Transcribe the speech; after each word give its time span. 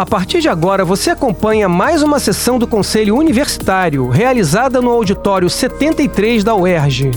A 0.00 0.06
partir 0.06 0.40
de 0.40 0.48
agora, 0.48 0.82
você 0.82 1.10
acompanha 1.10 1.68
mais 1.68 2.02
uma 2.02 2.18
sessão 2.18 2.58
do 2.58 2.66
Conselho 2.66 3.14
Universitário, 3.14 4.08
realizada 4.08 4.80
no 4.80 4.88
auditório 4.88 5.50
73 5.50 6.42
da 6.42 6.56
UERJ. 6.56 7.10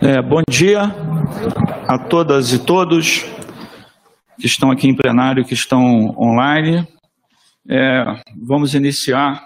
É, 0.00 0.22
bom 0.22 0.40
dia 0.48 0.84
a 1.86 1.98
todas 1.98 2.54
e 2.54 2.58
todos 2.58 3.26
que 4.40 4.46
estão 4.46 4.70
aqui 4.70 4.88
em 4.88 4.96
plenário, 4.96 5.44
que 5.44 5.52
estão 5.52 6.16
online. 6.18 6.88
É, 7.68 8.02
vamos 8.34 8.74
iniciar 8.74 9.42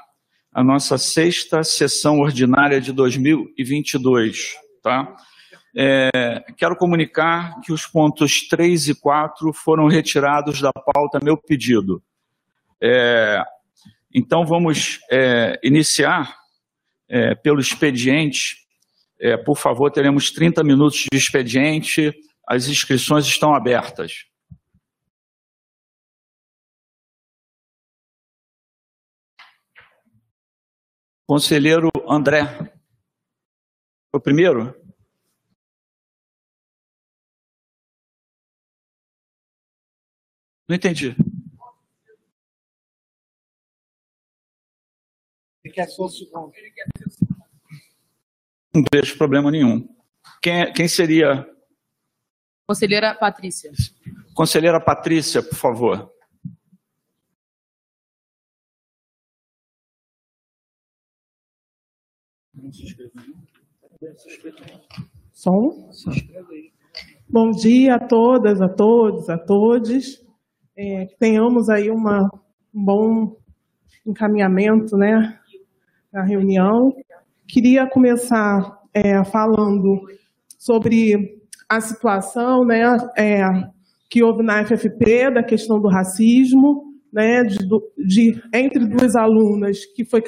a 0.54 0.62
nossa 0.62 0.96
sexta 0.96 1.64
sessão 1.64 2.20
ordinária 2.20 2.80
de 2.80 2.92
2022, 2.92 4.54
tá? 4.80 5.12
É, 5.76 6.44
quero 6.56 6.76
comunicar 6.76 7.60
que 7.60 7.72
os 7.72 7.84
pontos 7.86 8.46
3 8.48 8.88
e 8.88 8.94
4 8.94 9.52
foram 9.52 9.88
retirados 9.88 10.60
da 10.60 10.72
pauta, 10.72 11.18
meu 11.22 11.36
pedido. 11.36 12.02
É, 12.80 13.42
então, 14.14 14.46
vamos 14.46 15.00
é, 15.10 15.58
iniciar 15.64 16.36
é, 17.08 17.34
pelo 17.34 17.60
expediente. 17.60 18.58
É, 19.18 19.36
por 19.36 19.56
favor, 19.56 19.90
teremos 19.90 20.30
30 20.30 20.62
minutos 20.62 21.06
de 21.10 21.18
expediente. 21.18 22.12
As 22.46 22.68
inscrições 22.68 23.26
estão 23.26 23.54
abertas. 23.54 24.26
Conselheiro 31.26 31.90
André. 32.06 32.70
O 34.12 34.20
primeiro? 34.20 34.83
Não 40.74 40.76
entendi. 40.76 41.14
Ele 45.62 45.72
quer 45.72 45.86
só 45.86 46.06
o 46.06 46.08
segundo. 46.08 46.52
Não 48.74 48.82
vejo 48.92 49.16
problema 49.16 49.52
nenhum. 49.52 49.88
Quem, 50.42 50.62
é, 50.62 50.72
quem 50.72 50.88
seria? 50.88 51.48
Conselheira 52.66 53.14
Patrícia. 53.14 53.70
Conselheira 54.34 54.80
Patrícia, 54.80 55.44
por 55.44 55.54
favor. 55.54 56.12
Som? 65.32 65.92
Bom 67.28 67.52
dia 67.52 67.94
a 67.94 68.08
todas, 68.08 68.60
a 68.60 68.68
todos, 68.68 69.30
a 69.30 69.38
todos. 69.38 70.23
É, 70.76 71.06
tenhamos 71.18 71.68
aí 71.68 71.90
uma, 71.90 72.28
um 72.74 72.84
bom 72.84 73.36
encaminhamento 74.06 74.96
né, 74.96 75.38
na 76.12 76.22
reunião. 76.22 76.92
Queria 77.46 77.88
começar 77.88 78.80
é, 78.92 79.22
falando 79.24 80.00
sobre 80.58 81.40
a 81.68 81.80
situação 81.80 82.64
né, 82.64 82.82
é, 83.16 83.42
que 84.10 84.22
houve 84.22 84.42
na 84.42 84.64
FFP, 84.64 85.30
da 85.30 85.42
questão 85.42 85.80
do 85.80 85.88
racismo, 85.88 86.94
né, 87.12 87.44
de, 87.44 87.58
de, 88.06 88.42
entre 88.52 88.84
duas 88.86 89.14
alunas 89.14 89.84
que 89.94 90.04
foi 90.04 90.22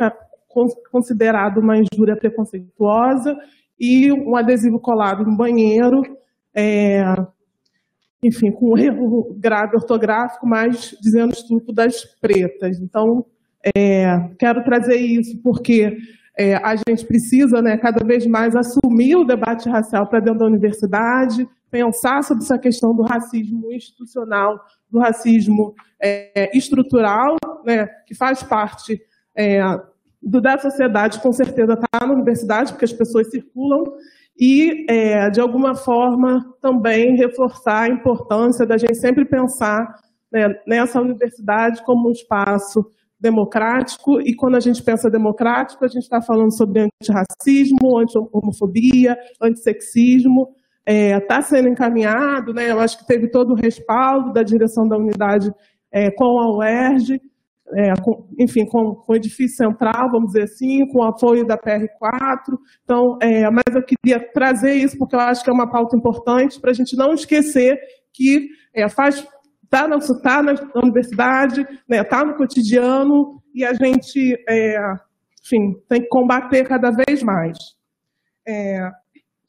considerado 0.90 1.58
uma 1.58 1.76
injúria 1.76 2.16
preconceituosa 2.16 3.36
e 3.78 4.10
um 4.12 4.36
adesivo 4.36 4.78
colado 4.78 5.24
no 5.24 5.36
banheiro, 5.36 6.02
é, 6.54 7.02
enfim, 8.22 8.50
com 8.50 8.72
um 8.72 8.78
erro 8.78 9.34
grave 9.38 9.76
ortográfico, 9.76 10.46
mas 10.46 10.96
dizendo 11.00 11.32
estupro 11.32 11.72
das 11.72 12.04
pretas. 12.20 12.78
Então, 12.80 13.24
é, 13.76 14.30
quero 14.38 14.62
trazer 14.64 14.96
isso 14.96 15.40
porque 15.42 15.96
é, 16.38 16.54
a 16.56 16.76
gente 16.76 17.04
precisa, 17.06 17.62
né, 17.62 17.76
cada 17.78 18.04
vez 18.04 18.26
mais 18.26 18.54
assumir 18.54 19.16
o 19.16 19.24
debate 19.24 19.68
racial 19.68 20.06
para 20.06 20.20
dentro 20.20 20.40
da 20.40 20.46
universidade, 20.46 21.48
pensar 21.70 22.22
sobre 22.22 22.44
essa 22.44 22.58
questão 22.58 22.94
do 22.94 23.02
racismo 23.02 23.72
institucional, 23.72 24.60
do 24.90 24.98
racismo 24.98 25.74
é, 26.00 26.56
estrutural, 26.56 27.36
né, 27.64 27.86
que 28.06 28.14
faz 28.14 28.42
parte 28.42 29.00
é, 29.34 29.60
do, 30.22 30.40
da 30.40 30.58
sociedade, 30.58 31.20
com 31.20 31.32
certeza 31.32 31.72
está 31.72 32.06
na 32.06 32.12
universidade, 32.12 32.72
porque 32.72 32.84
as 32.84 32.92
pessoas 32.92 33.30
circulam, 33.30 33.84
e, 34.38 34.84
é, 34.88 35.30
de 35.30 35.40
alguma 35.40 35.74
forma, 35.74 36.44
também 36.60 37.16
reforçar 37.16 37.82
a 37.82 37.88
importância 37.88 38.66
da 38.66 38.76
gente 38.76 38.96
sempre 38.96 39.24
pensar 39.24 39.94
né, 40.30 40.54
nessa 40.66 41.00
universidade 41.00 41.82
como 41.84 42.08
um 42.08 42.12
espaço 42.12 42.84
democrático, 43.18 44.20
e 44.20 44.34
quando 44.34 44.56
a 44.56 44.60
gente 44.60 44.82
pensa 44.82 45.10
democrático, 45.10 45.84
a 45.84 45.88
gente 45.88 46.02
está 46.02 46.20
falando 46.20 46.54
sobre 46.54 46.82
antirracismo, 46.82 47.98
anti-homofobia, 47.98 49.16
antissexismo, 49.40 50.48
está 50.86 51.38
é, 51.38 51.42
sendo 51.42 51.68
encaminhado, 51.68 52.52
né, 52.52 52.70
eu 52.70 52.78
acho 52.78 52.98
que 52.98 53.06
teve 53.06 53.28
todo 53.28 53.52
o 53.52 53.56
respaldo 53.56 54.32
da 54.32 54.42
direção 54.42 54.86
da 54.86 54.96
unidade 54.96 55.50
é, 55.90 56.10
com 56.10 56.38
a 56.38 56.56
UERJ, 56.58 57.20
é, 57.74 57.92
com, 58.02 58.28
enfim, 58.38 58.64
com, 58.64 58.94
com, 58.94 59.12
o 59.12 59.16
edifício 59.16 59.56
central, 59.56 60.10
vamos 60.10 60.28
dizer 60.28 60.44
assim, 60.44 60.86
com 60.88 61.00
o 61.00 61.04
apoio 61.04 61.46
da 61.46 61.58
PR4. 61.58 62.56
Então, 62.84 63.18
é, 63.20 63.50
mas 63.50 63.74
eu 63.74 63.82
queria 63.82 64.20
trazer 64.32 64.74
isso 64.74 64.96
porque 64.98 65.16
eu 65.16 65.20
acho 65.20 65.42
que 65.42 65.50
é 65.50 65.52
uma 65.52 65.70
pauta 65.70 65.96
importante 65.96 66.60
para 66.60 66.70
a 66.70 66.74
gente 66.74 66.96
não 66.96 67.12
esquecer 67.12 67.78
que 68.12 68.48
é, 68.74 68.88
faz 68.88 69.26
está 69.64 69.88
na, 69.88 69.98
tá 69.98 70.42
na 70.42 70.54
universidade, 70.82 71.60
está 71.60 71.82
né, 71.88 72.04
tá 72.04 72.24
no 72.24 72.36
cotidiano 72.36 73.42
e 73.54 73.64
a 73.64 73.74
gente, 73.74 74.36
é, 74.48 74.78
enfim, 75.44 75.74
tem 75.88 76.02
que 76.02 76.08
combater 76.08 76.66
cada 76.66 76.90
vez 76.90 77.22
mais. 77.22 77.56
É, 78.46 78.88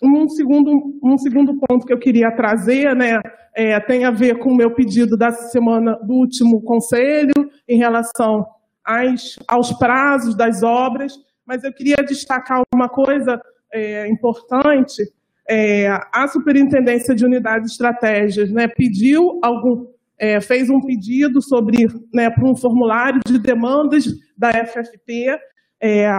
um 0.02 0.30
segundo, 0.30 1.00
um 1.03 1.18
segundo 1.18 1.58
ponto 1.59 1.85
que 1.85 1.94
eu 1.94 2.00
queria 2.00 2.31
trazer 2.31 2.96
né, 2.96 3.19
é, 3.56 3.80
tem 3.80 4.06
a 4.06 4.12
ver 4.12 4.38
com 4.38 4.52
o 4.52 4.56
meu 4.56 4.72
pedido 4.72 5.18
da 5.18 5.31
semana 5.31 5.97
do 6.03 6.13
último 6.13 6.62
conselho 6.62 7.34
em 7.68 7.78
relação 7.78 8.46
às, 8.85 9.38
aos 9.47 9.74
prazos 9.74 10.35
das 10.35 10.62
obras, 10.62 11.13
mas 11.46 11.63
eu 11.63 11.74
queria 11.74 11.97
destacar 11.97 12.62
uma 12.74 12.88
coisa 12.88 13.41
é, 13.74 14.08
importante. 14.08 15.02
É, 15.50 15.88
a 16.14 16.28
Superintendência 16.28 17.16
de 17.16 17.25
Unidades 17.25 17.72
Estratégias 17.72 18.52
né, 18.52 18.68
pediu 18.68 19.40
algum, 19.41 19.88
é, 20.19 20.40
fez 20.40 20.69
um 20.69 20.81
pedido 20.81 21.41
sobre 21.41 21.88
né, 22.14 22.29
para 22.29 22.46
um 22.46 22.56
formulário 22.56 23.22
de 23.25 23.40
demandas 23.40 24.06
da 24.38 24.52
FFP. 24.52 25.40
É, 25.81 26.09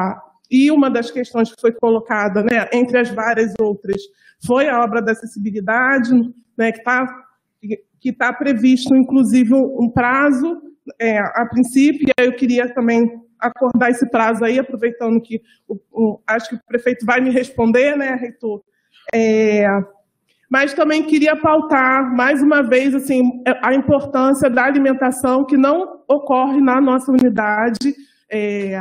e 0.51 0.71
uma 0.71 0.91
das 0.91 1.11
questões 1.11 1.53
que 1.53 1.61
foi 1.61 1.73
colocada, 1.73 2.43
né, 2.43 2.69
entre 2.73 2.99
as 2.99 3.11
várias 3.11 3.53
outras, 3.61 4.01
foi 4.47 4.69
a 4.69 4.83
obra 4.83 5.03
da 5.03 5.13
acessibilidade, 5.13 6.13
né, 6.57 6.73
que 6.73 6.79
está 6.79 7.25
que 8.01 8.13
tá 8.13 8.33
previsto, 8.33 8.95
inclusive, 8.95 9.53
um 9.55 9.91
prazo, 9.91 10.63
é, 11.01 11.19
a 11.19 11.45
princípio, 11.51 12.07
e 12.09 12.13
aí 12.17 12.27
eu 12.27 12.37
queria 12.37 12.73
também 12.73 13.11
acordar 13.39 13.91
esse 13.91 14.09
prazo 14.09 14.45
aí, 14.45 14.59
aproveitando 14.59 15.21
que 15.21 15.41
o, 15.67 15.77
o, 15.91 16.21
acho 16.27 16.51
que 16.51 16.55
o 16.57 16.61
prefeito 16.67 17.05
vai 17.05 17.21
me 17.21 17.31
responder, 17.31 17.97
né, 17.97 18.15
reitor? 18.15 18.63
É, 19.13 19.67
mas 20.51 20.73
também 20.73 21.03
queria 21.03 21.37
pautar, 21.37 22.15
mais 22.15 22.43
uma 22.43 22.63
vez, 22.63 22.95
assim, 22.95 23.43
a 23.63 23.75
importância 23.75 24.49
da 24.49 24.65
alimentação 24.65 25.45
que 25.45 25.57
não 25.57 26.03
ocorre 26.09 26.61
na 26.61 26.81
nossa 26.81 27.13
unidade. 27.13 27.95
É, 28.31 28.81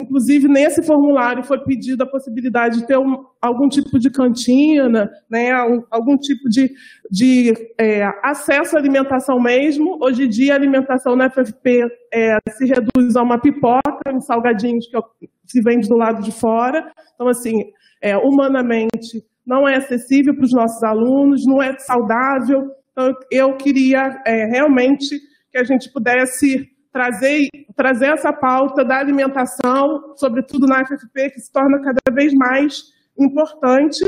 Inclusive, 0.00 0.48
nesse 0.48 0.82
formulário 0.82 1.44
foi 1.44 1.58
pedida 1.58 2.04
a 2.04 2.06
possibilidade 2.06 2.80
de 2.80 2.86
ter 2.86 2.98
um, 2.98 3.24
algum 3.40 3.68
tipo 3.68 3.98
de 3.98 4.10
cantina, 4.10 5.10
né, 5.30 5.50
algum 5.90 6.16
tipo 6.16 6.48
de, 6.48 6.72
de 7.10 7.52
é, 7.78 8.04
acesso 8.22 8.76
à 8.76 8.78
alimentação 8.78 9.38
mesmo. 9.40 9.98
Hoje 10.02 10.24
em 10.24 10.28
dia, 10.28 10.54
a 10.54 10.56
alimentação 10.56 11.14
na 11.14 11.28
FFP 11.28 11.86
é, 12.12 12.38
se 12.50 12.66
reduz 12.66 13.16
a 13.16 13.22
uma 13.22 13.38
pipoca, 13.38 14.12
uns 14.12 14.24
salgadinhos 14.24 14.86
que 14.86 15.28
se 15.46 15.60
vende 15.60 15.88
do 15.88 15.96
lado 15.96 16.22
de 16.22 16.32
fora. 16.32 16.90
Então, 17.14 17.28
assim, 17.28 17.64
é, 18.00 18.16
humanamente, 18.16 19.24
não 19.46 19.66
é 19.66 19.76
acessível 19.76 20.34
para 20.34 20.44
os 20.44 20.52
nossos 20.52 20.82
alunos, 20.82 21.46
não 21.46 21.62
é 21.62 21.76
saudável. 21.78 22.70
Então, 22.92 23.14
eu 23.30 23.56
queria 23.56 24.22
é, 24.26 24.44
realmente 24.46 25.18
que 25.50 25.58
a 25.58 25.64
gente 25.64 25.90
pudesse 25.92 26.68
trazer, 26.92 27.48
trazer 27.76 28.06
essa 28.06 28.32
pauta 28.32 28.84
da 28.84 28.98
alimentação, 28.98 30.14
sobretudo 30.16 30.66
na 30.66 30.84
FFP, 30.84 31.30
que 31.30 31.40
se 31.40 31.52
torna 31.52 31.80
cada 31.80 32.00
vez 32.12 32.32
mais 32.34 32.84
importante. 33.18 34.04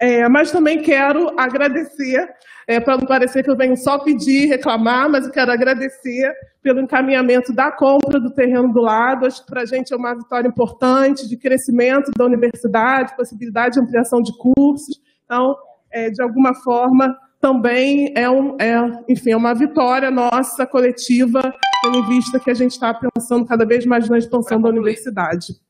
É, 0.00 0.28
mas 0.28 0.50
também 0.50 0.82
quero 0.82 1.32
agradecer, 1.38 2.28
é, 2.66 2.80
para 2.80 2.96
não 2.96 3.06
parecer 3.06 3.44
que 3.44 3.50
eu 3.50 3.56
venho 3.56 3.76
só 3.76 4.00
pedir, 4.00 4.48
reclamar, 4.48 5.08
mas 5.08 5.24
eu 5.24 5.30
quero 5.30 5.52
agradecer 5.52 6.34
pelo 6.60 6.80
encaminhamento 6.80 7.52
da 7.52 7.70
compra 7.70 8.18
do 8.18 8.34
terreno 8.34 8.72
do 8.72 8.80
lado. 8.80 9.26
Acho 9.26 9.44
que 9.44 9.50
para 9.50 9.62
a 9.62 9.66
gente 9.66 9.92
é 9.92 9.96
uma 9.96 10.14
vitória 10.14 10.48
importante 10.48 11.28
de 11.28 11.36
crescimento 11.36 12.10
da 12.16 12.24
universidade, 12.24 13.14
possibilidade 13.14 13.74
de 13.74 13.80
ampliação 13.80 14.20
de 14.20 14.36
cursos. 14.36 15.00
Então, 15.24 15.54
é, 15.88 16.10
de 16.10 16.20
alguma 16.20 16.52
forma, 16.52 17.16
também 17.40 18.12
é, 18.16 18.28
um, 18.28 18.56
é, 18.60 18.74
enfim, 19.08 19.30
é 19.30 19.36
uma 19.36 19.54
vitória 19.54 20.10
nossa, 20.10 20.66
coletiva, 20.66 21.54
tendo 21.82 21.98
em 21.98 22.06
vista 22.06 22.38
que 22.38 22.50
a 22.50 22.54
gente 22.54 22.72
está 22.72 22.94
pensando 22.94 23.44
cada 23.44 23.66
vez 23.66 23.84
mais 23.84 24.08
na 24.08 24.16
expansão 24.16 24.60
da 24.60 24.68
universidade. 24.68 25.60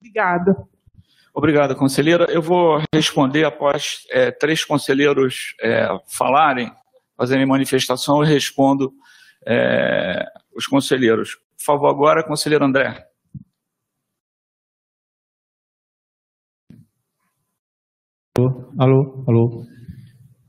Obrigada. 0.00 0.56
Obrigado, 1.34 1.76
conselheira. 1.76 2.26
Eu 2.30 2.42
vou 2.42 2.82
responder 2.94 3.44
após 3.44 4.06
é, 4.10 4.30
três 4.30 4.64
conselheiros 4.64 5.54
é, 5.60 5.86
falarem, 6.06 6.72
fazerem 7.16 7.46
manifestação, 7.46 8.20
eu 8.20 8.26
respondo 8.26 8.92
é, 9.46 10.24
os 10.54 10.66
conselheiros. 10.66 11.36
Por 11.56 11.64
favor, 11.64 11.88
agora, 11.88 12.26
conselheiro 12.26 12.64
André. 12.64 13.06
Alô, 18.36 18.72
alô, 18.78 19.24
alô. 19.28 19.66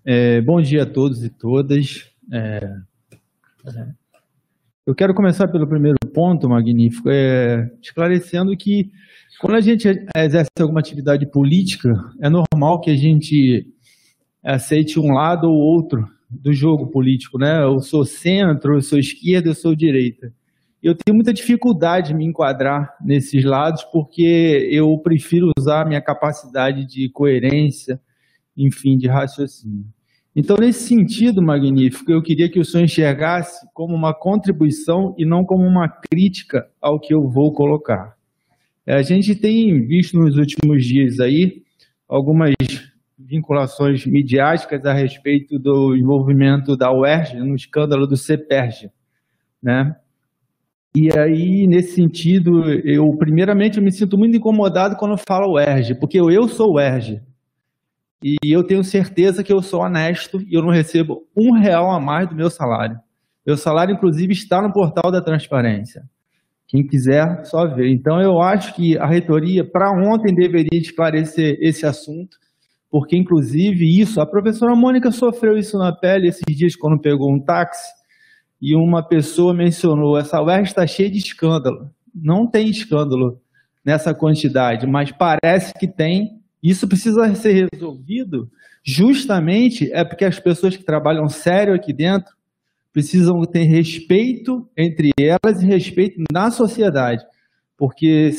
É, 0.05 0.41
bom 0.41 0.61
dia 0.61 0.83
a 0.83 0.85
todos 0.85 1.23
e 1.23 1.29
todas. 1.29 2.11
Eu 4.85 4.93
quero 4.93 5.13
começar 5.13 5.47
pelo 5.47 5.65
primeiro 5.65 5.97
ponto, 6.13 6.49
magnífico, 6.49 7.09
é, 7.09 7.71
esclarecendo 7.81 8.55
que 8.57 8.91
quando 9.39 9.55
a 9.55 9.61
gente 9.61 9.87
exerce 10.13 10.49
alguma 10.59 10.81
atividade 10.81 11.25
política, 11.31 11.89
é 12.21 12.29
normal 12.29 12.81
que 12.81 12.91
a 12.91 12.95
gente 12.95 13.65
aceite 14.43 14.99
um 14.99 15.13
lado 15.13 15.49
ou 15.49 15.55
outro 15.57 16.05
do 16.29 16.51
jogo 16.51 16.87
político, 16.87 17.37
né? 17.37 17.63
Eu 17.63 17.79
sou 17.79 18.03
centro, 18.03 18.75
eu 18.75 18.81
sou 18.81 18.99
esquerda, 18.99 19.47
eu 19.47 19.55
sou 19.55 19.73
direita. 19.73 20.33
Eu 20.81 20.93
tenho 20.93 21.15
muita 21.15 21.31
dificuldade 21.31 22.09
de 22.09 22.13
me 22.13 22.25
enquadrar 22.25 22.93
nesses 23.01 23.45
lados 23.45 23.85
porque 23.85 24.67
eu 24.69 24.97
prefiro 24.97 25.49
usar 25.57 25.87
minha 25.87 26.01
capacidade 26.01 26.85
de 26.85 27.07
coerência, 27.09 28.01
enfim, 28.57 28.97
de 28.97 29.07
raciocínio. 29.07 29.85
Então, 30.35 30.57
nesse 30.59 30.87
sentido, 30.87 31.43
magnífico, 31.43 32.11
eu 32.11 32.21
queria 32.21 32.49
que 32.49 32.59
o 32.59 32.65
senhor 32.65 32.85
enxergasse 32.85 33.67
como 33.73 33.93
uma 33.93 34.13
contribuição 34.13 35.13
e 35.17 35.25
não 35.25 35.45
como 35.45 35.63
uma 35.63 35.87
crítica 35.87 36.67
ao 36.81 36.99
que 36.99 37.13
eu 37.13 37.29
vou 37.29 37.53
colocar. 37.53 38.15
A 38.85 39.01
gente 39.03 39.35
tem 39.35 39.85
visto 39.85 40.17
nos 40.17 40.35
últimos 40.35 40.83
dias 40.83 41.19
aí 41.19 41.61
algumas 42.07 42.53
vinculações 43.17 44.05
midiáticas 44.05 44.85
a 44.85 44.93
respeito 44.93 45.57
do 45.59 45.95
envolvimento 45.95 46.75
da 46.75 46.91
UERJ 46.91 47.39
no 47.39 47.55
escândalo 47.55 48.07
do 48.07 48.17
CEPERJ, 48.17 48.89
né? 49.61 49.95
E 50.95 51.09
aí, 51.17 51.65
nesse 51.65 51.95
sentido, 51.95 52.69
eu 52.69 53.11
primeiramente 53.17 53.77
eu 53.77 53.83
me 53.83 53.91
sinto 53.91 54.17
muito 54.17 54.35
incomodado 54.35 54.95
quando 54.95 55.13
eu 55.13 55.17
falo 55.17 55.53
UERJ, 55.53 55.95
porque 55.95 56.19
eu 56.19 56.47
sou 56.47 56.75
UERJ. 56.75 57.21
E 58.23 58.37
eu 58.43 58.63
tenho 58.63 58.83
certeza 58.83 59.43
que 59.43 59.51
eu 59.51 59.61
sou 59.61 59.81
honesto 59.81 60.41
e 60.47 60.55
eu 60.55 60.61
não 60.61 60.69
recebo 60.69 61.27
um 61.35 61.59
real 61.59 61.91
a 61.91 61.99
mais 61.99 62.29
do 62.29 62.35
meu 62.35 62.49
salário. 62.49 62.97
Meu 63.45 63.57
salário, 63.57 63.93
inclusive, 63.93 64.31
está 64.31 64.61
no 64.61 64.71
portal 64.71 65.11
da 65.11 65.21
transparência. 65.21 66.03
Quem 66.67 66.87
quiser, 66.87 67.43
só 67.43 67.67
ver. 67.67 67.89
Então, 67.91 68.21
eu 68.21 68.41
acho 68.41 68.73
que 68.73 68.97
a 68.97 69.05
reitoria, 69.05 69.69
para 69.69 69.91
ontem, 69.91 70.33
deveria 70.33 70.79
esclarecer 70.79 71.57
esse 71.59 71.85
assunto, 71.85 72.37
porque, 72.89 73.17
inclusive, 73.17 73.99
isso, 73.99 74.21
a 74.21 74.25
professora 74.25 74.73
Mônica 74.73 75.11
sofreu 75.11 75.57
isso 75.57 75.77
na 75.77 75.91
pele 75.91 76.29
esses 76.29 76.43
dias 76.55 76.75
quando 76.75 77.01
pegou 77.01 77.29
um 77.29 77.39
táxi 77.39 77.91
e 78.61 78.75
uma 78.75 79.05
pessoa 79.05 79.53
mencionou: 79.53 80.17
essa 80.17 80.41
UERJ 80.41 80.69
está 80.69 80.87
cheia 80.87 81.11
de 81.11 81.17
escândalo. 81.17 81.91
Não 82.15 82.49
tem 82.49 82.69
escândalo 82.69 83.41
nessa 83.85 84.13
quantidade, 84.13 84.87
mas 84.87 85.11
parece 85.11 85.73
que 85.73 85.87
tem. 85.87 86.41
Isso 86.63 86.87
precisa 86.87 87.35
ser 87.35 87.67
resolvido 87.73 88.49
justamente 88.85 89.91
é 89.93 90.03
porque 90.05 90.23
as 90.23 90.39
pessoas 90.39 90.77
que 90.77 90.83
trabalham 90.83 91.27
sério 91.27 91.73
aqui 91.73 91.93
dentro 91.93 92.33
precisam 92.93 93.41
ter 93.41 93.63
respeito 93.63 94.69
entre 94.77 95.11
elas 95.19 95.61
e 95.61 95.65
respeito 95.65 96.23
na 96.31 96.51
sociedade. 96.51 97.23
Porque 97.77 98.29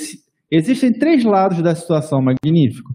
existem 0.51 0.93
três 0.93 1.25
lados 1.25 1.61
da 1.61 1.75
situação, 1.75 2.23
magnífico. 2.23 2.95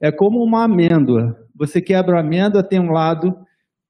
É 0.00 0.10
como 0.10 0.44
uma 0.44 0.64
amêndoa. 0.64 1.36
Você 1.54 1.80
quebra 1.80 2.18
a 2.18 2.20
amêndoa, 2.20 2.62
tem 2.62 2.80
um 2.80 2.90
lado 2.90 3.34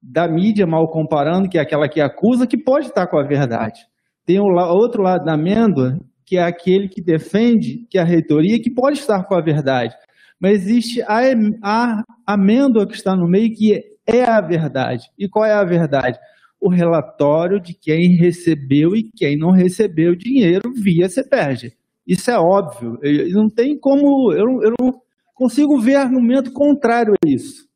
da 0.01 0.27
mídia, 0.27 0.65
mal 0.67 0.87
comparando, 0.89 1.49
que 1.49 1.57
é 1.57 1.61
aquela 1.61 1.89
que 1.89 1.99
acusa, 1.99 2.47
que 2.47 2.57
pode 2.57 2.85
estar 2.85 3.07
com 3.07 3.17
a 3.17 3.27
verdade. 3.27 3.81
Tem 4.25 4.39
o 4.39 4.45
outro 4.45 5.01
lado 5.01 5.25
da 5.25 5.33
amêndoa, 5.33 5.97
que 6.25 6.37
é 6.37 6.43
aquele 6.43 6.87
que 6.87 7.01
defende, 7.01 7.85
que 7.89 7.97
é 7.97 8.01
a 8.01 8.05
reitoria, 8.05 8.61
que 8.61 8.69
pode 8.69 8.99
estar 8.99 9.23
com 9.23 9.35
a 9.35 9.41
verdade. 9.41 9.93
Mas 10.39 10.63
existe 10.63 11.01
a, 11.01 11.21
a 11.63 12.03
amêndoa 12.25 12.87
que 12.87 12.95
está 12.95 13.15
no 13.15 13.27
meio, 13.27 13.53
que 13.55 13.83
é 14.05 14.23
a 14.23 14.39
verdade. 14.41 15.09
E 15.17 15.27
qual 15.27 15.45
é 15.45 15.53
a 15.53 15.63
verdade? 15.63 16.19
o 16.59 16.69
relatório 16.69 17.59
de 17.59 17.73
quem 17.73 18.15
recebeu 18.15 18.95
e 18.95 19.09
quem 19.15 19.37
não 19.37 19.51
recebeu 19.51 20.15
dinheiro 20.15 20.71
via 20.73 21.07
CEPERJ. 21.07 21.73
Isso 22.05 22.31
é 22.31 22.37
óbvio. 22.37 22.97
Não 23.31 23.49
tem 23.49 23.77
como. 23.77 24.31
Eu 24.31 24.45
não, 24.45 24.63
eu 24.63 24.73
não 24.79 25.01
consigo 25.35 25.79
ver 25.79 25.95
argumento 25.95 26.51
contrário 26.51 27.13
a 27.13 27.29
isso. 27.29 27.67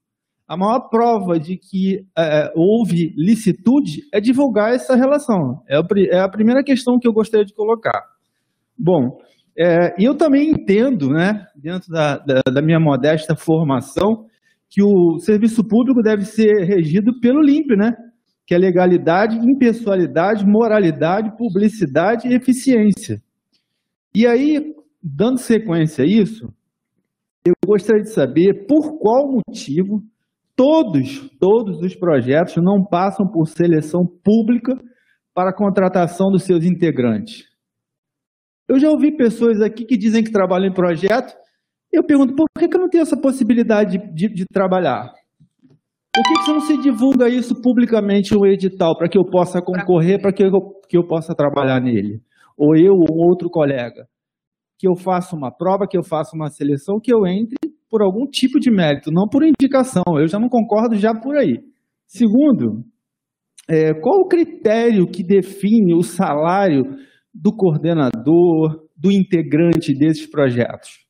A 0.48 0.58
maior 0.58 0.90
prova 0.90 1.40
de 1.40 1.58
que 1.58 2.06
é, 2.18 2.52
houve 2.56 3.14
licitude 3.16 4.02
é 4.14 4.20
divulgar 4.20 4.74
essa 4.74 4.96
relação. 4.96 5.62
É 5.68 5.78
a, 5.78 5.84
é 6.10 6.20
a, 6.20 6.30
primeira 6.30 6.64
questão 6.64 7.00
que 7.00 7.08
eu 7.08 7.14
gostaria 7.14 7.46
de 7.46 7.54
colocar. 7.54 8.04
Bom, 8.78 9.18
é, 9.58 9.94
eu 10.00 10.16
também 10.16 10.52
entendo, 10.52 11.10
né, 11.10 11.46
dentro 11.56 11.92
da, 11.92 12.18
da, 12.18 12.42
da 12.52 12.62
minha 12.62 12.80
modesta 12.80 13.36
formação, 13.36 14.26
que 14.70 14.82
o 14.82 15.20
serviço 15.20 15.68
público 15.68 16.02
deve 16.02 16.24
ser 16.24 16.64
regido 16.64 17.20
pelo 17.20 17.42
LIMP, 17.42 17.76
né? 17.76 17.94
que 18.46 18.56
é 18.56 18.58
legalidade, 18.58 19.38
impessoalidade, 19.38 20.46
moralidade, 20.46 21.36
publicidade 21.38 22.28
e 22.28 22.34
eficiência. 22.34 23.22
E 24.16 24.26
aí, 24.26 24.74
dando 25.02 25.38
sequência 25.38 26.04
a 26.04 26.08
isso, 26.08 26.54
eu 27.46 27.54
gostaria 27.66 28.04
de 28.04 28.10
saber 28.10 28.66
por 28.66 28.98
qual 28.98 29.30
motivo 29.32 30.02
todos, 30.56 31.30
todos 31.40 31.82
os 31.82 31.96
projetos 31.96 32.56
não 32.58 32.84
passam 32.84 33.28
por 33.28 33.48
seleção 33.48 34.06
pública 34.06 34.78
para 35.34 35.52
a 35.52 35.56
contratação 35.56 36.30
dos 36.30 36.44
seus 36.44 36.64
integrantes. 36.64 37.51
Eu 38.72 38.80
já 38.80 38.90
ouvi 38.90 39.12
pessoas 39.12 39.60
aqui 39.60 39.84
que 39.84 39.98
dizem 39.98 40.24
que 40.24 40.32
trabalham 40.32 40.68
em 40.68 40.74
projeto. 40.74 41.36
Eu 41.92 42.06
pergunto, 42.06 42.34
por 42.34 42.46
que, 42.58 42.70
que 42.70 42.78
eu 42.78 42.80
não 42.80 42.88
tenho 42.88 43.02
essa 43.02 43.20
possibilidade 43.20 43.98
de, 44.14 44.30
de, 44.30 44.46
trabalhar? 44.46 45.12
Por 46.16 46.24
que, 46.24 46.42
você 46.42 46.54
não 46.54 46.62
se 46.62 46.78
divulga 46.78 47.28
isso 47.28 47.62
publicamente 47.62 48.34
o 48.34 48.46
edital 48.46 48.98
para 48.98 49.10
que 49.10 49.18
eu 49.18 49.26
possa 49.26 49.62
concorrer, 49.62 50.22
para 50.22 50.32
que 50.32 50.42
eu, 50.42 50.50
que 50.88 50.98
eu 50.98 51.06
possa 51.06 51.36
trabalhar 51.36 51.82
nele? 51.82 52.22
Ou 52.58 52.74
eu 52.78 52.94
ou 52.94 53.28
outro 53.28 53.50
colega? 53.50 54.08
Que 54.80 54.88
eu 54.88 54.96
faça 54.96 55.36
uma 55.36 55.52
prova, 55.52 55.86
que 55.86 55.98
eu 55.98 56.04
faça 56.04 56.34
uma 56.34 56.50
seleção, 56.50 56.98
que 56.98 57.14
eu 57.14 57.28
entre 57.28 57.58
por 57.90 58.02
algum 58.02 58.26
tipo 58.26 58.58
de 58.58 58.72
mérito, 58.72 59.12
não 59.12 59.28
por 59.28 59.44
indicação. 59.44 60.04
Eu 60.18 60.30
já 60.30 60.40
não 60.40 60.48
concordo 60.48 60.96
já 60.96 61.14
por 61.14 61.36
aí. 61.36 61.60
Segundo, 62.08 62.86
é, 63.70 63.94
qual 63.94 64.22
o 64.22 64.30
critério 64.30 65.08
que 65.08 65.24
define 65.24 65.94
o 65.94 66.04
salário 66.04 67.11
do 67.34 67.56
coordenador, 67.56 68.88
do 68.96 69.12
integrante 69.12 69.94
desses 69.94 70.26
projetos? 70.26 71.06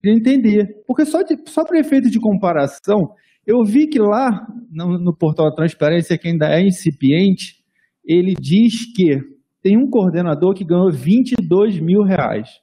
Queria 0.00 0.18
entender. 0.18 0.82
Porque 0.86 1.04
só, 1.04 1.20
só 1.46 1.64
para 1.64 1.78
efeito 1.78 2.10
de 2.10 2.18
comparação, 2.18 3.14
eu 3.46 3.64
vi 3.64 3.86
que 3.86 3.98
lá 3.98 4.46
no, 4.70 4.98
no 4.98 5.16
portal 5.16 5.50
da 5.50 5.56
transparência, 5.56 6.18
que 6.18 6.28
ainda 6.28 6.48
é 6.48 6.60
incipiente, 6.60 7.62
ele 8.04 8.34
diz 8.34 8.92
que 8.94 9.20
tem 9.62 9.76
um 9.76 9.88
coordenador 9.88 10.54
que 10.54 10.64
ganhou 10.64 10.90
22 10.90 11.78
mil 11.78 12.02
reais. 12.02 12.60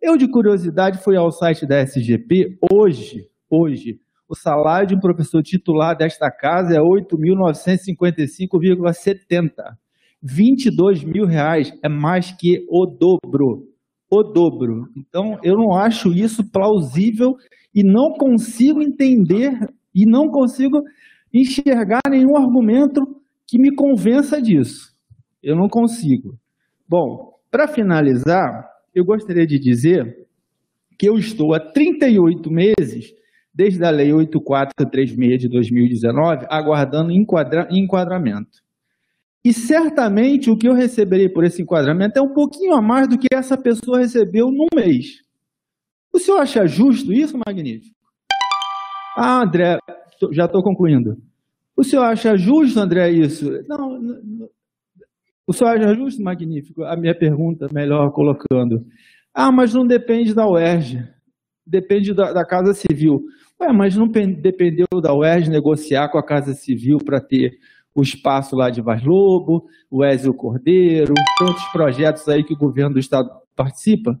Eu, 0.00 0.16
de 0.16 0.26
curiosidade, 0.28 0.98
fui 0.98 1.16
ao 1.16 1.30
site 1.30 1.64
da 1.64 1.80
SGP. 1.80 2.58
Hoje, 2.72 3.28
hoje, 3.48 4.00
o 4.28 4.34
salário 4.34 4.88
de 4.88 4.96
um 4.96 5.00
professor 5.00 5.40
titular 5.42 5.96
desta 5.96 6.28
casa 6.30 6.74
é 6.74 6.80
8.955,70. 6.80 9.76
22 10.22 11.02
mil 11.02 11.26
reais 11.26 11.72
é 11.82 11.88
mais 11.88 12.30
que 12.30 12.64
o 12.68 12.86
dobro. 12.86 13.68
O 14.08 14.22
dobro. 14.22 14.88
Então, 14.96 15.38
eu 15.42 15.56
não 15.56 15.74
acho 15.74 16.12
isso 16.12 16.48
plausível 16.50 17.36
e 17.74 17.82
não 17.82 18.12
consigo 18.12 18.82
entender 18.82 19.52
e 19.94 20.06
não 20.06 20.28
consigo 20.28 20.82
enxergar 21.32 22.00
nenhum 22.08 22.36
argumento 22.36 23.00
que 23.46 23.58
me 23.58 23.74
convença 23.74 24.40
disso. 24.40 24.94
Eu 25.42 25.56
não 25.56 25.68
consigo. 25.68 26.38
Bom, 26.88 27.32
para 27.50 27.66
finalizar, 27.66 28.70
eu 28.94 29.04
gostaria 29.04 29.46
de 29.46 29.58
dizer 29.58 30.26
que 30.98 31.08
eu 31.08 31.18
estou 31.18 31.54
há 31.54 31.58
38 31.58 32.50
meses, 32.50 33.12
desde 33.52 33.84
a 33.84 33.90
Lei 33.90 34.12
8436 34.12 35.40
de 35.40 35.48
2019, 35.48 36.46
aguardando 36.48 37.10
enquadra 37.10 37.66
enquadramento. 37.70 38.61
E 39.44 39.52
certamente 39.52 40.50
o 40.50 40.56
que 40.56 40.68
eu 40.68 40.74
receberei 40.74 41.28
por 41.28 41.44
esse 41.44 41.62
enquadramento 41.62 42.18
é 42.18 42.22
um 42.22 42.32
pouquinho 42.32 42.74
a 42.74 42.82
mais 42.82 43.08
do 43.08 43.18
que 43.18 43.26
essa 43.32 43.56
pessoa 43.56 43.98
recebeu 43.98 44.46
num 44.50 44.68
mês. 44.74 45.22
O 46.12 46.18
senhor 46.18 46.38
acha 46.38 46.66
justo 46.66 47.12
isso, 47.12 47.38
Magnífico? 47.44 47.96
Ah, 49.16 49.42
André, 49.42 49.78
já 50.32 50.44
estou 50.44 50.62
concluindo. 50.62 51.16
O 51.76 51.82
senhor 51.82 52.04
acha 52.04 52.36
justo, 52.36 52.78
André, 52.78 53.10
isso? 53.10 53.50
Não, 53.68 53.98
não, 53.98 54.48
o 55.46 55.52
senhor 55.52 55.70
acha 55.76 55.94
justo, 55.94 56.22
magnífico? 56.22 56.84
A 56.84 56.96
minha 56.96 57.14
pergunta, 57.14 57.66
melhor 57.72 58.10
colocando. 58.12 58.86
Ah, 59.34 59.50
mas 59.50 59.74
não 59.74 59.86
depende 59.86 60.34
da 60.34 60.46
UERJ, 60.46 61.02
depende 61.66 62.14
da, 62.14 62.32
da 62.32 62.44
Casa 62.44 62.74
Civil. 62.74 63.20
Ué, 63.60 63.72
mas 63.72 63.96
não 63.96 64.06
dependeu 64.08 64.86
da 65.02 65.14
UERJ 65.14 65.50
negociar 65.50 66.08
com 66.10 66.18
a 66.18 66.24
Casa 66.24 66.54
Civil 66.54 66.98
para 67.04 67.20
ter 67.20 67.50
o 67.94 68.02
espaço 68.02 68.56
lá 68.56 68.70
de 68.70 68.80
Vaz 68.80 69.02
Lobo, 69.04 69.66
o 69.90 70.02
Ézio 70.04 70.32
Cordeiro, 70.34 71.14
tantos 71.38 71.64
projetos 71.72 72.28
aí 72.28 72.42
que 72.42 72.54
o 72.54 72.58
governo 72.58 72.94
do 72.94 73.00
Estado 73.00 73.28
participa? 73.54 74.18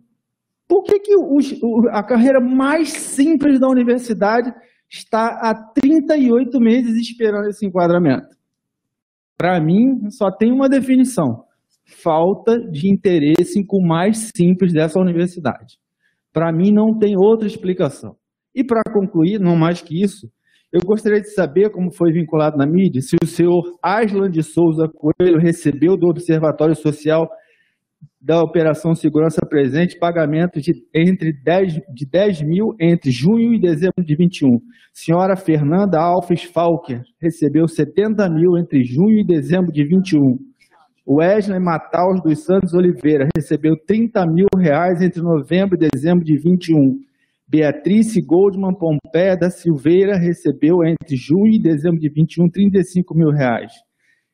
Por 0.68 0.84
que, 0.84 0.98
que 1.00 1.16
os, 1.16 1.54
a 1.90 2.02
carreira 2.02 2.40
mais 2.40 2.90
simples 2.90 3.58
da 3.58 3.68
universidade 3.68 4.52
está 4.90 5.26
há 5.40 5.54
38 5.54 6.60
meses 6.60 6.96
esperando 6.96 7.48
esse 7.48 7.66
enquadramento? 7.66 8.36
Para 9.36 9.60
mim, 9.60 10.10
só 10.10 10.30
tem 10.30 10.52
uma 10.52 10.68
definição: 10.68 11.44
falta 11.84 12.60
de 12.60 12.90
interesse 12.90 13.64
com 13.64 13.78
o 13.78 13.86
mais 13.86 14.30
simples 14.36 14.72
dessa 14.72 15.00
universidade. 15.00 15.78
Para 16.32 16.52
mim, 16.52 16.72
não 16.72 16.98
tem 16.98 17.16
outra 17.16 17.46
explicação. 17.46 18.16
E 18.54 18.62
para 18.62 18.82
concluir, 18.92 19.38
não 19.40 19.56
mais 19.56 19.82
que 19.82 20.02
isso, 20.02 20.30
eu 20.72 20.80
gostaria 20.80 21.20
de 21.20 21.30
saber 21.34 21.70
como 21.70 21.92
foi 21.92 22.12
vinculado 22.12 22.56
na 22.56 22.66
mídia 22.66 23.02
se 23.02 23.14
o 23.22 23.26
senhor 23.26 23.62
Aslan 23.82 24.30
de 24.30 24.42
Souza 24.42 24.88
Coelho 24.88 25.38
recebeu 25.38 25.96
do 25.98 26.08
Observatório 26.08 26.74
Social 26.74 27.28
da 28.18 28.40
Operação 28.40 28.94
Segurança 28.94 29.44
Presente 29.44 29.98
pagamento 29.98 30.60
de, 30.60 30.72
entre 30.94 31.32
10, 31.32 31.74
de 31.92 32.06
10 32.06 32.42
mil 32.42 32.74
entre 32.80 33.10
junho 33.10 33.52
e 33.52 33.60
dezembro 33.60 34.02
de 34.02 34.16
21. 34.16 34.60
Senhora 34.92 35.36
Fernanda 35.36 36.00
Alves 36.00 36.44
Falker 36.44 37.02
recebeu 37.20 37.68
70 37.68 38.28
mil 38.30 38.56
entre 38.56 38.82
junho 38.82 39.18
e 39.18 39.26
dezembro 39.26 39.72
de 39.72 39.84
21. 39.84 40.38
Wesley 41.06 41.58
Mataus 41.58 42.22
dos 42.22 42.44
Santos 42.44 42.72
Oliveira 42.74 43.28
recebeu 43.36 43.76
30 43.76 44.24
mil 44.26 44.46
reais 44.56 45.02
entre 45.02 45.20
novembro 45.20 45.76
e 45.76 45.88
dezembro 45.90 46.24
de 46.24 46.38
21. 46.38 47.00
Beatriz 47.52 48.16
Goldman 48.16 48.72
Pompeia 48.72 49.36
da 49.36 49.50
Silveira 49.50 50.16
recebeu 50.16 50.82
entre 50.82 51.16
junho 51.16 51.52
e 51.52 51.58
dezembro 51.58 52.00
de 52.00 52.08
21 52.08 52.48
35 52.48 53.14
mil 53.14 53.28
reais. 53.28 53.74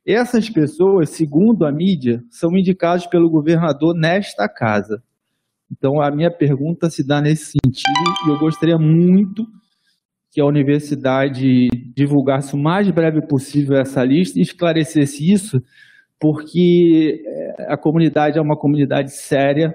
Essas 0.06 0.48
pessoas, 0.48 1.10
segundo 1.10 1.66
a 1.66 1.72
mídia, 1.72 2.22
são 2.30 2.56
indicadas 2.56 3.08
pelo 3.08 3.28
governador 3.28 3.92
nesta 3.92 4.48
casa. 4.48 5.02
Então, 5.68 6.00
a 6.00 6.12
minha 6.12 6.30
pergunta 6.30 6.88
se 6.88 7.04
dá 7.04 7.20
nesse 7.20 7.58
sentido 7.60 8.14
e 8.25 8.30
eu 8.30 8.38
gostaria 8.38 8.78
muito 8.78 9.44
que 10.30 10.40
a 10.40 10.46
universidade 10.46 11.66
divulgasse 11.96 12.54
o 12.54 12.58
mais 12.58 12.88
breve 12.88 13.20
possível 13.26 13.76
essa 13.78 14.04
lista 14.04 14.38
e 14.38 14.42
esclarecesse 14.42 15.28
isso, 15.28 15.60
porque 16.20 17.20
eh, 17.26 17.66
a 17.68 17.76
comunidade 17.76 18.38
é 18.38 18.40
uma 18.40 18.56
comunidade 18.56 19.10
séria 19.10 19.75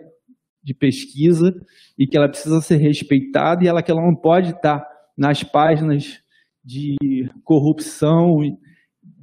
de 0.63 0.73
pesquisa 0.73 1.53
e 1.97 2.07
que 2.07 2.17
ela 2.17 2.29
precisa 2.29 2.61
ser 2.61 2.77
respeitada 2.77 3.63
e 3.63 3.67
ela 3.67 3.83
que 3.83 3.91
ela 3.91 4.01
não 4.01 4.15
pode 4.15 4.51
estar 4.51 4.83
nas 5.17 5.43
páginas 5.43 6.21
de 6.63 6.95
corrupção 7.43 8.39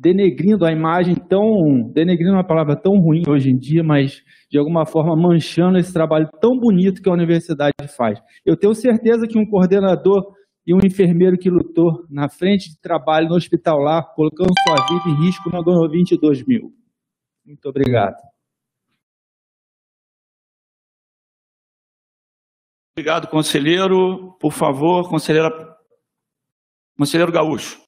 denegrindo 0.00 0.64
a 0.64 0.72
imagem 0.72 1.14
tão, 1.14 1.90
denegrindo 1.92 2.32
uma 2.32 2.46
palavra 2.46 2.74
tão 2.74 2.98
ruim 2.98 3.22
hoje 3.28 3.50
em 3.50 3.56
dia, 3.56 3.82
mas 3.82 4.22
de 4.50 4.58
alguma 4.58 4.86
forma 4.86 5.14
manchando 5.14 5.78
esse 5.78 5.92
trabalho 5.92 6.28
tão 6.40 6.58
bonito 6.58 7.02
que 7.02 7.08
a 7.08 7.12
universidade 7.12 7.74
faz. 7.96 8.18
Eu 8.44 8.56
tenho 8.56 8.74
certeza 8.74 9.26
que 9.26 9.38
um 9.38 9.44
coordenador 9.44 10.34
e 10.66 10.74
um 10.74 10.78
enfermeiro 10.84 11.36
que 11.36 11.50
lutou 11.50 12.06
na 12.08 12.28
frente 12.28 12.70
de 12.70 12.80
trabalho 12.80 13.28
no 13.28 13.34
hospital 13.34 13.78
lá, 13.78 14.02
colocando 14.02 14.50
sua 14.66 14.86
vida 14.86 15.10
em 15.10 15.26
risco, 15.26 15.50
não 15.50 15.62
ganhou 15.62 15.90
22 15.90 16.46
mil. 16.46 16.72
Muito 17.44 17.66
obrigado. 17.68 18.16
Obrigado, 22.92 23.28
conselheiro. 23.28 24.32
Por 24.40 24.52
favor, 24.52 25.08
conselheira... 25.08 25.50
conselheiro 26.96 27.32
Gaúcho. 27.32 27.80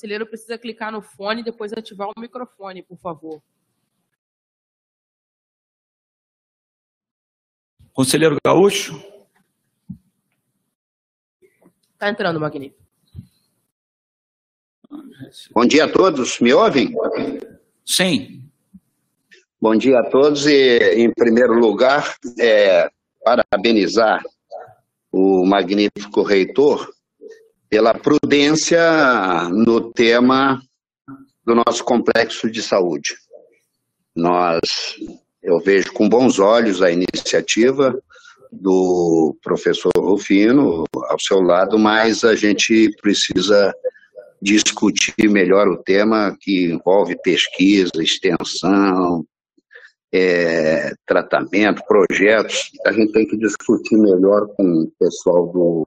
conselheiro 0.00 0.26
precisa 0.26 0.56
clicar 0.56 0.90
no 0.90 1.02
fone 1.02 1.42
e 1.42 1.44
depois 1.44 1.74
ativar 1.74 2.08
o 2.08 2.18
microfone, 2.18 2.82
por 2.82 2.96
favor. 2.96 3.42
Conselheiro 7.92 8.38
Gaúcho. 8.42 8.94
Está 11.92 12.08
entrando, 12.08 12.40
Magnífico. 12.40 12.80
Bom 15.52 15.66
dia 15.66 15.84
a 15.84 15.92
todos, 15.92 16.40
me 16.40 16.54
ouvem? 16.54 16.94
Sim. 17.84 18.49
Bom 19.62 19.76
dia 19.76 19.98
a 19.98 20.02
todos 20.08 20.46
e, 20.46 20.78
em 20.96 21.12
primeiro 21.12 21.52
lugar, 21.52 22.14
é, 22.38 22.88
parabenizar 23.22 24.22
o 25.12 25.44
magnífico 25.44 26.22
reitor 26.22 26.90
pela 27.68 27.92
prudência 27.92 28.80
no 29.50 29.92
tema 29.92 30.62
do 31.44 31.54
nosso 31.54 31.84
complexo 31.84 32.50
de 32.50 32.62
saúde. 32.62 33.14
Nós, 34.16 34.62
eu 35.42 35.60
vejo 35.60 35.92
com 35.92 36.08
bons 36.08 36.38
olhos 36.38 36.80
a 36.80 36.90
iniciativa 36.90 37.94
do 38.50 39.36
professor 39.42 39.92
Rufino 39.94 40.84
ao 40.94 41.20
seu 41.20 41.42
lado, 41.42 41.78
mas 41.78 42.24
a 42.24 42.34
gente 42.34 42.90
precisa 43.02 43.74
discutir 44.40 45.28
melhor 45.28 45.68
o 45.68 45.82
tema 45.82 46.34
que 46.40 46.64
envolve 46.64 47.14
pesquisa, 47.22 48.02
extensão, 48.02 49.22
é, 50.12 50.92
tratamento, 51.06 51.82
projetos. 51.86 52.70
A 52.86 52.92
gente 52.92 53.12
tem 53.12 53.26
que 53.26 53.36
discutir 53.36 53.96
melhor 53.96 54.48
com 54.56 54.82
o 54.82 54.92
pessoal 54.98 55.46
do 55.46 55.84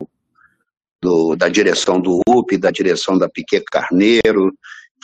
do, 1.03 1.35
da 1.35 1.49
direção 1.49 1.99
do 1.99 2.21
UP, 2.25 2.57
da 2.57 2.71
direção 2.71 3.17
da 3.17 3.27
Piquet 3.27 3.65
Carneiro, 3.69 4.53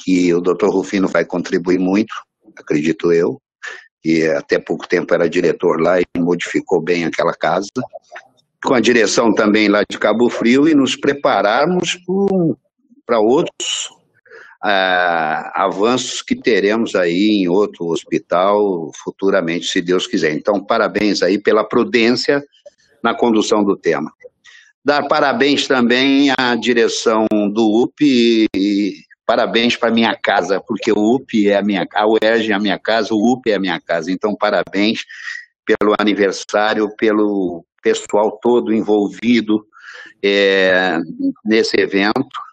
que 0.01 0.33
o 0.33 0.39
doutor 0.39 0.73
Rufino 0.73 1.09
vai 1.09 1.25
contribuir 1.25 1.77
muito, 1.77 2.13
acredito 2.57 3.11
eu, 3.11 3.41
que 4.01 4.25
até 4.29 4.57
pouco 4.57 4.87
tempo 4.87 5.13
era 5.13 5.29
diretor 5.29 5.81
lá 5.81 5.99
e 5.99 6.05
modificou 6.17 6.81
bem 6.81 7.03
aquela 7.03 7.33
casa, 7.33 7.67
com 8.63 8.73
a 8.73 8.79
direção 8.79 9.33
também 9.33 9.67
lá 9.67 9.83
de 9.89 9.99
Cabo 9.99 10.29
Frio 10.29 10.69
e 10.69 10.73
nos 10.73 10.95
prepararmos 10.95 11.97
para 13.05 13.19
outros 13.19 13.89
ah, 14.61 15.51
avanços 15.55 16.21
que 16.21 16.35
teremos 16.35 16.95
aí 16.95 17.41
em 17.41 17.47
outro 17.47 17.85
hospital 17.87 18.91
futuramente, 19.03 19.67
se 19.67 19.81
Deus 19.81 20.05
quiser. 20.05 20.33
Então, 20.33 20.63
parabéns 20.63 21.21
aí 21.21 21.39
pela 21.39 21.63
prudência 21.63 22.43
na 23.03 23.13
condução 23.13 23.63
do 23.63 23.77
tema. 23.77 24.11
Dar 24.83 25.07
parabéns 25.07 25.67
também 25.67 26.31
à 26.37 26.55
direção 26.55 27.25
do 27.53 27.83
UP 27.83 28.47
e 28.55 28.93
parabéns 29.25 29.75
para 29.75 29.91
minha 29.91 30.15
casa, 30.15 30.61
porque 30.65 30.91
o 30.91 31.15
UP 31.15 31.47
é 31.47 31.57
a 31.57 31.61
minha 31.61 31.85
a 31.93 32.07
UERJ 32.07 32.51
é 32.51 32.55
a 32.55 32.59
minha 32.59 32.79
casa, 32.79 33.13
o 33.13 33.33
UP 33.33 33.49
é 33.49 33.55
a 33.55 33.59
minha 33.59 33.79
casa. 33.79 34.11
Então, 34.11 34.35
parabéns 34.35 35.03
pelo 35.65 35.93
aniversário, 35.99 36.89
pelo 36.95 37.63
pessoal 37.83 38.39
todo 38.41 38.73
envolvido 38.73 39.63
é, 40.23 40.97
nesse 41.45 41.79
evento. 41.79 42.48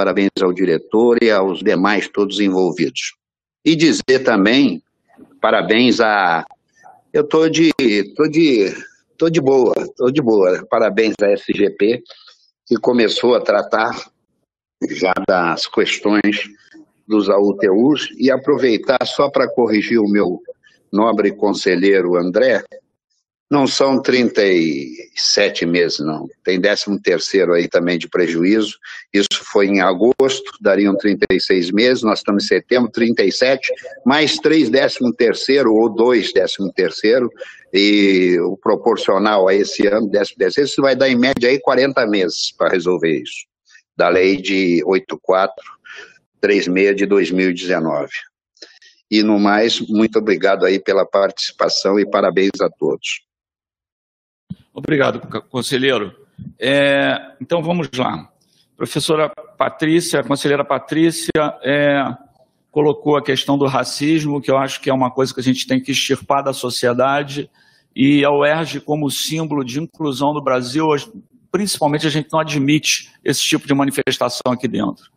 Parabéns 0.00 0.30
ao 0.40 0.50
diretor 0.50 1.22
e 1.22 1.30
aos 1.30 1.60
demais 1.60 2.08
todos 2.08 2.40
envolvidos. 2.40 3.16
E 3.62 3.76
dizer 3.76 4.24
também 4.24 4.82
parabéns 5.42 6.00
a. 6.00 6.46
Eu 7.12 7.22
estou 7.22 7.50
de, 7.50 7.70
tô 8.16 8.26
de 8.26 8.72
Tô 9.20 9.28
de 9.28 9.38
boa, 9.38 9.74
tô 9.98 10.10
de 10.10 10.22
boa. 10.22 10.66
Parabéns 10.70 11.12
à 11.20 11.30
SGP, 11.34 12.02
que 12.64 12.76
começou 12.76 13.34
a 13.34 13.40
tratar 13.42 13.94
já 14.88 15.12
das 15.28 15.66
questões 15.66 16.48
dos 17.06 17.28
AUTUs 17.28 18.08
e 18.18 18.30
aproveitar 18.30 19.04
só 19.04 19.28
para 19.28 19.46
corrigir 19.46 19.98
o 19.98 20.08
meu 20.08 20.40
nobre 20.90 21.32
conselheiro 21.32 22.16
André, 22.16 22.64
não 23.50 23.66
são 23.66 24.00
37 24.00 25.66
meses, 25.66 25.98
não. 25.98 26.28
Tem 26.44 26.60
13 26.60 27.02
terceiro 27.02 27.52
aí 27.52 27.68
também 27.68 27.98
de 27.98 28.08
prejuízo. 28.08 28.78
Isso 29.12 29.42
foi 29.42 29.66
em 29.66 29.80
agosto, 29.80 30.52
dariam 30.60 30.96
36 30.96 31.72
meses. 31.72 32.04
Nós 32.04 32.20
estamos 32.20 32.44
em 32.44 32.46
setembro, 32.46 32.88
37, 32.92 33.72
mais 34.06 34.36
três 34.36 34.70
13 34.70 34.98
terceiro 35.16 35.74
ou 35.74 35.92
dois 35.92 36.32
13 36.32 36.72
terceiro 36.76 37.28
e 37.72 38.38
o 38.40 38.56
proporcional 38.56 39.48
a 39.48 39.54
esse 39.54 39.84
ano, 39.86 40.08
13 40.08 40.36
terceiro, 40.36 40.68
isso 40.68 40.80
vai 40.80 40.94
dar 40.94 41.08
em 41.08 41.16
média 41.16 41.48
aí 41.48 41.58
40 41.58 42.06
meses 42.06 42.52
para 42.56 42.70
resolver 42.70 43.20
isso. 43.20 43.46
Da 43.96 44.08
lei 44.08 44.36
de 44.36 44.80
8436 44.84 46.96
de 46.96 47.06
2019. 47.06 48.08
E 49.10 49.24
no 49.24 49.40
mais, 49.40 49.80
muito 49.80 50.20
obrigado 50.20 50.64
aí 50.64 50.78
pela 50.78 51.04
participação 51.04 51.98
e 51.98 52.08
parabéns 52.08 52.60
a 52.60 52.70
todos. 52.70 53.28
Obrigado, 54.72 55.20
conselheiro. 55.48 56.14
É, 56.58 57.34
então 57.40 57.62
vamos 57.62 57.88
lá. 57.96 58.28
Professora 58.76 59.28
Patrícia, 59.58 60.20
a 60.20 60.24
conselheira 60.24 60.64
Patrícia, 60.64 61.30
é, 61.62 62.02
colocou 62.70 63.16
a 63.16 63.22
questão 63.22 63.58
do 63.58 63.66
racismo, 63.66 64.40
que 64.40 64.50
eu 64.50 64.56
acho 64.56 64.80
que 64.80 64.88
é 64.88 64.94
uma 64.94 65.10
coisa 65.10 65.34
que 65.34 65.40
a 65.40 65.42
gente 65.42 65.66
tem 65.66 65.80
que 65.80 65.90
extirpar 65.90 66.42
da 66.42 66.52
sociedade, 66.52 67.50
e 67.94 68.24
a 68.24 68.30
UERJ 68.30 68.80
como 68.80 69.10
símbolo 69.10 69.64
de 69.64 69.80
inclusão 69.80 70.32
do 70.32 70.42
Brasil, 70.42 70.86
principalmente 71.50 72.06
a 72.06 72.10
gente 72.10 72.28
não 72.32 72.40
admite 72.40 73.10
esse 73.24 73.42
tipo 73.42 73.66
de 73.66 73.74
manifestação 73.74 74.52
aqui 74.52 74.68
dentro. 74.68 75.10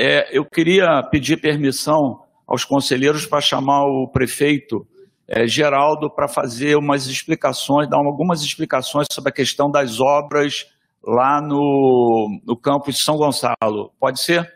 É, 0.00 0.36
eu 0.36 0.44
queria 0.44 1.02
pedir 1.02 1.40
permissão 1.40 2.22
aos 2.46 2.64
conselheiros 2.64 3.26
para 3.26 3.40
chamar 3.40 3.84
o 3.84 4.08
prefeito 4.08 4.86
é, 5.30 5.46
Geraldo 5.46 6.10
para 6.10 6.26
fazer 6.26 6.76
umas 6.76 7.06
explicações, 7.06 7.88
dar 7.88 7.98
algumas 7.98 8.42
explicações 8.42 9.06
sobre 9.12 9.30
a 9.30 9.32
questão 9.32 9.70
das 9.70 10.00
obras 10.00 10.66
lá 11.00 11.40
no, 11.40 12.40
no 12.44 12.56
campus 12.56 12.96
de 12.96 13.04
São 13.04 13.16
Gonçalo. 13.16 13.92
Pode 14.00 14.20
ser? 14.20 14.52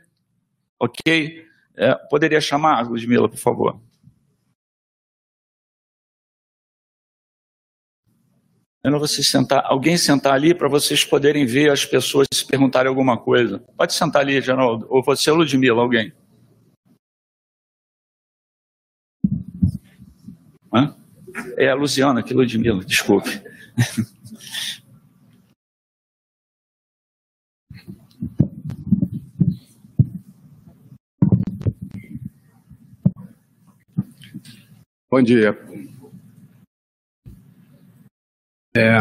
Ok? 0.79 1.47
É, 1.77 1.95
poderia 2.11 2.41
chamar, 2.41 2.89
Ludmila, 2.89 3.29
por 3.29 3.39
favor. 3.39 3.81
Não 8.83 8.99
vou 8.99 9.09
sentar, 9.09 9.63
alguém 9.65 9.97
sentar 9.97 10.35
ali 10.35 10.55
para 10.55 10.69
vocês 10.69 11.05
poderem 11.05 11.47
ver 11.47 11.71
as 11.71 11.87
pessoas 11.87 12.27
se 12.35 12.47
perguntarem 12.47 12.89
alguma 12.89 13.17
coisa. 13.17 13.65
Pode 13.79 13.95
sentar 13.95 14.23
ali, 14.23 14.41
Geraldo. 14.43 14.87
Ou 14.91 15.03
você, 15.03 15.31
Ludmila, 15.31 15.81
alguém. 15.81 16.13
É 21.57 21.69
a 21.69 21.75
Luciana, 21.75 22.23
que 22.23 22.33
Ludmilla, 22.33 22.85
desculpe. 22.85 23.43
Bom 35.11 35.23
dia. 35.23 35.57
É, 38.77 38.99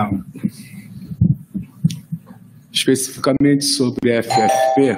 especificamente 2.71 3.65
sobre 3.65 4.21
FFP, 4.21 4.97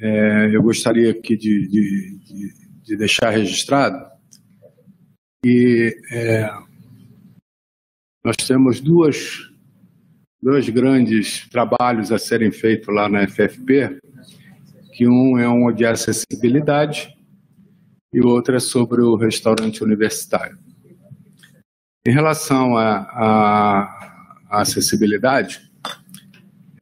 é, 0.00 0.54
eu 0.54 0.62
gostaria 0.62 1.10
aqui 1.10 1.36
de, 1.36 1.66
de, 1.68 2.18
de, 2.18 2.54
de 2.84 2.96
deixar 2.96 3.30
registrado 3.30 4.17
e 5.44 5.96
é, 6.10 6.50
nós 8.24 8.36
temos 8.36 8.80
duas, 8.80 9.48
dois 10.42 10.68
grandes 10.68 11.48
trabalhos 11.48 12.10
a 12.10 12.18
serem 12.18 12.50
feitos 12.50 12.92
lá 12.92 13.08
na 13.08 13.26
FFP, 13.26 14.00
que 14.94 15.06
um 15.06 15.38
é 15.38 15.48
um 15.48 15.72
de 15.72 15.86
acessibilidade 15.86 17.16
e 18.12 18.20
o 18.20 18.26
outro 18.26 18.56
é 18.56 18.60
sobre 18.60 19.00
o 19.00 19.14
restaurante 19.14 19.84
universitário. 19.84 20.58
Em 22.04 22.10
relação 22.10 22.76
à 22.76 24.46
acessibilidade, 24.50 25.70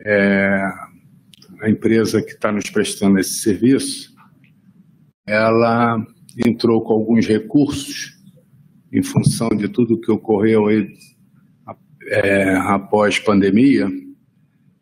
é, 0.00 0.62
a 1.60 1.68
empresa 1.68 2.22
que 2.22 2.32
está 2.32 2.50
nos 2.50 2.70
prestando 2.70 3.18
esse 3.18 3.40
serviço, 3.40 4.14
ela 5.26 5.98
entrou 6.46 6.82
com 6.82 6.92
alguns 6.94 7.26
recursos 7.26 8.15
em 8.96 9.02
função 9.02 9.50
de 9.50 9.68
tudo 9.68 10.00
que 10.00 10.10
ocorreu 10.10 10.68
aí, 10.68 10.90
é, 12.08 12.54
após 12.54 13.18
pandemia, 13.18 13.90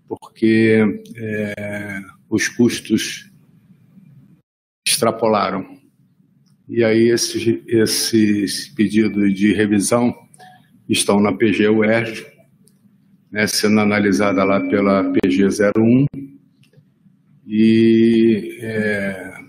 porque 0.06 1.02
é, 1.16 2.00
os 2.30 2.46
custos 2.46 3.28
extrapolaram. 4.86 5.66
E 6.68 6.84
aí 6.84 7.08
esses, 7.08 7.60
esses 7.66 8.68
pedidos 8.68 9.34
de 9.34 9.52
revisão 9.52 10.14
estão 10.88 11.20
na 11.20 11.32
PG 11.32 11.68
UERJ, 11.68 12.24
né, 13.32 13.48
sendo 13.48 13.80
analisada 13.80 14.44
lá 14.44 14.60
pela 14.60 15.10
PG 15.10 15.48
01, 15.76 16.06
e 17.48 18.58
é, 18.62 19.43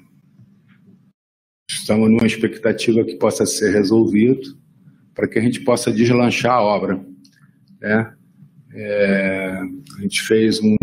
Estamos 1.86 2.10
numa 2.10 2.26
expectativa 2.26 3.04
que 3.04 3.14
possa 3.14 3.46
ser 3.46 3.72
resolvido 3.72 4.58
para 5.14 5.28
que 5.28 5.38
a 5.38 5.42
gente 5.44 5.60
possa 5.60 5.92
deslanchar 5.92 6.54
a 6.54 6.64
obra. 6.64 7.00
Né? 7.80 8.16
É, 8.74 9.60
a 9.96 10.02
gente 10.02 10.24
fez 10.24 10.60
um, 10.60 10.76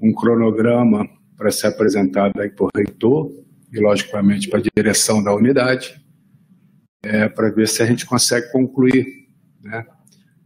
um 0.00 0.14
cronograma 0.14 1.06
para 1.36 1.50
ser 1.50 1.66
apresentado 1.66 2.40
aí 2.40 2.48
por 2.48 2.70
reitor 2.74 3.30
e, 3.70 3.78
logicamente, 3.78 4.48
para 4.48 4.60
a 4.60 4.62
direção 4.74 5.22
da 5.22 5.34
unidade, 5.34 6.02
é, 7.02 7.28
para 7.28 7.50
ver 7.50 7.68
se 7.68 7.82
a 7.82 7.86
gente 7.86 8.06
consegue 8.06 8.50
concluir, 8.50 9.28
né, 9.62 9.84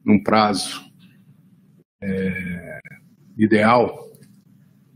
num 0.04 0.20
prazo 0.20 0.82
é, 2.02 2.80
ideal, 3.38 4.10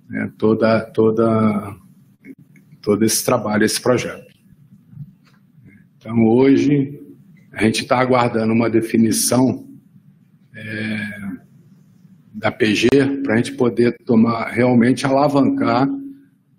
né, 0.09 0.33
toda, 0.37 0.81
toda 0.87 1.86
todo 2.87 3.05
esse 3.05 3.25
trabalho, 3.25 3.65
esse 3.65 3.81
projeto. 3.81 4.33
Então, 5.97 6.25
hoje, 6.25 7.03
a 7.53 7.65
gente 7.65 7.83
está 7.83 7.99
aguardando 7.99 8.53
uma 8.53 8.71
definição 8.71 9.67
é, 10.55 11.11
da 12.33 12.53
PG 12.53 12.87
para 13.25 13.35
a 13.35 13.37
gente 13.39 13.55
poder 13.55 13.97
tomar, 14.05 14.51
realmente 14.51 15.05
alavancar 15.05 15.89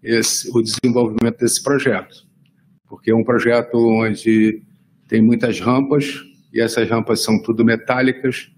esse, 0.04 0.50
o 0.54 0.62
desenvolvimento 0.62 1.38
desse 1.40 1.64
projeto. 1.64 2.28
Porque 2.90 3.10
é 3.10 3.16
um 3.16 3.24
projeto 3.24 3.78
onde 3.78 4.62
tem 5.08 5.22
muitas 5.22 5.62
rampas, 5.62 6.26
e 6.54 6.60
essas 6.60 6.90
rampas 6.90 7.24
são 7.24 7.42
tudo 7.42 7.64
metálicas, 7.64 8.52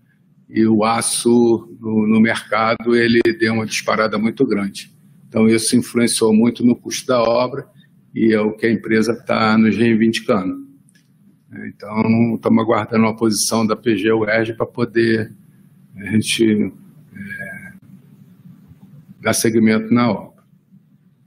e 0.49 0.65
o 0.65 0.84
aço 0.84 1.77
no, 1.79 2.08
no 2.08 2.19
mercado 2.19 2.95
ele 2.95 3.21
deu 3.39 3.53
uma 3.53 3.65
disparada 3.67 4.17
muito 4.17 4.43
grande. 4.43 4.91
Então, 5.30 5.48
isso 5.48 5.78
influenciou 5.78 6.34
muito 6.34 6.65
no 6.65 6.76
custo 6.76 7.06
da 7.06 7.22
obra 7.22 7.68
e 8.15 8.34
é 8.34 8.42
o 8.42 8.52
que 8.54 8.65
a 8.65 8.72
empresa 8.72 9.13
está 9.13 9.56
nos 9.58 9.78
reivindicando. 9.78 10.68
Então, 11.68 12.36
estamos 12.36 12.63
aguardando 12.63 13.06
a 13.06 13.15
posição 13.15 13.65
da 13.65 13.76
PG 13.76 14.10
para 14.58 14.65
poder 14.65 15.32
a 15.96 16.06
gente 16.12 16.74
é, 17.15 17.74
dar 19.22 19.34
seguimento 19.34 19.94
na 19.94 20.12
obra. 20.12 20.44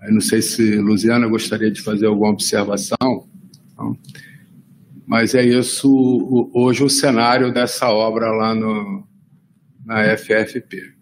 Eu 0.03 0.15
não 0.15 0.21
sei 0.21 0.43
se 0.43 0.77
Luciana 0.79 1.29
gostaria 1.29 1.71
de 1.71 1.81
fazer 1.81 2.07
alguma 2.07 2.31
observação, 2.31 3.29
não? 3.79 3.97
mas 5.07 5.35
é 5.35 5.45
isso 5.45 6.51
hoje 6.53 6.83
o 6.83 6.91
cenário 6.91 7.53
dessa 7.53 7.89
obra 7.89 8.33
lá 8.33 8.53
no, 8.53 9.07
na 9.85 10.17
FFP. 10.17 10.93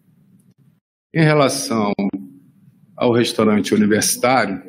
Em 1.14 1.22
relação 1.22 1.92
ao 3.00 3.14
restaurante 3.14 3.74
universitário, 3.74 4.62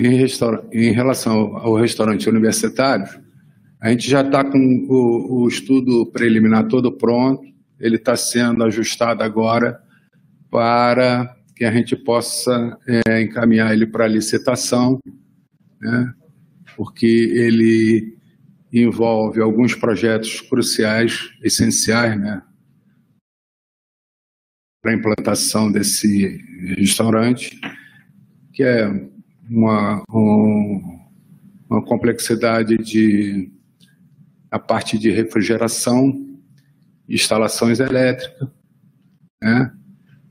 em, 0.00 0.24
em 0.72 0.92
relação 0.92 1.56
ao 1.56 1.74
restaurante 1.74 2.28
universitário, 2.28 3.20
a 3.80 3.90
gente 3.90 4.08
já 4.08 4.20
está 4.20 4.44
com 4.44 4.86
o, 4.88 5.42
o, 5.42 5.48
estudo 5.48 6.06
preliminar 6.06 6.68
todo 6.68 6.92
pronto, 6.96 7.42
ele 7.80 7.96
está 7.96 8.14
sendo 8.14 8.62
ajustado 8.62 9.24
agora 9.24 9.80
para 10.48 11.36
que 11.56 11.64
a 11.64 11.72
gente 11.72 11.96
possa 11.96 12.78
é, 12.86 13.20
encaminhar 13.20 13.72
ele 13.72 13.86
para 13.86 14.06
licitação, 14.06 15.00
né? 15.80 16.14
porque 16.76 17.06
ele 17.06 18.16
envolve 18.72 19.40
alguns 19.40 19.74
projetos 19.74 20.40
cruciais, 20.42 21.28
essenciais, 21.42 22.16
né? 22.20 22.40
Para 24.80 24.92
a 24.92 24.94
implantação 24.94 25.70
desse 25.70 26.40
restaurante, 26.76 27.58
que 28.52 28.62
é 28.62 28.88
uma, 29.50 30.02
um, 30.10 31.00
uma 31.68 31.82
complexidade 31.84 32.76
de 32.78 33.50
a 34.50 34.58
parte 34.58 34.98
de 34.98 35.10
refrigeração, 35.10 36.26
instalações 37.08 37.80
elétricas, 37.80 38.48
né? 39.42 39.72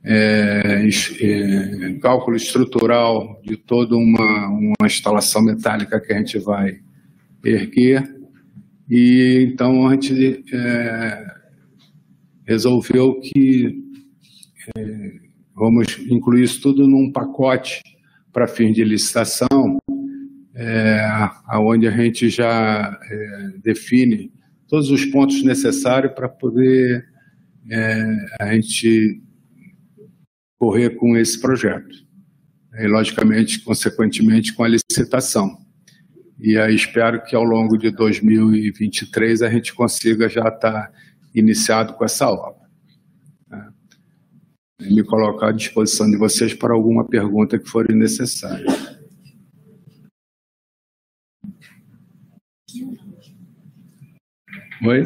É, 0.10 0.88
é, 1.22 1.94
cálculo 2.02 2.38
estrutural 2.38 3.42
de 3.44 3.58
toda 3.58 3.96
uma, 3.98 4.48
uma 4.48 4.86
instalação 4.88 5.42
metálica 5.42 6.00
que 6.00 6.14
a 6.14 6.18
gente 6.18 6.40
vai 6.40 6.80
erguer. 7.44 8.16
E 8.90 9.50
então 9.52 9.86
a 9.86 9.92
gente 9.94 10.46
é, 10.54 11.26
resolveu 12.46 13.20
que 13.20 13.87
vamos 15.56 15.98
incluir 16.10 16.44
isso 16.44 16.62
tudo 16.62 16.88
num 16.88 17.12
pacote 17.12 17.82
para 18.32 18.48
fim 18.48 18.72
de 18.72 18.84
licitação, 18.84 19.78
é, 20.56 21.02
onde 21.54 21.88
a 21.88 21.92
gente 21.92 22.30
já 22.30 22.98
é, 23.10 23.50
define 23.64 24.32
todos 24.68 24.92
os 24.92 25.06
pontos 25.06 25.44
necessários 25.44 26.14
para 26.14 26.30
poder 26.30 27.06
é, 27.70 28.16
a 28.40 28.54
gente 28.54 29.22
correr 30.58 30.92
com 30.92 31.18
esse 31.18 31.40
projeto. 31.40 31.96
E, 32.76 32.88
logicamente, 32.88 33.64
consequentemente, 33.64 34.54
com 34.54 34.64
a 34.64 34.68
licitação. 34.68 35.58
E 36.40 36.58
aí 36.58 36.76
espero 36.76 37.24
que 37.24 37.36
ao 37.36 37.44
longo 37.44 37.78
de 37.78 37.90
2023 37.90 39.42
a 39.42 39.50
gente 39.50 39.74
consiga 39.74 40.30
já 40.30 40.48
estar 40.48 40.92
iniciado 41.34 41.94
com 41.94 42.06
essa 42.06 42.30
obra. 42.30 42.57
Né? 44.80 44.90
Me 44.90 45.04
colocar 45.04 45.50
à 45.50 45.52
disposição 45.52 46.10
de 46.10 46.18
vocês 46.18 46.54
para 46.54 46.74
alguma 46.74 47.06
pergunta 47.06 47.58
que 47.58 47.70
for 47.70 47.92
necessária. 47.92 48.66
Oi? 54.86 55.04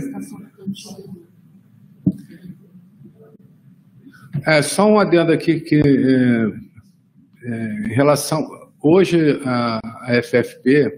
É, 4.46 4.62
só 4.62 4.86
um 4.90 5.00
adendo 5.00 5.32
aqui 5.32 5.60
que 5.60 5.76
é, 5.76 7.50
é, 7.50 7.74
em 7.86 7.94
relação 7.94 8.48
hoje 8.82 9.40
a, 9.46 9.80
a, 9.84 10.22
FFP 10.24 10.92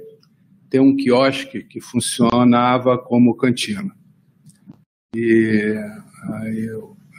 tem 0.70 0.80
um 0.80 0.96
quiosque 0.96 1.64
que 1.64 1.80
funcionava 1.80 2.98
como 2.98 3.36
cantina 3.36 3.94
e 5.16 5.76
aí, 6.34 6.70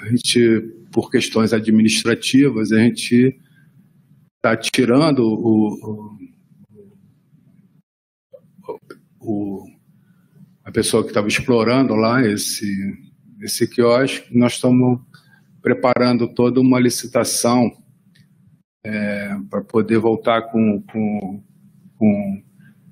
a 0.00 0.08
gente 0.08 0.83
por 0.94 1.10
questões 1.10 1.52
administrativas 1.52 2.70
a 2.70 2.78
gente 2.78 3.36
está 4.36 4.56
tirando 4.56 5.24
o, 5.24 6.16
o, 8.62 8.78
o, 9.20 9.66
a 10.64 10.70
pessoa 10.70 11.02
que 11.02 11.08
estava 11.08 11.26
explorando 11.26 11.96
lá 11.96 12.24
esse 12.24 12.96
esse 13.40 13.66
quiosque 13.66 14.38
nós 14.38 14.52
estamos 14.52 15.00
preparando 15.60 16.32
toda 16.32 16.60
uma 16.60 16.78
licitação 16.78 17.72
é, 18.84 19.36
para 19.50 19.62
poder 19.62 19.98
voltar 19.98 20.42
com, 20.42 20.80
com, 20.82 21.42
com, 21.96 22.42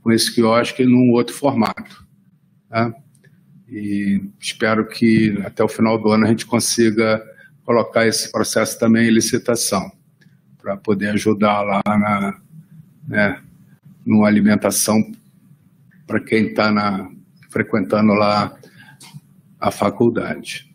com 0.01 0.11
esse 0.11 0.35
quiosque 0.35 0.85
num 0.85 1.11
outro 1.11 1.35
formato. 1.35 2.05
Tá? 2.69 2.93
E 3.69 4.23
espero 4.41 4.89
que 4.89 5.39
até 5.45 5.63
o 5.63 5.69
final 5.69 6.01
do 6.03 6.09
ano 6.09 6.25
a 6.25 6.29
gente 6.29 6.47
consiga 6.47 7.23
colocar 7.65 8.07
esse 8.07 8.31
processo 8.31 8.79
também 8.79 9.09
em 9.09 9.13
licitação, 9.13 9.91
para 10.59 10.77
poder 10.77 11.11
ajudar 11.11 11.63
lá 11.63 11.83
na 11.87 12.41
né, 13.07 13.43
numa 14.05 14.27
alimentação 14.27 15.13
para 16.07 16.21
quem 16.21 16.49
está 16.49 17.09
frequentando 17.51 18.13
lá 18.15 18.57
a 19.61 19.71
faculdade. 19.71 20.72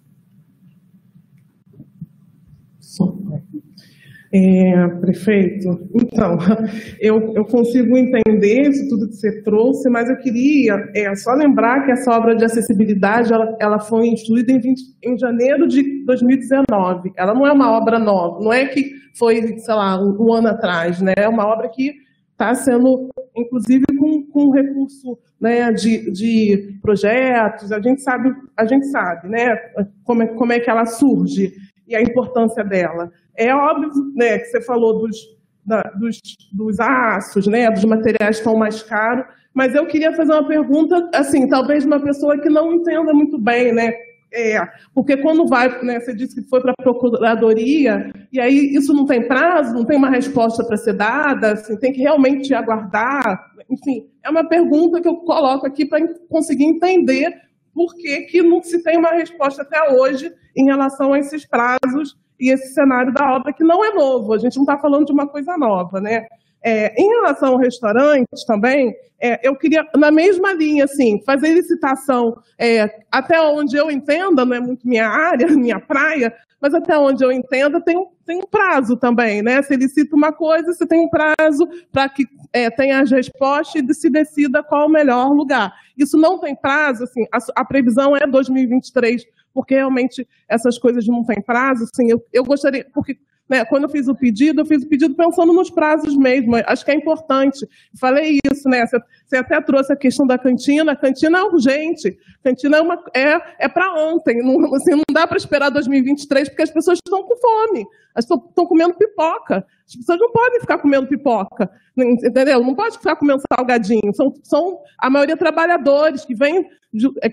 É, 4.40 4.88
prefeito, 5.00 5.90
então, 5.96 6.38
eu, 7.02 7.34
eu 7.34 7.44
consigo 7.46 7.98
entender 7.98 8.70
isso 8.70 8.88
tudo 8.88 9.08
que 9.08 9.16
você 9.16 9.42
trouxe, 9.42 9.90
mas 9.90 10.08
eu 10.10 10.18
queria 10.18 10.76
é, 10.96 11.16
só 11.16 11.32
lembrar 11.34 11.84
que 11.86 11.92
essa 11.92 12.12
obra 12.12 12.36
de 12.36 12.46
acessibilidade 12.46 13.34
ela, 13.34 13.58
ela 13.60 13.80
foi 13.80 14.06
instituída 14.08 14.52
em, 14.52 14.60
20, 14.60 14.82
em 15.04 15.18
janeiro 15.18 15.68
de 15.68 16.06
2019. 16.06 17.14
Ela 17.18 17.34
não 17.34 17.48
é 17.48 17.52
uma 17.52 17.72
obra 17.72 17.98
nova, 17.98 18.44
não 18.44 18.54
é 18.54 18.68
que 18.68 18.92
foi, 19.18 19.58
sei 19.58 19.74
lá, 19.74 20.00
um, 20.00 20.16
um 20.20 20.32
ano 20.32 20.50
atrás, 20.50 21.02
né? 21.02 21.14
É 21.18 21.28
uma 21.28 21.48
obra 21.48 21.68
que 21.70 21.96
está 22.34 22.54
sendo, 22.54 23.10
inclusive, 23.36 23.86
com, 23.98 24.24
com 24.28 24.52
recurso 24.52 25.18
né, 25.42 25.72
de, 25.72 26.12
de 26.12 26.78
projetos. 26.82 27.72
A 27.72 27.82
gente 27.82 28.04
sabe, 28.04 28.32
a 28.56 28.66
gente 28.66 28.86
sabe, 28.88 29.30
né? 29.30 29.56
Como 30.04 30.22
é, 30.22 30.28
como 30.28 30.54
é 30.54 30.60
que 30.60 30.70
ela 30.70 30.86
surge 30.86 31.54
e 31.88 31.96
a 31.96 32.02
importância 32.02 32.64
dela. 32.64 33.10
É 33.38 33.54
óbvio 33.54 33.92
né, 34.16 34.40
que 34.40 34.46
você 34.46 34.62
falou 34.62 34.98
dos, 34.98 35.16
da, 35.64 35.82
dos, 36.00 36.20
dos 36.52 36.80
aços, 36.80 37.46
né, 37.46 37.70
dos 37.70 37.86
materiais 37.86 38.38
estão 38.38 38.58
mais 38.58 38.82
caros, 38.82 39.26
mas 39.54 39.76
eu 39.76 39.86
queria 39.86 40.12
fazer 40.14 40.34
uma 40.34 40.48
pergunta, 40.48 41.10
assim, 41.14 41.48
talvez 41.48 41.86
uma 41.86 42.00
pessoa 42.00 42.40
que 42.40 42.50
não 42.50 42.74
entenda 42.74 43.14
muito 43.14 43.38
bem, 43.38 43.72
né? 43.72 43.94
É, 44.34 44.60
porque 44.94 45.16
quando 45.18 45.48
vai, 45.48 45.82
né, 45.84 46.00
você 46.00 46.14
disse 46.14 46.36
que 46.36 46.50
foi 46.50 46.62
para 46.62 46.74
a 46.78 46.84
procuradoria, 46.84 48.12
e 48.32 48.40
aí 48.40 48.76
isso 48.76 48.94
não 48.94 49.06
tem 49.06 49.26
prazo, 49.26 49.74
não 49.74 49.86
tem 49.86 49.98
uma 49.98 50.10
resposta 50.10 50.66
para 50.66 50.76
ser 50.76 50.94
dada, 50.94 51.54
assim, 51.54 51.78
tem 51.78 51.94
que 51.94 52.02
realmente 52.02 52.54
aguardar. 52.54 53.52
Enfim, 53.70 54.08
é 54.24 54.30
uma 54.30 54.48
pergunta 54.48 55.00
que 55.00 55.08
eu 55.08 55.16
coloco 55.18 55.66
aqui 55.66 55.86
para 55.86 56.06
conseguir 56.30 56.66
entender 56.66 57.34
por 57.74 57.96
que, 57.96 58.22
que 58.24 58.42
não 58.42 58.62
se 58.62 58.84
tem 58.84 58.98
uma 58.98 59.12
resposta 59.12 59.62
até 59.62 59.92
hoje 59.94 60.32
em 60.56 60.66
relação 60.66 61.14
a 61.14 61.20
esses 61.20 61.46
prazos 61.46 62.18
e 62.40 62.52
esse 62.52 62.74
cenário 62.74 63.14
da 63.14 63.36
obra, 63.36 63.54
que 63.54 63.64
não 63.64 63.84
é 63.84 63.94
novo, 63.94 64.34
a 64.34 64.38
gente 64.38 64.56
não 64.56 64.64
está 64.64 64.78
falando 64.78 65.06
de 65.06 65.12
uma 65.12 65.28
coisa 65.28 65.58
nova, 65.58 66.00
né? 66.00 66.28
É, 66.64 66.94
em 67.00 67.08
relação 67.08 67.54
ao 67.54 67.58
restaurante 67.58 68.28
também, 68.46 68.94
é, 69.22 69.48
eu 69.48 69.56
queria, 69.56 69.86
na 69.96 70.12
mesma 70.12 70.54
linha, 70.54 70.86
assim, 70.86 71.22
fazer 71.26 71.54
licitação 71.54 72.38
é, 72.58 72.90
até 73.12 73.40
onde 73.42 73.78
eu 73.78 73.90
entenda, 73.90 74.44
não 74.44 74.56
é 74.56 74.60
muito 74.60 74.88
minha 74.88 75.08
área, 75.08 75.48
minha 75.56 75.80
praia, 75.80 76.34
mas 76.60 76.74
até 76.74 76.98
onde 76.98 77.24
eu 77.24 77.32
entenda, 77.32 77.80
tem, 77.80 77.96
tem 78.26 78.38
um 78.40 78.48
prazo 78.48 78.98
também, 78.98 79.42
né? 79.42 79.62
Se 79.62 79.76
licita 79.76 80.16
uma 80.16 80.34
coisa, 80.34 80.74
você 80.74 80.86
tem 80.86 81.00
um 81.00 81.10
prazo 81.10 81.68
para 81.92 82.10
que 82.10 82.26
é, 82.52 82.70
tenha 82.70 83.00
as 83.00 83.12
respostas 83.12 83.84
e 83.88 83.94
se 83.94 84.10
decida 84.10 84.64
qual 84.64 84.88
o 84.88 84.92
melhor 84.92 85.30
lugar. 85.30 85.74
Isso 85.96 86.18
não 86.18 86.40
tem 86.40 86.56
prazo, 86.56 87.04
assim, 87.04 87.26
a, 87.32 87.62
a 87.62 87.66
previsão 87.66 88.18
é 88.18 88.26
2023 88.26 89.24
porque 89.58 89.74
realmente 89.74 90.28
essas 90.48 90.78
coisas 90.78 91.08
não 91.08 91.26
têm 91.26 91.42
prazo. 91.42 91.86
Assim, 91.92 92.12
eu, 92.12 92.24
eu 92.32 92.44
gostaria, 92.44 92.86
porque 92.94 93.18
né, 93.50 93.64
quando 93.66 93.84
eu 93.84 93.90
fiz 93.90 94.08
o 94.08 94.16
pedido, 94.16 94.62
eu 94.62 94.66
fiz 94.66 94.84
o 94.84 94.90
pedido 94.90 95.16
pensando 95.16 95.54
nos 95.54 95.70
prazos 95.70 96.16
mesmo. 96.18 96.56
Acho 96.66 96.84
que 96.84 96.92
é 96.92 96.96
importante. 96.96 97.66
Falei 98.00 98.40
isso, 98.52 98.68
né? 98.68 98.86
Você, 98.86 99.38
até 99.38 99.62
trouxe 99.62 99.94
a 99.94 99.96
questão 99.96 100.28
da 100.28 100.38
cantina. 100.38 100.92
A 100.92 100.96
cantina 100.96 101.40
é 101.40 101.44
urgente. 101.44 102.18
A 102.40 102.50
cantina 102.50 102.78
é, 102.78 102.82
uma, 102.82 103.04
é, 103.16 103.42
é 103.60 103.68
para 103.68 103.94
ontem. 103.94 104.40
Não, 104.44 104.74
assim, 104.76 104.92
não 104.92 105.04
dá 105.12 105.26
para 105.26 105.38
esperar 105.38 105.70
2023 105.70 106.50
porque 106.50 106.64
as 106.64 106.72
pessoas 106.72 107.00
estão 107.06 107.24
com 107.24 107.38
fome. 107.38 107.86
Elas 108.16 108.26
estão 108.26 108.66
comendo 108.66 108.96
pipoca. 108.96 109.66
As 109.88 109.96
pessoas 109.96 110.20
não 110.20 110.32
podem 110.32 110.60
ficar 110.60 110.80
comendo 110.80 111.08
pipoca, 111.08 111.70
entendeu? 111.96 112.62
Não 112.62 112.76
pode 112.76 112.98
ficar 112.98 113.16
comendo 113.16 113.42
salgadinho. 113.54 114.14
São, 114.14 114.34
são 114.44 114.80
a 114.98 115.10
maioria 115.10 115.38
trabalhadores 115.38 116.26
que 116.26 116.36
vêm 116.36 116.68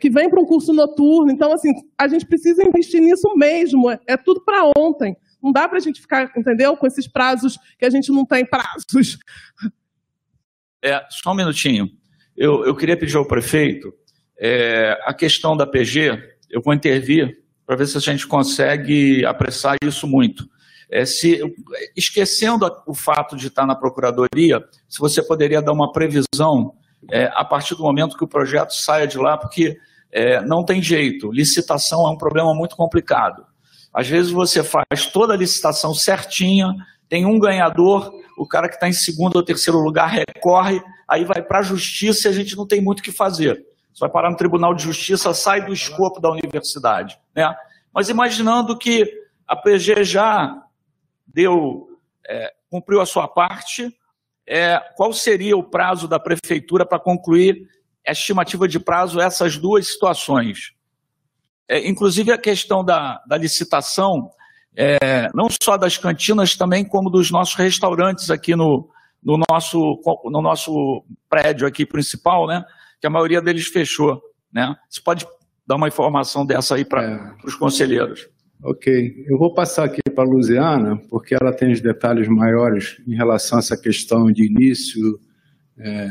que 0.00 0.11
vem 0.11 0.29
para 0.29 0.40
um 0.40 0.44
curso 0.44 0.72
noturno. 0.72 1.31
Então, 1.31 1.53
assim, 1.53 1.72
a 1.98 2.07
gente 2.07 2.27
precisa 2.27 2.66
investir 2.66 3.00
nisso 3.00 3.29
mesmo. 3.37 3.90
É, 3.90 3.98
é 4.09 4.16
tudo 4.16 4.44
para 4.44 4.70
ontem. 4.77 5.16
Não 5.44 5.52
dá 5.52 5.68
para 5.68 5.76
a 5.76 5.80
gente 5.80 6.00
ficar, 6.00 6.33
entendeu? 6.35 6.74
Com 6.74 6.87
esses 6.87 7.07
prazos 7.07 7.59
que 7.78 7.85
a 7.85 7.90
gente 7.90 8.11
não 8.11 8.24
tem 8.24 8.46
prazos. 8.46 9.18
É, 10.83 11.04
só 11.11 11.33
um 11.33 11.35
minutinho. 11.35 11.90
Eu, 12.35 12.64
eu 12.64 12.74
queria 12.74 12.96
pedir 12.96 13.18
ao 13.18 13.26
prefeito 13.26 13.92
é, 14.38 14.98
a 15.04 15.12
questão 15.12 15.54
da 15.54 15.66
PG. 15.66 16.18
Eu 16.48 16.62
vou 16.62 16.72
intervir 16.72 17.37
para 17.66 17.76
ver 17.76 17.87
se 17.87 17.98
a 17.98 18.00
gente 18.00 18.26
consegue 18.26 19.24
apressar 19.26 19.76
isso 19.85 20.07
muito. 20.07 20.48
É, 20.90 21.04
se, 21.04 21.40
esquecendo 21.94 22.66
o 22.87 22.94
fato 22.94 23.37
de 23.37 23.48
estar 23.48 23.66
na 23.66 23.74
procuradoria, 23.74 24.64
se 24.88 24.98
você 24.98 25.22
poderia 25.22 25.61
dar 25.61 25.72
uma 25.72 25.92
previsão 25.92 26.74
é, 27.11 27.30
a 27.35 27.44
partir 27.44 27.74
do 27.74 27.83
momento 27.83 28.16
que 28.16 28.24
o 28.24 28.28
projeto 28.28 28.72
saia 28.72 29.07
de 29.07 29.18
lá, 29.18 29.37
porque 29.37 29.76
é, 30.11 30.40
não 30.40 30.64
tem 30.64 30.80
jeito. 30.80 31.30
Licitação 31.30 32.07
é 32.07 32.11
um 32.11 32.16
problema 32.16 32.54
muito 32.54 32.76
complicado. 32.76 33.44
Às 33.94 34.09
vezes 34.09 34.33
você 34.33 34.64
faz 34.64 35.07
toda 35.12 35.35
a 35.35 35.37
licitação 35.37 35.94
certinha, 35.94 36.74
tem 37.09 37.24
um 37.24 37.38
ganhador, 37.38 38.12
o 38.37 38.46
cara 38.46 38.68
que 38.68 38.74
está 38.74 38.88
em 38.88 38.92
segundo 38.92 39.37
ou 39.37 39.44
terceiro 39.44 39.78
lugar 39.78 40.09
recorre, 40.09 40.83
aí 41.09 41.24
vai 41.24 41.40
para 41.40 41.61
a 41.61 41.62
justiça 41.62 42.26
e 42.26 42.30
a 42.30 42.35
gente 42.35 42.57
não 42.57 42.66
tem 42.66 42.80
muito 42.80 43.00
o 43.00 43.02
que 43.02 43.12
fazer. 43.12 43.64
Você 43.92 44.00
vai 44.00 44.11
parar 44.11 44.30
no 44.30 44.37
Tribunal 44.37 44.74
de 44.74 44.83
Justiça, 44.83 45.33
sai 45.33 45.64
do 45.64 45.72
escopo 45.72 46.20
da 46.20 46.28
universidade. 46.28 47.16
Né? 47.35 47.54
Mas 47.92 48.09
imaginando 48.09 48.76
que 48.76 49.09
a 49.46 49.54
PG 49.54 50.02
já 50.02 50.61
deu, 51.24 51.88
é, 52.26 52.52
cumpriu 52.68 53.00
a 53.00 53.07
sua 53.07 53.28
parte, 53.28 53.96
é, 54.44 54.80
qual 54.96 55.12
seria 55.12 55.57
o 55.57 55.62
prazo 55.62 56.09
da 56.09 56.18
prefeitura 56.18 56.85
para 56.85 56.98
concluir 56.98 57.68
a 58.07 58.11
estimativa 58.11 58.66
de 58.66 58.80
prazo 58.80 59.20
essas 59.20 59.57
duas 59.57 59.87
situações? 59.87 60.73
É, 61.68 61.88
inclusive 61.88 62.31
a 62.31 62.38
questão 62.38 62.85
da, 62.85 63.22
da 63.27 63.37
licitação, 63.37 64.31
é, 64.77 65.29
não 65.35 65.48
só 65.62 65.77
das 65.77 65.96
cantinas, 65.96 66.57
também 66.57 66.85
como 66.85 67.11
dos 67.11 67.31
nossos 67.31 67.55
restaurantes 67.55 68.31
aqui 68.31 68.55
no, 68.55 68.88
no, 69.22 69.38
nosso, 69.48 69.79
no 70.24 70.42
nosso 70.42 71.05
prédio 71.29 71.66
aqui 71.66 71.87
principal, 71.87 72.46
né? 72.46 72.64
Que 73.00 73.07
a 73.07 73.11
maioria 73.11 73.40
deles 73.40 73.68
fechou. 73.68 74.20
Né? 74.53 74.74
Você 74.88 75.00
pode 75.00 75.27
dar 75.66 75.77
uma 75.77 75.88
informação 75.88 76.44
dessa 76.44 76.74
aí 76.74 76.85
para 76.85 77.03
é. 77.03 77.46
os 77.46 77.55
conselheiros? 77.55 78.29
Ok, 78.62 79.24
eu 79.29 79.38
vou 79.38 79.53
passar 79.53 79.85
aqui 79.85 80.00
para 80.14 80.24
a 80.24 80.27
Luziana, 80.27 80.96
porque 81.11 81.35
ela 81.35 81.53
tem 81.53 81.72
os 81.72 81.81
detalhes 81.81 82.29
maiores 82.29 82.96
em 83.07 83.14
relação 83.14 83.59
a 83.59 83.61
essa 83.61 83.77
questão 83.77 84.33
de 84.33 84.46
início 84.46 85.18
é, 85.79 86.09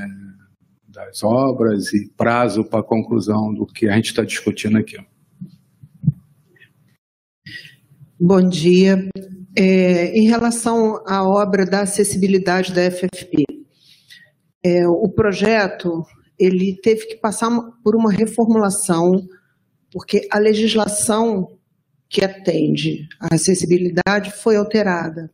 das 0.88 1.24
obras 1.24 1.92
e 1.94 2.12
prazo 2.16 2.63
para 2.63 2.82
a 2.82 2.84
conclusão 2.84 3.54
do 3.54 3.66
que 3.66 3.89
a 3.89 3.96
gente 3.96 4.08
está 4.08 4.24
discutindo 4.24 4.78
aqui. 4.78 4.98
Bom 8.19 8.47
dia. 8.47 9.10
É, 9.58 10.15
em 10.15 10.28
relação 10.28 11.02
à 11.06 11.23
obra 11.23 11.65
da 11.65 11.82
acessibilidade 11.82 12.71
da 12.71 12.89
FFP, 12.89 13.43
é, 14.63 14.88
o 14.88 15.10
projeto 15.10 16.04
ele 16.39 16.80
teve 16.82 17.08
que 17.08 17.15
passar 17.15 17.49
por 17.84 17.95
uma 17.95 18.12
reformulação, 18.12 19.12
porque 19.91 20.28
a 20.32 20.38
legislação 20.38 21.58
que 22.08 22.23
atende 22.23 23.08
à 23.19 23.34
acessibilidade 23.34 24.32
foi 24.32 24.58
alterada. 24.58 25.32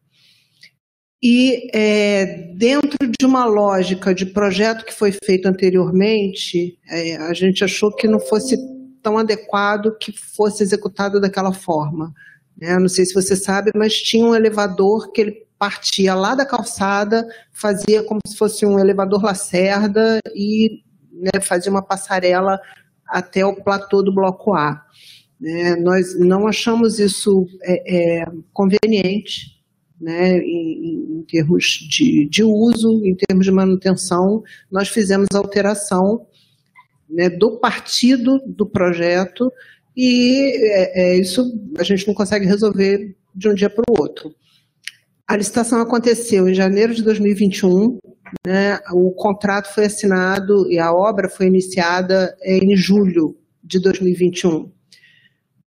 E 1.22 1.70
é, 1.76 2.54
dentro 2.56 2.98
de 3.20 3.26
uma 3.26 3.46
lógica 3.46 4.16
de 4.16 4.26
projeto 4.26 4.86
que 4.86 4.94
foi 4.94 5.12
feito 5.12 5.48
anteriormente, 5.48 6.80
é, 6.90 7.18
a 7.18 7.34
gente 7.34 7.62
achou 7.62 7.94
que 7.94 8.08
não 8.08 8.22
fosse 8.22 8.58
tão 9.04 9.18
adequado 9.18 9.98
que 10.00 10.14
fosse 10.14 10.64
executado 10.64 11.20
daquela 11.20 11.52
forma. 11.52 12.14
Né? 12.60 12.78
Não 12.78 12.90
sei 12.90 13.06
se 13.06 13.14
você 13.14 13.36
sabe, 13.36 13.72
mas 13.76 13.96
tinha 13.96 14.26
um 14.26 14.36
elevador 14.36 15.12
que 15.12 15.22
ele 15.22 15.48
partia 15.58 16.16
lá 16.16 16.36
da 16.36 16.46
calçada, 16.46 17.28
fazia 17.52 18.04
como 18.04 18.20
se 18.26 18.38
fosse 18.38 18.66
um 18.66 18.80
elevador 18.80 19.24
Lacerda 19.24 20.20
e 20.34 20.82
né, 21.12 21.42
fazia 21.42 21.72
uma 21.72 21.82
passarela 21.82 22.60
até 23.06 23.46
o 23.46 23.56
platô 23.56 24.02
do 24.02 24.14
bloco 24.14 24.54
A. 24.54 24.86
Né? 25.40 25.76
Nós 25.76 26.18
não 26.18 26.48
achamos 26.48 27.00
isso 27.00 27.46
é, 27.64 28.22
é, 28.22 28.26
conveniente, 28.54 29.60
né, 30.00 30.38
em, 30.38 31.18
em 31.20 31.24
termos 31.24 31.66
de, 31.66 32.26
de, 32.30 32.42
uso, 32.42 33.06
em 33.06 33.16
termos 33.16 33.46
de 33.46 33.52
manutenção, 33.52 34.42
nós 34.72 34.88
fizemos 34.88 35.28
alteração 35.34 36.26
né, 37.10 37.30
do 37.30 37.60
partido 37.60 38.40
do 38.46 38.66
projeto 38.66 39.52
e 40.02 40.54
é, 40.64 41.02
é, 41.02 41.18
isso 41.18 41.44
a 41.78 41.84
gente 41.84 42.08
não 42.08 42.14
consegue 42.14 42.46
resolver 42.46 43.18
de 43.36 43.50
um 43.50 43.54
dia 43.54 43.70
para 43.70 43.84
o 43.90 44.02
outro. 44.02 44.34
A 45.28 45.36
licitação 45.36 45.82
aconteceu 45.82 46.48
em 46.48 46.54
janeiro 46.54 46.96
de 46.96 47.04
2021, 47.04 48.00
né, 48.48 48.80
o 48.94 49.12
contrato 49.12 49.74
foi 49.74 49.88
assinado 49.88 50.72
e 50.72 50.80
a 50.80 50.94
obra 50.94 51.28
foi 51.28 51.48
iniciada 51.48 52.34
em 52.42 52.78
julho 52.78 53.36
de 53.62 53.78
2021. 53.82 54.72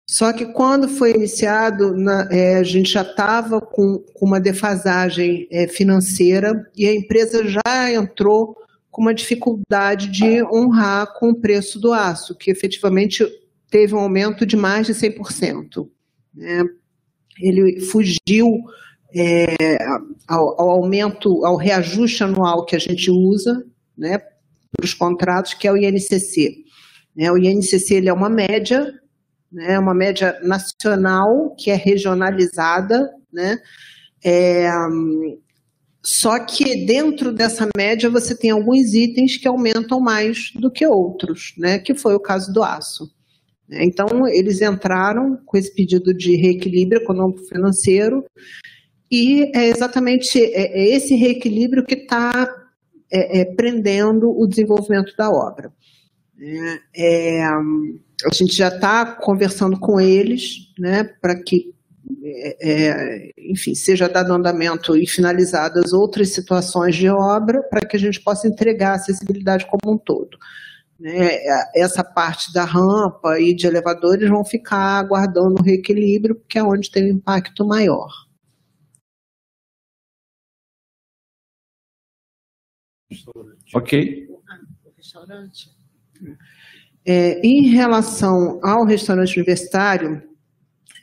Só 0.09 0.33
que 0.33 0.47
quando 0.47 0.89
foi 0.89 1.13
iniciado, 1.13 1.97
na, 1.97 2.29
é, 2.29 2.57
a 2.57 2.65
gente 2.65 2.91
já 2.91 3.03
estava 3.03 3.61
com, 3.61 4.05
com, 4.13 4.27
uma 4.27 4.41
defasagem 4.41 5.47
é, 5.53 5.69
financeira 5.69 6.69
e 6.77 6.85
a 6.85 6.93
empresa 6.93 7.45
já 7.47 7.93
entrou 7.93 8.57
com 8.91 9.03
uma 9.03 9.15
dificuldade 9.15 10.09
de 10.09 10.43
honrar 10.45 11.15
com 11.17 11.31
o 11.31 11.41
preço 11.41 11.79
do 11.79 11.93
aço, 11.93 12.35
que 12.35 12.51
efetivamente 12.51 13.25
teve 13.71 13.95
um 13.95 14.01
aumento 14.01 14.47
de 14.47 14.57
mais 14.57 14.87
de 14.87 14.95
100%. 14.95 15.89
Né? 16.35 16.65
Ele 17.41 17.81
fugiu 17.81 18.59
é, 19.15 19.77
ao, 20.27 20.61
ao, 20.61 20.71
aumento, 20.71 21.45
ao 21.45 21.57
reajuste 21.57 22.23
anual 22.25 22.65
que 22.65 22.77
a 22.77 22.79
gente 22.79 23.11
usa 23.11 23.65
né, 23.97 24.19
para 24.19 24.85
os 24.85 24.95
contratos, 24.95 25.55
que 25.55 25.67
é 25.67 25.73
o 25.73 25.77
INCC. 25.77 26.65
Né? 27.15 27.31
O 27.31 27.39
INCC 27.39 27.95
ele 27.95 28.09
é 28.09 28.13
uma 28.13 28.29
média 28.29 28.93
né, 29.51 29.79
uma 29.79 29.95
média 29.95 30.39
nacional 30.43 31.55
que 31.57 31.71
é 31.71 31.75
regionalizada, 31.75 33.11
né, 33.33 33.59
é, 34.25 34.69
só 36.03 36.39
que 36.39 36.85
dentro 36.87 37.33
dessa 37.33 37.69
média 37.77 38.11
você 38.11 38.37
tem 38.37 38.51
alguns 38.51 38.93
itens 38.95 39.37
que 39.37 39.49
aumentam 39.49 40.01
mais 40.01 40.53
do 40.55 40.71
que 40.71 40.87
outros, 40.87 41.55
né, 41.57 41.79
que 41.79 41.95
foi 41.95 42.15
o 42.15 42.21
caso 42.21 42.53
do 42.53 42.63
aço. 42.63 43.11
Então, 43.71 44.29
eles 44.29 44.63
entraram 44.63 45.39
com 45.45 45.57
esse 45.57 45.75
pedido 45.75 46.15
de 46.15 46.37
reequilíbrio 46.37 47.03
econômico-financeiro 47.03 48.25
e 49.11 49.51
é 49.57 49.69
exatamente 49.69 50.43
é, 50.43 50.79
é 50.79 50.97
esse 50.97 51.15
reequilíbrio 51.15 51.85
que 51.85 51.95
está 51.95 52.49
é, 53.11 53.41
é, 53.41 53.45
prendendo 53.45 54.31
o 54.31 54.47
desenvolvimento 54.47 55.15
da 55.17 55.31
obra. 55.31 55.73
É, 56.95 57.43
a 57.45 58.35
gente 58.35 58.55
já 58.55 58.69
está 58.69 59.07
conversando 59.07 59.79
com 59.79 60.01
eles, 60.01 60.73
né, 60.79 61.05
para 61.21 61.35
que, 61.41 61.73
é, 62.23 62.57
é, 62.61 63.31
enfim, 63.39 63.75
seja 63.75 64.09
dado 64.09 64.33
andamento 64.33 64.97
e 64.97 65.07
finalizadas 65.07 65.93
outras 65.93 66.31
situações 66.31 66.97
de 66.97 67.09
obra, 67.09 67.63
para 67.63 67.87
que 67.87 67.97
a 67.97 68.01
gente 68.01 68.21
possa 68.21 68.49
entregar 68.49 68.93
a 68.93 68.95
acessibilidade 68.97 69.67
como 69.67 69.95
um 69.95 69.99
todo. 69.99 70.37
Né, 70.99 71.41
essa 71.75 72.03
parte 72.03 72.51
da 72.55 72.65
rampa 72.65 73.39
e 73.39 73.55
de 73.55 73.67
elevadores 73.67 74.31
vão 74.31 74.43
ficar 74.43 74.99
aguardando 74.99 75.61
o 75.61 75.63
reequilíbrio, 75.63 76.37
porque 76.37 76.59
é 76.59 76.65
onde 76.65 76.91
tem 76.91 77.13
um 77.13 77.17
impacto 77.17 77.67
maior. 77.67 78.11
Ok. 83.75 84.29
Restaurante. 84.97 85.71
É, 87.05 87.41
em 87.47 87.69
relação 87.69 88.59
ao 88.63 88.85
restaurante 88.85 89.37
universitário, 89.37 90.23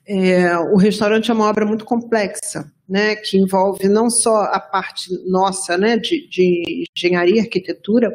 é, 0.05 0.57
o 0.57 0.75
restaurante 0.75 1.31
é 1.31 1.33
uma 1.33 1.47
obra 1.47 1.65
muito 1.65 1.85
complexa, 1.85 2.69
né, 2.87 3.15
que 3.15 3.37
envolve 3.37 3.87
não 3.87 4.09
só 4.09 4.43
a 4.43 4.59
parte 4.59 5.09
nossa, 5.25 5.77
né, 5.77 5.95
de, 5.95 6.27
de 6.27 6.83
engenharia 6.95 7.37
e 7.37 7.39
arquitetura, 7.39 8.13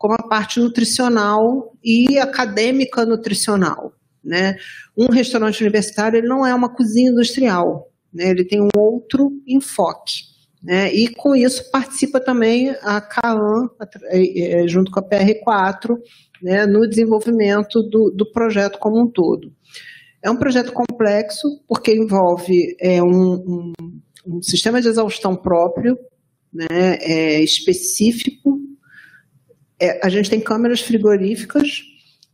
como 0.00 0.14
a 0.14 0.26
parte 0.26 0.58
nutricional 0.58 1.76
e 1.84 2.18
acadêmica 2.18 3.04
nutricional. 3.04 3.92
Né? 4.24 4.56
Um 4.96 5.12
restaurante 5.12 5.60
universitário 5.60 6.16
ele 6.16 6.26
não 6.26 6.46
é 6.46 6.54
uma 6.54 6.74
cozinha 6.74 7.10
industrial, 7.10 7.86
né? 8.10 8.30
ele 8.30 8.42
tem 8.42 8.62
um 8.62 8.70
outro 8.74 9.30
enfoque. 9.46 10.22
Né? 10.62 10.90
E 10.90 11.08
com 11.14 11.36
isso 11.36 11.70
participa 11.70 12.18
também 12.18 12.70
a 12.80 12.98
CAAN, 12.98 13.68
é, 14.04 14.66
junto 14.66 14.90
com 14.90 15.00
a 15.00 15.06
PR4, 15.06 15.98
né, 16.42 16.64
no 16.64 16.88
desenvolvimento 16.88 17.82
do, 17.82 18.10
do 18.10 18.30
projeto 18.32 18.78
como 18.78 18.98
um 18.98 19.06
todo. 19.06 19.52
É 20.22 20.30
um 20.30 20.36
projeto 20.36 20.72
complexo, 20.72 21.62
porque 21.68 21.94
envolve 21.94 22.74
é, 22.80 23.02
um, 23.02 23.34
um, 23.34 23.72
um 24.26 24.42
sistema 24.42 24.80
de 24.80 24.88
exaustão 24.88 25.36
próprio, 25.36 25.98
né, 26.52 26.96
é, 27.00 27.42
específico. 27.42 28.69
É, 29.80 30.04
a 30.04 30.08
gente 30.08 30.28
tem 30.28 30.40
câmeras 30.40 30.80
frigoríficas, 30.80 31.82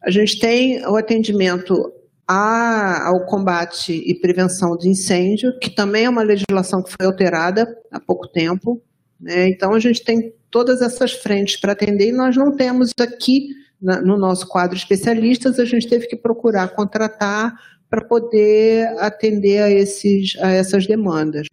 a 0.02 0.10
gente 0.10 0.38
tem 0.38 0.84
o 0.86 0.96
atendimento 0.96 1.92
a, 2.26 3.08
ao 3.08 3.24
combate 3.26 3.92
e 3.92 4.14
prevenção 4.14 4.76
de 4.76 4.88
incêndio, 4.88 5.56
que 5.60 5.70
também 5.70 6.06
é 6.06 6.10
uma 6.10 6.22
legislação 6.22 6.82
que 6.82 6.90
foi 6.90 7.06
alterada 7.06 7.66
há 7.90 8.00
pouco 8.00 8.26
tempo. 8.28 8.82
Né, 9.20 9.48
então, 9.48 9.72
a 9.72 9.78
gente 9.78 10.02
tem 10.04 10.32
todas 10.50 10.82
essas 10.82 11.12
frentes 11.12 11.60
para 11.60 11.72
atender 11.72 12.08
e 12.08 12.12
nós 12.12 12.36
não 12.36 12.54
temos 12.56 12.90
aqui 13.00 13.48
na, 13.80 14.00
no 14.00 14.18
nosso 14.18 14.48
quadro 14.48 14.76
especialistas, 14.76 15.58
a 15.58 15.64
gente 15.64 15.88
teve 15.88 16.06
que 16.06 16.16
procurar 16.16 16.68
contratar 16.68 17.54
para 17.88 18.04
poder 18.04 18.86
atender 18.98 19.62
a, 19.62 19.70
esses, 19.70 20.36
a 20.40 20.50
essas 20.50 20.86
demandas. 20.86 21.46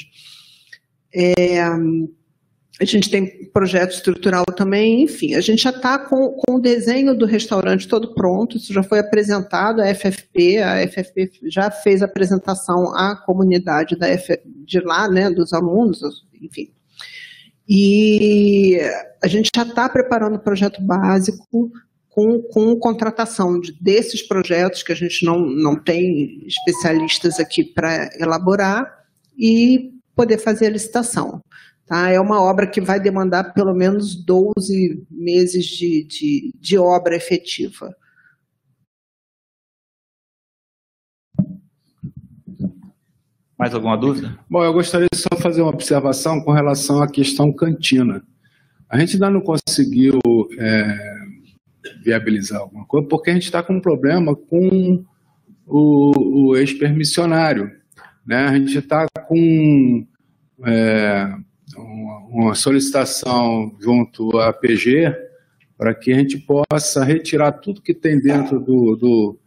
É, 1.14 1.34
a 2.82 2.86
gente 2.86 3.10
tem 3.10 3.46
projeto 3.52 3.92
estrutural 3.92 4.46
também, 4.46 5.04
enfim, 5.04 5.36
a 5.36 5.42
gente 5.42 5.62
já 5.62 5.70
está 5.70 6.00
com, 6.00 6.32
com 6.32 6.56
o 6.56 6.60
desenho 6.60 7.16
do 7.16 7.26
restaurante 7.26 7.88
todo 7.88 8.16
pronto, 8.16 8.58
isso 8.58 8.74
já 8.74 8.82
foi 8.82 9.00
apresentado 9.00 9.80
à 9.82 9.94
FFP, 9.94 10.58
a 10.58 10.88
FFP 10.88 11.32
já 11.44 11.70
fez 11.70 12.02
a 12.02 12.06
apresentação 12.06 12.96
à 12.96 13.16
comunidade 13.16 13.96
da 13.96 14.08
de 14.66 14.80
lá, 14.80 15.08
né, 15.08 15.30
dos 15.30 15.54
alunos, 15.54 16.00
enfim. 16.42 16.72
E 17.68 18.80
a 19.24 19.28
gente 19.28 19.50
já 19.56 19.64
está 19.64 19.88
preparando 19.88 20.36
o 20.36 20.44
projeto 20.44 20.82
básico, 20.82 21.72
com, 22.10 22.42
com 22.42 22.76
contratação 22.76 23.60
de, 23.60 23.74
desses 23.82 24.22
projetos 24.22 24.84
que 24.84 24.92
a 24.92 24.96
gente 24.96 25.26
não, 25.26 25.40
não 25.40 25.76
tem 25.76 26.46
especialistas 26.46 27.40
aqui 27.40 27.64
para 27.64 28.10
elaborar 28.20 28.86
e 29.38 29.92
poder 30.16 30.38
fazer 30.38 30.68
a 30.68 30.72
licitação. 30.72 31.42
Tá? 31.94 32.10
É 32.10 32.20
uma 32.20 32.42
obra 32.42 32.66
que 32.66 32.82
vai 32.82 33.00
demandar 33.00 33.54
pelo 33.54 33.72
menos 33.72 34.16
12 34.16 35.06
meses 35.12 35.64
de, 35.68 36.04
de, 36.04 36.52
de 36.60 36.76
obra 36.76 37.16
efetiva. 37.16 37.96
Mais 43.56 43.76
alguma 43.76 43.96
dúvida? 43.96 44.40
Bom, 44.50 44.64
eu 44.64 44.74
gostaria 44.74 45.08
de 45.14 45.20
só 45.20 45.38
fazer 45.40 45.62
uma 45.62 45.70
observação 45.70 46.42
com 46.42 46.52
relação 46.52 47.00
à 47.00 47.08
questão 47.08 47.54
cantina. 47.54 48.24
A 48.90 48.98
gente 48.98 49.14
ainda 49.14 49.30
não 49.30 49.42
conseguiu 49.42 50.20
é, 50.58 50.98
viabilizar 52.04 52.60
alguma 52.60 52.88
coisa, 52.88 53.08
porque 53.08 53.30
a 53.30 53.34
gente 53.36 53.44
está 53.44 53.62
com 53.62 53.74
um 53.74 53.82
problema 53.82 54.36
com 54.36 55.06
o, 55.68 56.50
o 56.50 56.58
ex-permissionário. 56.58 57.70
Né? 58.26 58.46
A 58.46 58.58
gente 58.58 58.80
está 58.80 59.06
com 59.28 60.08
é, 60.66 61.36
uma 61.78 62.56
solicitação 62.56 63.76
junto 63.80 64.38
à 64.40 64.52
PG 64.54 65.16
para 65.78 65.94
que 65.94 66.12
a 66.14 66.18
gente 66.18 66.38
possa 66.38 67.04
retirar 67.04 67.52
tudo 67.54 67.82
que 67.82 67.94
tem 67.94 68.20
dentro 68.20 68.60
do, 68.60 68.96
do, 68.96 69.40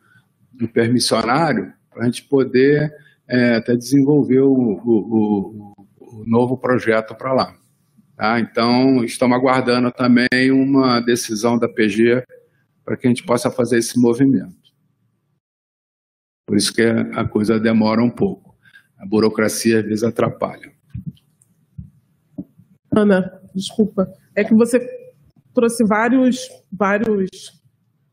do 0.52 0.68
permissionário, 0.68 1.72
para 1.90 2.02
a 2.02 2.06
gente 2.06 2.24
poder 2.24 2.92
é, 3.28 3.56
até 3.56 3.74
desenvolver 3.76 4.40
o, 4.40 4.52
o, 4.52 4.76
o, 4.84 5.74
o 5.98 6.24
novo 6.26 6.56
projeto 6.56 7.14
para 7.14 7.32
lá. 7.32 7.54
Tá? 8.16 8.40
Então, 8.40 9.04
estamos 9.04 9.36
aguardando 9.36 9.90
também 9.92 10.50
uma 10.50 11.00
decisão 11.00 11.58
da 11.58 11.68
PG 11.68 12.24
para 12.84 12.96
que 12.96 13.06
a 13.06 13.10
gente 13.10 13.24
possa 13.24 13.50
fazer 13.50 13.78
esse 13.78 13.98
movimento. 13.98 14.54
Por 16.46 16.56
isso 16.56 16.72
que 16.72 16.82
a 16.82 17.24
coisa 17.24 17.58
demora 17.58 18.02
um 18.02 18.10
pouco. 18.10 18.56
A 18.98 19.04
burocracia 19.04 19.80
às 19.80 19.84
vezes 19.84 20.04
atrapalha. 20.04 20.75
Ana, 22.96 23.40
desculpa. 23.54 24.11
É 24.35 24.42
que 24.42 24.54
você 24.54 24.80
trouxe 25.54 25.85
vários, 25.85 26.48
vários 26.72 27.28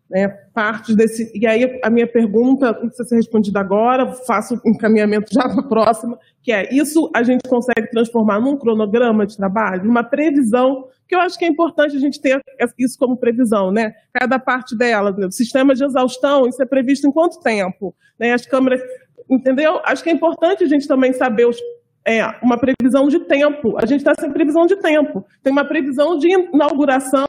né, 0.10 0.28
partes 0.54 0.94
desse. 0.96 1.32
E 1.34 1.48
aí 1.48 1.80
a 1.82 1.90
minha 1.90 2.06
pergunta, 2.06 2.74
não 2.74 2.88
precisa 2.88 3.06
ser 3.06 3.16
respondida 3.16 3.62
agora, 3.62 4.12
faço 4.28 4.60
um 4.66 4.72
encaminhamento 4.72 5.34
já 5.34 5.44
para 5.48 5.62
a 5.62 5.68
próxima, 5.68 6.20
que 6.42 6.52
é 6.52 6.74
isso 6.74 7.10
a 7.16 7.24
gente 7.24 7.48
consegue 7.48 7.90
transformar 7.92 8.42
num 8.42 8.58
cronograma 8.58 9.26
de 9.26 9.38
trabalho, 9.38 9.86
numa 9.86 10.04
previsão, 10.04 10.88
que 11.08 11.16
eu 11.16 11.20
acho 11.22 11.38
que 11.38 11.46
é 11.46 11.48
importante 11.48 11.96
a 11.96 12.00
gente 12.00 12.22
ter 12.22 12.42
isso 12.78 12.98
como 13.00 13.18
previsão, 13.18 13.72
né? 13.72 13.94
Cada 14.14 14.38
parte 14.38 14.78
dela, 14.78 15.16
o 15.18 15.32
sistema 15.32 15.74
de 15.74 15.84
exaustão, 15.84 16.48
isso 16.48 16.62
é 16.62 16.66
previsto 16.66 17.08
em 17.08 17.12
quanto 17.12 17.40
tempo? 17.40 17.96
Né? 18.20 18.34
As 18.34 18.46
câmeras, 18.46 18.82
entendeu? 19.30 19.80
Acho 19.86 20.04
que 20.04 20.10
é 20.10 20.14
importante 20.14 20.64
a 20.64 20.68
gente 20.68 20.88
também 20.88 21.14
saber 21.14 21.48
os 21.48 21.58
é, 22.06 22.26
uma 22.42 22.58
previsão 22.58 23.08
de 23.08 23.20
tempo. 23.22 23.78
A 23.78 23.86
gente 23.86 24.00
está 24.00 24.14
sem 24.20 24.32
previsão 24.32 24.66
de 24.66 24.76
tempo. 24.78 25.26
Tem 25.42 25.52
uma 25.52 25.66
previsão 25.66 26.18
de 26.18 26.30
inauguração 26.30 27.26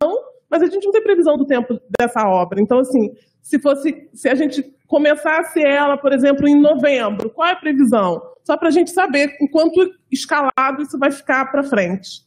mas 0.54 0.62
a 0.62 0.66
gente 0.66 0.84
não 0.84 0.92
tem 0.92 1.02
previsão 1.02 1.36
do 1.36 1.44
tempo 1.44 1.80
dessa 1.98 2.28
obra. 2.28 2.60
Então, 2.60 2.78
assim, 2.78 3.12
se 3.42 3.58
fosse, 3.60 4.08
se 4.14 4.28
a 4.28 4.36
gente 4.36 4.64
começasse 4.86 5.60
ela, 5.60 5.96
por 5.98 6.12
exemplo, 6.12 6.46
em 6.46 6.60
novembro, 6.60 7.28
qual 7.30 7.48
é 7.48 7.52
a 7.52 7.56
previsão? 7.56 8.22
Só 8.44 8.56
para 8.56 8.68
a 8.68 8.70
gente 8.70 8.92
saber 8.92 9.36
em 9.40 9.50
quanto 9.50 9.90
escalado 10.12 10.80
isso 10.80 10.96
vai 10.96 11.10
ficar 11.10 11.46
para 11.46 11.64
frente. 11.64 12.22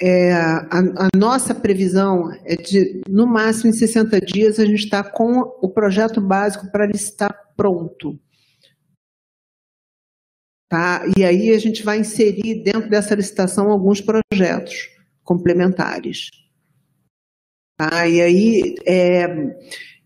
É, 0.00 0.32
a, 0.32 0.60
a, 0.70 1.08
nossa 1.14 1.54
previsão 1.54 2.30
é 2.44 2.56
de, 2.56 3.02
no 3.06 3.26
máximo, 3.26 3.68
em 3.68 3.72
60 3.74 4.18
dias, 4.22 4.58
a 4.58 4.64
gente 4.64 4.84
está 4.84 5.04
com 5.04 5.40
o 5.60 5.68
projeto 5.68 6.22
básico 6.22 6.72
para 6.72 6.90
estar 6.90 7.32
pronto. 7.54 8.18
Tá? 10.74 11.04
E 11.16 11.22
aí 11.22 11.50
a 11.50 11.58
gente 11.58 11.84
vai 11.84 12.00
inserir 12.00 12.64
dentro 12.64 12.90
dessa 12.90 13.14
licitação 13.14 13.70
alguns 13.70 14.00
projetos 14.00 14.90
complementares. 15.22 16.30
Tá? 17.78 18.08
E 18.08 18.20
aí 18.20 18.74
é, 18.84 19.24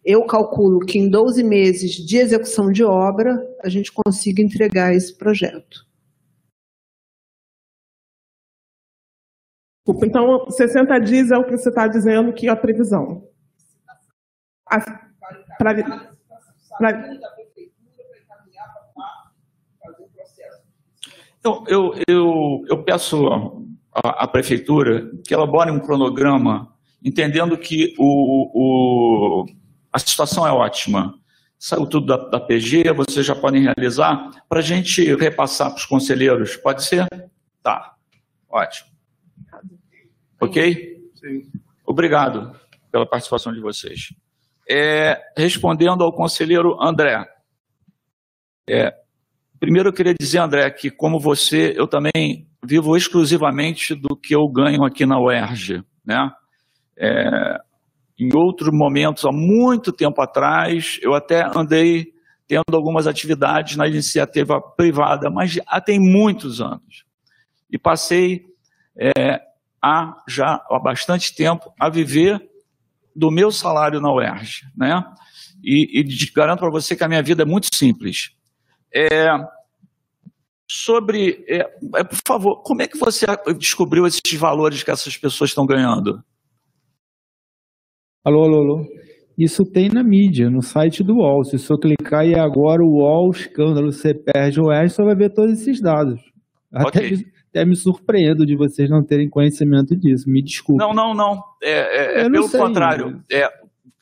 eu 0.04 0.26
calculo 0.26 0.80
que 0.80 0.98
em 0.98 1.08
12 1.08 1.42
meses 1.42 1.92
de 1.92 2.18
execução 2.18 2.70
de 2.70 2.84
obra 2.84 3.42
a 3.64 3.70
gente 3.70 3.90
consiga 3.90 4.42
entregar 4.42 4.94
esse 4.94 5.16
projeto. 5.16 5.86
Então, 10.04 10.50
60 10.50 10.98
dias 10.98 11.30
é 11.30 11.38
o 11.38 11.46
que 11.46 11.56
você 11.56 11.70
está 11.70 11.88
dizendo 11.88 12.30
que 12.34 12.46
é 12.46 12.50
a 12.50 12.56
previsão. 12.56 13.26
A, 14.66 14.80
pra, 15.56 15.74
pra, 16.76 17.18
Então, 21.38 21.64
eu, 21.68 21.94
eu, 22.08 22.64
eu 22.68 22.82
peço 22.82 23.28
à, 23.92 24.24
à 24.24 24.28
prefeitura 24.28 25.10
que 25.26 25.32
elabore 25.32 25.70
um 25.70 25.78
cronograma, 25.78 26.74
entendendo 27.02 27.56
que 27.56 27.94
o, 27.98 29.42
o, 29.42 29.46
a 29.92 29.98
situação 29.98 30.46
é 30.46 30.52
ótima. 30.52 31.14
Saiu 31.58 31.86
tudo 31.86 32.06
da, 32.06 32.16
da 32.16 32.40
PG, 32.40 32.92
vocês 32.92 33.26
já 33.26 33.34
podem 33.34 33.62
realizar, 33.62 34.30
para 34.48 34.60
a 34.60 34.62
gente 34.62 35.14
repassar 35.14 35.70
para 35.70 35.78
os 35.78 35.86
conselheiros. 35.86 36.56
Pode 36.56 36.84
ser? 36.84 37.06
Tá. 37.62 37.94
Ótimo. 38.48 38.88
Ok? 40.40 41.10
Sim. 41.14 41.50
Obrigado 41.84 42.54
pela 42.92 43.06
participação 43.06 43.52
de 43.52 43.60
vocês. 43.60 44.14
É, 44.70 45.20
respondendo 45.36 46.04
ao 46.04 46.12
conselheiro 46.12 46.80
André, 46.80 47.26
é, 48.68 48.94
Primeiro 49.58 49.88
eu 49.88 49.92
queria 49.92 50.14
dizer, 50.18 50.38
André, 50.38 50.70
que 50.70 50.90
como 50.90 51.18
você, 51.18 51.74
eu 51.76 51.86
também 51.86 52.46
vivo 52.64 52.96
exclusivamente 52.96 53.94
do 53.94 54.16
que 54.16 54.34
eu 54.34 54.46
ganho 54.48 54.84
aqui 54.84 55.04
na 55.04 55.20
UERJ. 55.20 55.82
Né? 56.04 56.30
É, 56.96 57.58
em 58.18 58.30
outros 58.34 58.70
momentos, 58.72 59.24
há 59.24 59.32
muito 59.32 59.92
tempo 59.92 60.20
atrás, 60.20 60.98
eu 61.02 61.14
até 61.14 61.44
andei 61.56 62.12
tendo 62.46 62.74
algumas 62.74 63.06
atividades 63.06 63.76
na 63.76 63.86
iniciativa 63.86 64.60
privada, 64.60 65.30
mas 65.30 65.58
há 65.66 65.80
tem 65.80 66.00
muitos 66.00 66.60
anos. 66.60 67.04
E 67.70 67.78
passei 67.78 68.46
é, 68.96 69.40
há 69.82 70.14
já 70.26 70.64
há 70.68 70.80
bastante 70.82 71.34
tempo 71.34 71.72
a 71.78 71.90
viver 71.90 72.40
do 73.14 73.30
meu 73.30 73.50
salário 73.50 74.00
na 74.00 74.12
UERJ. 74.12 74.62
Né? 74.76 75.02
E, 75.62 76.00
e 76.00 76.32
garanto 76.34 76.60
para 76.60 76.70
você 76.70 76.96
que 76.96 77.04
a 77.04 77.08
minha 77.08 77.22
vida 77.22 77.42
é 77.42 77.46
muito 77.46 77.68
simples. 77.74 78.30
É, 78.94 79.28
sobre, 80.70 81.44
é, 81.48 81.60
é, 81.96 82.04
por 82.04 82.18
favor, 82.26 82.62
como 82.62 82.82
é 82.82 82.86
que 82.86 82.98
você 82.98 83.26
descobriu 83.58 84.06
esses 84.06 84.34
valores 84.34 84.82
que 84.82 84.90
essas 84.90 85.16
pessoas 85.16 85.50
estão 85.50 85.66
ganhando? 85.66 86.22
Alô, 88.24 88.44
alô, 88.44 88.58
alô. 88.58 88.86
Isso 89.36 89.64
tem 89.64 89.88
na 89.88 90.02
mídia, 90.02 90.50
no 90.50 90.60
site 90.60 91.02
do 91.02 91.18
UOL. 91.18 91.44
Se 91.44 91.58
você 91.58 91.74
clicar 91.78 92.26
e 92.26 92.34
agora 92.34 92.82
o 92.82 92.98
UOL, 92.98 93.30
escândalo, 93.30 93.92
você 93.92 94.12
perde 94.12 94.60
o 94.60 94.70
R, 94.70 94.90
você 94.90 95.02
vai 95.02 95.14
ver 95.14 95.32
todos 95.32 95.60
esses 95.60 95.80
dados. 95.80 96.20
Até, 96.72 96.98
okay. 96.98 97.10
me, 97.12 97.26
até 97.48 97.64
me 97.64 97.76
surpreendo 97.76 98.44
de 98.44 98.56
vocês 98.56 98.90
não 98.90 99.02
terem 99.02 99.30
conhecimento 99.30 99.96
disso. 99.96 100.28
Me 100.28 100.42
desculpe. 100.42 100.82
Não, 100.82 100.92
não, 100.92 101.14
não. 101.14 101.42
É, 101.62 101.70
é, 101.70 102.20
é 102.22 102.30
pelo 102.30 102.48
sei, 102.48 102.60
contrário. 102.60 103.22
É, 103.30 103.48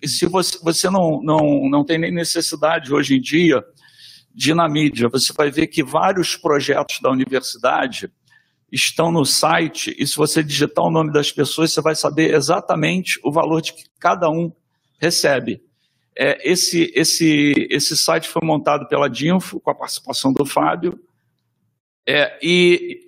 se 0.05 0.27
você, 0.27 0.59
você 0.63 0.91
não, 0.91 1.21
não, 1.23 1.69
não 1.69 1.85
tem 1.85 1.99
nem 1.99 2.13
necessidade 2.13 2.93
hoje 2.93 3.17
em 3.17 3.21
dia 3.21 3.63
de. 4.37 5.07
Você 5.09 5.33
vai 5.33 5.51
ver 5.51 5.67
que 5.67 5.83
vários 5.83 6.37
projetos 6.37 7.01
da 7.01 7.11
universidade 7.11 8.11
estão 8.71 9.11
no 9.11 9.25
site 9.25 9.95
e 9.99 10.07
se 10.07 10.17
você 10.17 10.43
digitar 10.43 10.85
o 10.85 10.91
nome 10.91 11.13
das 11.13 11.33
pessoas, 11.33 11.73
você 11.73 11.81
vai 11.81 11.95
saber 11.95 12.35
exatamente 12.35 13.19
o 13.25 13.33
valor 13.33 13.63
de 13.63 13.73
que 13.73 13.85
cada 13.99 14.29
um 14.29 14.53
recebe. 15.01 15.63
É, 16.19 16.51
esse, 16.51 16.93
esse, 16.95 17.53
esse 17.71 17.97
site 17.97 18.29
foi 18.29 18.43
montado 18.45 18.87
pela 18.89 19.09
Dinfo, 19.09 19.61
com 19.61 19.71
a 19.71 19.75
participação 19.75 20.33
do 20.33 20.45
Fábio, 20.45 20.99
é, 22.09 22.39
e, 22.43 23.01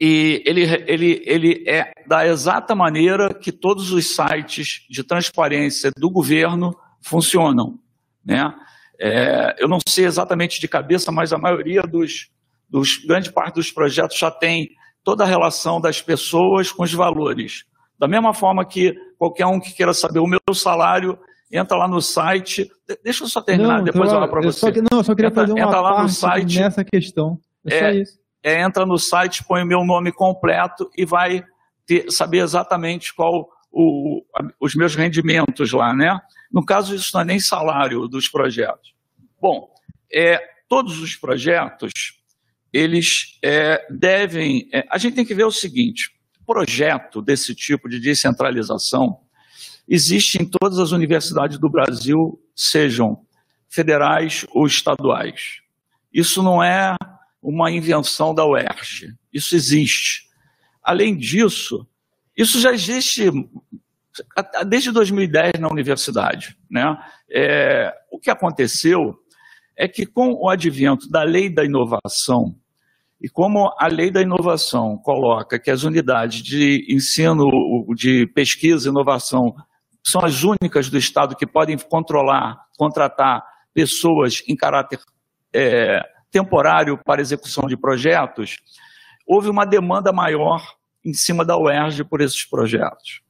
e 0.00 0.42
ele, 0.44 0.62
ele, 0.86 1.22
ele 1.24 1.64
é 1.68 1.92
da 2.06 2.26
exata 2.26 2.74
maneira 2.74 3.32
que 3.34 3.50
todos 3.50 3.90
os 3.90 4.14
sites 4.14 4.86
de 4.88 5.02
transparência 5.02 5.90
do 5.96 6.10
governo 6.10 6.76
funcionam. 7.00 7.78
Né? 8.24 8.54
É, 9.00 9.56
eu 9.58 9.68
não 9.68 9.78
sei 9.86 10.04
exatamente 10.04 10.60
de 10.60 10.68
cabeça, 10.68 11.10
mas 11.10 11.32
a 11.32 11.38
maioria 11.38 11.82
dos, 11.82 12.30
dos, 12.68 12.98
grande 13.04 13.32
parte 13.32 13.56
dos 13.56 13.70
projetos 13.70 14.18
já 14.18 14.30
tem 14.30 14.70
toda 15.02 15.24
a 15.24 15.26
relação 15.26 15.80
das 15.80 16.00
pessoas 16.00 16.72
com 16.72 16.82
os 16.82 16.92
valores. 16.92 17.64
Da 17.98 18.08
mesma 18.08 18.32
forma 18.32 18.64
que 18.64 18.94
qualquer 19.18 19.46
um 19.46 19.60
que 19.60 19.72
queira 19.72 19.92
saber 19.92 20.18
o 20.18 20.26
meu 20.26 20.40
salário, 20.52 21.18
entra 21.50 21.76
lá 21.76 21.86
no 21.86 22.00
site. 22.00 22.68
Deixa 23.02 23.24
eu 23.24 23.28
só 23.28 23.40
terminar, 23.40 23.78
não, 23.78 23.84
depois 23.84 24.10
eu 24.10 24.18
falo 24.18 24.30
para 24.30 24.42
você. 24.42 24.58
Só 24.58 24.72
que, 24.72 24.80
não, 24.80 24.98
eu 24.98 25.04
só 25.04 25.14
queria 25.14 25.28
entra, 25.28 25.42
fazer 25.42 25.52
uma 25.52 25.62
entra 25.62 25.80
lá 25.80 26.02
no 26.02 26.08
site, 26.08 26.58
nessa 26.58 26.84
questão. 26.84 27.38
É, 27.66 27.78
é, 27.78 27.94
isso. 28.00 28.18
É, 28.42 28.62
entra 28.62 28.84
no 28.84 28.98
site, 28.98 29.44
põe 29.44 29.62
o 29.62 29.66
meu 29.66 29.84
nome 29.84 30.12
completo 30.12 30.90
e 30.96 31.04
vai 31.04 31.44
ter, 31.86 32.10
saber 32.10 32.38
exatamente 32.38 33.14
qual 33.14 33.48
o, 33.70 34.22
os 34.60 34.74
meus 34.74 34.94
rendimentos 34.94 35.72
lá, 35.72 35.94
né? 35.94 36.18
No 36.54 36.64
caso, 36.64 36.94
isso 36.94 37.10
não 37.12 37.22
é 37.22 37.24
nem 37.24 37.40
salário 37.40 38.06
dos 38.06 38.28
projetos. 38.28 38.94
Bom, 39.42 39.68
é, 40.12 40.38
todos 40.68 41.00
os 41.00 41.16
projetos, 41.16 41.90
eles 42.72 43.40
é, 43.42 43.84
devem. 43.90 44.68
É, 44.72 44.86
a 44.88 44.96
gente 44.96 45.16
tem 45.16 45.24
que 45.24 45.34
ver 45.34 45.42
o 45.42 45.50
seguinte: 45.50 46.12
projeto 46.46 47.20
desse 47.20 47.56
tipo 47.56 47.88
de 47.88 47.98
descentralização 47.98 49.18
existe 49.88 50.40
em 50.40 50.48
todas 50.48 50.78
as 50.78 50.92
universidades 50.92 51.58
do 51.58 51.68
Brasil, 51.68 52.40
sejam 52.54 53.26
federais 53.68 54.46
ou 54.50 54.64
estaduais. 54.64 55.58
Isso 56.12 56.40
não 56.40 56.62
é 56.62 56.94
uma 57.42 57.68
invenção 57.68 58.32
da 58.32 58.46
UERJ, 58.46 59.12
isso 59.32 59.56
existe. 59.56 60.28
Além 60.80 61.16
disso, 61.16 61.84
isso 62.36 62.60
já 62.60 62.72
existe 62.72 63.28
desde 64.66 64.90
2010 64.92 65.54
na 65.60 65.68
universidade. 65.68 66.56
Né? 66.70 66.96
É, 67.30 67.92
o 68.10 68.18
que 68.18 68.30
aconteceu 68.30 69.14
é 69.76 69.88
que, 69.88 70.06
com 70.06 70.32
o 70.32 70.48
advento 70.48 71.08
da 71.10 71.22
lei 71.22 71.48
da 71.50 71.64
inovação, 71.64 72.54
E 73.20 73.28
como 73.28 73.72
a 73.78 73.86
lei 73.86 74.10
da 74.10 74.20
inovação 74.20 74.98
coloca 74.98 75.58
que 75.58 75.70
as 75.70 75.82
unidades 75.82 76.42
de 76.42 76.86
ensino, 76.90 77.46
de 77.94 78.26
pesquisa 78.26 78.88
e 78.88 78.90
inovação 78.90 79.54
são 80.02 80.22
as 80.22 80.44
únicas 80.44 80.90
do 80.90 80.98
Estado 80.98 81.34
que 81.34 81.46
podem 81.46 81.78
controlar, 81.78 82.58
contratar 82.76 83.42
pessoas 83.72 84.42
em 84.46 84.54
caráter 84.54 85.00
é, 85.54 86.02
temporário 86.30 86.98
para 87.02 87.22
execução 87.22 87.66
de 87.66 87.76
projetos, 87.76 88.58
houve 89.26 89.48
uma 89.48 89.64
demanda 89.64 90.12
maior 90.12 90.62
em 91.04 91.14
cima 91.14 91.44
da 91.44 91.56
UERJ 91.56 92.04
por 92.04 92.20
esses 92.20 92.44
projetos. 92.44 93.23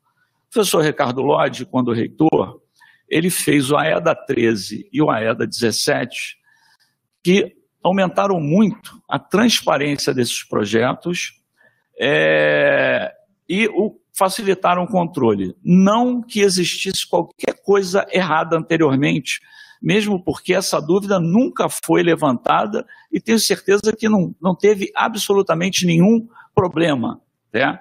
Professor 0.55 0.85
Ricardo 0.85 1.21
Lodge, 1.21 1.67
quando 1.67 1.93
reitor, 1.93 2.61
ele 3.09 3.29
fez 3.29 3.73
o 3.73 3.77
AEDA 3.77 4.15
13 4.15 4.89
e 4.93 5.03
o 5.03 5.11
AEDA 5.11 5.45
17, 5.45 6.37
que 7.25 7.57
aumentaram 7.83 8.39
muito 8.39 9.03
a 9.11 9.19
transparência 9.19 10.15
desses 10.15 10.45
projetos 10.45 11.33
é, 12.01 13.13
e 13.49 13.67
o, 13.67 13.99
facilitaram 14.17 14.85
o 14.85 14.87
controle. 14.87 15.57
Não 15.61 16.23
que 16.23 16.41
existisse 16.41 17.05
qualquer 17.09 17.61
coisa 17.65 18.07
errada 18.13 18.57
anteriormente, 18.57 19.41
mesmo 19.83 20.23
porque 20.23 20.55
essa 20.55 20.81
dúvida 20.81 21.19
nunca 21.19 21.67
foi 21.69 22.05
levantada 22.05 22.87
e 23.13 23.21
tenho 23.21 23.41
certeza 23.41 23.93
que 23.93 24.09
não, 24.09 24.33
não 24.41 24.55
teve 24.55 24.93
absolutamente 24.95 25.85
nenhum 25.85 26.29
problema. 26.55 27.21
Né? 27.53 27.77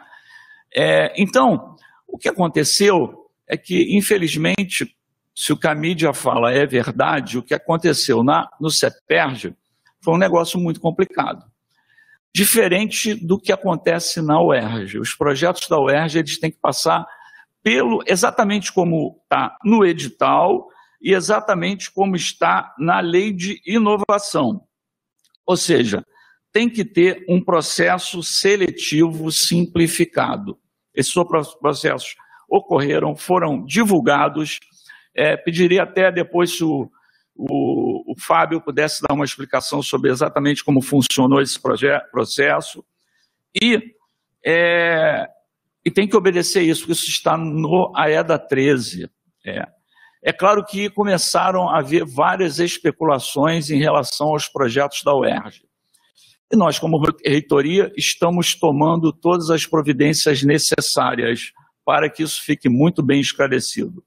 É, 0.76 1.13
então, 1.21 1.74
o 2.14 2.18
que 2.18 2.30
aconteceu 2.30 3.28
é 3.47 3.57
que, 3.57 3.97
infelizmente, 3.97 4.95
se 5.36 5.51
o 5.51 5.57
que 5.57 5.66
a 5.66 5.74
mídia 5.74 6.14
fala 6.14 6.53
é 6.53 6.64
verdade, 6.64 7.39
o 7.39 7.43
que 7.43 7.55
aconteceu 7.55 8.24
na, 8.24 8.47
no 8.61 8.70
CEPERJ 8.70 9.55
foi 9.99 10.14
um 10.14 10.20
negócio 10.20 10.59
muito 10.59 10.80
complicado. 10.80 11.43
Diferente 12.32 13.16
do 13.16 13.39
que 13.39 13.51
acontece 13.51 14.22
na 14.22 14.39
UERJ. 14.39 14.99
Os 14.99 15.16
projetos 15.16 15.68
da 15.68 15.80
UERJ 15.80 16.20
eles 16.20 16.39
têm 16.39 16.51
que 16.51 16.59
passar 16.59 17.03
pelo 17.64 18.03
exatamente 18.05 18.72
como 18.72 19.20
está 19.24 19.57
no 19.64 19.84
edital 19.84 20.68
e 21.01 21.14
exatamente 21.14 21.91
como 21.91 22.16
está 22.16 22.76
na 22.78 22.99
lei 22.99 23.34
de 23.34 23.59
inovação. 23.66 24.61
Ou 25.47 25.57
seja, 25.57 26.05
tem 26.51 26.70
que 26.70 26.86
ter 26.86 27.26
um 27.28 27.43
processo 27.43 28.22
seletivo 28.22 29.32
simplificado. 29.32 30.59
Esses 30.93 31.13
processos 31.59 32.15
ocorreram, 32.47 33.15
foram 33.15 33.65
divulgados. 33.65 34.59
É, 35.15 35.37
pediria 35.37 35.83
até 35.83 36.11
depois 36.11 36.55
se 36.55 36.63
o 36.63 36.89
o, 37.35 38.11
o 38.11 38.15
Fábio 38.19 38.61
pudesse 38.61 39.01
dar 39.01 39.13
uma 39.13 39.25
explicação 39.25 39.81
sobre 39.81 40.11
exatamente 40.11 40.63
como 40.63 40.81
funcionou 40.81 41.41
esse 41.41 41.59
processo. 42.11 42.85
E, 43.59 43.95
é, 44.45 45.27
e 45.83 45.91
tem 45.91 46.07
que 46.07 46.15
obedecer 46.15 46.61
isso, 46.61 46.91
isso 46.91 47.09
está 47.09 47.37
no 47.37 47.91
AEDA 47.95 48.37
13. 48.37 49.09
É. 49.45 49.67
é 50.23 50.31
claro 50.31 50.63
que 50.63 50.89
começaram 50.89 51.69
a 51.69 51.79
haver 51.79 52.05
várias 52.05 52.59
especulações 52.59 53.69
em 53.69 53.79
relação 53.79 54.27
aos 54.27 54.47
projetos 54.47 55.01
da 55.03 55.15
UERJ. 55.15 55.65
E 56.53 56.55
nós, 56.55 56.77
como 56.77 57.01
reitoria, 57.25 57.91
estamos 57.97 58.53
tomando 58.53 59.11
todas 59.11 59.49
as 59.49 59.65
providências 59.65 60.43
necessárias 60.43 61.51
para 61.83 62.09
que 62.09 62.21
isso 62.21 62.41
fique 62.43 62.69
muito 62.69 63.01
bem 63.01 63.19
esclarecido 63.19 64.03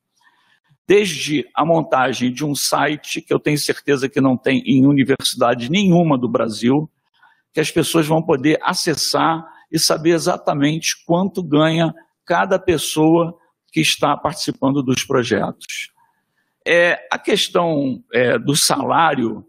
desde 0.87 1.45
a 1.55 1.65
montagem 1.65 2.33
de 2.33 2.45
um 2.45 2.55
site 2.55 3.21
que 3.21 3.35
eu 3.35 3.41
tenho 3.41 3.59
certeza 3.59 4.09
que 4.09 4.21
não 4.21 4.37
tem 4.37 4.63
em 4.65 4.87
universidade 4.87 5.69
nenhuma 5.69 6.17
do 6.17 6.29
Brasil, 6.29 6.89
que 7.53 7.59
as 7.59 7.71
pessoas 7.71 8.07
vão 8.07 8.23
poder 8.23 8.59
acessar 8.63 9.45
e 9.71 9.79
saber 9.79 10.11
exatamente 10.11 11.05
quanto 11.05 11.43
ganha 11.43 11.93
cada 12.25 12.59
pessoa 12.59 13.37
que 13.73 13.81
está 13.81 14.17
participando 14.17 14.83
dos 14.83 15.03
projetos. 15.03 15.91
É, 16.65 17.07
a 17.11 17.19
questão 17.19 18.03
é, 18.13 18.39
do 18.39 18.55
salário, 18.55 19.45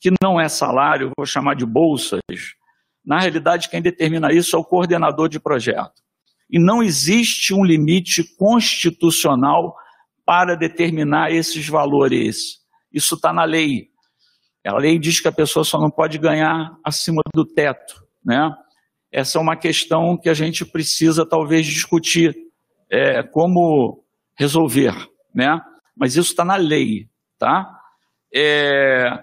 que 0.00 0.10
não 0.22 0.40
é 0.40 0.48
salário, 0.48 1.12
vou 1.16 1.26
chamar 1.26 1.54
de 1.54 1.66
bolsas, 1.66 2.20
na 3.04 3.20
realidade 3.20 3.68
quem 3.68 3.82
determina 3.82 4.32
isso 4.32 4.54
é 4.56 4.58
o 4.58 4.64
coordenador 4.64 5.28
de 5.28 5.40
projeto. 5.40 6.02
E 6.48 6.58
não 6.58 6.82
existe 6.82 7.54
um 7.54 7.64
limite 7.64 8.24
constitucional 8.36 9.74
para 10.24 10.56
determinar 10.56 11.30
esses 11.30 11.68
valores. 11.68 12.58
Isso 12.92 13.14
está 13.14 13.32
na 13.32 13.44
lei. 13.44 13.88
A 14.66 14.76
lei 14.76 14.98
diz 14.98 15.20
que 15.20 15.28
a 15.28 15.32
pessoa 15.32 15.64
só 15.64 15.78
não 15.78 15.90
pode 15.90 16.18
ganhar 16.18 16.76
acima 16.84 17.22
do 17.34 17.44
teto. 17.44 18.04
Né? 18.24 18.50
Essa 19.10 19.38
é 19.38 19.40
uma 19.40 19.56
questão 19.56 20.16
que 20.16 20.28
a 20.28 20.34
gente 20.34 20.64
precisa 20.64 21.26
talvez 21.26 21.66
discutir 21.66 22.36
é, 22.90 23.22
como 23.22 24.04
resolver. 24.36 24.94
Né? 25.34 25.58
Mas 25.96 26.16
isso 26.16 26.30
está 26.30 26.44
na 26.44 26.56
lei. 26.56 27.08
Tá? 27.38 27.66
É, 28.34 29.18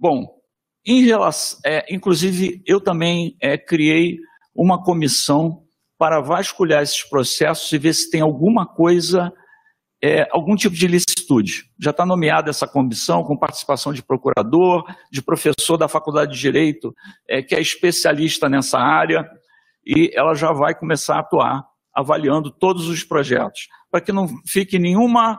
bom, 0.00 0.40
em 0.86 1.04
relação, 1.04 1.60
é, 1.64 1.94
inclusive 1.94 2.62
eu 2.66 2.80
também 2.80 3.36
é, 3.40 3.58
criei 3.58 4.18
uma 4.54 4.82
comissão 4.82 5.62
para 5.98 6.20
vasculhar 6.20 6.82
esses 6.82 7.04
processos 7.04 7.70
e 7.70 7.78
ver 7.78 7.92
se 7.92 8.10
tem 8.10 8.22
alguma 8.22 8.66
coisa 8.66 9.30
é, 10.02 10.26
algum 10.30 10.56
tipo 10.56 10.74
de 10.74 10.86
licitude. 10.86 11.64
Já 11.78 11.90
está 11.90 12.06
nomeada 12.06 12.48
essa 12.48 12.66
comissão 12.66 13.22
com 13.22 13.36
participação 13.36 13.92
de 13.92 14.02
procurador, 14.02 14.84
de 15.12 15.20
professor 15.22 15.76
da 15.76 15.88
Faculdade 15.88 16.32
de 16.32 16.40
Direito, 16.40 16.94
é, 17.28 17.42
que 17.42 17.54
é 17.54 17.60
especialista 17.60 18.48
nessa 18.48 18.78
área, 18.78 19.28
e 19.84 20.10
ela 20.14 20.34
já 20.34 20.52
vai 20.52 20.74
começar 20.74 21.16
a 21.16 21.20
atuar, 21.20 21.64
avaliando 21.94 22.50
todos 22.50 22.88
os 22.88 23.04
projetos, 23.04 23.68
para 23.90 24.00
que 24.00 24.12
não 24.12 24.26
fique 24.46 24.78
nenhuma 24.78 25.38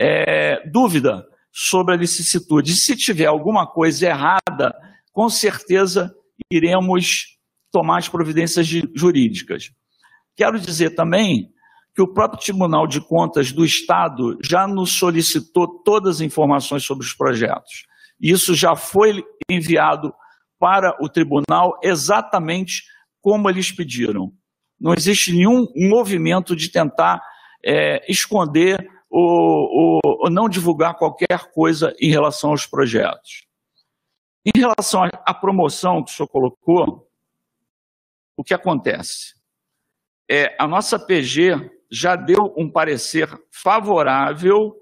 é, 0.00 0.66
dúvida 0.70 1.26
sobre 1.56 1.94
a 1.94 1.96
licitude. 1.96 2.72
E 2.72 2.74
se 2.74 2.96
tiver 2.96 3.26
alguma 3.26 3.64
coisa 3.64 4.06
errada, 4.06 4.74
com 5.12 5.28
certeza 5.28 6.12
iremos 6.50 7.38
tomar 7.70 7.98
as 7.98 8.08
providências 8.08 8.66
jurídicas. 8.66 9.70
Quero 10.34 10.58
dizer 10.58 10.96
também 10.96 11.48
que 11.94 12.02
o 12.02 12.12
próprio 12.12 12.40
Tribunal 12.40 12.88
de 12.88 13.00
Contas 13.00 13.52
do 13.52 13.64
Estado 13.64 14.36
já 14.42 14.66
nos 14.66 14.98
solicitou 14.98 15.80
todas 15.84 16.16
as 16.16 16.20
informações 16.20 16.84
sobre 16.84 17.06
os 17.06 17.14
projetos. 17.14 17.84
Isso 18.20 18.52
já 18.52 18.74
foi 18.74 19.22
enviado 19.48 20.12
para 20.58 20.96
o 21.00 21.08
tribunal 21.08 21.78
exatamente 21.84 22.82
como 23.20 23.48
eles 23.48 23.70
pediram. 23.70 24.32
Não 24.80 24.92
existe 24.92 25.32
nenhum 25.32 25.66
movimento 25.76 26.56
de 26.56 26.68
tentar 26.68 27.20
é, 27.64 28.04
esconder 28.10 28.88
ou, 29.16 29.70
ou, 29.70 30.00
ou, 30.04 30.28
não 30.30 30.48
divulgar 30.48 30.96
qualquer 30.96 31.52
coisa 31.52 31.94
em 32.00 32.10
relação 32.10 32.50
aos 32.50 32.66
projetos. 32.66 33.46
Em 34.44 34.58
relação 34.58 35.04
à 35.04 35.32
promoção 35.32 36.02
que 36.02 36.10
o 36.10 36.14
senhor 36.14 36.26
colocou, 36.26 37.08
o 38.36 38.42
que 38.42 38.52
acontece? 38.52 39.34
É, 40.28 40.56
a 40.58 40.66
nossa 40.66 40.98
PG 40.98 41.70
já 41.88 42.16
deu 42.16 42.52
um 42.56 42.68
parecer 42.68 43.28
favorável 43.52 44.74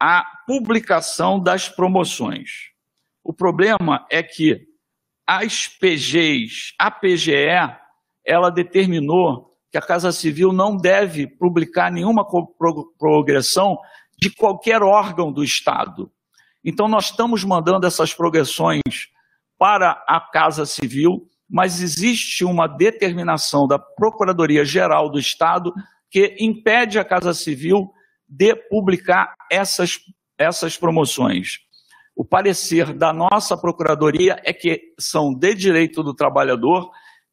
à 0.00 0.24
publicação 0.44 1.38
das 1.40 1.68
promoções. 1.68 2.72
O 3.22 3.32
problema 3.32 4.04
é 4.10 4.24
que 4.24 4.66
as 5.24 5.68
PGs, 5.68 6.74
a 6.76 6.90
PGE, 6.90 7.78
ela 8.24 8.50
determinou 8.50 9.49
que 9.70 9.78
a 9.78 9.82
Casa 9.82 10.12
Civil 10.12 10.52
não 10.52 10.76
deve 10.76 11.26
publicar 11.26 11.90
nenhuma 11.90 12.26
progressão 12.98 13.78
de 14.18 14.30
qualquer 14.30 14.82
órgão 14.82 15.32
do 15.32 15.42
Estado. 15.42 16.10
Então, 16.64 16.88
nós 16.88 17.06
estamos 17.06 17.44
mandando 17.44 17.86
essas 17.86 18.12
progressões 18.12 18.82
para 19.58 19.92
a 20.06 20.20
Casa 20.20 20.66
Civil, 20.66 21.26
mas 21.48 21.80
existe 21.80 22.44
uma 22.44 22.66
determinação 22.66 23.66
da 23.66 23.78
Procuradoria-Geral 23.78 25.10
do 25.10 25.18
Estado 25.18 25.72
que 26.10 26.36
impede 26.40 26.98
a 26.98 27.04
Casa 27.04 27.32
Civil 27.32 27.90
de 28.28 28.54
publicar 28.54 29.34
essas, 29.50 29.98
essas 30.38 30.76
promoções. 30.76 31.58
O 32.14 32.24
parecer 32.24 32.92
da 32.92 33.12
nossa 33.12 33.56
Procuradoria 33.56 34.40
é 34.44 34.52
que 34.52 34.92
são 34.98 35.32
de 35.32 35.54
direito 35.54 36.02
do 36.02 36.14
trabalhador, 36.14 36.90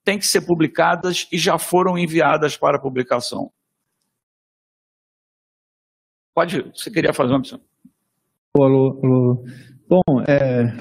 têm 0.07 0.17
que 0.17 0.25
ser 0.25 0.39
publicadas 0.39 1.27
e 1.33 1.37
já 1.37 1.59
foram 1.59 1.97
enviadas 1.97 2.55
para 2.55 2.79
publicação. 2.79 3.51
Pode, 6.33 6.61
você 6.73 6.89
queria 6.89 7.11
fazer 7.11 7.33
uma 7.33 7.39
opção? 7.39 7.59
Alô, 8.55 9.01
alô. 9.03 9.45
Bom, 9.85 10.21
é, 10.25 10.73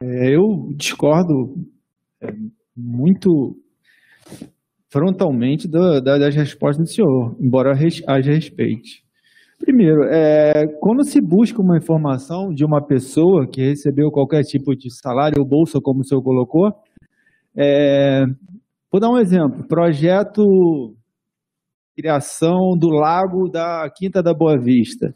é, 0.00 0.30
eu 0.30 0.72
discordo 0.76 1.56
é, 2.20 2.32
muito 2.76 3.60
frontalmente 4.88 5.66
do, 5.66 6.00
da, 6.00 6.16
das 6.16 6.36
respostas 6.36 6.86
do 6.86 6.94
senhor, 6.94 7.36
embora 7.40 7.72
haja 7.72 8.32
respeite. 8.32 9.04
Primeiro, 9.58 10.04
é, 10.04 10.68
quando 10.78 11.02
se 11.02 11.20
busca 11.20 11.60
uma 11.60 11.78
informação 11.78 12.54
de 12.54 12.64
uma 12.64 12.80
pessoa 12.80 13.44
que 13.44 13.60
recebeu 13.60 14.12
qualquer 14.12 14.44
tipo 14.44 14.76
de 14.76 14.88
salário 14.88 15.40
ou 15.40 15.44
bolsa, 15.44 15.80
como 15.80 16.02
o 16.02 16.04
senhor 16.04 16.22
colocou, 16.22 16.72
É, 17.58 18.24
vou 18.90 19.00
dar 19.00 19.10
um 19.10 19.18
exemplo. 19.18 19.66
Projeto 19.66 20.42
criação 21.96 22.76
do 22.78 22.88
lago 22.88 23.48
da 23.48 23.90
Quinta 23.90 24.22
da 24.22 24.34
Boa 24.34 24.58
Vista. 24.58 25.14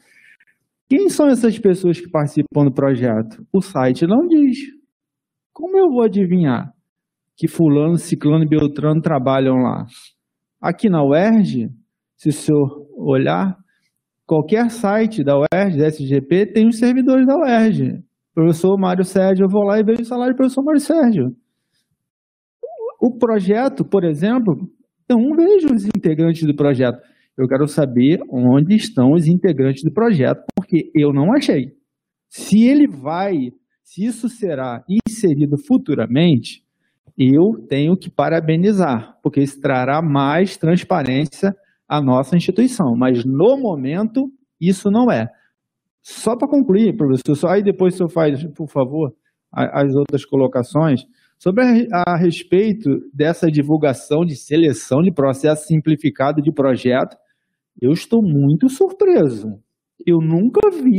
Quem 0.89 1.09
são 1.11 1.29
essas 1.29 1.59
pessoas 1.59 2.01
que 2.01 2.11
participam 2.11 2.65
do 2.65 2.73
projeto? 2.73 3.47
O 3.53 3.61
site 3.61 4.07
não 4.07 4.27
diz. 4.27 4.59
Como 5.53 5.77
eu 5.77 5.91
vou 5.91 6.03
adivinhar 6.03 6.73
que 7.37 7.47
fulano, 7.47 7.97
ciclano 7.97 8.45
e 8.45 8.49
beltrano 8.49 9.01
trabalham 9.01 9.57
lá? 9.57 9.85
Aqui 10.61 10.89
na 10.89 11.05
UERJ, 11.05 11.69
se 12.17 12.31
o 12.31 12.33
senhor 12.33 12.87
olhar, 12.97 13.57
qualquer 14.27 14.71
site 14.71 15.23
da 15.23 15.37
UERJ, 15.37 15.79
da 15.79 15.87
SGP, 15.87 16.47
tem 16.47 16.67
os 16.67 16.79
servidores 16.79 17.27
da 17.27 17.37
UERJ. 17.37 18.03
Professor 18.35 18.77
Mário 18.79 19.05
Sérgio, 19.05 19.45
eu 19.45 19.51
vou 19.51 19.65
lá 19.65 19.79
e 19.79 19.85
vejo 19.85 20.03
o 20.03 20.05
salário 20.05 20.35
do 20.35 20.37
professor 20.37 20.65
Mário 20.65 20.81
Sérgio. 20.81 21.37
O 23.01 23.17
projeto, 23.17 23.85
por 23.85 24.05
exemplo, 24.05 24.69
eu 25.09 25.17
não 25.17 25.35
vejo 25.35 25.75
os 25.75 25.87
integrantes 25.87 26.47
do 26.47 26.55
projeto. 26.55 27.01
Eu 27.37 27.49
quero 27.49 27.67
saber 27.67 28.21
onde 28.31 28.77
estão 28.77 29.13
os 29.13 29.27
integrantes 29.27 29.83
do 29.83 29.93
projeto, 29.93 30.45
porque 30.55 30.91
eu 30.95 31.13
não 31.13 31.33
achei. 31.33 31.73
Se 32.29 32.65
ele 32.65 32.87
vai, 32.87 33.53
se 33.83 34.05
isso 34.05 34.29
será 34.29 34.85
inserido 34.89 35.57
futuramente, 35.67 36.63
eu 37.17 37.67
tenho 37.69 37.97
que 37.97 38.11
parabenizar, 38.11 39.17
porque 39.23 39.41
isso 39.41 39.61
trará 39.61 40.03
mais 40.03 40.57
transparência 40.57 41.55
à 41.89 42.01
nossa 42.01 42.37
instituição. 42.37 42.95
Mas 42.97 43.25
no 43.25 43.59
momento, 43.59 44.31
isso 44.61 44.91
não 44.91 45.11
é. 45.11 45.27
Só 46.03 46.37
para 46.37 46.49
concluir, 46.49 46.97
professor, 46.97 47.35
só 47.35 47.49
aí 47.49 47.63
depois 47.63 47.95
o 47.95 47.97
senhor 47.97 48.09
faz, 48.11 48.45
por 48.55 48.69
favor, 48.69 49.15
as 49.53 49.95
outras 49.95 50.25
colocações. 50.25 51.03
Sobre 51.43 51.65
a, 51.65 52.03
a, 52.07 52.17
respeito 52.19 52.91
dessa 53.15 53.51
divulgação 53.51 54.27
de 54.27 54.37
seleção 54.37 55.01
de 55.01 55.11
processo 55.11 55.67
simplificado 55.67 56.43
de 56.43 56.53
projeto, 56.53 57.17
eu 57.81 57.93
estou 57.93 58.23
muito 58.23 58.69
surpreso. 58.69 59.49
Eu 60.07 60.19
nunca 60.19 60.61
vi 60.71 60.99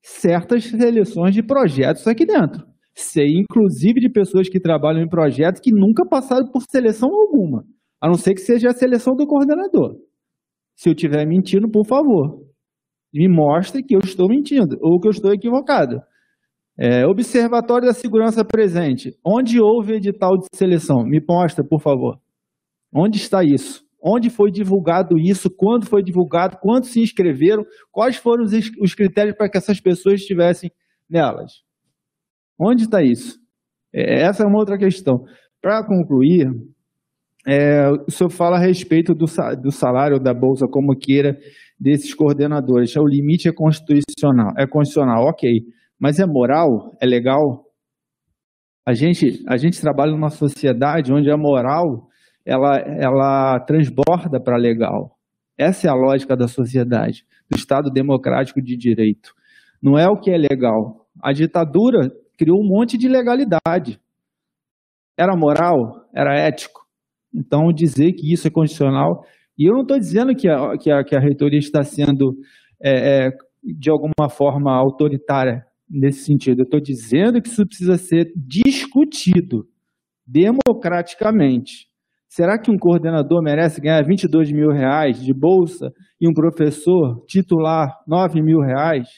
certas 0.00 0.64
seleções 0.64 1.34
de 1.34 1.42
projetos 1.42 2.06
aqui 2.06 2.24
dentro. 2.24 2.66
Sei, 2.94 3.26
inclusive, 3.38 4.00
de 4.00 4.08
pessoas 4.08 4.48
que 4.48 4.58
trabalham 4.58 5.02
em 5.02 5.08
projetos 5.08 5.60
que 5.60 5.70
nunca 5.70 6.06
passaram 6.08 6.50
por 6.50 6.62
seleção 6.70 7.10
alguma, 7.10 7.62
a 8.00 8.08
não 8.08 8.14
ser 8.14 8.32
que 8.32 8.40
seja 8.40 8.70
a 8.70 8.74
seleção 8.74 9.14
do 9.14 9.26
coordenador. 9.26 9.98
Se 10.74 10.88
eu 10.88 10.94
estiver 10.94 11.26
mentindo, 11.26 11.68
por 11.70 11.84
favor, 11.84 12.40
me 13.12 13.28
mostre 13.28 13.82
que 13.82 13.94
eu 13.94 14.00
estou 14.00 14.26
mentindo 14.26 14.78
ou 14.80 14.98
que 14.98 15.06
eu 15.06 15.12
estou 15.12 15.34
equivocado. 15.34 16.00
É, 16.78 17.06
Observatório 17.06 17.86
da 17.86 17.94
Segurança 17.94 18.44
Presente. 18.44 19.16
Onde 19.24 19.60
houve 19.60 19.94
edital 19.94 20.36
de 20.36 20.46
seleção? 20.54 21.04
Me 21.04 21.22
mostra, 21.26 21.64
por 21.64 21.80
favor. 21.80 22.20
Onde 22.92 23.16
está 23.16 23.42
isso? 23.42 23.82
Onde 24.02 24.28
foi 24.28 24.50
divulgado 24.50 25.18
isso? 25.18 25.50
Quando 25.50 25.86
foi 25.86 26.02
divulgado? 26.02 26.58
Quantos 26.60 26.90
se 26.90 27.00
inscreveram? 27.00 27.64
Quais 27.90 28.16
foram 28.16 28.44
os, 28.44 28.52
os 28.80 28.94
critérios 28.94 29.36
para 29.36 29.48
que 29.48 29.56
essas 29.56 29.80
pessoas 29.80 30.20
estivessem 30.20 30.70
nelas? 31.08 31.64
Onde 32.58 32.84
está 32.84 33.02
isso? 33.02 33.38
É, 33.92 34.22
essa 34.22 34.42
é 34.42 34.46
uma 34.46 34.58
outra 34.58 34.76
questão. 34.76 35.24
Para 35.62 35.82
concluir, 35.84 36.46
é, 37.46 37.88
o 38.06 38.10
senhor 38.10 38.30
fala 38.30 38.56
a 38.56 38.60
respeito 38.60 39.14
do, 39.14 39.24
do 39.62 39.72
salário 39.72 40.20
da 40.20 40.34
Bolsa, 40.34 40.66
como 40.70 40.96
queira, 40.96 41.38
desses 41.80 42.14
coordenadores. 42.14 42.94
O 42.96 43.06
limite 43.06 43.48
é 43.48 43.52
constitucional. 43.52 44.52
É 44.58 44.66
constitucional, 44.66 45.24
ok. 45.24 45.62
Mas 45.98 46.18
é 46.18 46.26
moral? 46.26 46.94
É 47.00 47.06
legal? 47.06 47.64
A 48.86 48.92
gente, 48.92 49.42
a 49.48 49.56
gente 49.56 49.80
trabalha 49.80 50.12
numa 50.12 50.30
sociedade 50.30 51.12
onde 51.12 51.30
a 51.30 51.36
moral 51.36 52.08
ela, 52.44 52.78
ela 52.78 53.60
transborda 53.60 54.40
para 54.40 54.56
legal. 54.56 55.16
Essa 55.58 55.88
é 55.88 55.90
a 55.90 55.94
lógica 55.94 56.36
da 56.36 56.46
sociedade, 56.46 57.24
do 57.50 57.56
Estado 57.56 57.90
democrático 57.90 58.62
de 58.62 58.76
direito. 58.76 59.32
Não 59.82 59.98
é 59.98 60.06
o 60.06 60.18
que 60.18 60.30
é 60.30 60.36
legal. 60.36 61.06
A 61.20 61.32
ditadura 61.32 62.12
criou 62.38 62.60
um 62.60 62.68
monte 62.68 62.96
de 62.96 63.08
legalidade. 63.08 63.98
Era 65.18 65.34
moral? 65.34 66.06
Era 66.14 66.38
ético? 66.38 66.82
Então, 67.34 67.72
dizer 67.72 68.12
que 68.12 68.32
isso 68.32 68.46
é 68.46 68.50
condicional. 68.50 69.24
E 69.58 69.68
eu 69.68 69.74
não 69.74 69.82
estou 69.82 69.98
dizendo 69.98 70.34
que 70.34 70.48
a, 70.48 70.76
que, 70.78 70.90
a, 70.90 71.02
que 71.02 71.16
a 71.16 71.20
reitoria 71.20 71.58
está 71.58 71.82
sendo, 71.82 72.36
é, 72.80 73.26
é, 73.26 73.30
de 73.64 73.90
alguma 73.90 74.28
forma, 74.28 74.72
autoritária 74.76 75.64
nesse 75.88 76.24
sentido. 76.24 76.60
Eu 76.60 76.64
estou 76.64 76.80
dizendo 76.80 77.40
que 77.40 77.48
isso 77.48 77.66
precisa 77.66 77.96
ser 77.96 78.32
discutido 78.36 79.66
democraticamente. 80.26 81.86
Será 82.28 82.58
que 82.58 82.70
um 82.70 82.78
coordenador 82.78 83.42
merece 83.42 83.80
ganhar 83.80 84.02
22 84.04 84.52
mil 84.52 84.70
reais 84.70 85.22
de 85.22 85.32
bolsa 85.32 85.92
e 86.20 86.28
um 86.28 86.34
professor 86.34 87.24
titular 87.26 87.98
9 88.06 88.42
mil 88.42 88.60
reais? 88.60 89.08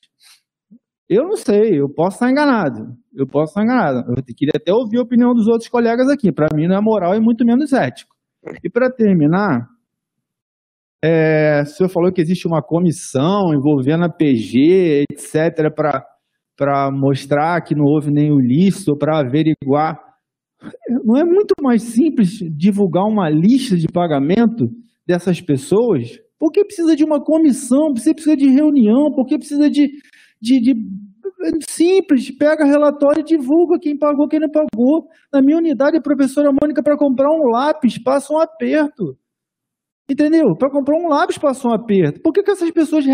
Eu 1.08 1.24
não 1.24 1.36
sei, 1.36 1.80
eu 1.80 1.88
posso 1.88 2.16
estar 2.16 2.30
enganado. 2.30 2.94
Eu 3.14 3.26
posso 3.26 3.50
estar 3.50 3.64
enganado. 3.64 4.14
Eu 4.14 4.22
queria 4.22 4.52
até 4.54 4.72
ouvir 4.72 4.98
a 4.98 5.02
opinião 5.02 5.32
dos 5.32 5.48
outros 5.48 5.68
colegas 5.68 6.08
aqui. 6.08 6.30
Para 6.30 6.54
mim 6.54 6.68
não 6.68 6.76
é 6.76 6.80
moral 6.80 7.14
e 7.14 7.20
muito 7.20 7.44
menos 7.46 7.72
ético. 7.72 8.14
E 8.62 8.68
para 8.68 8.90
terminar, 8.90 9.66
é, 11.02 11.62
o 11.62 11.66
senhor 11.66 11.88
falou 11.88 12.12
que 12.12 12.20
existe 12.20 12.46
uma 12.46 12.62
comissão 12.62 13.54
envolvendo 13.54 14.04
a 14.04 14.08
PG, 14.08 15.04
etc., 15.10 15.72
para 15.74 16.04
para 16.58 16.90
mostrar 16.90 17.60
que 17.60 17.72
não 17.72 17.84
houve 17.84 18.10
nenhum 18.10 18.40
ilícito, 18.40 18.96
para 18.96 19.20
averiguar. 19.20 19.96
Não 21.04 21.16
é 21.16 21.24
muito 21.24 21.54
mais 21.62 21.82
simples 21.84 22.30
divulgar 22.50 23.04
uma 23.04 23.30
lista 23.30 23.76
de 23.76 23.86
pagamento 23.86 24.68
dessas 25.06 25.40
pessoas? 25.40 26.18
Por 26.36 26.50
que 26.50 26.64
precisa 26.64 26.96
de 26.96 27.04
uma 27.04 27.22
comissão? 27.22 27.94
Por 27.94 28.02
que 28.02 28.12
precisa 28.12 28.36
de 28.36 28.48
reunião? 28.48 29.12
Por 29.12 29.24
que 29.24 29.38
precisa 29.38 29.70
de, 29.70 29.88
de, 30.42 30.60
de 30.60 30.74
simples, 31.68 32.36
pega 32.36 32.64
relatório 32.64 33.20
e 33.20 33.24
divulga 33.24 33.78
quem 33.78 33.96
pagou, 33.96 34.26
quem 34.26 34.40
não 34.40 34.50
pagou. 34.50 35.06
Na 35.32 35.40
minha 35.40 35.58
unidade, 35.58 35.96
a 35.96 36.02
professora 36.02 36.50
Mônica, 36.50 36.82
para 36.82 36.98
comprar 36.98 37.30
um 37.30 37.48
lápis, 37.50 38.02
passa 38.02 38.32
um 38.32 38.38
aperto. 38.38 39.16
Entendeu? 40.10 40.56
Para 40.56 40.70
comprar 40.70 40.96
um 40.96 41.08
lápis, 41.08 41.38
passa 41.38 41.68
um 41.68 41.72
aperto. 41.72 42.20
Por 42.20 42.32
que, 42.32 42.42
que 42.42 42.50
essas 42.50 42.70
pessoas 42.72 43.04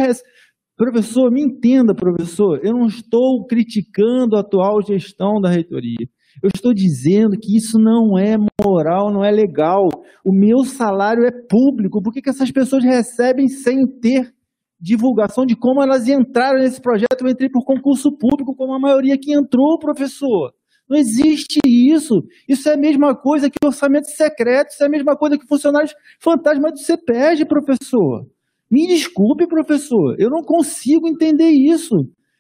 Professor, 0.76 1.30
me 1.30 1.40
entenda, 1.40 1.94
professor, 1.94 2.58
eu 2.64 2.72
não 2.72 2.86
estou 2.86 3.46
criticando 3.46 4.36
a 4.36 4.40
atual 4.40 4.82
gestão 4.82 5.40
da 5.40 5.48
reitoria. 5.48 6.08
Eu 6.42 6.50
estou 6.52 6.74
dizendo 6.74 7.36
que 7.40 7.56
isso 7.56 7.78
não 7.78 8.18
é 8.18 8.36
moral, 8.60 9.12
não 9.12 9.24
é 9.24 9.30
legal. 9.30 9.86
O 10.24 10.32
meu 10.32 10.64
salário 10.64 11.24
é 11.24 11.30
público. 11.30 12.02
Por 12.02 12.12
que, 12.12 12.20
que 12.20 12.28
essas 12.28 12.50
pessoas 12.50 12.82
recebem 12.82 13.46
sem 13.46 13.86
ter 14.00 14.34
divulgação 14.80 15.46
de 15.46 15.54
como 15.54 15.80
elas 15.80 16.08
entraram 16.08 16.58
nesse 16.58 16.80
projeto? 16.80 17.20
Eu 17.20 17.28
entrei 17.28 17.48
por 17.48 17.64
concurso 17.64 18.10
público, 18.10 18.56
como 18.56 18.74
a 18.74 18.80
maioria 18.80 19.16
que 19.16 19.32
entrou, 19.32 19.78
professor. 19.78 20.52
Não 20.90 20.98
existe 20.98 21.60
isso. 21.64 22.20
Isso 22.48 22.68
é 22.68 22.74
a 22.74 22.76
mesma 22.76 23.14
coisa 23.14 23.48
que 23.48 23.64
orçamento 23.64 24.08
secreto, 24.08 24.70
isso 24.70 24.82
é 24.82 24.86
a 24.86 24.90
mesma 24.90 25.16
coisa 25.16 25.38
que 25.38 25.46
funcionários 25.46 25.94
fantasma 26.20 26.72
do 26.72 26.78
CEPEG, 26.78 27.46
professor. 27.46 28.26
Me 28.70 28.86
desculpe, 28.86 29.46
professor, 29.46 30.16
eu 30.18 30.30
não 30.30 30.42
consigo 30.42 31.08
entender 31.08 31.50
isso. 31.50 31.94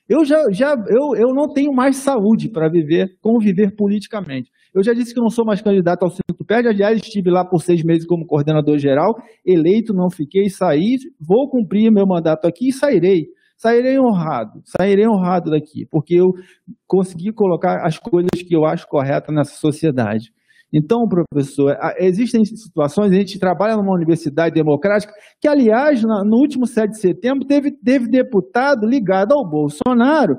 Eu 0.08 0.24
já, 0.24 0.50
já 0.50 0.74
eu, 0.88 1.16
eu 1.16 1.34
não 1.34 1.52
tenho 1.52 1.72
mais 1.72 1.96
saúde 1.96 2.50
para 2.50 2.68
viver, 2.68 3.16
conviver 3.22 3.74
politicamente. 3.74 4.50
Eu 4.74 4.82
já 4.82 4.92
disse 4.92 5.14
que 5.14 5.20
não 5.20 5.30
sou 5.30 5.44
mais 5.44 5.62
candidato 5.62 6.02
ao 6.02 6.10
Pé, 6.46 6.56
aliás, 6.56 7.00
estive 7.00 7.30
lá 7.30 7.42
por 7.44 7.62
seis 7.62 7.82
meses 7.82 8.06
como 8.06 8.26
coordenador 8.26 8.76
geral, 8.76 9.14
eleito, 9.46 9.94
não 9.94 10.10
fiquei, 10.10 10.50
saí, 10.50 10.96
vou 11.18 11.48
cumprir 11.48 11.90
meu 11.90 12.06
mandato 12.06 12.46
aqui 12.46 12.68
e 12.68 12.72
sairei. 12.72 13.28
Sairei 13.56 13.98
honrado, 13.98 14.60
sairei 14.64 15.06
honrado 15.08 15.50
daqui, 15.50 15.86
porque 15.90 16.16
eu 16.16 16.32
consegui 16.86 17.32
colocar 17.32 17.86
as 17.86 17.98
coisas 17.98 18.42
que 18.46 18.54
eu 18.54 18.64
acho 18.66 18.86
corretas 18.88 19.34
nessa 19.34 19.54
sociedade. 19.54 20.32
Então, 20.76 21.06
professor, 21.06 21.78
existem 21.98 22.44
situações, 22.44 23.12
a 23.12 23.14
gente 23.14 23.38
trabalha 23.38 23.76
numa 23.76 23.94
universidade 23.94 24.52
democrática, 24.52 25.14
que, 25.40 25.46
aliás, 25.46 26.02
no 26.02 26.36
último 26.36 26.66
7 26.66 26.90
de 26.90 26.98
setembro, 26.98 27.46
teve, 27.46 27.70
teve 27.70 28.08
deputado 28.08 28.84
ligado 28.84 29.32
ao 29.32 29.48
Bolsonaro 29.48 30.36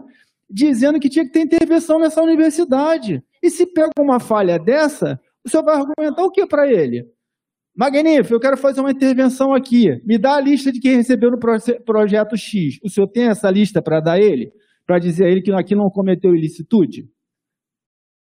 dizendo 0.50 1.00
que 1.00 1.08
tinha 1.08 1.24
que 1.24 1.32
ter 1.32 1.40
intervenção 1.40 2.00
nessa 2.00 2.22
universidade. 2.22 3.24
E 3.42 3.50
se 3.50 3.66
pega 3.66 3.92
uma 3.98 4.20
falha 4.20 4.60
dessa, 4.60 5.18
o 5.46 5.50
senhor 5.50 5.64
vai 5.64 5.76
argumentar 5.78 6.24
o 6.24 6.32
que 6.32 6.46
para 6.46 6.68
ele? 6.68 7.06
Magnífico, 7.74 8.36
eu 8.36 8.40
quero 8.40 8.58
fazer 8.58 8.82
uma 8.82 8.92
intervenção 8.92 9.54
aqui. 9.54 9.86
Me 10.06 10.18
dá 10.18 10.36
a 10.36 10.42
lista 10.42 10.70
de 10.70 10.82
quem 10.82 10.98
recebeu 10.98 11.32
no 11.32 11.40
projeto 11.86 12.36
X. 12.36 12.78
O 12.84 12.90
senhor 12.90 13.08
tem 13.08 13.30
essa 13.30 13.50
lista 13.50 13.82
para 13.82 14.02
dar 14.02 14.14
a 14.14 14.20
ele? 14.20 14.52
Para 14.86 15.00
dizer 15.00 15.26
a 15.26 15.30
ele 15.30 15.42
que 15.42 15.52
aqui 15.54 15.76
não 15.76 15.90
cometeu 15.90 16.36
ilicitude? 16.36 17.10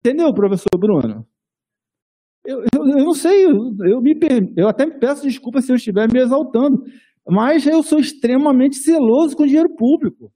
Entendeu, 0.00 0.32
professor 0.32 0.78
Bruno? 0.78 1.26
Eu, 2.49 2.61
eu, 2.72 2.86
eu 2.86 3.05
não 3.05 3.12
sei, 3.12 3.44
eu, 3.44 3.51
eu, 3.84 4.01
me, 4.01 4.18
eu 4.57 4.66
até 4.66 4.86
me 4.86 4.99
peço 4.99 5.20
desculpa 5.20 5.61
se 5.61 5.70
eu 5.70 5.76
estiver 5.76 6.11
me 6.11 6.18
exaltando, 6.18 6.82
mas 7.28 7.66
eu 7.66 7.82
sou 7.82 7.99
extremamente 7.99 8.78
zeloso 8.78 9.36
com 9.36 9.42
o 9.42 9.46
dinheiro 9.46 9.68
público. 9.76 10.32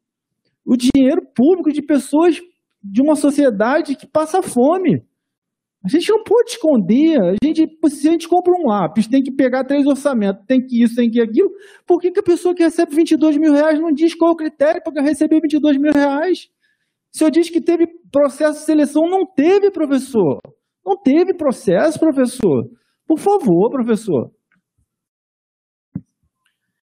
O 0.63 0.77
dinheiro 0.77 1.23
público 1.35 1.73
de 1.73 1.81
pessoas 1.81 2.39
de 2.85 3.01
uma 3.01 3.17
sociedade 3.17 3.97
que 3.97 4.07
passa 4.07 4.43
fome. 4.43 5.03
A 5.83 5.89
gente 5.89 6.11
não 6.11 6.23
pode 6.23 6.51
esconder. 6.51 7.19
A 7.19 7.35
gente, 7.43 7.67
se 7.89 8.09
a 8.09 8.13
gente 8.13 8.29
compra 8.29 8.53
um 8.53 8.69
lápis, 8.69 9.07
tem 9.07 9.23
que 9.23 9.33
pegar 9.33 9.65
três 9.65 9.87
orçamentos, 9.87 10.45
tem 10.47 10.61
que 10.61 10.83
isso, 10.83 10.97
tem 10.97 11.11
que 11.11 11.19
aquilo. 11.19 11.51
Por 11.87 11.99
que, 11.99 12.11
que 12.11 12.21
a 12.21 12.23
pessoa 12.23 12.55
que 12.55 12.63
recebe 12.63 12.95
22 12.95 13.39
mil 13.39 13.55
reais 13.55 13.81
não 13.81 13.91
diz 13.91 14.15
qual 14.15 14.33
é 14.33 14.35
o 14.35 14.37
critério 14.37 14.83
para 14.85 15.03
receber 15.03 15.41
22 15.41 15.79
mil 15.79 15.93
reais? 15.93 16.51
O 17.15 17.17
senhor 17.17 17.31
diz 17.31 17.49
que 17.49 17.61
teve 17.63 17.87
processo 18.13 18.61
de 18.61 18.67
seleção. 18.67 19.09
Não 19.09 19.25
teve, 19.25 19.71
professor. 19.71 20.39
Não 20.85 20.97
teve 21.01 21.35
processo, 21.35 21.99
professor. 21.99 22.69
Por 23.07 23.19
favor, 23.19 23.71
professor. 23.71 24.31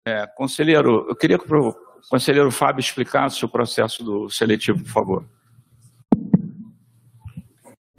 É, 0.06 0.26
conselheiro, 0.36 1.06
eu 1.08 1.16
queria 1.16 1.38
que 1.38 1.46
o 1.46 1.74
conselheiro 2.10 2.52
Fábio 2.52 2.82
explicasse 2.82 3.46
o 3.46 3.50
processo 3.50 4.04
do 4.04 4.30
seletivo, 4.30 4.80
por 4.84 4.92
favor. 4.92 5.26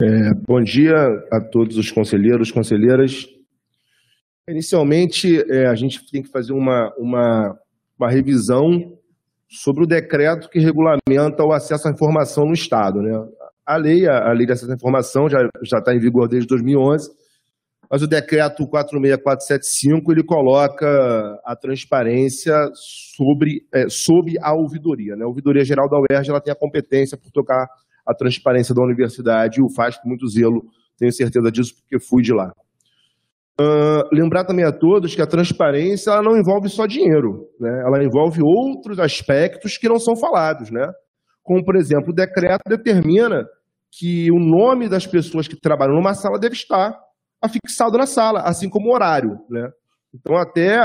É, 0.01 0.33
bom 0.45 0.61
dia 0.61 0.93
a 1.31 1.39
todos 1.49 1.77
os 1.77 1.89
conselheiros, 1.89 2.51
conselheiras. 2.51 3.25
Inicialmente, 4.47 5.41
é, 5.49 5.67
a 5.67 5.73
gente 5.73 5.99
tem 6.11 6.21
que 6.21 6.29
fazer 6.29 6.53
uma, 6.53 6.93
uma, 6.97 7.57
uma, 7.97 8.11
revisão 8.11 8.67
sobre 9.49 9.83
o 9.83 9.87
decreto 9.87 10.49
que 10.49 10.59
regulamenta 10.59 11.43
o 11.43 11.53
acesso 11.53 11.87
à 11.87 11.91
informação 11.91 12.45
no 12.45 12.53
Estado. 12.53 13.01
Né? 13.01 13.11
A 13.65 13.77
lei, 13.77 14.07
a, 14.07 14.29
a 14.29 14.33
lei 14.33 14.45
de 14.45 14.51
acesso 14.53 14.71
à 14.71 14.75
informação 14.75 15.27
já, 15.27 15.39
já 15.63 15.79
está 15.79 15.93
em 15.93 15.99
vigor 15.99 16.27
desde 16.27 16.47
2011, 16.47 17.09
mas 17.89 18.01
o 18.01 18.07
decreto 18.07 18.67
46475 18.67 20.11
ele 20.11 20.23
coloca 20.23 21.39
a 21.45 21.55
transparência 21.55 22.55
sobre, 22.73 23.65
é, 23.73 23.87
sobre 23.89 24.35
a 24.41 24.53
ouvidoria. 24.53 25.15
Né? 25.15 25.23
A 25.23 25.27
ouvidoria 25.27 25.63
geral 25.63 25.89
da 25.89 25.97
UERJ 25.97 26.29
ela 26.29 26.41
tem 26.41 26.51
a 26.51 26.55
competência 26.55 27.17
por 27.17 27.31
tocar 27.31 27.67
a 28.05 28.13
transparência 28.13 28.73
da 28.73 28.83
universidade 28.83 29.59
e 29.59 29.63
o 29.63 29.69
faz 29.69 29.97
com 29.97 30.09
muito 30.09 30.27
zelo, 30.27 30.65
tenho 30.97 31.11
certeza 31.11 31.51
disso 31.51 31.73
porque 31.75 31.99
fui 31.99 32.21
de 32.21 32.33
lá. 32.33 32.51
Uh, 33.59 34.03
lembrar 34.11 34.43
também 34.43 34.65
a 34.65 34.71
todos 34.71 35.15
que 35.15 35.21
a 35.21 35.27
transparência 35.27 36.11
ela 36.11 36.21
não 36.21 36.37
envolve 36.37 36.67
só 36.67 36.85
dinheiro, 36.85 37.47
né? 37.59 37.83
ela 37.85 38.03
envolve 38.03 38.41
outros 38.43 38.99
aspectos 38.99 39.77
que 39.77 39.87
não 39.87 39.97
são 39.97 40.15
falados. 40.15 40.69
Né? 40.69 40.85
Como, 41.41 41.63
por 41.63 41.75
exemplo, 41.75 42.11
o 42.11 42.15
decreto 42.15 42.63
determina 42.67 43.47
que 43.97 44.29
o 44.31 44.39
nome 44.39 44.89
das 44.89 45.07
pessoas 45.07 45.47
que 45.47 45.59
trabalham 45.59 45.95
numa 45.95 46.13
sala 46.13 46.39
deve 46.39 46.55
estar 46.55 46.95
afixado 47.41 47.97
na 47.97 48.05
sala, 48.05 48.41
assim 48.41 48.69
como 48.69 48.89
o 48.89 48.93
horário. 48.93 49.39
Né? 49.49 49.69
Então, 50.13 50.35
até 50.35 50.77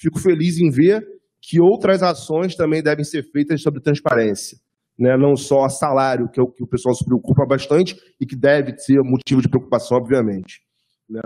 fico 0.00 0.18
feliz 0.18 0.58
em 0.58 0.70
ver 0.70 1.06
que 1.40 1.60
outras 1.60 2.02
ações 2.02 2.56
também 2.56 2.82
devem 2.82 3.04
ser 3.04 3.22
feitas 3.30 3.62
sobre 3.62 3.80
transparência 3.80 4.58
né, 4.98 5.16
não 5.16 5.36
só 5.36 5.68
salário, 5.68 6.28
que 6.28 6.40
é 6.40 6.42
o 6.42 6.50
que 6.50 6.64
o 6.64 6.66
pessoal 6.66 6.92
se 6.94 7.04
preocupa 7.04 7.46
bastante 7.46 7.94
e 8.20 8.26
que 8.26 8.34
deve 8.34 8.76
ser 8.78 9.00
motivo 9.02 9.42
de 9.42 9.48
preocupação, 9.48 9.98
obviamente. 9.98 10.62
Né. 11.08 11.20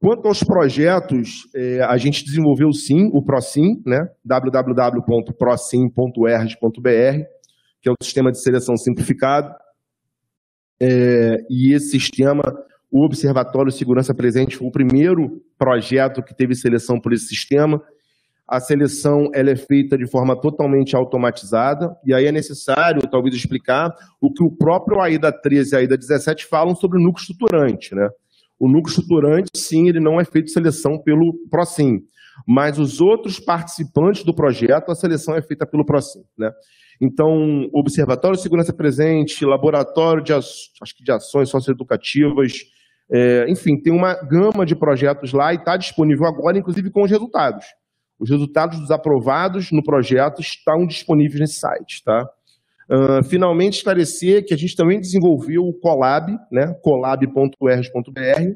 Quanto 0.00 0.26
aos 0.26 0.42
projetos, 0.42 1.48
é, 1.54 1.80
a 1.82 1.96
gente 1.96 2.24
desenvolveu 2.24 2.72
sim 2.72 3.08
o 3.12 3.24
ProSim, 3.24 3.80
né, 3.86 4.08
www.prosim.erg.br, 4.24 7.24
que 7.80 7.88
é 7.88 7.92
o 7.92 7.96
sistema 8.02 8.30
de 8.30 8.42
seleção 8.42 8.76
simplificado. 8.76 9.54
É, 10.80 11.38
e 11.48 11.74
esse 11.74 11.90
sistema, 11.90 12.42
o 12.90 13.04
Observatório 13.04 13.72
Segurança 13.72 14.14
Presente, 14.14 14.56
foi 14.56 14.68
o 14.68 14.72
primeiro 14.72 15.42
projeto 15.58 16.22
que 16.22 16.34
teve 16.34 16.54
seleção 16.54 17.00
por 17.00 17.12
esse 17.12 17.26
sistema 17.26 17.82
a 18.46 18.60
seleção 18.60 19.30
ela 19.34 19.50
é 19.50 19.56
feita 19.56 19.96
de 19.96 20.06
forma 20.06 20.38
totalmente 20.38 20.94
automatizada, 20.94 21.96
e 22.04 22.12
aí 22.12 22.26
é 22.26 22.32
necessário, 22.32 23.00
talvez, 23.10 23.34
explicar 23.34 23.90
o 24.20 24.30
que 24.30 24.44
o 24.44 24.50
próprio 24.50 25.00
AIDA 25.00 25.32
13 25.32 25.74
e 25.74 25.78
AIDA 25.78 25.96
17 25.96 26.46
falam 26.46 26.74
sobre 26.74 26.98
o 26.98 27.02
núcleo 27.02 27.22
estruturante. 27.22 27.94
Né? 27.94 28.06
O 28.58 28.68
núcleo 28.68 28.90
estruturante, 28.90 29.50
sim, 29.56 29.88
ele 29.88 29.98
não 29.98 30.20
é 30.20 30.24
feito 30.24 30.50
seleção 30.50 30.98
pelo 31.02 31.34
PROSIM, 31.50 32.00
mas 32.46 32.78
os 32.78 33.00
outros 33.00 33.40
participantes 33.40 34.24
do 34.24 34.34
projeto, 34.34 34.90
a 34.90 34.94
seleção 34.94 35.34
é 35.34 35.40
feita 35.40 35.66
pelo 35.66 35.84
PROSIM. 35.84 36.22
Né? 36.36 36.50
Então, 37.04 37.68
Observatório 37.72 38.36
de 38.36 38.42
Segurança 38.42 38.72
Presente, 38.72 39.44
Laboratório 39.44 40.22
de, 40.22 40.32
acho 40.32 40.96
que 40.96 41.04
de 41.04 41.12
Ações 41.12 41.50
Socioeducativas, 41.50 42.52
é, 43.12 43.44
enfim, 43.50 43.78
tem 43.80 43.92
uma 43.92 44.14
gama 44.14 44.64
de 44.64 44.74
projetos 44.74 45.32
lá 45.32 45.52
e 45.52 45.56
está 45.56 45.76
disponível 45.76 46.26
agora, 46.26 46.58
inclusive 46.58 46.90
com 46.90 47.02
os 47.02 47.10
resultados. 47.10 47.66
Os 48.18 48.30
resultados 48.30 48.78
dos 48.80 48.90
aprovados 48.90 49.70
no 49.70 49.82
projeto 49.82 50.40
estão 50.40 50.86
disponíveis 50.86 51.40
nesse 51.40 51.60
site. 51.60 52.02
Tá? 52.04 52.24
Uh, 52.90 53.24
finalmente, 53.24 53.78
esclarecer 53.78 54.44
que 54.46 54.54
a 54.54 54.56
gente 54.56 54.76
também 54.76 55.00
desenvolveu 55.00 55.62
o 55.62 55.78
Colab, 55.78 56.30
né, 56.50 56.74
colab.erg.br, 56.82 58.54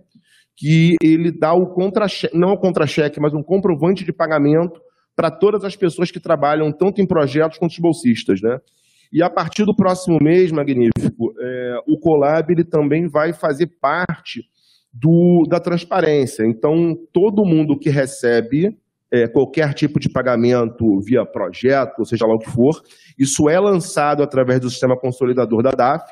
que 0.57 0.95
ele 1.03 1.31
dá 1.31 1.53
o 1.53 1.73
contra-cheque, 1.75 2.37
não 2.37 2.53
o 2.53 2.59
contra-cheque, 2.59 3.21
mas 3.21 3.35
um 3.35 3.43
comprovante 3.43 4.05
de 4.05 4.13
pagamento 4.13 4.81
para 5.19 5.33
todas 5.33 5.65
as 5.65 5.75
pessoas 5.75 6.13
que 6.13 6.21
trabalham 6.21 6.71
tanto 6.71 7.01
em 7.01 7.07
projetos 7.07 7.59
quanto 7.59 7.73
os 7.73 7.79
bolsistas. 7.81 8.41
Né? 8.41 8.61
E 9.13 9.21
a 9.21 9.29
partir 9.29 9.65
do 9.65 9.75
próximo 9.75 10.17
mês, 10.23 10.53
Magnífico, 10.53 11.35
é, 11.41 11.81
o 11.89 11.99
Colab 11.99 12.53
ele 12.53 12.63
também 12.63 13.09
vai 13.09 13.33
fazer 13.33 13.67
parte 13.67 14.45
do, 14.93 15.45
da 15.49 15.59
transparência. 15.59 16.47
Então, 16.47 16.97
todo 17.13 17.45
mundo 17.45 17.77
que 17.77 17.91
recebe 17.91 18.79
é, 19.11 19.27
qualquer 19.27 19.75
tipo 19.75 19.99
de 19.99 20.09
pagamento 20.09 21.01
via 21.01 21.27
projeto, 21.27 21.99
ou 21.99 22.05
seja 22.05 22.25
lá 22.25 22.37
o 22.37 22.39
que 22.39 22.51
for, 22.51 22.81
isso 23.19 23.49
é 23.49 23.59
lançado 23.59 24.23
através 24.23 24.61
do 24.61 24.71
sistema 24.71 24.97
consolidador 24.97 25.65
da 25.65 25.73
DAF, 25.73 26.05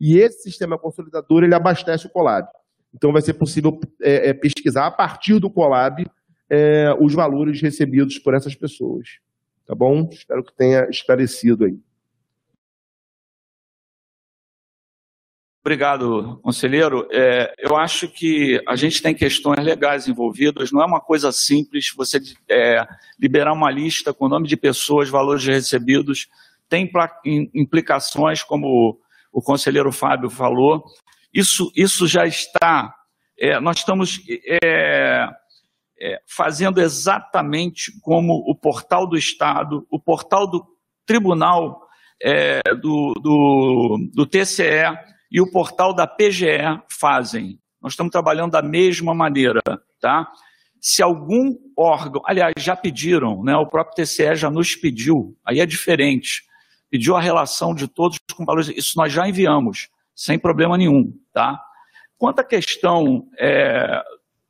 e 0.00 0.16
esse 0.16 0.44
sistema 0.44 0.78
consolidador 0.78 1.44
ele 1.44 1.54
abastece 1.54 2.06
o 2.06 2.10
Colab. 2.10 2.48
Então 2.94 3.12
vai 3.12 3.20
ser 3.20 3.34
possível 3.34 3.78
é, 4.00 4.30
é, 4.30 4.32
pesquisar 4.32 4.86
a 4.86 4.90
partir 4.90 5.38
do 5.38 5.50
Colab 5.50 6.06
é, 6.48 6.94
os 7.00 7.14
valores 7.14 7.60
recebidos 7.60 8.18
por 8.18 8.34
essas 8.34 8.54
pessoas. 8.54 9.18
Tá 9.66 9.74
bom? 9.74 10.08
Espero 10.12 10.44
que 10.44 10.54
tenha 10.54 10.88
esclarecido 10.90 11.64
aí. 11.64 11.78
Obrigado, 15.64 16.38
conselheiro. 16.42 17.08
É, 17.10 17.54
eu 17.58 17.74
acho 17.74 18.06
que 18.06 18.62
a 18.68 18.76
gente 18.76 19.00
tem 19.00 19.14
questões 19.14 19.64
legais 19.64 20.06
envolvidas, 20.06 20.70
não 20.70 20.82
é 20.82 20.84
uma 20.84 21.00
coisa 21.00 21.32
simples 21.32 21.90
você 21.96 22.20
é, 22.50 22.86
liberar 23.18 23.54
uma 23.54 23.70
lista 23.70 24.12
com 24.12 24.26
o 24.26 24.28
nome 24.28 24.46
de 24.46 24.58
pessoas, 24.58 25.08
valores 25.08 25.46
recebidos, 25.46 26.28
tem 26.68 26.90
implicações, 27.54 28.42
como 28.42 29.00
o 29.32 29.40
conselheiro 29.40 29.90
Fábio 29.90 30.28
falou. 30.28 30.84
Isso, 31.32 31.72
isso 31.74 32.06
já 32.06 32.26
está. 32.26 32.94
É, 33.38 33.58
nós 33.58 33.78
estamos 33.78 34.20
é, 36.04 36.20
fazendo 36.26 36.82
exatamente 36.82 37.90
como 38.02 38.34
o 38.46 38.54
portal 38.54 39.06
do 39.06 39.16
Estado, 39.16 39.86
o 39.90 39.98
portal 39.98 40.46
do 40.46 40.62
Tribunal 41.06 41.80
é, 42.22 42.60
do, 42.74 43.14
do, 43.14 44.10
do 44.12 44.26
TCE 44.26 44.84
e 45.32 45.40
o 45.40 45.50
portal 45.50 45.94
da 45.94 46.06
PGE 46.06 46.82
fazem. 46.90 47.58
Nós 47.80 47.94
estamos 47.94 48.12
trabalhando 48.12 48.52
da 48.52 48.60
mesma 48.60 49.14
maneira, 49.14 49.62
tá? 49.98 50.30
Se 50.78 51.02
algum 51.02 51.56
órgão, 51.76 52.20
aliás, 52.26 52.52
já 52.58 52.76
pediram, 52.76 53.42
né? 53.42 53.56
O 53.56 53.66
próprio 53.66 54.04
TCE 54.04 54.36
já 54.36 54.50
nos 54.50 54.76
pediu, 54.76 55.34
aí 55.42 55.60
é 55.60 55.66
diferente. 55.66 56.42
Pediu 56.90 57.16
a 57.16 57.20
relação 57.20 57.74
de 57.74 57.88
todos 57.88 58.18
com 58.36 58.44
valores, 58.44 58.68
isso 58.68 58.92
nós 58.96 59.10
já 59.10 59.26
enviamos, 59.26 59.88
sem 60.14 60.38
problema 60.38 60.76
nenhum, 60.76 61.12
tá? 61.32 61.58
Quanto 62.18 62.40
à 62.40 62.44
questão 62.44 63.26
é, 63.38 64.02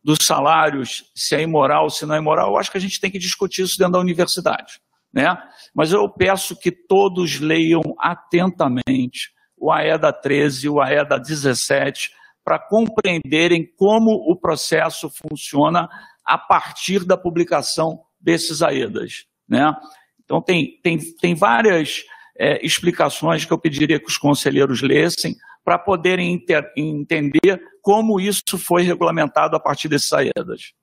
dos 0.04 0.18
salários, 0.22 1.10
se 1.14 1.34
é 1.34 1.42
imoral, 1.42 1.88
se 1.88 2.04
não 2.04 2.14
é 2.14 2.18
imoral, 2.18 2.50
eu 2.50 2.58
acho 2.58 2.70
que 2.70 2.76
a 2.76 2.80
gente 2.80 3.00
tem 3.00 3.10
que 3.10 3.18
discutir 3.18 3.62
isso 3.62 3.78
dentro 3.78 3.94
da 3.94 3.98
universidade, 3.98 4.80
né? 5.12 5.36
Mas 5.74 5.92
eu 5.92 6.08
peço 6.08 6.54
que 6.54 6.70
todos 6.70 7.40
leiam 7.40 7.80
atentamente 7.98 9.32
o 9.56 9.72
AEDA 9.72 10.12
13 10.12 10.66
e 10.66 10.68
o 10.68 10.80
AEDA 10.80 11.18
17, 11.18 12.10
para 12.44 12.58
compreenderem 12.58 13.66
como 13.78 14.10
o 14.10 14.36
processo 14.36 15.10
funciona 15.10 15.88
a 16.22 16.36
partir 16.36 17.04
da 17.04 17.16
publicação 17.16 18.02
desses 18.20 18.60
AEDAs. 18.60 19.24
Né? 19.48 19.74
Então, 20.22 20.42
tem, 20.42 20.78
tem, 20.82 20.98
tem 20.98 21.34
várias 21.34 22.02
é, 22.38 22.64
explicações 22.64 23.46
que 23.46 23.52
eu 23.52 23.58
pediria 23.58 23.98
que 23.98 24.08
os 24.08 24.18
conselheiros 24.18 24.82
lessem 24.82 25.34
para 25.64 25.78
poderem 25.78 26.38
entender 26.76 27.60
como 27.80 28.20
isso 28.20 28.58
foi 28.58 28.82
regulamentado 28.82 29.56
a 29.56 29.60
partir 29.60 29.88
desses 29.88 30.12
AEDAs. 30.12 30.74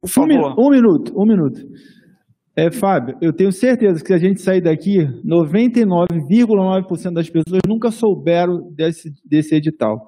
Por 0.00 0.10
favor. 0.10 0.54
Um, 0.58 0.70
minuto, 0.70 1.12
um 1.16 1.26
minuto. 1.26 1.60
É, 2.56 2.70
Fábio, 2.70 3.16
eu 3.20 3.32
tenho 3.32 3.50
certeza 3.50 4.00
que 4.00 4.06
se 4.06 4.14
a 4.14 4.18
gente 4.18 4.40
sair 4.40 4.60
daqui, 4.60 4.98
99,9% 5.24 7.12
das 7.14 7.28
pessoas 7.28 7.62
nunca 7.66 7.90
souberam 7.90 8.70
desse, 8.70 9.10
desse 9.24 9.54
edital. 9.54 10.06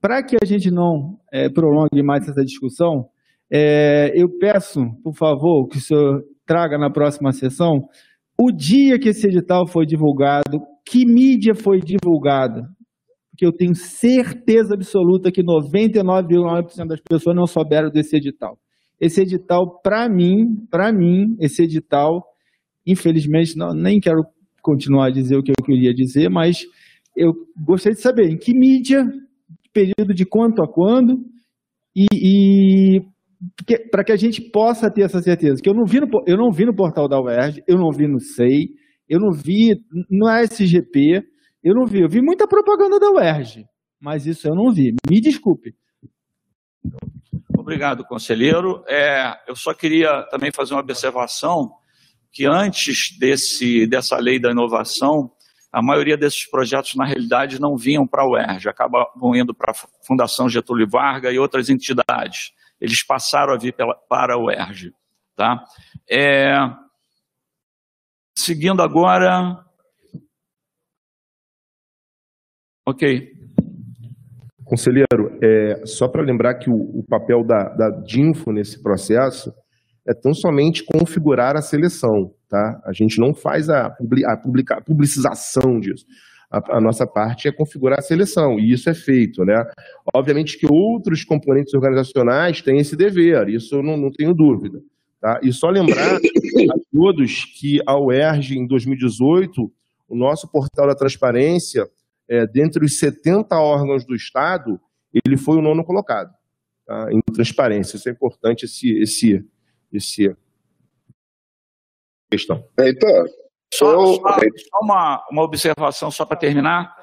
Para 0.00 0.22
que 0.22 0.36
a 0.42 0.46
gente 0.46 0.70
não 0.70 1.18
é, 1.30 1.48
prolongue 1.48 2.02
mais 2.02 2.26
essa 2.28 2.42
discussão, 2.42 3.08
é, 3.52 4.10
eu 4.14 4.28
peço, 4.38 4.80
por 5.04 5.14
favor, 5.14 5.68
que 5.68 5.76
o 5.76 5.80
senhor 5.80 6.24
traga 6.46 6.78
na 6.78 6.90
próxima 6.90 7.30
sessão 7.32 7.86
o 8.38 8.52
dia 8.52 8.98
que 8.98 9.08
esse 9.08 9.26
edital 9.26 9.66
foi 9.66 9.86
divulgado, 9.86 10.60
que 10.84 11.04
mídia 11.06 11.54
foi 11.54 11.80
divulgada. 11.80 12.68
porque 13.30 13.44
eu 13.44 13.52
tenho 13.52 13.74
certeza 13.74 14.72
absoluta 14.72 15.30
que 15.30 15.42
99,9% 15.42 16.86
das 16.86 17.00
pessoas 17.02 17.36
não 17.36 17.46
souberam 17.46 17.90
desse 17.90 18.16
edital. 18.16 18.58
Esse 18.98 19.20
edital, 19.20 19.78
para 19.82 20.08
mim, 20.08 20.56
para 20.70 20.90
mim, 20.90 21.36
esse 21.38 21.62
edital, 21.62 22.24
infelizmente, 22.86 23.54
não, 23.54 23.74
nem 23.74 24.00
quero 24.00 24.24
continuar 24.62 25.08
a 25.08 25.10
dizer 25.10 25.36
o 25.36 25.42
que 25.42 25.50
eu 25.50 25.64
queria 25.64 25.92
dizer, 25.92 26.30
mas 26.30 26.64
eu 27.14 27.34
gostaria 27.62 27.94
de 27.94 28.00
saber 28.00 28.30
em 28.30 28.38
que 28.38 28.54
mídia, 28.54 29.06
período 29.70 30.14
de 30.14 30.24
quanto 30.24 30.62
a 30.62 30.66
quando, 30.66 31.22
e, 31.94 32.06
e 32.12 33.02
para 33.90 34.04
que 34.04 34.12
a 34.12 34.16
gente 34.16 34.40
possa 34.50 34.90
ter 34.90 35.02
essa 35.02 35.20
certeza. 35.20 35.60
Que 35.62 35.68
eu 35.68 35.74
não 35.74 35.84
vi 35.84 36.00
no, 36.00 36.06
eu 36.26 36.36
não 36.36 36.50
vi 36.50 36.64
no 36.64 36.74
portal 36.74 37.08
da 37.08 37.20
UERJ, 37.20 37.62
eu 37.66 37.76
não 37.76 37.90
vi 37.90 38.06
no 38.06 38.20
SEI, 38.20 38.68
eu 39.08 39.20
não 39.20 39.30
vi 39.32 39.74
no 40.10 40.28
SGP, 40.28 41.22
eu 41.62 41.74
não 41.74 41.86
vi. 41.86 42.00
Eu 42.00 42.08
vi 42.08 42.20
muita 42.20 42.46
propaganda 42.46 42.98
da 42.98 43.10
UERJ, 43.10 43.64
mas 44.00 44.26
isso 44.26 44.48
eu 44.48 44.54
não 44.54 44.72
vi. 44.72 44.94
Me 45.08 45.20
desculpe. 45.20 45.74
Obrigado, 47.58 48.04
conselheiro. 48.04 48.84
É, 48.88 49.34
eu 49.48 49.56
só 49.56 49.74
queria 49.74 50.22
também 50.30 50.52
fazer 50.52 50.74
uma 50.74 50.80
observação 50.80 51.70
que 52.32 52.46
antes 52.46 53.18
desse, 53.18 53.86
dessa 53.86 54.16
lei 54.18 54.38
da 54.38 54.50
inovação, 54.50 55.30
a 55.72 55.82
maioria 55.82 56.16
desses 56.16 56.48
projetos, 56.48 56.94
na 56.94 57.04
realidade, 57.04 57.60
não 57.60 57.76
vinham 57.76 58.06
para 58.06 58.22
a 58.22 58.28
UERJ, 58.28 58.68
acabavam 58.68 59.34
indo 59.34 59.54
para 59.54 59.72
a 59.72 59.74
Fundação 60.06 60.48
Getúlio 60.48 60.86
Vargas 60.88 61.34
e 61.34 61.38
outras 61.38 61.68
entidades. 61.68 62.52
Eles 62.80 63.04
passaram 63.04 63.52
a 63.52 63.58
vir 63.58 63.74
pela, 63.74 63.94
para 64.08 64.34
a 64.34 64.38
UERJ. 64.38 64.92
Tá? 65.36 65.64
É, 66.10 66.54
seguindo 68.36 68.82
agora. 68.82 69.64
Ok. 72.86 73.32
Conselheiro, 74.64 75.38
é, 75.42 75.86
só 75.86 76.08
para 76.08 76.24
lembrar 76.24 76.54
que 76.54 76.68
o, 76.68 76.74
o 76.74 77.04
papel 77.08 77.44
da, 77.44 77.68
da 77.74 77.90
DINFO 78.04 78.52
nesse 78.52 78.82
processo 78.82 79.52
é 80.08 80.14
tão 80.14 80.32
somente 80.32 80.84
configurar 80.84 81.56
a 81.56 81.62
seleção, 81.62 82.32
tá? 82.48 82.80
A 82.84 82.92
gente 82.92 83.20
não 83.20 83.34
faz 83.34 83.68
a, 83.68 83.90
publica, 83.90 84.76
a 84.76 84.80
publicização 84.80 85.80
disso. 85.80 86.06
A, 86.50 86.76
a, 86.76 86.80
nossa 86.80 87.06
parte 87.06 87.48
é 87.48 87.52
configurar 87.52 87.98
a 87.98 88.02
seleção, 88.02 88.58
e 88.58 88.72
isso 88.72 88.88
é 88.88 88.94
feito, 88.94 89.44
né? 89.44 89.64
Obviamente 90.14 90.58
que 90.58 90.66
outros 90.70 91.24
componentes 91.24 91.74
organizacionais 91.74 92.62
têm 92.62 92.78
esse 92.78 92.96
dever, 92.96 93.48
isso 93.48 93.82
não, 93.82 93.96
não 93.96 94.10
tenho 94.12 94.32
dúvida. 94.32 94.80
Tá? 95.20 95.40
E 95.42 95.52
só 95.52 95.68
lembrar 95.68 96.16
a 96.16 96.78
todos 96.92 97.44
que 97.58 97.80
a 97.86 97.98
UERJ, 97.98 98.58
em 98.58 98.66
2018, 98.66 99.72
o 100.08 100.16
nosso 100.16 100.46
portal 100.48 100.86
da 100.86 100.94
transparência 100.94 101.88
é, 102.28 102.46
dentre 102.46 102.84
os 102.84 102.98
70 102.98 103.56
órgãos 103.58 104.04
do 104.04 104.14
Estado, 104.14 104.80
ele 105.24 105.36
foi 105.36 105.56
o 105.56 105.62
nono 105.62 105.84
colocado 105.84 106.32
tá? 106.86 107.08
em 107.12 107.20
transparência. 107.32 107.96
Isso 107.96 108.08
é 108.08 108.12
importante, 108.12 108.64
esse, 108.64 108.96
esse, 108.98 109.44
esse 109.92 110.36
questão. 112.30 112.64
Heitor, 112.78 113.28
só, 113.72 113.94
só, 113.96 114.16
só 114.16 114.78
uma, 114.82 115.24
uma 115.30 115.42
observação, 115.42 116.10
só 116.10 116.24
para 116.24 116.36
terminar. 116.36 116.94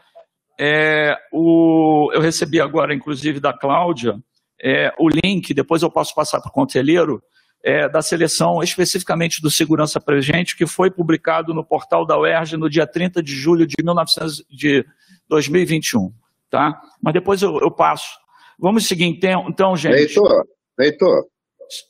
É, 0.59 1.18
o, 1.32 2.11
eu 2.14 2.22
recebi 2.22 2.61
agora, 2.61 2.93
inclusive, 2.93 3.39
da 3.39 3.53
Cláudia, 3.53 4.16
é, 4.61 4.93
o 4.97 5.09
link, 5.09 5.53
depois 5.53 5.82
eu 5.82 5.91
posso 5.91 6.14
passar 6.16 6.39
para 6.39 6.49
o 6.49 6.53
conselheiro, 6.53 7.22
é, 7.64 7.88
da 7.88 8.01
seleção 8.01 8.61
especificamente 8.61 9.41
do 9.41 9.49
Segurança 9.49 9.99
Presente, 9.99 10.55
que 10.55 10.68
foi 10.68 10.91
publicado 10.91 11.53
no 11.53 11.66
portal 11.66 12.05
da 12.05 12.20
UERJ 12.20 12.57
no 12.57 12.70
dia 12.70 12.86
30 12.86 13.24
de 13.24 13.34
julho 13.34 13.66
de, 13.66 13.76
1900, 13.80 14.43
de 14.49 14.86
2021. 15.30 16.14
Tá? 16.49 16.80
Mas 17.01 17.14
depois 17.14 17.41
eu, 17.41 17.57
eu 17.59 17.72
passo. 17.72 18.18
Vamos 18.59 18.86
seguir 18.86 19.05
então, 19.05 19.47
então 19.49 19.76
gente. 19.76 19.95
Heitor, 19.95 20.45
Heitor 20.80 21.26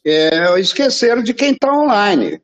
é, 0.05 0.59
esqueceram 0.59 1.24
de 1.24 1.34
quem 1.34 1.51
está 1.51 1.74
online. 1.74 2.39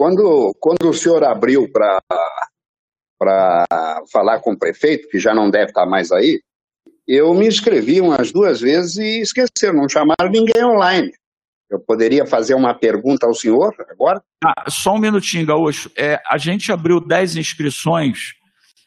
Quando, 0.00 0.56
quando 0.58 0.88
o 0.88 0.94
senhor 0.94 1.22
abriu 1.22 1.70
para 1.70 3.66
falar 4.10 4.40
com 4.40 4.52
o 4.52 4.58
prefeito, 4.58 5.06
que 5.10 5.18
já 5.18 5.34
não 5.34 5.50
deve 5.50 5.66
estar 5.66 5.84
tá 5.84 5.86
mais 5.86 6.10
aí, 6.10 6.40
eu 7.06 7.34
me 7.34 7.46
inscrevi 7.46 8.00
umas 8.00 8.32
duas 8.32 8.62
vezes 8.62 8.96
e 8.96 9.20
esqueceram, 9.20 9.74
não 9.74 9.90
chamaram 9.90 10.30
ninguém 10.30 10.64
online. 10.64 11.12
Eu 11.68 11.78
poderia 11.78 12.24
fazer 12.24 12.54
uma 12.54 12.72
pergunta 12.72 13.26
ao 13.26 13.34
senhor 13.34 13.74
agora? 13.90 14.22
Ah, 14.42 14.70
só 14.70 14.94
um 14.94 14.98
minutinho, 14.98 15.44
Gaúcho. 15.44 15.90
É, 15.94 16.18
a 16.26 16.38
gente 16.38 16.72
abriu 16.72 16.98
10 16.98 17.36
inscrições 17.36 18.32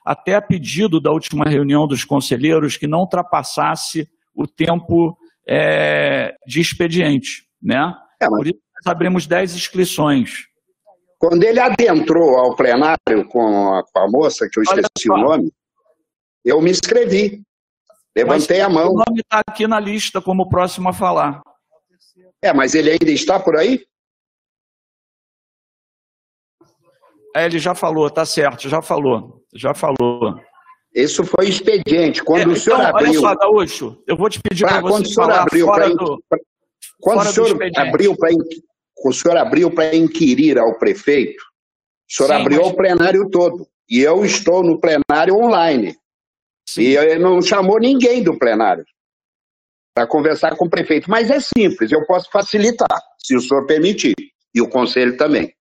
até 0.03 0.33
a 0.33 0.41
pedido 0.41 0.99
da 0.99 1.11
última 1.11 1.45
reunião 1.45 1.85
dos 1.85 2.03
conselheiros 2.03 2.75
que 2.75 2.87
não 2.87 3.01
ultrapassasse 3.01 4.09
o 4.33 4.47
tempo 4.47 5.15
é, 5.47 6.33
de 6.47 6.59
expediente. 6.59 7.43
Né? 7.61 7.93
É, 8.19 8.27
mas... 8.27 8.37
Por 8.39 8.47
isso 8.47 8.59
nós 8.83 8.91
abrimos 8.91 9.27
10 9.27 9.53
inscrições. 9.53 10.51
Quando 11.23 11.41
ele 11.41 11.57
adentrou 11.57 12.35
ao 12.37 12.53
plenário 12.53 13.25
com 13.29 13.75
a, 13.75 13.81
com 13.81 13.99
a 13.99 14.11
moça, 14.11 14.49
que 14.51 14.59
eu 14.59 14.63
esqueci 14.63 15.09
o 15.09 15.15
nome, 15.15 15.53
eu 16.43 16.61
me 16.61 16.69
inscrevi. 16.69 17.41
Levantei 18.13 18.57
mas, 18.57 18.65
a 18.65 18.69
mão. 18.69 18.89
O 18.89 18.95
nome 18.95 19.21
está 19.21 19.41
aqui 19.47 19.65
na 19.65 19.79
lista 19.79 20.21
como 20.21 20.49
próximo 20.49 20.89
a 20.89 20.93
falar. 20.93 21.41
É, 22.41 22.51
mas 22.51 22.75
ele 22.75 22.89
ainda 22.89 23.09
está 23.09 23.39
por 23.39 23.55
aí? 23.55 23.85
É, 27.33 27.45
ele 27.45 27.57
já 27.57 27.73
falou, 27.73 28.09
tá 28.09 28.25
certo, 28.25 28.67
já 28.67 28.81
falou, 28.81 29.41
já 29.55 29.73
falou. 29.73 30.37
Isso 30.93 31.23
foi 31.23 31.47
expediente. 31.47 32.21
Quando 32.21 32.51
é, 32.51 32.53
o 32.53 32.59
senhor 32.59 32.81
então, 32.81 32.89
abriu. 32.89 33.09
Olha 33.11 33.19
só, 33.21 33.35
Gaúcho, 33.37 34.03
eu 34.05 34.17
vou 34.17 34.29
te 34.29 34.41
pedir 34.41 34.65
para 34.65 34.81
você 34.81 35.09
o 35.09 35.13
falar 35.13 35.43
abriu 35.43 35.67
fora 35.67 35.85
pra, 35.85 35.95
do. 35.95 36.23
Quando 36.99 37.17
fora 37.19 37.29
o 37.29 37.33
senhor 37.33 37.77
abriu 37.77 38.13
para 38.17 38.33
o 39.09 39.13
senhor 39.13 39.37
abriu 39.37 39.71
para 39.71 39.95
inquirir 39.95 40.57
ao 40.57 40.77
prefeito, 40.77 41.41
o 42.09 42.13
senhor 42.13 42.29
Sim, 42.29 42.41
abriu 42.41 42.59
mas... 42.59 42.67
ao 42.69 42.75
plenário 42.75 43.29
todo. 43.29 43.67
E 43.89 43.99
eu 43.99 44.23
estou 44.23 44.63
no 44.63 44.79
plenário 44.79 45.35
online. 45.35 45.95
Sim. 46.67 46.81
E 46.81 46.97
ele 46.97 47.19
não 47.19 47.41
chamou 47.41 47.79
ninguém 47.79 48.23
do 48.23 48.37
plenário 48.37 48.85
para 49.93 50.07
conversar 50.07 50.55
com 50.55 50.65
o 50.65 50.69
prefeito. 50.69 51.09
Mas 51.09 51.29
é 51.29 51.39
simples, 51.39 51.91
eu 51.91 52.05
posso 52.05 52.29
facilitar, 52.31 52.99
se 53.17 53.35
o 53.35 53.41
senhor 53.41 53.65
permitir, 53.65 54.15
e 54.53 54.61
o 54.61 54.69
conselho 54.69 55.17
também. 55.17 55.53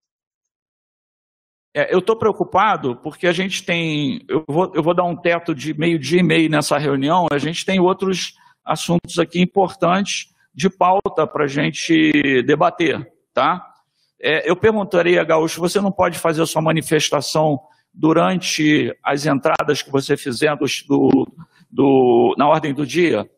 É, 1.74 1.92
eu 1.92 2.00
estou 2.00 2.16
preocupado 2.16 2.96
porque 2.96 3.26
a 3.26 3.32
gente 3.32 3.64
tem. 3.64 4.24
Eu 4.28 4.44
vou, 4.46 4.70
eu 4.74 4.82
vou 4.82 4.94
dar 4.94 5.04
um 5.04 5.16
teto 5.16 5.54
de 5.54 5.72
meio 5.72 5.98
dia 5.98 6.20
e 6.20 6.22
meio 6.22 6.50
nessa 6.50 6.76
reunião, 6.76 7.26
a 7.30 7.38
gente 7.38 7.64
tem 7.64 7.80
outros 7.80 8.34
assuntos 8.64 9.18
aqui 9.18 9.40
importantes 9.40 10.30
de 10.54 10.68
pauta 10.68 11.26
para 11.26 11.44
a 11.44 11.48
gente 11.48 12.42
debater, 12.42 13.10
tá? 13.32 13.72
É, 14.20 14.48
eu 14.48 14.56
perguntaria, 14.56 15.20
a 15.20 15.24
Gaúcho, 15.24 15.60
você 15.60 15.80
não 15.80 15.90
pode 15.90 16.18
fazer 16.18 16.42
a 16.42 16.46
sua 16.46 16.62
manifestação 16.62 17.60
durante 17.92 18.96
as 19.02 19.26
entradas 19.26 19.82
que 19.82 19.90
você 19.90 20.16
fizer 20.16 20.56
do, 20.56 20.66
do, 20.86 21.32
do 21.70 22.34
na 22.38 22.48
ordem 22.48 22.72
do 22.72 22.86
dia? 22.86 23.28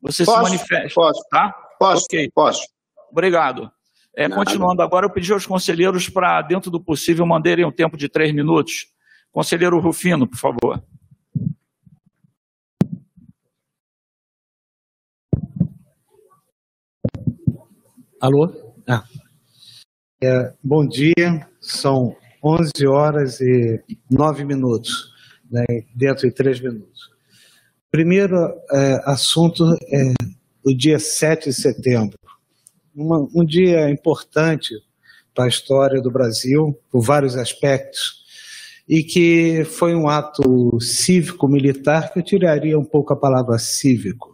Você 0.00 0.24
posso, 0.24 0.38
se 0.38 0.42
manifesta. 0.44 0.94
Posso. 0.94 1.22
Tá? 1.30 1.52
Posso. 1.78 2.04
Okay. 2.04 2.30
Posso. 2.32 2.66
Obrigado. 3.10 3.70
É, 4.14 4.28
continuando 4.28 4.82
agora, 4.82 5.06
eu 5.06 5.10
pedi 5.10 5.32
aos 5.32 5.46
conselheiros 5.46 6.08
para, 6.08 6.42
dentro 6.42 6.70
do 6.70 6.80
possível, 6.80 7.26
mandarem 7.26 7.64
um 7.64 7.72
tempo 7.72 7.96
de 7.96 8.08
três 8.08 8.32
minutos. 8.32 8.86
Conselheiro 9.30 9.80
Rufino, 9.80 10.26
por 10.26 10.38
favor. 10.38 10.82
Alô? 18.20 18.52
Ah. 18.86 19.02
É, 20.24 20.52
bom 20.62 20.86
dia, 20.86 21.48
são 21.60 22.14
11 22.44 22.86
horas 22.86 23.40
e 23.40 23.82
9 24.08 24.44
minutos, 24.44 25.12
né, 25.50 25.64
dentro 25.96 26.28
de 26.28 26.32
três 26.32 26.60
minutos. 26.60 27.10
Primeiro 27.90 28.36
é, 28.70 29.02
assunto 29.04 29.64
é 29.92 30.12
o 30.64 30.72
dia 30.72 31.00
7 31.00 31.48
de 31.48 31.52
setembro, 31.52 32.16
uma, 32.94 33.26
um 33.34 33.44
dia 33.44 33.90
importante 33.90 34.72
para 35.34 35.46
a 35.46 35.48
história 35.48 36.00
do 36.00 36.08
Brasil, 36.08 36.78
por 36.88 37.00
vários 37.00 37.36
aspectos, 37.36 38.22
e 38.88 39.02
que 39.02 39.64
foi 39.64 39.92
um 39.92 40.06
ato 40.06 40.78
cívico-militar, 40.80 42.12
que 42.12 42.20
eu 42.20 42.24
tiraria 42.24 42.78
um 42.78 42.84
pouco 42.84 43.12
a 43.12 43.18
palavra 43.18 43.58
cívico, 43.58 44.31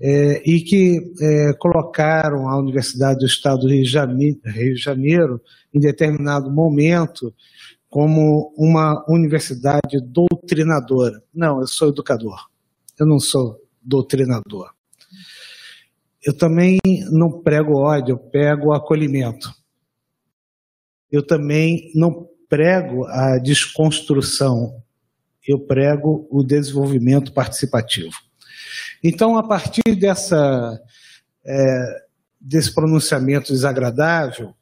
é, 0.00 0.42
e 0.44 0.60
que 0.60 1.14
é, 1.20 1.52
colocaram 1.58 2.48
a 2.48 2.58
Universidade 2.58 3.20
do 3.20 3.26
Estado 3.26 3.60
do 3.60 3.68
Rio 3.68 3.82
de, 3.82 3.90
Janeiro, 3.90 4.40
Rio 4.44 4.74
de 4.74 4.80
Janeiro, 4.80 5.40
em 5.72 5.80
determinado 5.80 6.50
momento, 6.50 7.34
como 7.88 8.52
uma 8.56 9.04
universidade 9.08 10.00
doutrinadora. 10.04 11.22
Não, 11.34 11.60
eu 11.60 11.66
sou 11.66 11.88
educador, 11.88 12.46
eu 12.98 13.06
não 13.06 13.18
sou 13.18 13.58
doutrinador. 13.82 14.70
Eu 16.22 16.36
também 16.36 16.78
não 17.10 17.40
prego 17.40 17.78
ódio, 17.78 18.14
eu 18.14 18.18
prego 18.18 18.72
acolhimento. 18.72 19.54
Eu 21.10 21.24
também 21.24 21.90
não 21.94 22.28
prego 22.48 23.04
a 23.06 23.38
desconstrução, 23.38 24.82
eu 25.46 25.58
prego 25.60 26.26
o 26.30 26.42
desenvolvimento 26.42 27.32
participativo. 27.32 28.25
Então, 29.08 29.38
a 29.38 29.46
partir 29.46 29.94
dessa, 29.96 30.82
é, 31.46 32.06
desse 32.40 32.74
pronunciamento 32.74 33.52
desagradável, 33.52 34.52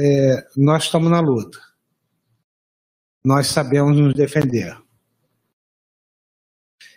é, 0.00 0.46
nós 0.56 0.84
estamos 0.84 1.10
na 1.10 1.18
luta. 1.18 1.58
Nós 3.24 3.48
sabemos 3.48 3.98
nos 3.98 4.14
defender. 4.14 4.80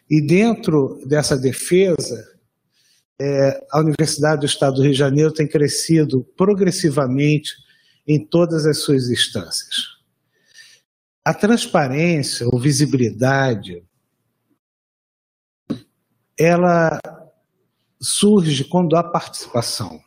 E 0.08 0.22
dentro 0.22 1.04
dessa 1.08 1.36
defesa, 1.36 2.24
é, 3.20 3.66
a 3.72 3.80
Universidade 3.80 4.42
do 4.42 4.46
Estado 4.46 4.76
do 4.76 4.84
Rio 4.84 4.92
de 4.92 4.98
Janeiro 5.00 5.34
tem 5.34 5.48
crescido 5.48 6.24
progressivamente 6.38 7.56
em 8.06 8.24
todas 8.24 8.68
as 8.68 8.78
suas 8.78 9.10
instâncias. 9.10 9.98
A 11.26 11.34
transparência 11.34 12.46
ou 12.52 12.60
visibilidade, 12.60 13.84
ela 16.40 17.00
surge 18.02 18.64
quando 18.66 18.96
há 18.96 19.04
participação. 19.04 20.04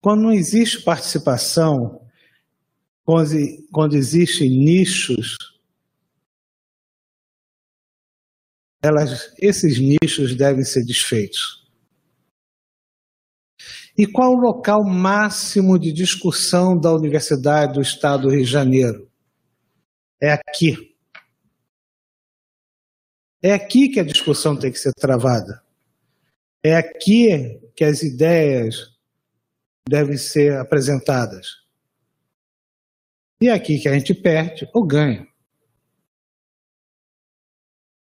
Quando 0.00 0.22
não 0.22 0.32
existe 0.32 0.82
participação, 0.82 2.06
quando, 3.04 3.96
existem 3.96 4.50
nichos, 4.50 5.36
elas, 8.82 9.34
esses 9.38 9.78
nichos 9.78 10.36
devem 10.36 10.64
ser 10.64 10.84
desfeitos. 10.84 11.66
E 13.96 14.06
qual 14.06 14.32
o 14.32 14.40
local 14.40 14.84
máximo 14.84 15.78
de 15.78 15.92
discussão 15.92 16.78
da 16.78 16.92
Universidade 16.92 17.72
do 17.72 17.82
Estado 17.82 18.24
do 18.24 18.30
Rio 18.30 18.44
de 18.44 18.50
Janeiro? 18.50 19.10
É 20.22 20.32
aqui. 20.32 20.87
É 23.42 23.52
aqui 23.52 23.88
que 23.88 24.00
a 24.00 24.04
discussão 24.04 24.58
tem 24.58 24.72
que 24.72 24.78
ser 24.78 24.92
travada. 24.94 25.62
É 26.62 26.76
aqui 26.76 27.60
que 27.76 27.84
as 27.84 28.02
ideias 28.02 28.98
devem 29.88 30.16
ser 30.16 30.56
apresentadas. 30.56 31.46
E 33.40 33.48
é 33.48 33.52
aqui 33.52 33.78
que 33.78 33.88
a 33.88 33.96
gente 33.96 34.12
perde 34.12 34.68
ou 34.74 34.84
ganha. 34.84 35.26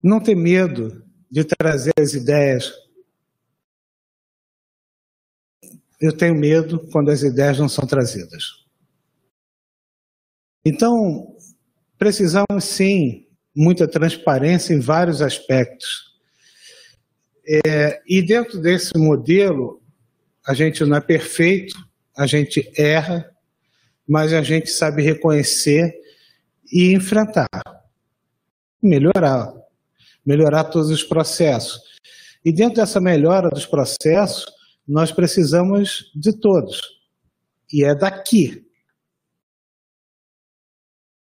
Não 0.03 0.22
ter 0.22 0.35
medo 0.35 1.03
de 1.30 1.45
trazer 1.45 1.93
as 1.99 2.12
ideias. 2.12 2.70
Eu 5.99 6.14
tenho 6.14 6.35
medo 6.35 6.87
quando 6.91 7.11
as 7.11 7.22
ideias 7.22 7.59
não 7.59 7.68
são 7.68 7.87
trazidas. 7.87 8.62
Então, 10.64 11.37
precisamos 11.97 12.64
sim 12.64 13.21
muita 13.55 13.86
transparência 13.86 14.74
em 14.74 14.80
vários 14.80 15.20
aspectos. 15.20 16.12
É, 17.66 18.00
e 18.07 18.22
dentro 18.22 18.61
desse 18.61 18.96
modelo, 18.96 19.82
a 20.46 20.55
gente 20.55 20.84
não 20.84 20.96
é 20.96 21.00
perfeito, 21.00 21.74
a 22.16 22.26
gente 22.26 22.70
erra, 22.76 23.30
mas 24.07 24.32
a 24.32 24.42
gente 24.42 24.70
sabe 24.70 25.03
reconhecer 25.03 25.94
e 26.72 26.92
enfrentar, 26.92 27.48
melhorar, 28.82 29.53
melhorar 30.24 30.64
todos 30.64 30.90
os 30.90 31.03
processos. 31.03 31.80
E 32.44 32.53
dentro 32.53 32.76
dessa 32.76 33.00
melhora 33.00 33.48
dos 33.48 33.66
processos, 33.66 34.46
nós 34.86 35.12
precisamos 35.12 36.11
de 36.14 36.32
todos. 36.32 36.80
E 37.72 37.84
é 37.84 37.94
daqui. 37.94 38.66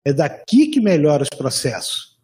É 0.04 0.12
daqui 0.12 0.68
que 0.68 0.80
melhora 0.80 1.22
os 1.22 1.28
processos. 1.28 2.17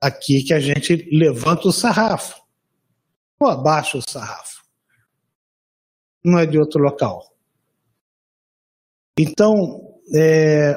Aqui 0.00 0.42
que 0.42 0.54
a 0.54 0.60
gente 0.60 1.08
levanta 1.10 1.68
o 1.68 1.72
sarrafo. 1.72 2.40
Ou 3.40 3.48
abaixa 3.48 3.98
o 3.98 4.02
sarrafo 4.02 4.56
não 6.26 6.40
é 6.40 6.44
de 6.44 6.58
outro 6.58 6.82
local. 6.82 7.32
Então, 9.16 9.54
é, 10.12 10.74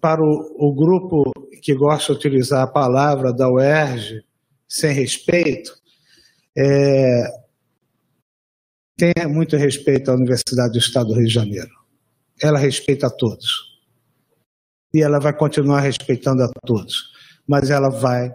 para 0.00 0.22
o, 0.22 0.56
o, 0.58 0.74
grupo 0.74 1.30
que 1.62 1.74
gosta 1.74 2.14
de 2.14 2.18
utilizar 2.18 2.62
a 2.62 2.66
palavra 2.66 3.32
da 3.32 3.48
UERJ 3.48 4.24
sem 4.66 4.94
respeito, 4.94 5.70
é, 6.56 7.24
tenha 8.96 9.28
muito 9.28 9.56
respeito 9.56 10.10
à 10.10 10.14
Universidade 10.14 10.72
do 10.72 10.78
Estado 10.78 11.08
do 11.08 11.14
Rio 11.14 11.26
de 11.26 11.34
Janeiro. 11.34 11.70
Ela 12.42 12.58
respeita 12.58 13.08
a 13.08 13.10
todos. 13.10 13.76
E 14.94 15.02
ela 15.02 15.20
vai 15.20 15.36
continuar 15.36 15.80
respeitando 15.80 16.42
a 16.42 16.48
todos. 16.64 17.12
Mas 17.46 17.68
ela 17.68 17.90
vai 17.90 18.34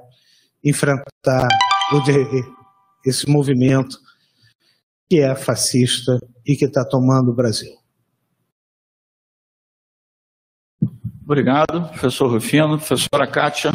enfrentar 0.63 1.47
esse 3.05 3.27
movimento 3.29 3.97
que 5.09 5.19
é 5.19 5.35
fascista 5.35 6.19
e 6.45 6.55
que 6.55 6.65
está 6.65 6.85
tomando 6.85 7.31
o 7.31 7.35
Brasil. 7.35 7.81
Obrigado, 11.23 11.87
professor 11.89 12.27
Rufino. 12.27 12.77
Professora 12.77 13.25
Kátia. 13.25 13.71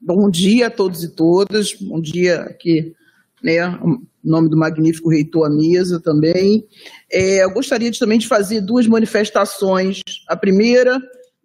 Bom 0.00 0.30
dia 0.30 0.68
a 0.68 0.70
todos 0.70 1.04
e 1.04 1.14
todas. 1.14 1.74
Bom 1.74 2.00
dia 2.00 2.40
aqui, 2.42 2.94
né, 3.42 3.58
em 3.58 4.08
nome 4.24 4.48
do 4.48 4.56
magnífico 4.56 5.08
reitor 5.08 5.46
à 5.46 5.50
mesa 5.50 6.00
também. 6.00 6.66
É, 7.12 7.44
eu 7.44 7.50
gostaria 7.52 7.90
de, 7.90 7.98
também 7.98 8.18
de 8.18 8.26
fazer 8.26 8.60
duas 8.60 8.86
manifestações. 8.86 10.00
A 10.26 10.36
primeira, 10.36 10.98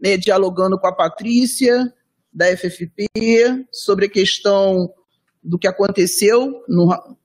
né, 0.05 0.17
dialogando 0.17 0.77
com 0.77 0.85
a 0.85 0.91
Patrícia, 0.91 1.91
da 2.31 2.45
FFP, 2.55 3.07
sobre 3.71 4.05
a 4.05 4.09
questão 4.09 4.93
do 5.41 5.57
que 5.57 5.67
aconteceu 5.67 6.63
no, 6.67 7.17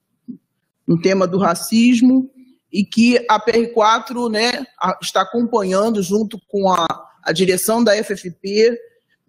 no 0.87 0.99
tema 0.99 1.27
do 1.27 1.37
racismo 1.37 2.31
e 2.71 2.83
que 2.83 3.23
a 3.29 3.39
PR4 3.39 4.31
né, 4.31 4.65
está 5.01 5.21
acompanhando 5.21 6.01
junto 6.01 6.39
com 6.47 6.71
a, 6.71 6.87
a 7.23 7.31
direção 7.31 7.83
da 7.83 8.01
FFP, 8.03 8.75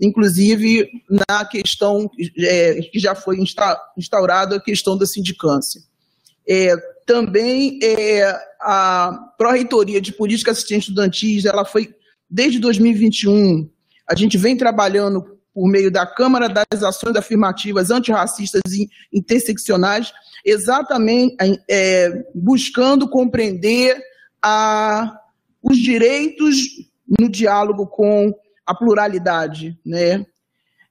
inclusive 0.00 0.88
na 1.28 1.44
questão 1.44 2.08
é, 2.38 2.80
que 2.80 2.98
já 2.98 3.14
foi 3.14 3.38
insta, 3.38 3.78
instaurada, 3.98 4.56
a 4.56 4.62
questão 4.62 4.96
da 4.96 5.04
sindicância. 5.04 5.82
É, 6.48 6.74
também 7.04 7.78
é, 7.82 8.22
a 8.60 9.34
Pró-Reitoria 9.36 10.00
de 10.00 10.12
Política 10.12 10.52
Assistente 10.52 10.82
Estudantis, 10.82 11.44
ela 11.44 11.64
foi, 11.64 11.92
desde 12.32 12.58
2021, 12.58 13.68
a 14.08 14.16
gente 14.16 14.38
vem 14.38 14.56
trabalhando 14.56 15.38
por 15.54 15.68
meio 15.68 15.90
da 15.90 16.06
Câmara 16.06 16.48
das 16.48 16.82
Ações 16.82 17.14
Afirmativas 17.14 17.90
Antirracistas 17.90 18.62
e 18.72 18.88
Interseccionais, 19.12 20.14
exatamente 20.42 21.36
é, 21.68 22.24
buscando 22.34 23.06
compreender 23.06 24.00
a, 24.42 25.14
os 25.62 25.76
direitos 25.76 26.56
no 27.20 27.28
diálogo 27.28 27.86
com 27.86 28.34
a 28.66 28.74
pluralidade, 28.74 29.78
né? 29.84 30.24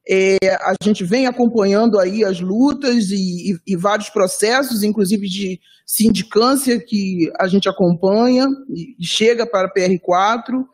É, 0.08 0.38
a 0.62 0.74
gente 0.84 1.04
vem 1.04 1.28
acompanhando 1.28 2.00
aí 2.00 2.24
as 2.24 2.40
lutas 2.40 3.12
e, 3.12 3.54
e, 3.54 3.60
e, 3.68 3.76
vários 3.76 4.10
processos, 4.10 4.84
inclusive 4.84 5.28
de 5.28 5.60
sindicância 5.86 6.80
que 6.80 7.32
a 7.40 7.48
gente 7.48 7.70
acompanha 7.70 8.48
e 8.68 9.06
chega 9.06 9.46
para 9.46 9.68
a 9.68 9.74
PR4, 9.74 10.66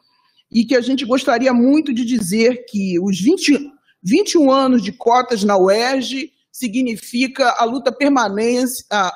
e 0.51 0.65
que 0.65 0.75
a 0.75 0.81
gente 0.81 1.05
gostaria 1.05 1.53
muito 1.53 1.93
de 1.93 2.05
dizer 2.05 2.65
que 2.65 2.99
os 2.99 3.19
20, 3.19 3.71
21 4.01 4.51
anos 4.51 4.81
de 4.81 4.91
cotas 4.91 5.43
na 5.43 5.57
UERJ 5.57 6.31
significa 6.51 7.49
a 7.57 7.63
luta 7.65 7.91
permanente, 7.91 8.85
a, 8.91 9.13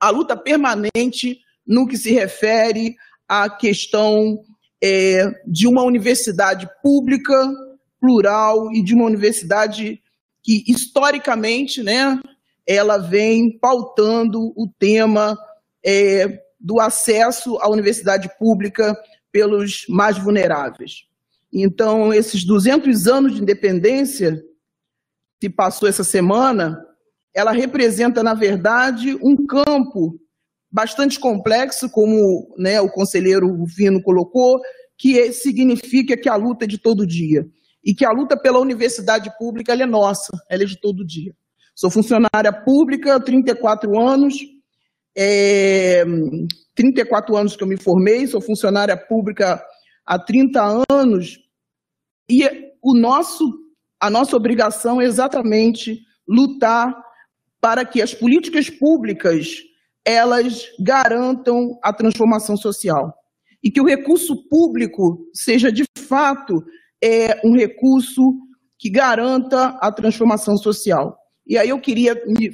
a 0.00 0.10
luta 0.10 0.36
permanente 0.36 1.40
no 1.66 1.86
que 1.86 1.96
se 1.96 2.12
refere 2.12 2.96
à 3.28 3.48
questão 3.50 4.42
é, 4.82 5.30
de 5.46 5.66
uma 5.66 5.82
universidade 5.82 6.68
pública, 6.82 7.34
plural 8.00 8.72
e 8.72 8.82
de 8.82 8.94
uma 8.94 9.04
universidade 9.04 10.00
que 10.42 10.64
historicamente, 10.66 11.82
né, 11.82 12.20
ela 12.66 12.98
vem 12.98 13.56
pautando 13.58 14.52
o 14.56 14.68
tema 14.78 15.38
é, 15.84 16.40
do 16.58 16.80
acesso 16.80 17.58
à 17.58 17.68
universidade 17.68 18.28
pública 18.38 18.96
pelos 19.32 19.86
mais 19.88 20.18
vulneráveis. 20.18 21.06
Então, 21.52 22.12
esses 22.12 22.44
200 22.44 23.08
anos 23.08 23.34
de 23.34 23.42
independência 23.42 24.42
que 25.40 25.50
passou 25.50 25.88
essa 25.88 26.04
semana, 26.04 26.78
ela 27.34 27.50
representa, 27.50 28.22
na 28.22 28.34
verdade, 28.34 29.18
um 29.22 29.44
campo 29.46 30.20
bastante 30.70 31.18
complexo, 31.18 31.90
como 31.90 32.54
né, 32.56 32.80
o 32.80 32.88
conselheiro 32.88 33.64
Vino 33.66 34.02
colocou, 34.02 34.60
que 34.96 35.32
significa 35.32 36.16
que 36.16 36.28
a 36.28 36.36
luta 36.36 36.64
é 36.64 36.68
de 36.68 36.78
todo 36.78 37.06
dia. 37.06 37.46
E 37.84 37.92
que 37.92 38.04
a 38.04 38.12
luta 38.12 38.36
pela 38.36 38.60
universidade 38.60 39.30
pública 39.36 39.72
é 39.72 39.86
nossa, 39.86 40.30
ela 40.48 40.62
é 40.62 40.66
de 40.66 40.80
todo 40.80 41.04
dia. 41.04 41.34
Sou 41.74 41.90
funcionária 41.90 42.52
pública, 42.52 43.18
34 43.18 43.98
anos, 43.98 44.36
é, 45.16 46.04
34 46.74 47.36
anos 47.36 47.56
que 47.56 47.62
eu 47.62 47.68
me 47.68 47.80
formei, 47.80 48.26
sou 48.26 48.40
funcionária 48.40 48.96
pública 48.96 49.62
há 50.06 50.18
30 50.18 50.84
anos, 50.90 51.38
e 52.28 52.44
o 52.82 52.94
nosso, 52.94 53.44
a 54.00 54.08
nossa 54.08 54.36
obrigação 54.36 55.00
é 55.00 55.04
exatamente 55.04 56.00
lutar 56.26 56.94
para 57.60 57.84
que 57.84 58.00
as 58.00 58.14
políticas 58.14 58.70
públicas 58.70 59.56
elas 60.04 60.66
garantam 60.80 61.78
a 61.82 61.92
transformação 61.92 62.56
social 62.56 63.14
e 63.62 63.70
que 63.70 63.80
o 63.80 63.86
recurso 63.86 64.48
público 64.48 65.28
seja 65.32 65.70
de 65.70 65.84
fato 65.96 66.64
é 67.02 67.40
um 67.46 67.54
recurso 67.54 68.22
que 68.78 68.90
garanta 68.90 69.78
a 69.80 69.92
transformação 69.92 70.56
social. 70.56 71.16
E 71.46 71.56
aí 71.56 71.68
eu 71.68 71.80
queria 71.80 72.14
me, 72.26 72.50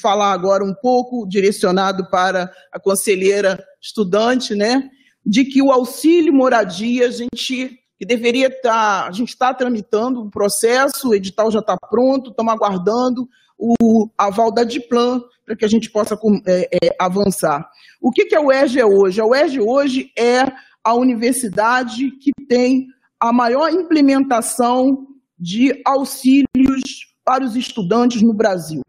falar 0.00 0.32
agora 0.32 0.64
um 0.64 0.74
pouco 0.74 1.26
direcionado 1.28 2.08
para 2.10 2.50
a 2.72 2.80
conselheira 2.80 3.62
estudante, 3.80 4.54
né, 4.54 4.88
de 5.24 5.44
que 5.44 5.62
o 5.62 5.70
auxílio 5.70 6.32
moradia 6.32 7.08
a 7.08 7.10
gente 7.10 7.78
que 7.98 8.06
deveria 8.06 8.46
estar, 8.46 9.02
tá, 9.02 9.08
a 9.08 9.12
gente 9.12 9.28
está 9.28 9.52
tramitando 9.52 10.22
o 10.22 10.30
processo, 10.30 11.10
o 11.10 11.14
edital 11.14 11.50
já 11.50 11.58
está 11.58 11.76
pronto, 11.76 12.30
estamos 12.30 12.52
aguardando 12.52 13.28
o 13.58 14.08
aval 14.16 14.50
da 14.50 14.64
Diplan 14.64 15.20
para 15.44 15.54
que 15.54 15.66
a 15.66 15.68
gente 15.68 15.90
possa 15.90 16.18
é, 16.46 16.68
é, 16.82 16.96
avançar. 16.98 17.68
O 18.00 18.10
que, 18.10 18.24
que 18.24 18.34
a 18.34 18.40
UERJ 18.40 18.80
é 18.80 18.86
hoje? 18.86 19.20
A 19.20 19.26
UERJ 19.26 19.60
hoje 19.60 20.12
é 20.16 20.44
a 20.82 20.94
universidade 20.94 22.10
que 22.12 22.30
tem 22.48 22.86
a 23.20 23.32
maior 23.34 23.70
implementação 23.70 25.06
de 25.38 25.78
auxílios 25.84 26.80
para 27.22 27.44
os 27.44 27.54
estudantes 27.54 28.22
no 28.22 28.32
Brasil. 28.32 28.80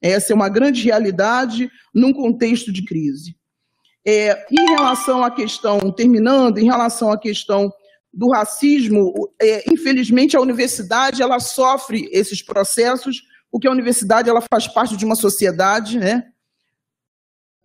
Essa 0.00 0.32
é 0.32 0.36
uma 0.36 0.48
grande 0.48 0.82
realidade 0.82 1.70
num 1.94 2.12
contexto 2.12 2.72
de 2.72 2.84
crise. 2.84 3.36
É, 4.06 4.46
em 4.50 4.70
relação 4.70 5.22
à 5.22 5.30
questão, 5.30 5.92
terminando, 5.92 6.58
em 6.58 6.64
relação 6.64 7.10
à 7.10 7.18
questão 7.18 7.70
do 8.12 8.30
racismo, 8.30 9.12
é, 9.40 9.70
infelizmente 9.70 10.36
a 10.36 10.40
universidade 10.40 11.20
ela 11.20 11.38
sofre 11.40 12.08
esses 12.10 12.42
processos 12.42 13.22
porque 13.50 13.66
a 13.66 13.72
universidade 13.72 14.28
ela 14.28 14.42
faz 14.52 14.66
parte 14.66 14.96
de 14.96 15.04
uma 15.04 15.14
sociedade, 15.14 15.98
né? 15.98 16.24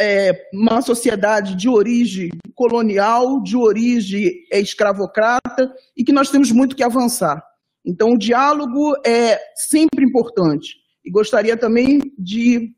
É 0.01 0.49
uma 0.53 0.81
sociedade 0.81 1.55
de 1.55 1.69
origem 1.69 2.29
colonial, 2.55 3.41
de 3.41 3.55
origem 3.55 4.31
escravocrata, 4.51 5.73
e 5.95 6.03
que 6.03 6.11
nós 6.11 6.29
temos 6.29 6.51
muito 6.51 6.75
que 6.75 6.84
avançar. 6.84 7.43
Então, 7.86 8.13
o 8.13 8.17
diálogo 8.17 8.95
é 9.05 9.39
sempre 9.55 10.05
importante. 10.05 10.82
E 11.04 11.12
gostaria 11.12 11.58
também 11.58 11.99
de 12.18 12.74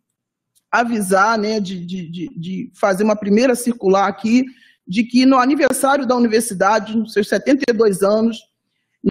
avisar, 0.72 1.38
né, 1.38 1.60
de, 1.60 1.86
de, 1.86 2.30
de 2.36 2.72
fazer 2.74 3.04
uma 3.04 3.16
primeira 3.16 3.56
circular 3.56 4.08
aqui, 4.08 4.46
de 4.88 5.04
que 5.04 5.26
no 5.26 5.38
aniversário 5.38 6.06
da 6.06 6.16
universidade, 6.16 6.98
nos 6.98 7.14
seus 7.14 7.28
72 7.30 8.04
anos, 8.04 8.38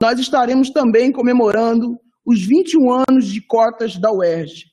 nós 0.01 0.19
estaremos 0.19 0.71
também 0.71 1.11
comemorando 1.11 1.99
os 2.25 2.45
21 2.45 3.05
anos 3.09 3.27
de 3.27 3.41
cotas 3.41 3.97
da 3.97 4.13
UERJ, 4.13 4.67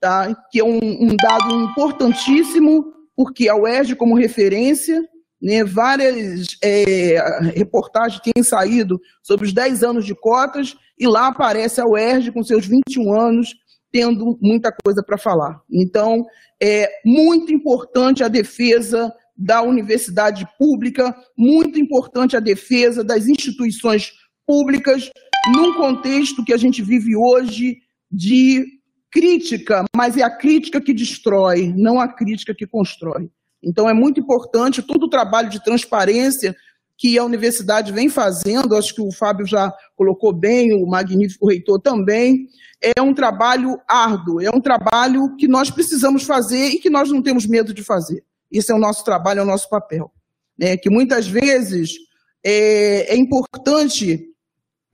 tá? 0.00 0.34
que 0.50 0.60
é 0.60 0.64
um, 0.64 0.78
um 0.78 1.16
dado 1.16 1.54
importantíssimo, 1.54 2.92
porque 3.14 3.48
a 3.48 3.56
UERJ, 3.56 3.96
como 3.96 4.14
referência, 4.16 5.02
né, 5.40 5.62
várias 5.64 6.56
é, 6.62 7.18
reportagens 7.54 8.20
têm 8.20 8.42
saído 8.42 9.00
sobre 9.22 9.46
os 9.46 9.52
10 9.52 9.82
anos 9.82 10.04
de 10.04 10.14
cotas, 10.14 10.76
e 10.98 11.06
lá 11.06 11.28
aparece 11.28 11.80
a 11.80 11.86
UERJ 11.86 12.32
com 12.32 12.42
seus 12.42 12.66
21 12.66 13.18
anos, 13.18 13.54
tendo 13.96 14.38
muita 14.42 14.70
coisa 14.84 15.02
para 15.02 15.16
falar. 15.16 15.58
Então, 15.72 16.26
é 16.62 16.86
muito 17.02 17.50
importante 17.50 18.22
a 18.22 18.28
defesa 18.28 19.10
da 19.34 19.62
universidade 19.62 20.46
pública, 20.58 21.16
muito 21.36 21.80
importante 21.80 22.36
a 22.36 22.40
defesa 22.40 23.02
das 23.02 23.26
instituições 23.26 24.12
públicas, 24.46 25.10
num 25.54 25.72
contexto 25.74 26.44
que 26.44 26.52
a 26.52 26.58
gente 26.58 26.82
vive 26.82 27.16
hoje 27.16 27.78
de 28.12 28.66
crítica, 29.10 29.86
mas 29.96 30.14
é 30.18 30.22
a 30.22 30.36
crítica 30.36 30.78
que 30.78 30.92
destrói, 30.92 31.72
não 31.74 31.98
a 31.98 32.06
crítica 32.06 32.54
que 32.54 32.66
constrói. 32.66 33.30
Então 33.62 33.88
é 33.88 33.94
muito 33.94 34.20
importante 34.20 34.82
todo 34.82 35.04
o 35.04 35.10
trabalho 35.10 35.48
de 35.48 35.64
transparência 35.64 36.54
que 36.98 37.18
a 37.18 37.24
universidade 37.24 37.92
vem 37.92 38.10
fazendo, 38.10 38.76
acho 38.76 38.94
que 38.94 39.00
o 39.00 39.12
Fábio 39.12 39.46
já 39.46 39.72
colocou 39.94 40.34
bem, 40.34 40.74
o 40.74 40.86
magnífico 40.86 41.48
reitor 41.48 41.80
também, 41.80 42.46
é 42.82 43.00
um 43.00 43.14
trabalho 43.14 43.80
árduo, 43.88 44.40
é 44.40 44.50
um 44.50 44.60
trabalho 44.60 45.34
que 45.36 45.48
nós 45.48 45.70
precisamos 45.70 46.24
fazer 46.24 46.68
e 46.68 46.78
que 46.78 46.90
nós 46.90 47.10
não 47.10 47.22
temos 47.22 47.46
medo 47.46 47.72
de 47.72 47.82
fazer. 47.82 48.24
Esse 48.50 48.70
é 48.70 48.74
o 48.74 48.78
nosso 48.78 49.04
trabalho, 49.04 49.40
é 49.40 49.42
o 49.42 49.46
nosso 49.46 49.68
papel. 49.68 50.12
Né? 50.58 50.76
Que 50.76 50.90
muitas 50.90 51.26
vezes 51.26 51.94
é, 52.44 53.14
é 53.14 53.16
importante 53.16 54.32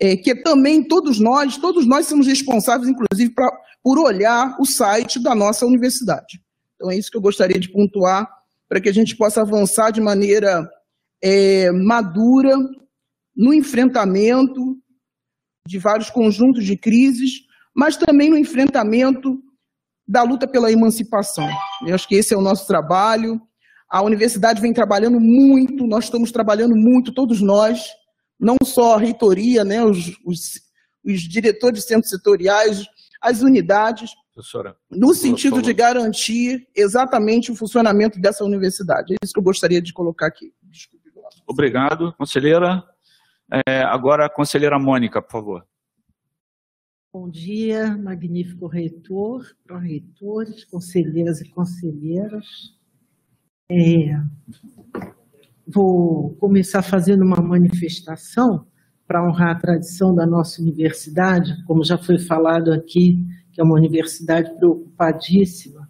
é, 0.01 0.16
que 0.16 0.35
também 0.43 0.83
todos 0.83 1.20
nós, 1.20 1.57
todos 1.57 1.87
nós 1.87 2.07
somos 2.07 2.26
responsáveis, 2.26 2.89
inclusive, 2.89 3.35
pra, 3.35 3.51
por 3.83 3.99
olhar 3.99 4.57
o 4.61 4.64
site 4.64 5.22
da 5.22 5.35
nossa 5.35 5.66
universidade. 5.66 6.43
Então 6.74 6.91
é 6.91 6.97
isso 6.97 7.11
que 7.11 7.16
eu 7.16 7.20
gostaria 7.20 7.61
de 7.61 7.70
pontuar, 7.70 8.28
para 8.68 8.80
que 8.80 8.89
a 8.89 8.95
gente 8.95 9.16
possa 9.16 9.43
avançar 9.43 9.91
de 9.91 10.01
maneira 10.01 10.68
é, 11.22 11.70
madura 11.70 12.57
no 13.37 13.53
enfrentamento 13.53 14.76
de 15.66 15.78
vários 15.78 16.11
conjuntos 16.11 16.64
de 16.64 16.76
crises, 16.76 17.43
mas 17.74 17.96
também 17.96 18.30
no 18.30 18.38
enfrentamento 18.38 19.38
da 20.06 20.22
luta 20.22 20.46
pela 20.46 20.70
emancipação. 20.70 21.48
Eu 21.86 21.94
acho 21.94 22.06
que 22.08 22.16
esse 22.16 22.34
é 22.34 22.36
o 22.36 22.42
nosso 22.42 22.66
trabalho. 22.66 23.40
A 23.90 24.02
universidade 24.02 24.60
vem 24.60 24.72
trabalhando 24.72 25.20
muito, 25.20 25.86
nós 25.86 26.04
estamos 26.04 26.32
trabalhando 26.32 26.74
muito, 26.74 27.14
todos 27.14 27.40
nós, 27.40 27.84
não 28.38 28.56
só 28.64 28.94
a 28.94 28.98
reitoria, 28.98 29.64
né, 29.64 29.84
os, 29.84 30.18
os, 30.24 30.60
os 31.04 31.20
diretores 31.20 31.80
de 31.80 31.86
centros 31.86 32.10
setoriais, 32.10 32.86
as 33.20 33.42
unidades, 33.42 34.10
Professora, 34.34 34.74
no 34.90 35.12
sentido 35.12 35.60
de 35.60 35.74
garantir 35.74 36.66
exatamente 36.74 37.52
o 37.52 37.54
funcionamento 37.54 38.18
dessa 38.18 38.42
universidade. 38.42 39.12
É 39.12 39.16
isso 39.22 39.34
que 39.34 39.38
eu 39.38 39.44
gostaria 39.44 39.80
de 39.80 39.92
colocar 39.92 40.26
aqui. 40.26 40.52
Desculpe. 40.62 41.02
Obrigado, 41.46 42.14
conselheira. 42.16 42.82
É, 43.68 43.82
agora, 43.82 44.26
a 44.26 44.30
conselheira 44.30 44.78
Mônica, 44.78 45.20
por 45.20 45.32
favor. 45.32 45.66
Bom 47.14 47.28
dia, 47.28 47.94
magnífico 47.98 48.66
reitor, 48.66 49.44
pró-reitores, 49.66 50.64
conselheiras 50.64 51.42
e 51.42 51.50
conselheiras. 51.50 52.46
É, 53.70 54.18
vou 55.66 56.30
começar 56.36 56.80
fazendo 56.80 57.22
uma 57.22 57.36
manifestação 57.36 58.64
para 59.06 59.22
honrar 59.28 59.50
a 59.50 59.60
tradição 59.60 60.14
da 60.14 60.26
nossa 60.26 60.62
universidade, 60.62 61.54
como 61.66 61.84
já 61.84 61.98
foi 61.98 62.18
falado 62.18 62.72
aqui, 62.72 63.22
que 63.52 63.60
é 63.60 63.64
uma 63.64 63.74
universidade 63.74 64.50
preocupadíssima 64.56 65.86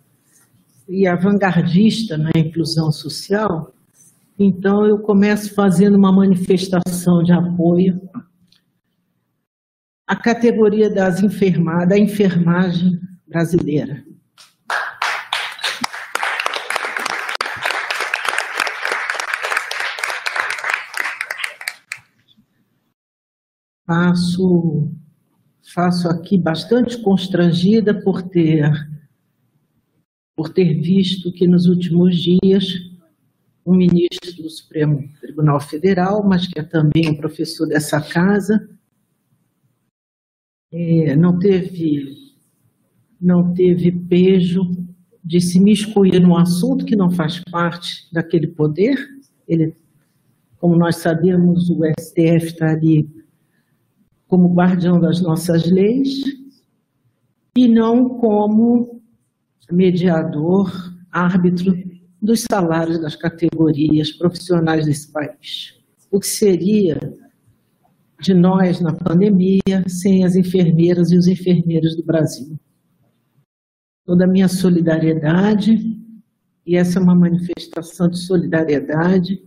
e 0.88 1.08
vanguardista 1.14 2.18
na 2.18 2.32
inclusão 2.34 2.90
social. 2.90 3.72
Então, 4.36 4.84
eu 4.84 4.98
começo 4.98 5.54
fazendo 5.54 5.96
uma 5.96 6.10
manifestação 6.10 7.22
de 7.22 7.30
apoio 7.30 8.00
à 10.06 10.16
categoria 10.16 10.90
das 10.90 11.22
enferma, 11.22 11.84
da 11.84 11.98
enfermagem 11.98 13.00
brasileira. 13.26 14.04
faço, 23.92 24.90
faço 25.74 26.08
aqui 26.08 26.38
bastante 26.38 26.96
constrangida 27.02 27.92
por 28.02 28.22
ter, 28.22 28.70
por 30.34 30.48
ter 30.48 30.80
visto 30.80 31.30
que 31.32 31.46
nos 31.46 31.66
últimos 31.66 32.16
dias 32.16 32.64
um 33.64 33.76
ministro 33.76 34.42
do 34.42 34.48
Supremo 34.48 35.08
Tribunal 35.20 35.60
Federal, 35.60 36.26
mas 36.26 36.46
que 36.46 36.58
é 36.58 36.62
também 36.62 37.10
um 37.10 37.16
professor 37.16 37.66
dessa 37.68 38.00
casa, 38.00 38.68
é, 40.72 41.14
não 41.14 41.38
teve 41.38 42.22
não 43.20 43.54
teve 43.54 43.92
pejo 43.92 44.62
de 45.24 45.40
se 45.40 45.60
miscuir 45.60 46.20
num 46.20 46.36
assunto 46.36 46.84
que 46.84 46.96
não 46.96 47.08
faz 47.08 47.40
parte 47.52 48.08
daquele 48.12 48.48
poder. 48.48 48.96
Ele, 49.46 49.76
como 50.58 50.74
nós 50.74 50.96
sabemos, 50.96 51.70
o 51.70 51.82
STF 52.00 52.46
está 52.46 52.72
ali 52.72 53.08
como 54.26 54.52
guardião 54.52 55.00
das 55.00 55.20
nossas 55.20 55.70
leis 55.70 56.24
e 57.56 57.68
não 57.68 58.08
como 58.18 59.00
mediador, 59.70 60.72
árbitro 61.12 61.78
dos 62.20 62.44
salários 62.50 63.00
das 63.00 63.14
categorias 63.14 64.10
profissionais 64.10 64.86
desse 64.86 65.12
país. 65.12 65.80
O 66.10 66.18
que 66.18 66.26
seria 66.26 66.98
de 68.22 68.32
nós 68.32 68.80
na 68.80 68.92
pandemia 68.92 69.82
sem 69.88 70.24
as 70.24 70.36
enfermeiras 70.36 71.10
e 71.10 71.18
os 71.18 71.26
enfermeiros 71.26 71.96
do 71.96 72.04
Brasil? 72.04 72.56
Toda 74.06 74.24
a 74.24 74.28
minha 74.28 74.48
solidariedade, 74.48 75.98
e 76.64 76.76
essa 76.76 77.00
é 77.00 77.02
uma 77.02 77.16
manifestação 77.16 78.08
de 78.08 78.18
solidariedade, 78.18 79.42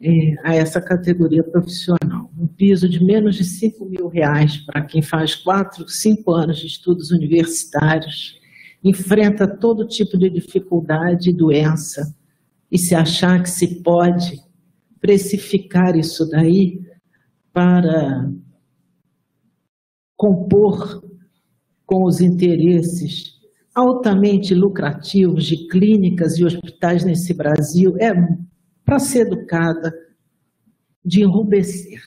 é, 0.00 0.36
a 0.44 0.54
essa 0.54 0.80
categoria 0.80 1.42
profissional. 1.42 2.30
Um 2.38 2.46
piso 2.46 2.88
de 2.88 3.02
menos 3.02 3.34
de 3.34 3.44
5 3.44 3.84
mil 3.84 4.06
reais 4.06 4.58
para 4.58 4.82
quem 4.82 5.02
faz 5.02 5.34
4, 5.34 5.88
5 5.88 6.30
anos 6.32 6.58
de 6.58 6.68
estudos 6.68 7.10
universitários, 7.10 8.38
enfrenta 8.82 9.48
todo 9.48 9.88
tipo 9.88 10.16
de 10.16 10.30
dificuldade 10.30 11.30
e 11.30 11.32
doença, 11.32 12.14
e 12.70 12.78
se 12.78 12.94
achar 12.94 13.42
que 13.42 13.50
se 13.50 13.82
pode 13.82 14.40
precificar 15.00 15.96
isso 15.96 16.28
daí 16.28 16.80
para 17.54 18.28
compor 20.16 21.02
com 21.86 22.04
os 22.04 22.20
interesses 22.20 23.40
altamente 23.72 24.54
lucrativos 24.54 25.44
de 25.46 25.68
clínicas 25.68 26.36
e 26.36 26.44
hospitais 26.44 27.04
nesse 27.04 27.32
Brasil 27.32 27.96
é 27.98 28.12
para 28.84 28.98
ser 28.98 29.26
educada, 29.26 29.94
de 31.04 31.22
enrubescer. 31.22 32.02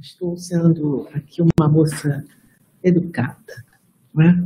Estou 0.00 0.36
sendo 0.36 1.08
aqui 1.12 1.42
uma 1.42 1.68
moça 1.68 2.24
educada. 2.82 3.64
Não 4.14 4.24
é? 4.24 4.44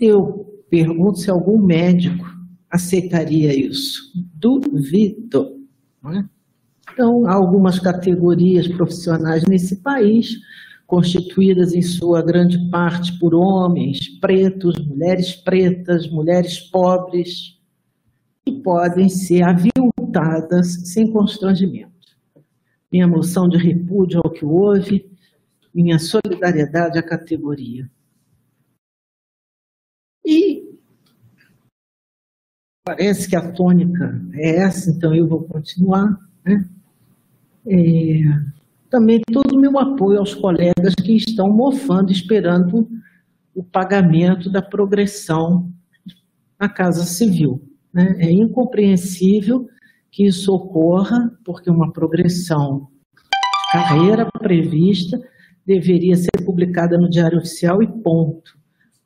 Eu 0.00 0.62
pergunto 0.68 1.18
se 1.18 1.30
algum 1.30 1.58
médico 1.58 2.24
aceitaria 2.70 3.56
isso. 3.56 4.12
Duvido. 4.34 5.64
Não 6.02 6.12
é? 6.12 6.28
Então, 6.94 7.28
algumas 7.28 7.80
categorias 7.80 8.68
profissionais 8.68 9.44
nesse 9.44 9.82
país 9.82 10.38
constituídas 10.86 11.74
em 11.74 11.82
sua 11.82 12.22
grande 12.22 12.70
parte 12.70 13.18
por 13.18 13.34
homens 13.34 14.08
pretos, 14.20 14.78
mulheres 14.86 15.34
pretas, 15.34 16.08
mulheres 16.08 16.60
pobres, 16.60 17.60
que 18.44 18.52
podem 18.62 19.08
ser 19.08 19.42
aviltadas 19.42 20.88
sem 20.92 21.10
constrangimento. 21.10 21.92
Minha 22.92 23.08
moção 23.08 23.48
de 23.48 23.56
repúdio 23.56 24.20
ao 24.22 24.30
que 24.30 24.44
houve, 24.44 25.10
minha 25.74 25.98
solidariedade 25.98 26.96
à 26.96 27.02
categoria. 27.02 27.90
E 30.24 30.78
parece 32.84 33.28
que 33.28 33.34
a 33.34 33.50
tônica 33.50 34.24
é 34.34 34.58
essa, 34.58 34.90
então 34.90 35.12
eu 35.12 35.26
vou 35.26 35.42
continuar. 35.42 36.16
Né? 36.44 36.70
É, 37.66 38.20
também 38.90 39.20
todo 39.32 39.56
o 39.56 39.60
meu 39.60 39.78
apoio 39.78 40.18
aos 40.18 40.34
colegas 40.34 40.94
que 40.94 41.16
estão 41.16 41.50
mofando, 41.50 42.12
esperando 42.12 42.88
o 43.54 43.62
pagamento 43.62 44.50
da 44.50 44.62
progressão 44.62 45.70
na 46.60 46.68
Casa 46.68 47.04
Civil. 47.04 47.62
Né? 47.92 48.16
É 48.18 48.30
incompreensível 48.30 49.68
que 50.10 50.26
isso 50.26 50.52
ocorra, 50.52 51.32
porque 51.44 51.70
uma 51.70 51.92
progressão 51.92 52.88
de 53.16 53.72
carreira 53.72 54.28
prevista 54.38 55.20
deveria 55.66 56.16
ser 56.16 56.44
publicada 56.44 56.98
no 56.98 57.08
Diário 57.08 57.38
Oficial 57.38 57.82
e 57.82 57.86
ponto. 57.86 58.56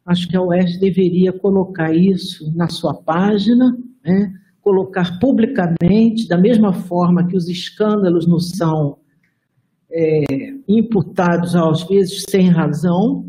Acho 0.04 0.28
que 0.28 0.36
a 0.36 0.42
UERJ 0.42 0.78
deveria 0.78 1.32
colocar 1.32 1.94
isso 1.94 2.52
na 2.54 2.68
sua 2.68 2.94
página, 2.94 3.76
né? 4.04 4.32
Colocar 4.68 5.18
publicamente, 5.18 6.28
da 6.28 6.36
mesma 6.36 6.74
forma 6.74 7.26
que 7.26 7.34
os 7.34 7.48
escândalos 7.48 8.26
não 8.26 8.38
são 8.38 8.98
é, 9.90 10.24
imputados, 10.68 11.56
às 11.56 11.84
vezes 11.84 12.24
sem 12.28 12.50
razão, 12.50 13.24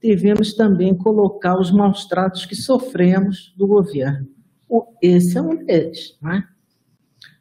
devemos 0.00 0.54
também 0.54 0.94
colocar 0.94 1.58
os 1.58 1.72
maus 1.72 2.04
tratos 2.04 2.46
que 2.46 2.54
sofremos 2.54 3.52
do 3.56 3.66
governo. 3.66 4.28
Esse 5.02 5.36
é 5.36 5.42
um 5.42 5.56
deles. 5.56 6.16
Não 6.22 6.30
é? 6.30 6.44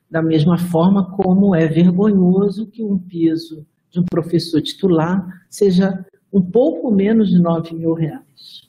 Da 0.10 0.24
mesma 0.24 0.58
forma 0.58 1.12
como 1.12 1.54
é 1.54 1.68
vergonhoso 1.68 2.66
que 2.66 2.84
um 2.84 2.98
piso 2.98 3.64
de 3.92 4.00
um 4.00 4.06
professor 4.06 4.60
titular 4.60 5.24
seja 5.52 6.04
um 6.34 6.42
pouco 6.42 6.90
menos 6.90 7.30
de 7.30 7.40
9 7.40 7.76
mil 7.76 7.94
reais. 7.94 8.65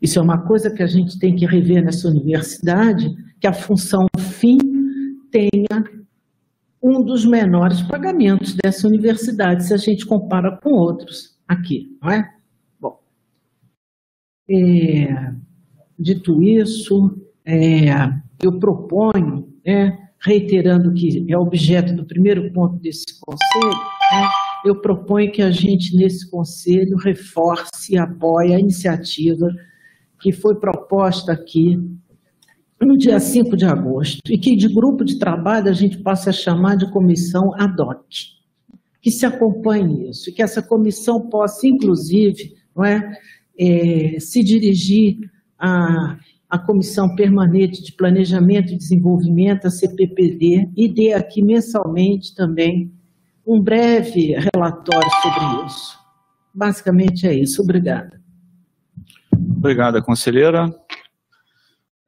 Isso 0.00 0.18
é 0.18 0.22
uma 0.22 0.38
coisa 0.38 0.70
que 0.70 0.82
a 0.82 0.86
gente 0.86 1.18
tem 1.18 1.36
que 1.36 1.44
rever 1.44 1.84
nessa 1.84 2.08
universidade, 2.08 3.14
que 3.38 3.46
a 3.46 3.52
função 3.52 4.06
fim 4.18 4.58
tenha 5.30 5.84
um 6.82 7.02
dos 7.02 7.26
menores 7.26 7.82
pagamentos 7.82 8.54
dessa 8.54 8.88
universidade, 8.88 9.66
se 9.66 9.74
a 9.74 9.76
gente 9.76 10.06
compara 10.06 10.56
com 10.56 10.70
outros 10.70 11.38
aqui, 11.46 11.96
não 12.02 12.10
é? 12.10 12.34
Bom, 12.80 12.98
é, 14.48 15.32
dito 15.98 16.42
isso, 16.42 17.18
é, 17.44 17.90
eu 18.42 18.58
proponho, 18.58 19.52
é, 19.64 19.92
reiterando 20.18 20.92
que 20.94 21.26
é 21.28 21.36
objeto 21.36 21.94
do 21.94 22.06
primeiro 22.06 22.50
ponto 22.52 22.76
desse 22.76 23.20
conselho, 23.20 23.78
né, 24.12 24.28
eu 24.64 24.80
proponho 24.80 25.30
que 25.30 25.42
a 25.42 25.50
gente, 25.50 25.96
nesse 25.96 26.30
conselho, 26.30 26.96
reforce 26.96 27.94
e 27.94 27.98
apoie 27.98 28.54
a 28.54 28.58
iniciativa 28.58 29.50
que 30.20 30.32
foi 30.32 30.54
proposta 30.54 31.32
aqui 31.32 31.78
no 32.80 32.96
dia 32.96 33.20
5 33.20 33.56
de 33.56 33.66
agosto, 33.66 34.20
e 34.30 34.38
que 34.38 34.56
de 34.56 34.68
grupo 34.68 35.04
de 35.04 35.18
trabalho 35.18 35.68
a 35.68 35.72
gente 35.72 35.98
possa 35.98 36.32
chamar 36.32 36.76
de 36.76 36.90
comissão 36.90 37.52
ad 37.54 37.80
hoc, 37.80 38.06
que 39.02 39.10
se 39.10 39.26
acompanhe 39.26 40.08
isso, 40.08 40.30
e 40.30 40.32
que 40.32 40.42
essa 40.42 40.62
comissão 40.62 41.28
possa, 41.28 41.66
inclusive, 41.66 42.54
não 42.74 42.84
é, 42.84 43.18
é 43.58 44.18
se 44.18 44.42
dirigir 44.42 45.18
à, 45.58 46.16
à 46.48 46.58
Comissão 46.58 47.14
Permanente 47.14 47.82
de 47.82 47.92
Planejamento 47.92 48.72
e 48.72 48.78
Desenvolvimento, 48.78 49.66
a 49.66 49.70
CPPD, 49.70 50.70
e 50.74 50.88
dê 50.88 51.12
aqui 51.12 51.42
mensalmente 51.42 52.34
também 52.34 52.90
um 53.46 53.60
breve 53.60 54.36
relatório 54.54 55.10
sobre 55.22 55.66
isso. 55.66 55.98
Basicamente 56.54 57.26
é 57.26 57.34
isso. 57.34 57.62
Obrigada. 57.62 58.19
Obrigada, 59.60 60.00
conselheira. 60.00 60.74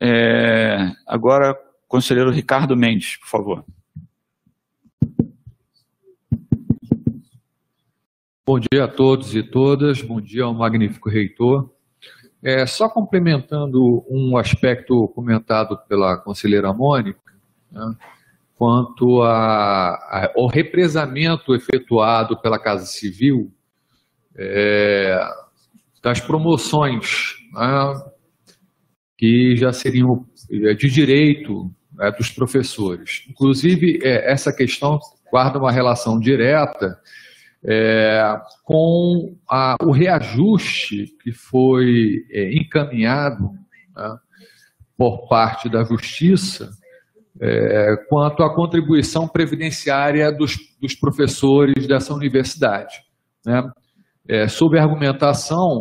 É, 0.01 0.91
agora, 1.07 1.55
conselheiro 1.87 2.31
Ricardo 2.31 2.75
Mendes, 2.75 3.19
por 3.19 3.29
favor. 3.29 3.65
Bom 8.47 8.59
dia 8.59 8.85
a 8.85 8.89
todos 8.89 9.35
e 9.37 9.43
todas, 9.43 10.01
bom 10.01 10.19
dia 10.19 10.45
ao 10.45 10.55
magnífico 10.55 11.11
reitor. 11.11 11.71
É, 12.43 12.65
só 12.65 12.89
complementando 12.89 14.03
um 14.09 14.39
aspecto 14.39 15.07
comentado 15.09 15.77
pela 15.87 16.17
conselheira 16.17 16.73
Mônica, 16.73 17.21
né, 17.71 17.95
quanto 18.57 19.21
a, 19.21 19.91
a, 19.91 20.33
ao 20.35 20.47
represamento 20.47 21.55
efetuado 21.55 22.35
pela 22.41 22.59
Casa 22.59 22.87
Civil 22.87 23.53
é, 24.35 25.21
das 26.03 26.19
promoções 26.19 27.42
né, 27.53 28.03
que 29.17 29.57
já 29.57 29.73
seriam 29.73 30.27
é, 30.51 30.75
de 30.75 30.91
direito 30.91 31.73
né, 31.93 32.11
dos 32.13 32.31
professores. 32.31 33.25
Inclusive, 33.29 34.01
é, 34.03 34.33
essa 34.33 34.53
questão 34.53 34.99
guarda 35.31 35.59
uma 35.59 35.73
relação 35.73 36.19
direta 36.19 36.99
é, 37.65 38.41
com 38.65 39.37
a, 39.49 39.77
o 39.83 39.93
reajuste 39.93 41.07
que 41.23 41.33
foi 41.33 42.27
é, 42.31 42.53
encaminhado 42.55 43.53
né, 43.95 44.17
por 44.97 45.29
parte 45.29 45.69
da 45.69 45.85
Justiça 45.85 46.71
é, 47.41 47.97
quanto 48.09 48.43
à 48.43 48.55
contribuição 48.55 49.27
previdenciária 49.27 50.31
dos, 50.31 50.57
dos 50.81 50.95
professores 50.95 51.87
dessa 51.87 52.13
universidade, 52.15 53.03
né, 53.45 53.71
é, 54.29 54.49
sob 54.49 54.79
a 54.79 54.83
argumentação 54.83 55.81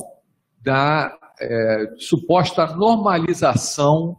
da 0.62 1.16
é, 1.42 1.94
suposta 1.98 2.66
normalização 2.76 4.18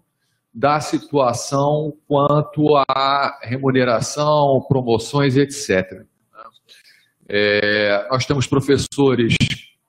da 0.53 0.81
situação 0.81 1.95
quanto 2.07 2.77
à 2.77 3.39
remuneração, 3.43 4.65
promoções, 4.69 5.37
etc. 5.37 6.05
É, 7.29 8.07
nós 8.11 8.27
temos 8.27 8.47
professores 8.47 9.35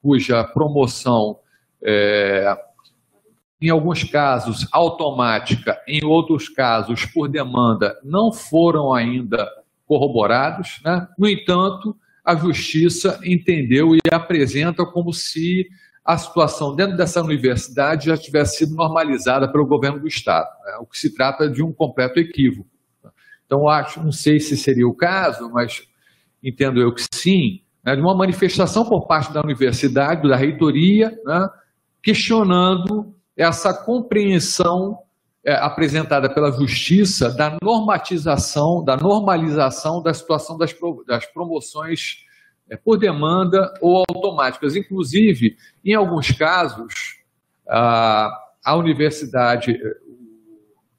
cuja 0.01 0.43
promoção, 0.43 1.39
é, 1.83 2.55
em 3.61 3.69
alguns 3.69 4.03
casos, 4.03 4.67
automática, 4.71 5.81
em 5.87 6.03
outros 6.05 6.49
casos, 6.49 7.05
por 7.05 7.27
demanda, 7.29 7.97
não 8.03 8.31
foram 8.31 8.93
ainda 8.93 9.49
corroborados. 9.85 10.81
Né? 10.83 11.07
No 11.17 11.27
entanto, 11.27 11.95
a 12.23 12.35
Justiça 12.35 13.19
entendeu 13.23 13.95
e 13.95 13.99
apresenta 14.11 14.85
como 14.85 15.11
se 15.13 15.67
a 16.05 16.17
situação 16.17 16.75
dentro 16.75 16.97
dessa 16.97 17.21
universidade 17.21 18.07
já 18.07 18.17
tivesse 18.17 18.57
sido 18.57 18.75
normalizada 18.75 19.49
pelo 19.49 19.65
governo 19.65 19.99
do 19.99 20.07
Estado, 20.07 20.49
né? 20.65 20.77
o 20.79 20.85
que 20.85 20.97
se 20.97 21.13
trata 21.13 21.49
de 21.49 21.63
um 21.63 21.71
completo 21.71 22.19
equívoco. 22.19 22.69
Então, 23.45 23.69
acho, 23.69 24.03
não 24.03 24.11
sei 24.11 24.39
se 24.39 24.57
seria 24.57 24.87
o 24.87 24.95
caso, 24.95 25.49
mas 25.51 25.87
entendo 26.43 26.81
eu 26.81 26.93
que 26.93 27.03
sim, 27.13 27.61
né, 27.85 27.95
de 27.95 28.01
uma 28.01 28.15
manifestação 28.15 28.85
por 28.85 29.07
parte 29.07 29.31
da 29.31 29.41
universidade, 29.41 30.27
da 30.27 30.35
reitoria, 30.35 31.09
né, 31.23 31.47
questionando 32.01 33.13
essa 33.37 33.73
compreensão 33.73 34.97
é, 35.45 35.53
apresentada 35.55 36.33
pela 36.33 36.51
Justiça 36.51 37.29
da 37.29 37.57
normatização, 37.61 38.83
da 38.83 38.97
normalização 38.97 40.01
da 40.01 40.13
situação 40.13 40.57
das, 40.57 40.73
das 41.07 41.25
promoções 41.27 42.25
por 42.77 42.97
demanda 42.97 43.73
ou 43.81 44.03
automáticas. 44.09 44.75
Inclusive, 44.75 45.55
em 45.83 45.93
alguns 45.93 46.31
casos, 46.31 47.21
a, 47.67 48.31
a 48.63 48.75
universidade, 48.75 49.77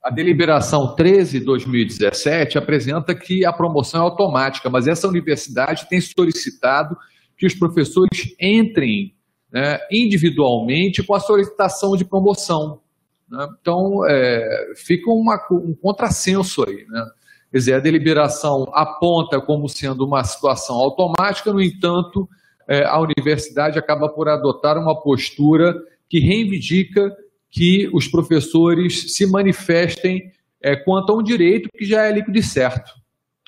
a 0.03 0.11
deliberação 0.11 0.95
13-2017 0.97 2.57
apresenta 2.57 3.15
que 3.15 3.45
a 3.45 3.53
promoção 3.53 4.01
é 4.01 4.05
automática, 4.05 4.69
mas 4.69 4.87
essa 4.87 5.09
universidade 5.09 5.89
tem 5.89 6.01
solicitado 6.01 6.97
que 7.37 7.47
os 7.47 7.55
professores 7.55 8.35
entrem 8.41 9.15
né, 9.53 9.79
individualmente 9.91 11.03
com 11.03 11.15
a 11.15 11.21
solicitação 11.21 11.97
de 11.97 12.05
promoção. 12.05 12.81
Né? 13.29 13.47
Então, 13.61 14.07
é, 14.09 14.73
fica 14.77 15.11
uma, 15.11 15.39
um 15.51 15.75
contrassenso 15.75 16.65
aí. 16.69 16.85
Né? 16.89 17.07
Quer 17.55 17.59
dizer, 17.59 17.75
a 17.75 17.79
deliberação 17.79 18.67
aponta 18.73 19.41
como 19.41 19.69
sendo 19.69 20.05
uma 20.05 20.25
situação 20.25 20.75
automática, 20.75 21.53
no 21.53 21.63
entanto, 21.63 22.29
é, 22.67 22.85
a 22.85 22.99
universidade 22.99 23.79
acaba 23.79 24.09
por 24.09 24.29
adotar 24.29 24.77
uma 24.77 25.01
postura 25.01 25.73
que 26.09 26.19
reivindica 26.19 27.17
que 27.49 27.89
os 27.95 28.09
professores 28.09 29.15
se 29.15 29.25
manifestem 29.31 30.33
é, 30.61 30.75
quanto 30.75 31.13
a 31.13 31.17
um 31.17 31.23
direito 31.23 31.69
que 31.73 31.85
já 31.85 32.03
é 32.03 32.11
líquido 32.11 32.37
e 32.37 32.43
certo. 32.43 32.91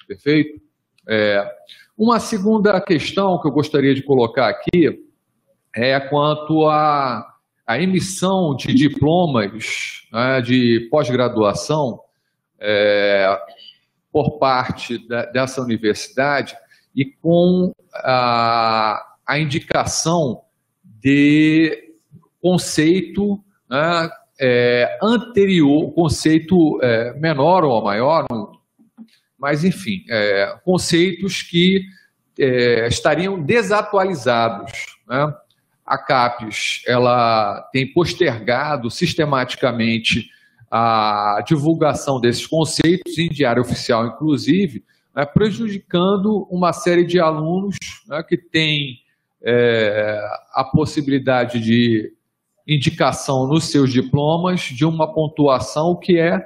Perfeito? 0.07 0.61
É, 1.09 1.45
uma 1.99 2.21
segunda 2.21 2.81
questão 2.81 3.41
que 3.41 3.49
eu 3.49 3.53
gostaria 3.53 3.93
de 3.93 4.05
colocar 4.05 4.49
aqui 4.49 5.05
é 5.75 5.99
quanto 5.99 6.69
à, 6.69 7.27
emissão 7.71 8.55
de 8.55 8.73
diplomas 8.73 10.07
né, 10.13 10.41
de 10.43 10.87
pós-graduação 10.93 11.99
é, 12.61 13.37
por 14.17 14.39
parte 14.39 14.97
da, 15.07 15.27
dessa 15.27 15.61
universidade 15.61 16.57
e 16.95 17.05
com 17.05 17.71
a, 17.97 19.05
a 19.27 19.39
indicação 19.39 20.41
de 20.83 21.93
conceito 22.41 23.39
né, 23.69 24.09
é, 24.41 24.99
anterior, 25.03 25.93
conceito 25.93 26.81
é, 26.83 27.13
menor 27.19 27.63
ou 27.65 27.85
maior, 27.85 28.25
mas 29.39 29.65
enfim, 29.65 30.03
é, 30.09 30.59
conceitos 30.65 31.43
que 31.43 31.85
é, 32.39 32.89
estariam 32.89 33.39
desatualizados. 33.39 34.97
Né? 35.07 35.35
A 35.85 35.99
CAPES 35.99 36.85
ela 36.87 37.69
tem 37.71 37.93
postergado 37.93 38.91
sistematicamente 38.91 40.31
a 40.79 41.41
divulgação 41.41 42.21
desses 42.21 42.47
conceitos 42.47 43.17
em 43.19 43.29
diário 43.29 43.63
oficial, 43.63 44.07
inclusive, 44.07 44.85
né, 45.15 45.25
prejudicando 45.25 46.47
uma 46.51 46.73
série 46.73 47.05
de 47.05 47.19
alunos 47.19 47.77
né, 48.07 48.23
que 48.23 48.37
têm 48.37 48.99
é, 49.43 50.21
a 50.53 50.65
possibilidade 50.65 51.61
de 51.61 52.13
indicação 52.69 53.47
nos 53.47 53.65
seus 53.65 53.91
diplomas 53.91 54.61
de 54.61 54.85
uma 54.85 55.13
pontuação 55.13 55.99
que 55.99 56.19
é 56.19 56.45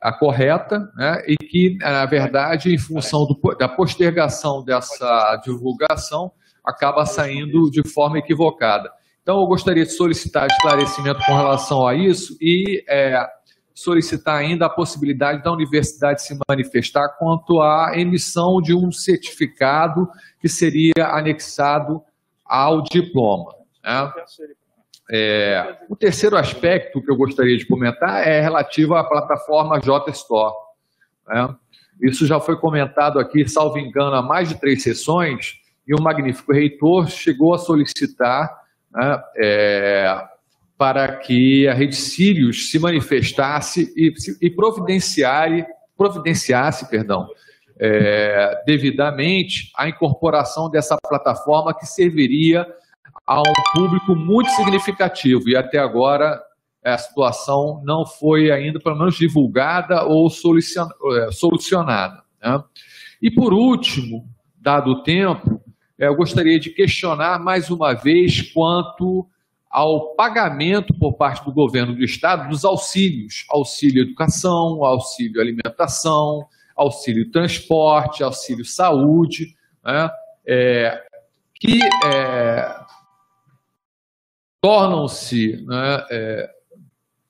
a 0.00 0.12
correta, 0.12 0.78
né, 0.96 1.22
e 1.26 1.36
que, 1.36 1.76
na 1.78 2.06
verdade, 2.06 2.74
em 2.74 2.78
função 2.78 3.26
do, 3.26 3.56
da 3.56 3.68
postergação 3.68 4.62
dessa 4.64 5.40
divulgação, 5.44 6.30
acaba 6.64 7.04
saindo 7.04 7.70
de 7.70 7.88
forma 7.88 8.18
equivocada. 8.18 8.90
Então, 9.22 9.40
eu 9.40 9.46
gostaria 9.46 9.84
de 9.84 9.92
solicitar 9.92 10.48
esclarecimento 10.48 11.24
com 11.24 11.36
relação 11.36 11.86
a 11.86 11.94
isso 11.94 12.36
e 12.40 12.84
é, 12.88 13.24
solicitar 13.74 14.36
ainda 14.36 14.66
a 14.66 14.70
possibilidade 14.70 15.42
da 15.42 15.52
universidade 15.52 16.22
se 16.22 16.36
manifestar 16.48 17.08
quanto 17.18 17.60
à 17.60 17.92
emissão 17.96 18.60
de 18.60 18.74
um 18.74 18.92
certificado 18.92 20.08
que 20.40 20.48
seria 20.48 21.06
anexado 21.10 22.02
ao 22.44 22.82
diploma. 22.82 23.54
Né? 23.82 24.12
É, 25.10 25.78
o 25.88 25.96
terceiro 25.96 26.36
aspecto 26.36 27.02
que 27.02 27.10
eu 27.10 27.16
gostaria 27.16 27.56
de 27.56 27.66
comentar 27.66 28.26
é 28.26 28.40
relativo 28.40 28.94
à 28.94 29.04
plataforma 29.04 29.80
JSTOR. 29.80 30.52
Né? 31.28 31.54
Isso 32.02 32.26
já 32.26 32.40
foi 32.40 32.56
comentado 32.56 33.18
aqui, 33.18 33.48
salvo 33.48 33.78
engano, 33.78 34.16
há 34.16 34.22
mais 34.22 34.48
de 34.48 34.58
três 34.58 34.82
sessões, 34.82 35.60
e 35.86 35.94
o 35.94 36.02
magnífico 36.02 36.52
reitor 36.52 37.08
chegou 37.08 37.54
a 37.54 37.58
solicitar 37.58 38.62
né, 38.92 39.22
é, 39.36 40.24
para 40.82 41.16
que 41.16 41.68
a 41.68 41.74
Rede 41.74 41.94
Sírios 41.94 42.68
se 42.72 42.76
manifestasse 42.76 43.94
e, 43.96 44.12
e 44.44 44.50
providenciasse, 44.50 45.64
providenciasse 45.96 46.90
perdão, 46.90 47.28
é, 47.78 48.60
devidamente 48.66 49.70
a 49.76 49.88
incorporação 49.88 50.68
dessa 50.68 50.96
plataforma 51.08 51.72
que 51.72 51.86
serviria 51.86 52.66
a 53.24 53.38
um 53.38 53.52
público 53.72 54.16
muito 54.16 54.50
significativo 54.50 55.48
e 55.48 55.56
até 55.56 55.78
agora 55.78 56.42
a 56.84 56.98
situação 56.98 57.80
não 57.84 58.04
foi 58.04 58.50
ainda, 58.50 58.80
pelo 58.80 58.98
menos, 58.98 59.14
divulgada 59.14 60.02
ou 60.02 60.26
é, 60.26 61.30
solucionada. 61.30 62.24
Né? 62.42 62.60
E 63.22 63.30
por 63.30 63.54
último, 63.54 64.28
dado 64.60 64.90
o 64.90 65.02
tempo, 65.04 65.62
é, 65.96 66.08
eu 66.08 66.16
gostaria 66.16 66.58
de 66.58 66.70
questionar 66.70 67.38
mais 67.38 67.70
uma 67.70 67.94
vez 67.94 68.42
quanto 68.50 69.28
ao 69.72 70.14
pagamento 70.14 70.92
por 70.92 71.14
parte 71.14 71.42
do 71.46 71.50
governo 71.50 71.96
do 71.96 72.04
Estado 72.04 72.50
dos 72.50 72.62
auxílios, 72.62 73.46
auxílio 73.48 74.02
educação, 74.02 74.84
auxílio 74.84 75.40
alimentação, 75.40 76.46
auxílio 76.76 77.30
transporte, 77.30 78.22
auxílio 78.22 78.66
saúde, 78.66 79.56
né? 79.82 80.10
é, 80.46 81.02
que 81.54 81.80
é, 82.04 82.76
tornam-se 84.60 85.64
né, 85.66 86.06
é, 86.10 86.50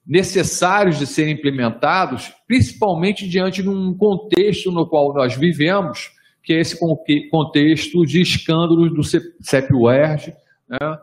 necessários 0.04 0.98
de 0.98 1.06
serem 1.06 1.34
implementados, 1.34 2.34
principalmente 2.48 3.28
diante 3.28 3.62
de 3.62 3.68
um 3.68 3.96
contexto 3.96 4.72
no 4.72 4.84
qual 4.84 5.14
nós 5.14 5.36
vivemos, 5.36 6.10
que 6.42 6.54
é 6.54 6.60
esse 6.60 6.76
contexto 7.30 8.04
de 8.04 8.20
escândalos 8.20 8.92
do 8.92 9.04
CEP-UERJ, 9.44 10.34
né, 10.68 10.98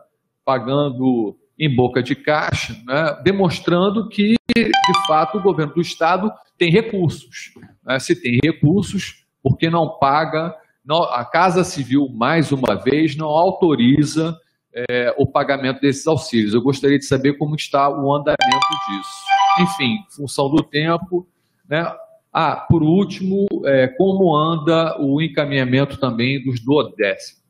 pagando 0.50 1.36
em 1.56 1.72
boca 1.72 2.02
de 2.02 2.16
caixa, 2.16 2.74
né, 2.84 3.20
demonstrando 3.22 4.08
que, 4.08 4.34
de 4.56 5.06
fato, 5.06 5.38
o 5.38 5.40
governo 5.40 5.74
do 5.74 5.80
Estado 5.80 6.32
tem 6.58 6.72
recursos. 6.72 7.52
Né, 7.84 8.00
se 8.00 8.20
tem 8.20 8.40
recursos, 8.44 9.24
porque 9.44 9.70
não 9.70 9.96
paga, 10.00 10.52
não, 10.84 11.04
a 11.04 11.24
Casa 11.24 11.62
Civil, 11.62 12.08
mais 12.12 12.50
uma 12.50 12.74
vez, 12.74 13.14
não 13.14 13.28
autoriza 13.28 14.36
é, 14.74 15.14
o 15.16 15.24
pagamento 15.24 15.80
desses 15.80 16.04
auxílios. 16.04 16.52
Eu 16.52 16.62
gostaria 16.62 16.98
de 16.98 17.04
saber 17.04 17.34
como 17.34 17.54
está 17.54 17.88
o 17.88 18.12
andamento 18.12 18.40
disso. 18.88 19.60
Enfim, 19.60 19.98
função 20.16 20.50
do 20.50 20.64
tempo. 20.64 21.28
Né? 21.68 21.86
Ah, 22.32 22.56
por 22.56 22.82
último, 22.82 23.46
é, 23.66 23.86
como 23.86 24.34
anda 24.34 25.00
o 25.00 25.22
encaminhamento 25.22 25.96
também 25.96 26.42
dos 26.42 26.58
duodécimos? 26.58 27.40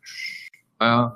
Né? 0.78 1.12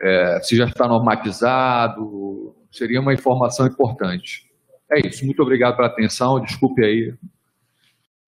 É, 0.00 0.40
se 0.42 0.56
já 0.56 0.64
está 0.64 0.88
normatizado, 0.88 2.56
seria 2.72 3.00
uma 3.00 3.12
informação 3.12 3.66
importante. 3.66 4.50
É 4.90 5.06
isso, 5.06 5.24
muito 5.24 5.42
obrigado 5.42 5.76
pela 5.76 5.88
atenção, 5.88 6.40
desculpe 6.40 6.84
aí. 6.84 7.14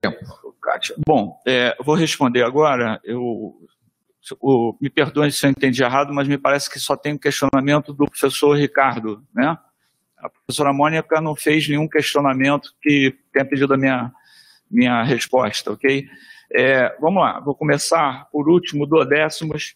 Tempo. 0.01 0.19
Bom, 1.07 1.41
é, 1.47 1.77
vou 1.83 1.95
responder 1.95 2.43
agora. 2.45 3.01
Eu 3.05 3.57
me 4.81 4.89
perdoe 4.89 5.33
se 5.33 5.45
eu 5.45 5.51
entendi 5.51 5.83
errado, 5.83 6.13
mas 6.13 6.29
me 6.29 6.39
parece 6.39 6.71
que 6.71 6.79
só 6.79 6.97
tem 6.97 7.15
um 7.15 7.19
questionamento 7.19 7.93
do 7.93 8.05
professor 8.05 8.57
Ricardo, 8.57 9.25
né? 9.35 9.59
A 10.19 10.29
professora 10.29 10.73
Mônica 10.73 11.21
não 11.21 11.35
fez 11.35 11.69
nenhum 11.69 11.89
questionamento 11.89 12.73
que 12.81 13.17
tenha 13.33 13.45
pedido 13.45 13.75
a 13.75 13.77
minha, 13.77 14.13
minha 14.71 15.03
resposta, 15.03 15.73
ok? 15.73 16.07
É, 16.55 16.97
vamos 17.01 17.23
lá, 17.23 17.41
vou 17.41 17.57
começar 17.57 18.29
por 18.31 18.49
último, 18.49 18.87
do 18.87 19.05
décimos. 19.05 19.75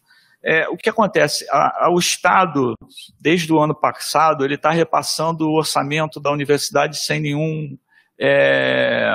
É, 0.49 0.69
o 0.69 0.77
que 0.77 0.89
acontece? 0.89 1.45
A, 1.51 1.87
a, 1.87 1.91
o 1.91 1.99
Estado, 1.99 2.75
desde 3.21 3.53
o 3.53 3.59
ano 3.59 3.75
passado, 3.75 4.45
ele 4.45 4.55
está 4.55 4.71
repassando 4.71 5.49
o 5.49 5.57
orçamento 5.57 6.21
da 6.21 6.31
universidade 6.31 6.99
sem 6.99 7.19
nenhum 7.19 7.77
é, 8.17 9.11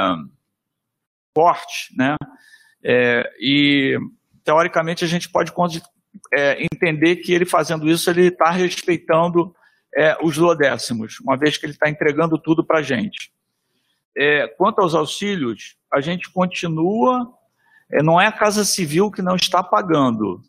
corte, 1.33 1.95
né? 1.97 2.17
É, 2.83 3.23
e 3.39 3.97
teoricamente, 4.43 5.05
a 5.05 5.07
gente 5.07 5.29
pode 5.29 5.53
é, 6.33 6.61
entender 6.65 7.15
que 7.17 7.31
ele 7.31 7.45
fazendo 7.45 7.87
isso, 7.87 8.09
ele 8.09 8.27
está 8.27 8.51
respeitando 8.51 9.55
é, 9.95 10.17
os 10.21 10.35
duodécimos, 10.35 11.17
uma 11.21 11.37
vez 11.37 11.57
que 11.57 11.65
ele 11.65 11.71
está 11.71 11.89
entregando 11.89 12.37
tudo 12.37 12.61
para 12.61 12.79
a 12.79 12.83
gente. 12.83 13.31
É, 14.17 14.47
quanto 14.57 14.81
aos 14.81 14.93
auxílios, 14.93 15.77
a 15.89 16.01
gente 16.01 16.29
continua, 16.29 17.31
é, 17.89 18.03
não 18.03 18.19
é 18.19 18.27
a 18.27 18.33
Casa 18.33 18.65
Civil 18.65 19.09
que 19.09 19.21
não 19.21 19.37
está 19.37 19.63
pagando, 19.63 20.41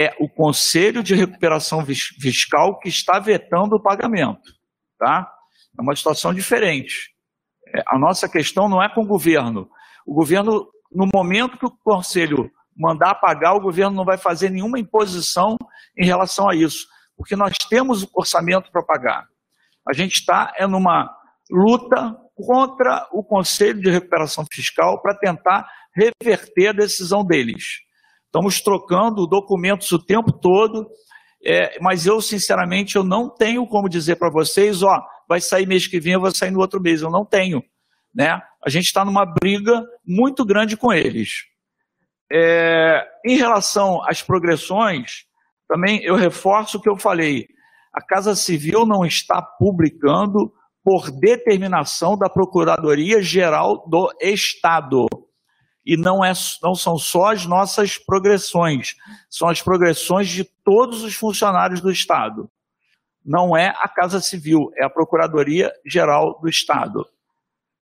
é 0.00 0.14
o 0.18 0.28
Conselho 0.28 1.02
de 1.02 1.14
Recuperação 1.14 1.84
Fiscal 1.84 2.78
que 2.78 2.88
está 2.88 3.18
vetando 3.18 3.76
o 3.76 3.82
pagamento. 3.82 4.52
Tá? 4.98 5.30
É 5.78 5.82
uma 5.82 5.94
situação 5.94 6.32
diferente. 6.32 7.14
É, 7.74 7.82
a 7.88 7.98
nossa 7.98 8.28
questão 8.28 8.68
não 8.68 8.82
é 8.82 8.88
com 8.88 9.02
o 9.02 9.06
governo. 9.06 9.68
O 10.06 10.14
governo, 10.14 10.68
no 10.92 11.08
momento 11.12 11.58
que 11.58 11.66
o 11.66 11.70
conselho 11.70 12.50
mandar 12.76 13.14
pagar, 13.16 13.54
o 13.54 13.60
governo 13.60 13.96
não 13.96 14.04
vai 14.04 14.18
fazer 14.18 14.50
nenhuma 14.50 14.78
imposição 14.78 15.56
em 15.96 16.04
relação 16.04 16.48
a 16.48 16.54
isso, 16.54 16.86
porque 17.16 17.36
nós 17.36 17.56
temos 17.68 18.02
o 18.02 18.10
orçamento 18.14 18.70
para 18.72 18.84
pagar. 18.84 19.28
A 19.88 19.92
gente 19.92 20.14
está 20.14 20.52
é 20.56 20.66
numa 20.66 21.08
luta 21.50 22.16
contra 22.34 23.06
o 23.12 23.22
Conselho 23.22 23.80
de 23.80 23.90
Recuperação 23.90 24.44
Fiscal 24.52 25.00
para 25.00 25.16
tentar 25.16 25.68
reverter 25.94 26.68
a 26.68 26.72
decisão 26.72 27.24
deles. 27.24 27.84
Estamos 28.34 28.60
trocando 28.60 29.28
documentos 29.28 29.92
o 29.92 29.98
tempo 30.04 30.32
todo, 30.32 30.88
é, 31.46 31.78
mas 31.80 32.04
eu, 32.04 32.20
sinceramente, 32.20 32.96
eu 32.96 33.04
não 33.04 33.30
tenho 33.30 33.64
como 33.64 33.88
dizer 33.88 34.16
para 34.16 34.28
vocês, 34.28 34.82
ó, 34.82 35.00
vai 35.28 35.40
sair 35.40 35.68
mês 35.68 35.86
que 35.86 36.00
vem, 36.00 36.14
eu 36.14 36.20
vou 36.20 36.34
sair 36.34 36.50
no 36.50 36.58
outro 36.58 36.80
mês. 36.80 37.00
Eu 37.00 37.12
não 37.12 37.24
tenho. 37.24 37.62
Né? 38.12 38.42
A 38.60 38.68
gente 38.68 38.86
está 38.86 39.04
numa 39.04 39.24
briga 39.24 39.80
muito 40.04 40.44
grande 40.44 40.76
com 40.76 40.92
eles. 40.92 41.44
É, 42.32 43.06
em 43.24 43.36
relação 43.36 44.02
às 44.04 44.20
progressões, 44.20 45.26
também 45.68 46.02
eu 46.02 46.16
reforço 46.16 46.78
o 46.78 46.80
que 46.80 46.90
eu 46.90 46.96
falei. 46.96 47.46
A 47.92 48.04
Casa 48.04 48.34
Civil 48.34 48.84
não 48.84 49.04
está 49.04 49.40
publicando 49.40 50.52
por 50.82 51.08
determinação 51.12 52.18
da 52.18 52.28
Procuradoria 52.28 53.22
Geral 53.22 53.88
do 53.88 54.12
Estado. 54.20 55.06
E 55.84 55.96
não, 55.96 56.24
é, 56.24 56.32
não 56.62 56.74
são 56.74 56.96
só 56.96 57.32
as 57.32 57.44
nossas 57.44 57.98
progressões, 57.98 58.94
são 59.28 59.48
as 59.48 59.60
progressões 59.60 60.28
de 60.28 60.44
todos 60.64 61.02
os 61.02 61.14
funcionários 61.14 61.80
do 61.80 61.90
Estado. 61.90 62.50
Não 63.24 63.56
é 63.56 63.68
a 63.68 63.88
Casa 63.88 64.20
Civil, 64.20 64.70
é 64.76 64.84
a 64.84 64.90
Procuradoria 64.90 65.72
Geral 65.86 66.38
do 66.40 66.48
Estado. 66.48 67.06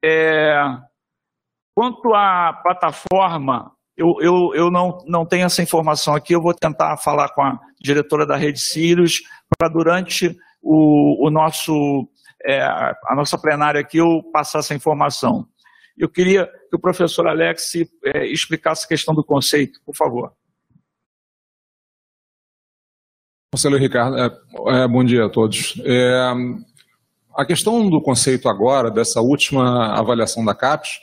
É, 0.03 0.57
quanto 1.75 2.15
à 2.15 2.53
plataforma, 2.63 3.73
eu, 3.97 4.17
eu, 4.21 4.55
eu 4.55 4.71
não, 4.71 4.99
não 5.07 5.25
tenho 5.25 5.47
essa 5.47 5.63
informação 5.63 6.15
aqui, 6.15 6.35
eu 6.35 6.43
vou 6.43 6.53
tentar 6.53 6.97
falar 6.97 7.29
com 7.31 7.43
a 7.43 7.59
diretora 7.81 8.27
da 8.27 8.37
Rede 8.37 8.61
Sirius 8.61 9.23
para 9.57 9.69
durante 9.69 10.37
o, 10.61 11.27
o 11.27 11.31
nosso, 11.31 12.09
é, 12.45 12.63
a 12.63 13.15
nossa 13.15 13.39
plenária 13.39 13.81
aqui 13.81 13.99
eu 13.99 14.23
passar 14.33 14.61
essa 14.61 14.75
informação. 14.75 15.47
Eu 15.97 16.09
queria 16.09 16.47
que 16.47 16.77
o 16.77 16.79
professor 16.79 17.27
Alex 17.27 17.75
é, 18.05 18.27
explicasse 18.27 18.85
a 18.85 18.89
questão 18.89 19.15
do 19.15 19.25
conceito, 19.25 19.81
por 19.85 19.95
favor. 19.95 20.33
Conselheiro 23.53 23.83
Ricardo, 23.83 24.19
é, 24.19 24.83
é, 24.83 24.89
bom 24.89 25.05
dia 25.05 25.27
a 25.27 25.29
todos. 25.29 25.81
É, 25.85 26.33
a 27.37 27.45
questão 27.45 27.89
do 27.89 28.01
conceito 28.01 28.49
agora, 28.49 28.91
dessa 28.91 29.21
última 29.21 29.97
avaliação 29.97 30.45
da 30.45 30.55
CAPES, 30.55 31.01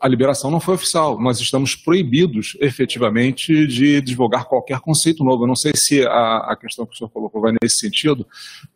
a 0.00 0.08
liberação 0.08 0.50
não 0.50 0.60
foi 0.60 0.74
oficial. 0.74 1.18
Nós 1.20 1.40
estamos 1.40 1.74
proibidos, 1.74 2.56
efetivamente, 2.60 3.66
de 3.66 4.00
divulgar 4.02 4.44
qualquer 4.44 4.78
conceito 4.80 5.24
novo. 5.24 5.44
Eu 5.44 5.48
não 5.48 5.56
sei 5.56 5.72
se 5.74 6.06
a, 6.06 6.52
a 6.52 6.56
questão 6.56 6.84
que 6.84 6.94
o 6.94 6.96
senhor 6.96 7.08
colocou 7.10 7.40
vai 7.40 7.52
nesse 7.62 7.78
sentido, 7.78 8.26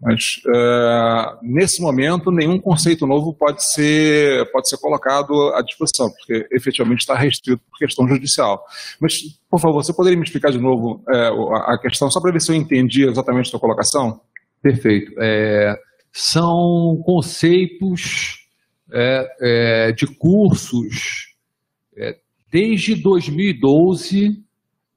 mas 0.01 0.40
é, 0.55 1.36
nesse 1.43 1.82
momento 1.82 2.31
nenhum 2.31 2.59
conceito 2.59 3.06
novo 3.06 3.35
pode 3.35 3.65
ser, 3.65 4.51
pode 4.51 4.69
ser 4.69 4.78
colocado 4.78 5.52
à 5.55 5.62
disposição, 5.62 6.10
porque 6.10 6.47
efetivamente 6.52 7.01
está 7.01 7.15
restrito 7.15 7.62
por 7.70 7.78
questão 7.78 8.09
judicial. 8.09 8.65
Mas, 9.01 9.20
por 9.51 9.60
favor, 9.60 9.82
você 9.82 9.93
poderia 9.93 10.19
me 10.19 10.24
explicar 10.24 10.51
de 10.51 10.59
novo 10.59 11.02
é, 11.10 11.28
a 11.73 11.78
questão, 11.78 12.10
só 12.10 12.20
para 12.20 12.32
ver 12.32 12.40
se 12.40 12.51
eu 12.51 12.56
entendi 12.56 13.06
exatamente 13.06 13.48
a 13.48 13.51
sua 13.51 13.60
colocação? 13.60 14.20
Perfeito. 14.62 15.12
É, 15.19 15.78
são 16.12 17.01
conceitos 17.05 18.48
é, 18.93 19.36
é, 19.40 19.93
de 19.93 20.06
cursos 20.06 21.35
é, 21.97 22.16
desde 22.51 22.94
2012 22.94 24.43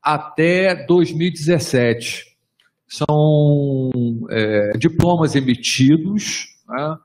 até 0.01 0.76
2017. 0.76 2.26
São 2.88 3.91
é, 4.30 4.72
diplomas 4.77 5.35
emitidos 5.35 6.57
né, 6.68 6.97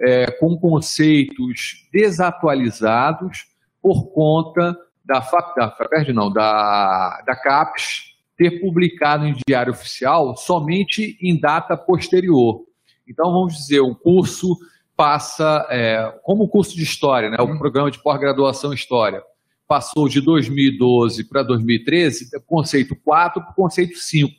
é, 0.00 0.30
com 0.32 0.56
conceitos 0.56 1.88
desatualizados 1.92 3.46
por 3.82 4.06
conta 4.12 4.76
da, 5.04 5.18
da, 5.20 6.12
não, 6.12 6.32
da, 6.32 7.22
da 7.26 7.36
CAPES 7.36 8.14
ter 8.36 8.60
publicado 8.60 9.26
em 9.26 9.36
diário 9.46 9.72
oficial 9.72 10.36
somente 10.36 11.16
em 11.20 11.38
data 11.38 11.76
posterior. 11.76 12.64
Então, 13.06 13.30
vamos 13.32 13.54
dizer, 13.54 13.80
um 13.80 13.94
curso 13.94 14.56
passa, 14.96 15.66
é, 15.70 16.12
como 16.22 16.44
o 16.44 16.48
curso 16.48 16.76
de 16.76 16.82
História, 16.82 17.30
né, 17.30 17.36
o 17.40 17.44
uhum. 17.44 17.58
programa 17.58 17.90
de 17.90 18.02
pós-graduação 18.02 18.72
em 18.72 18.76
História, 18.76 19.22
passou 19.66 20.08
de 20.08 20.20
2012 20.20 21.24
para 21.28 21.42
2013, 21.42 22.30
conceito 22.46 22.94
4 23.04 23.42
para 23.42 23.50
o 23.50 23.54
conceito 23.54 23.96
5. 23.96 24.32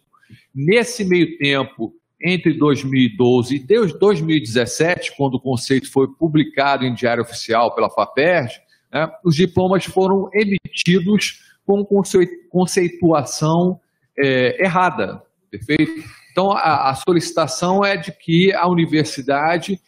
Nesse 0.53 1.03
meio 1.03 1.37
tempo, 1.37 1.93
entre 2.21 2.53
2012 2.53 3.55
e 3.55 3.59
2017, 3.97 5.15
quando 5.17 5.35
o 5.35 5.41
conceito 5.41 5.91
foi 5.91 6.07
publicado 6.07 6.85
em 6.85 6.93
diário 6.93 7.23
oficial 7.23 7.73
pela 7.75 7.89
FAPERJ, 7.89 8.61
né, 8.91 9.09
os 9.23 9.35
diplomas 9.35 9.83
foram 9.85 10.29
emitidos 10.33 11.43
com 11.65 11.83
conceituação 12.49 13.79
é, 14.17 14.63
errada, 14.63 15.21
perfeito? 15.49 15.91
Então, 16.31 16.51
a, 16.51 16.89
a 16.89 16.95
solicitação 16.95 17.83
é 17.83 17.97
de 17.97 18.11
que 18.11 18.53
a 18.53 18.67
universidade 18.67 19.79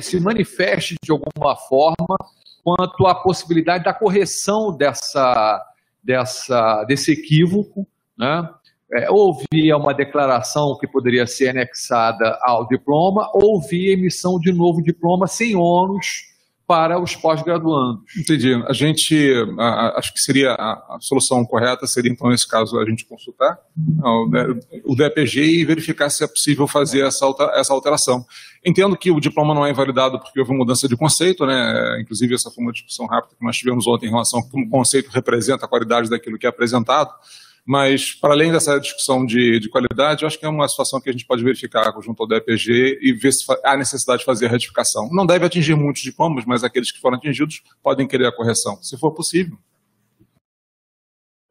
se 0.00 0.20
manifeste 0.20 0.96
de 1.02 1.12
alguma 1.12 1.56
forma 1.56 2.16
quanto 2.62 3.06
à 3.06 3.14
possibilidade 3.14 3.84
da 3.84 3.92
correção 3.92 4.76
dessa, 4.76 5.62
dessa, 6.02 6.84
desse 6.84 7.12
equívoco. 7.12 7.86
Né? 8.16 8.48
É, 8.92 9.10
ou 9.10 9.36
via 9.52 9.76
uma 9.76 9.92
declaração 9.92 10.76
que 10.78 10.86
poderia 10.86 11.26
ser 11.26 11.48
anexada 11.48 12.38
ao 12.42 12.66
diploma, 12.68 13.28
ou 13.34 13.60
via 13.60 13.92
emissão 13.92 14.38
de 14.38 14.52
novo 14.52 14.82
diploma 14.82 15.26
sem 15.26 15.56
ônus 15.56 16.33
para 16.66 16.98
os 16.98 17.14
pós-graduandos. 17.14 18.02
Entendi. 18.18 18.54
A 18.66 18.72
gente, 18.72 19.14
a, 19.58 19.98
acho 19.98 20.12
que 20.14 20.20
seria 20.20 20.52
a, 20.52 20.96
a, 20.96 20.98
solução 21.00 21.44
correta 21.44 21.86
seria, 21.86 22.10
então, 22.10 22.30
nesse 22.30 22.48
caso, 22.48 22.78
a 22.78 22.88
gente 22.88 23.04
consultar 23.04 23.58
o 24.84 24.96
DPG 24.96 25.60
e 25.60 25.64
verificar 25.64 26.08
se 26.08 26.24
é 26.24 26.26
possível 26.26 26.66
fazer 26.66 27.06
essa, 27.06 27.26
essa 27.54 27.72
alteração. 27.72 28.24
Entendo 28.64 28.96
que 28.96 29.10
o 29.10 29.20
diploma 29.20 29.54
não 29.54 29.66
é 29.66 29.70
invalidado 29.70 30.18
porque 30.18 30.40
houve 30.40 30.54
mudança 30.54 30.88
de 30.88 30.96
conceito, 30.96 31.44
né? 31.44 32.00
Inclusive, 32.00 32.34
essa 32.34 32.50
foi 32.50 32.64
uma 32.64 32.72
discussão 32.72 33.06
rápida 33.06 33.34
que 33.38 33.44
nós 33.44 33.56
tivemos 33.56 33.86
ontem 33.86 34.06
em 34.06 34.10
relação 34.10 34.40
a 34.40 34.50
como 34.50 34.64
o 34.64 34.70
conceito 34.70 35.10
representa 35.10 35.66
a 35.66 35.68
qualidade 35.68 36.08
daquilo 36.08 36.38
que 36.38 36.46
é 36.46 36.48
apresentado. 36.48 37.12
Mas, 37.66 38.12
para 38.12 38.34
além 38.34 38.52
dessa 38.52 38.78
discussão 38.78 39.24
de, 39.24 39.58
de, 39.58 39.70
qualidade, 39.70 40.22
eu 40.22 40.26
acho 40.26 40.38
que 40.38 40.44
é 40.44 40.48
uma 40.48 40.68
situação 40.68 41.00
que 41.00 41.08
a 41.08 41.12
gente 41.12 41.26
pode 41.26 41.42
verificar 41.42 41.90
junto 42.02 42.22
ao 42.22 42.28
DPG 42.28 42.98
e 43.00 43.12
ver 43.14 43.32
se 43.32 43.44
há 43.64 43.74
necessidade 43.74 44.18
de 44.18 44.26
fazer 44.26 44.46
a 44.46 44.50
retificação. 44.50 45.08
Não 45.10 45.24
deve 45.24 45.46
atingir 45.46 45.74
muitos 45.74 46.02
diplomas, 46.02 46.44
mas 46.44 46.62
aqueles 46.62 46.92
que 46.92 47.00
foram 47.00 47.16
atingidos 47.16 47.62
podem 47.82 48.06
querer 48.06 48.26
a 48.26 48.32
correção, 48.32 48.82
se 48.82 48.98
for 48.98 49.12
possível. 49.12 49.56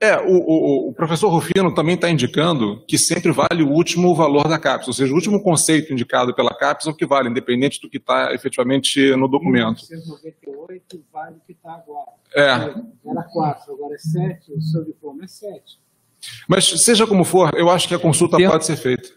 É, 0.04 0.20
o, 0.20 0.36
o, 0.36 0.90
o 0.90 0.94
professor 0.94 1.30
Rufino 1.30 1.74
também 1.74 1.96
está 1.96 2.10
indicando 2.10 2.84
que 2.86 2.98
sempre 2.98 3.32
vale 3.32 3.64
o 3.64 3.70
último 3.70 4.14
valor 4.14 4.50
da 4.50 4.60
CAPES, 4.60 4.90
ou 4.90 4.94
seja, 4.94 5.14
o 5.14 5.16
último 5.16 5.42
conceito 5.42 5.94
indicado 5.94 6.36
pela 6.36 6.54
CAPES 6.54 6.88
é 6.88 6.90
o 6.90 6.94
que 6.94 7.06
vale, 7.06 7.30
independente 7.30 7.80
do 7.82 7.90
que 7.90 7.98
está 7.98 8.34
efetivamente 8.34 9.16
no 9.16 9.30
documento. 9.30 9.82
1998 9.90 11.06
vale 11.12 11.38
o 11.38 11.40
que 11.48 11.54
está 11.54 11.76
agora. 11.76 12.12
É. 12.36 12.50
Era 13.10 13.24
4, 13.32 13.74
agora 13.74 13.96
é 13.96 13.98
7, 13.98 14.52
o 14.52 14.62
seu 14.62 14.84
diploma 14.84 15.24
é 15.24 15.28
7. 15.28 15.80
Mas, 16.48 16.66
seja 16.84 17.08
como 17.08 17.24
for, 17.24 17.52
eu 17.56 17.70
acho 17.70 17.88
que 17.88 17.96
a 17.96 18.00
consulta 18.00 18.38
pode 18.38 18.66
ser 18.66 18.78
feita. 18.78 19.10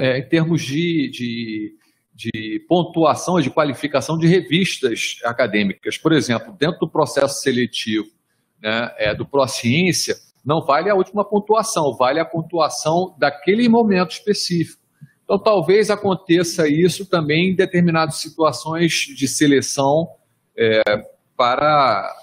É, 0.00 0.18
em 0.18 0.28
termos 0.28 0.62
de, 0.62 1.10
de, 1.10 1.76
de 2.14 2.64
pontuação 2.68 3.38
e 3.38 3.42
de 3.42 3.50
qualificação 3.50 4.16
de 4.16 4.26
revistas 4.26 5.18
acadêmicas, 5.24 5.98
por 5.98 6.12
exemplo, 6.12 6.56
dentro 6.58 6.80
do 6.80 6.88
processo 6.88 7.42
seletivo 7.42 8.08
né, 8.62 8.90
é, 8.96 9.14
do 9.14 9.26
Prociência, 9.26 10.16
não 10.44 10.64
vale 10.64 10.88
a 10.88 10.94
última 10.94 11.24
pontuação, 11.24 11.94
vale 11.94 12.18
a 12.18 12.24
pontuação 12.24 13.14
daquele 13.18 13.68
momento 13.68 14.12
específico. 14.12 14.82
Então, 15.24 15.38
talvez 15.38 15.90
aconteça 15.90 16.68
isso 16.68 17.06
também 17.06 17.50
em 17.50 17.54
determinadas 17.54 18.16
situações 18.16 18.92
de 18.92 19.28
seleção 19.28 20.08
é, 20.56 20.82
para 21.36 22.14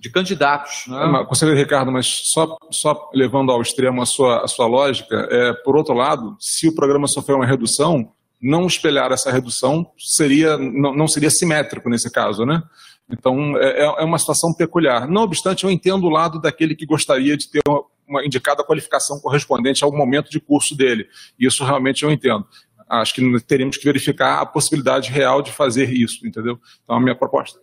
de 0.00 0.10
candidatos. 0.10 0.84
Né? 0.86 1.20
É, 1.20 1.24
conselheiro 1.24 1.58
Ricardo, 1.58 1.90
mas 1.90 2.06
só, 2.06 2.56
só 2.70 3.10
levando 3.12 3.50
ao 3.50 3.60
extremo 3.60 4.00
a 4.00 4.06
sua, 4.06 4.44
a 4.44 4.48
sua 4.48 4.66
lógica, 4.66 5.28
é, 5.30 5.52
por 5.64 5.76
outro 5.76 5.94
lado, 5.94 6.36
se 6.38 6.68
o 6.68 6.74
programa 6.74 7.06
sofrer 7.06 7.34
uma 7.34 7.46
redução, 7.46 8.12
não 8.40 8.66
espelhar 8.66 9.10
essa 9.10 9.32
redução 9.32 9.90
seria, 9.98 10.56
não, 10.56 10.94
não 10.94 11.08
seria 11.08 11.30
simétrico 11.30 11.90
nesse 11.90 12.10
caso, 12.10 12.46
né? 12.46 12.62
Então, 13.10 13.56
é, 13.58 13.80
é, 13.80 13.84
é 13.84 14.04
uma 14.04 14.18
situação 14.18 14.52
peculiar. 14.52 15.08
Não 15.08 15.22
obstante, 15.22 15.64
eu 15.64 15.70
entendo 15.70 16.06
o 16.06 16.10
lado 16.10 16.40
daquele 16.40 16.76
que 16.76 16.86
gostaria 16.86 17.36
de 17.36 17.50
ter 17.50 17.62
uma, 17.66 17.82
uma 18.06 18.24
indicada 18.24 18.62
qualificação 18.62 19.18
correspondente 19.18 19.82
ao 19.82 19.90
momento 19.90 20.30
de 20.30 20.38
curso 20.38 20.76
dele. 20.76 21.08
Isso 21.38 21.64
realmente 21.64 22.04
eu 22.04 22.12
entendo. 22.12 22.46
Acho 22.88 23.14
que 23.14 23.40
teríamos 23.40 23.76
que 23.76 23.84
verificar 23.84 24.40
a 24.40 24.46
possibilidade 24.46 25.10
real 25.10 25.42
de 25.42 25.52
fazer 25.52 25.90
isso, 25.90 26.26
entendeu? 26.26 26.58
Então, 26.84 26.96
a 26.96 27.00
minha 27.00 27.14
proposta. 27.14 27.58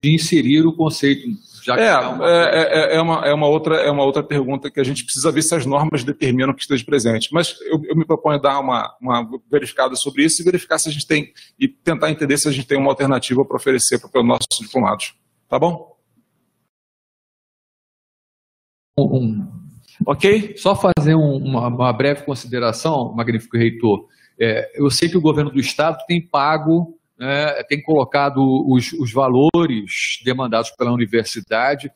De 0.00 0.14
inserir 0.14 0.64
o 0.64 0.72
conceito, 0.76 1.26
já 1.64 1.74
que 1.74 1.80
É, 1.82 1.90
há 1.90 2.08
uma- 2.10 2.24
é, 2.30 2.92
é, 2.92 2.96
é 2.96 3.00
uma, 3.00 3.26
é, 3.26 3.34
uma 3.34 3.48
outra, 3.48 3.74
é 3.76 3.90
uma 3.90 4.04
outra 4.04 4.22
pergunta 4.22 4.70
que 4.70 4.78
a 4.78 4.84
gente 4.84 5.02
precisa 5.02 5.32
ver 5.32 5.42
se 5.42 5.52
as 5.56 5.66
normas 5.66 6.04
determinam 6.04 6.54
que 6.54 6.60
esteja 6.60 6.84
presente. 6.84 7.30
Mas 7.32 7.60
eu, 7.62 7.82
eu 7.84 7.96
me 7.96 8.06
proponho 8.06 8.40
dar 8.40 8.60
uma, 8.60 8.96
uma 9.02 9.28
verificada 9.50 9.96
sobre 9.96 10.24
isso 10.24 10.40
e 10.40 10.44
verificar 10.44 10.78
se 10.78 10.88
a 10.88 10.92
gente 10.92 11.04
tem, 11.06 11.32
e 11.58 11.66
tentar 11.66 12.12
entender 12.12 12.38
se 12.38 12.46
a 12.46 12.52
gente 12.52 12.68
tem 12.68 12.78
uma 12.78 12.90
alternativa 12.90 13.44
para 13.44 13.56
oferecer 13.56 13.98
para 13.98 14.20
os 14.20 14.26
nossos 14.26 14.46
diplomados. 14.60 15.14
Tá 15.48 15.58
bom? 15.58 15.96
um- 18.98 19.46
Ok? 20.06 20.54
Só 20.56 20.76
fazer 20.76 21.16
um- 21.16 21.36
uma, 21.38 21.66
uma 21.68 21.92
breve 21.92 22.24
consideração, 22.24 23.12
magnífico 23.14 23.56
reitor. 23.56 24.06
É, 24.40 24.70
eu 24.80 24.88
sei 24.90 25.08
que 25.08 25.16
o 25.16 25.20
governo 25.20 25.50
do 25.50 25.58
estado 25.58 25.98
tem 26.06 26.20
pago, 26.24 26.97
né, 27.18 27.62
tem 27.64 27.82
colocado 27.82 28.40
os, 28.68 28.92
os 28.92 29.12
valores 29.12 30.20
demandados 30.24 30.70
pela 30.70 30.92
universidade, 30.92 31.90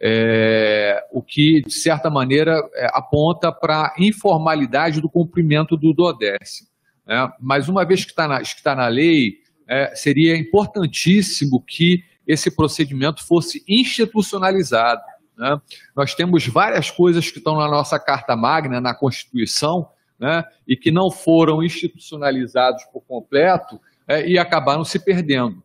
é, 0.00 1.04
o 1.10 1.20
que, 1.20 1.62
de 1.62 1.72
certa 1.72 2.08
maneira, 2.08 2.62
é, 2.74 2.86
aponta 2.92 3.50
para 3.50 3.86
a 3.86 3.94
informalidade 3.98 5.00
do 5.00 5.10
cumprimento 5.10 5.76
do 5.76 5.92
DODES. 5.92 6.68
né? 7.04 7.28
Mas, 7.40 7.68
uma 7.68 7.84
vez 7.84 8.04
que 8.04 8.12
está 8.12 8.28
na, 8.28 8.38
que 8.38 8.46
está 8.46 8.76
na 8.76 8.86
lei, 8.86 9.38
é, 9.66 9.94
seria 9.96 10.36
importantíssimo 10.36 11.60
que 11.60 12.04
esse 12.26 12.54
procedimento 12.54 13.26
fosse 13.26 13.64
institucionalizado. 13.66 15.02
né? 15.36 15.60
Nós 15.96 16.14
temos 16.14 16.46
várias 16.46 16.90
coisas 16.90 17.30
que 17.30 17.38
estão 17.38 17.56
na 17.56 17.68
nossa 17.68 17.98
Carta 17.98 18.36
Magna, 18.36 18.80
na 18.80 18.94
Constituição, 18.94 19.88
né, 20.18 20.44
e 20.66 20.76
que 20.76 20.90
não 20.90 21.10
foram 21.10 21.62
institucionalizados 21.62 22.82
por 22.92 23.00
completo 23.02 23.80
é, 24.08 24.26
e 24.26 24.38
acabaram 24.38 24.84
se 24.84 24.98
perdendo. 24.98 25.62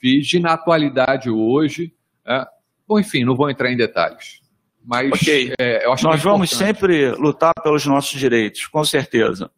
Vige 0.00 0.38
na 0.38 0.52
atualidade 0.52 1.30
hoje. 1.30 1.92
é. 2.26 2.46
Bom, 2.88 3.00
enfim, 3.00 3.24
não 3.24 3.34
vou 3.34 3.50
entrar 3.50 3.72
em 3.72 3.76
detalhes. 3.76 4.40
Mas 4.84 5.10
Ok. 5.10 5.52
é, 5.58 5.84
eu 5.84 5.92
acho 5.92 6.04
Nós 6.04 6.22
que 6.22 6.28
é 6.28 6.30
vamos 6.30 6.52
importante. 6.52 6.78
sempre 6.78 7.10
lutar 7.16 7.52
pelos 7.60 7.84
nossos 7.84 8.16
direitos, 8.16 8.68
com 8.68 8.84
certeza. 8.84 9.50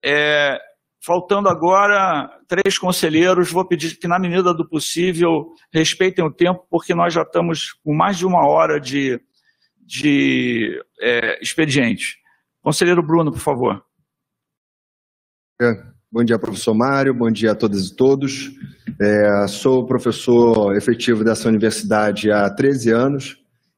É, 0.00 0.56
faltando 1.04 1.48
agora 1.48 2.30
três 2.46 2.78
conselheiros, 2.78 3.50
vou 3.50 3.64
pedir 3.64 3.96
que, 3.98 4.06
na 4.06 4.16
medida 4.20 4.54
do 4.54 4.64
possível, 4.68 5.52
respeitem 5.72 6.24
o 6.24 6.30
tempo, 6.32 6.64
porque 6.70 6.94
nós 6.94 7.12
já 7.12 7.22
estamos 7.22 7.72
com 7.82 7.92
mais 7.92 8.16
de 8.18 8.24
uma 8.24 8.46
hora 8.46 8.78
de, 8.78 9.20
de 9.80 10.80
é, 11.00 11.42
expediente. 11.42 12.20
Conselheiro 12.62 13.02
Bruno, 13.02 13.32
por 13.32 13.40
favor. 13.40 13.84
É, 15.60 15.82
Bom 16.12 16.24
dia, 16.24 16.36
professor 16.40 16.74
Mário. 16.74 17.14
Bom 17.14 17.30
dia 17.30 17.52
a 17.52 17.54
todas 17.54 17.86
e 17.86 17.94
todos. 17.94 18.50
É, 19.00 19.46
sou 19.46 19.86
professor 19.86 20.76
efetivo 20.76 21.22
dessa 21.22 21.48
universidade 21.48 22.32
há 22.32 22.50
13 22.50 22.90
anos. 22.90 23.36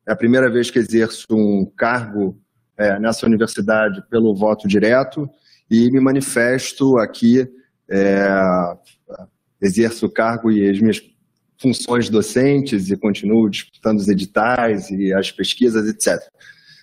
É 0.09 0.13
a 0.13 0.17
primeira 0.17 0.51
vez 0.51 0.71
que 0.71 0.79
exerço 0.79 1.27
um 1.31 1.71
cargo 1.77 2.41
é, 2.79 2.99
nessa 2.99 3.27
universidade 3.27 4.03
pelo 4.09 4.35
voto 4.35 4.67
direto 4.67 5.29
e 5.71 5.91
me 5.91 6.01
manifesto 6.01 6.97
aqui, 6.97 7.47
é, 7.91 8.27
exerço 9.61 10.07
o 10.07 10.11
cargo 10.11 10.51
e 10.51 10.71
as 10.71 10.81
minhas 10.81 11.03
funções 11.61 12.09
docentes 12.09 12.91
e 12.91 12.97
continuo 12.97 13.51
disputando 13.51 13.99
os 13.99 14.09
editais 14.09 14.89
e 14.89 15.13
as 15.13 15.31
pesquisas, 15.31 15.87
etc. 15.87 16.19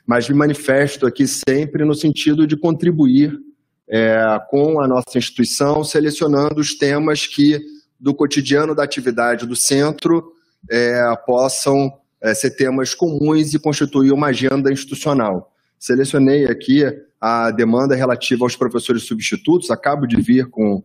Mas 0.05 0.29
me 0.29 0.35
manifesto 0.35 1.07
aqui 1.07 1.25
sempre 1.27 1.83
no 1.83 1.95
sentido 1.95 2.45
de 2.45 2.55
contribuir 2.55 3.48
é, 3.89 4.39
com 4.49 4.79
a 4.79 4.87
nossa 4.87 5.17
instituição, 5.17 5.83
selecionando 5.83 6.61
os 6.61 6.77
temas 6.77 7.25
que, 7.25 7.59
do 7.99 8.13
cotidiano 8.13 8.75
da 8.75 8.83
atividade 8.83 9.47
do 9.47 9.55
centro, 9.55 10.31
é, 10.69 11.01
possam 11.25 11.91
é, 12.21 12.33
ser 12.33 12.51
temas 12.51 12.93
comuns 12.93 13.53
e 13.53 13.59
constituir 13.59 14.11
uma 14.11 14.27
agenda 14.27 14.71
institucional. 14.71 15.51
Selecionei 15.79 16.45
aqui 16.45 16.83
a 17.19 17.51
demanda 17.51 17.95
relativa 17.95 18.45
aos 18.45 18.55
professores 18.55 19.03
substitutos, 19.03 19.71
acabo 19.71 20.05
de 20.05 20.21
vir 20.21 20.47
com 20.49 20.83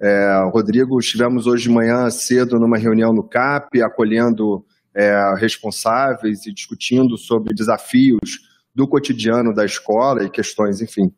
é, 0.00 0.38
o 0.40 0.50
Rodrigo, 0.50 0.98
estivemos 0.98 1.46
hoje 1.46 1.64
de 1.64 1.70
manhã 1.70 2.08
cedo 2.10 2.58
numa 2.58 2.76
reunião 2.76 3.12
no 3.12 3.22
CAP, 3.22 3.82
acolhendo 3.82 4.64
é, 4.94 5.34
responsáveis 5.36 6.46
e 6.46 6.52
discutindo 6.52 7.16
sobre 7.16 7.54
desafios 7.54 8.40
do 8.74 8.86
cotidiano 8.86 9.54
da 9.54 9.64
escola 9.64 10.24
e 10.24 10.30
questões, 10.30 10.80
enfim, 10.82 11.12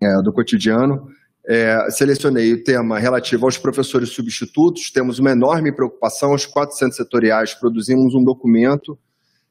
é, 0.00 0.22
do 0.22 0.32
cotidiano. 0.32 1.08
É, 1.46 1.90
selecionei 1.90 2.52
o 2.52 2.62
tema 2.62 2.98
relativo 2.98 3.46
aos 3.46 3.56
professores 3.56 4.10
substitutos. 4.10 4.90
Temos 4.90 5.18
uma 5.18 5.30
enorme 5.30 5.72
preocupação. 5.72 6.34
Os 6.34 6.44
quatro 6.44 6.76
centros 6.76 6.96
setoriais 6.96 7.54
produzimos 7.54 8.14
um 8.14 8.22
documento. 8.22 8.98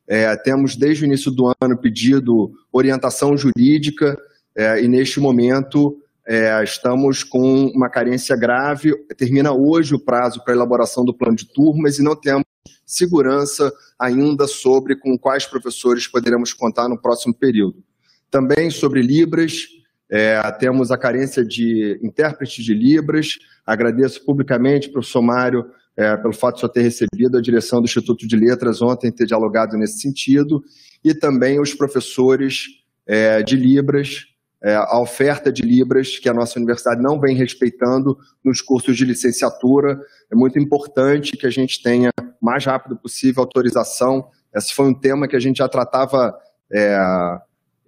É, 0.07 0.35
temos, 0.37 0.75
desde 0.75 1.03
o 1.03 1.07
início 1.07 1.31
do 1.31 1.51
ano, 1.59 1.77
pedido 1.77 2.51
orientação 2.71 3.35
jurídica 3.35 4.17
é, 4.55 4.81
e, 4.81 4.87
neste 4.87 5.19
momento, 5.19 5.97
é, 6.27 6.63
estamos 6.63 7.23
com 7.23 7.65
uma 7.67 7.89
carência 7.89 8.35
grave. 8.37 8.93
Termina 9.17 9.51
hoje 9.51 9.95
o 9.95 9.99
prazo 9.99 10.43
para 10.43 10.53
elaboração 10.53 11.03
do 11.03 11.13
plano 11.13 11.35
de 11.35 11.45
turmas 11.45 11.97
e 11.97 12.03
não 12.03 12.15
temos 12.15 12.45
segurança 12.85 13.71
ainda 13.99 14.47
sobre 14.47 14.95
com 14.95 15.17
quais 15.17 15.45
professores 15.45 16.07
poderemos 16.07 16.53
contar 16.53 16.87
no 16.87 17.01
próximo 17.01 17.33
período. 17.33 17.83
Também 18.29 18.69
sobre 18.69 19.01
Libras, 19.01 19.67
é, 20.09 20.39
temos 20.53 20.91
a 20.91 20.97
carência 20.97 21.43
de 21.43 21.99
intérpretes 22.01 22.63
de 22.63 22.73
Libras. 22.73 23.37
Agradeço 23.65 24.23
publicamente, 24.25 24.89
professor 24.89 25.21
Mário, 25.21 25.65
é, 25.97 26.15
pelo 26.17 26.33
fato 26.33 26.55
de 26.55 26.61
só 26.61 26.67
ter 26.67 26.81
recebido 26.81 27.37
a 27.37 27.41
direção 27.41 27.81
do 27.81 27.85
Instituto 27.85 28.27
de 28.27 28.35
Letras 28.35 28.81
ontem, 28.81 29.11
ter 29.11 29.25
dialogado 29.25 29.75
nesse 29.77 29.99
sentido, 29.99 30.63
e 31.03 31.13
também 31.13 31.59
os 31.59 31.73
professores 31.73 32.65
é, 33.05 33.41
de 33.41 33.55
Libras, 33.55 34.27
é, 34.63 34.75
a 34.75 34.99
oferta 34.99 35.51
de 35.51 35.61
Libras, 35.61 36.17
que 36.17 36.29
a 36.29 36.33
nossa 36.33 36.57
universidade 36.57 37.01
não 37.01 37.19
vem 37.19 37.35
respeitando 37.35 38.17
nos 38.43 38.61
cursos 38.61 38.95
de 38.95 39.05
licenciatura. 39.05 39.99
É 40.31 40.35
muito 40.35 40.57
importante 40.59 41.37
que 41.37 41.45
a 41.45 41.49
gente 41.49 41.81
tenha, 41.81 42.11
o 42.19 42.45
mais 42.45 42.65
rápido 42.65 42.97
possível, 42.97 43.43
autorização. 43.43 44.29
Esse 44.55 44.73
foi 44.73 44.87
um 44.87 44.93
tema 44.93 45.27
que 45.27 45.35
a 45.35 45.39
gente 45.39 45.57
já 45.57 45.67
tratava, 45.67 46.35
é, 46.71 46.97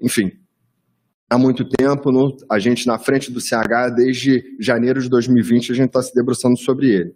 enfim, 0.02 0.32
há 1.30 1.38
muito 1.38 1.64
tempo, 1.64 2.12
no, 2.12 2.36
a 2.50 2.58
gente 2.60 2.88
na 2.88 2.98
frente 2.98 3.32
do 3.32 3.40
CH, 3.40 3.90
desde 3.96 4.44
janeiro 4.60 5.02
de 5.02 5.10
2020, 5.10 5.72
a 5.72 5.76
gente 5.76 5.88
está 5.88 6.02
se 6.02 6.14
debruçando 6.14 6.58
sobre 6.58 6.88
ele. 6.90 7.14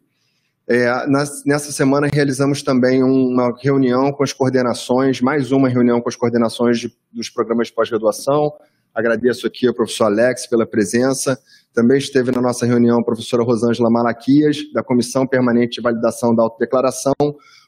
É, 0.68 1.06
nas- 1.07 1.44
nessa 1.45 1.72
semana 1.73 2.07
realizamos 2.11 2.61
também 2.61 3.03
uma 3.03 3.53
reunião 3.61 4.11
com 4.14 4.23
as 4.23 4.31
coordenações, 4.31 5.19
mais 5.19 5.52
uma 5.52 5.68
reunião 5.68 5.99
com 5.99 6.07
as 6.07 6.15
coordenações 6.15 6.80
de- 6.80 6.94
dos 7.11 7.30
programas 7.30 7.68
de 7.68 7.73
pós-graduação. 7.73 8.53
Agradeço 8.95 9.45
aqui 9.48 9.68
ao 9.68 9.73
professor 9.73 10.06
Alex 10.06 10.48
pela 10.48 10.65
presença. 10.65 11.38
Também 11.73 11.98
esteve 11.98 12.31
na 12.31 12.40
nossa 12.40 12.65
reunião 12.65 12.99
a 12.99 13.03
professora 13.03 13.44
Rosângela 13.44 13.90
Malaquias, 13.90 14.57
da 14.72 14.84
Comissão 14.84 15.26
Permanente 15.27 15.77
de 15.77 15.81
Validação 15.81 16.34
da 16.34 16.44
Autodeclaração. 16.44 17.14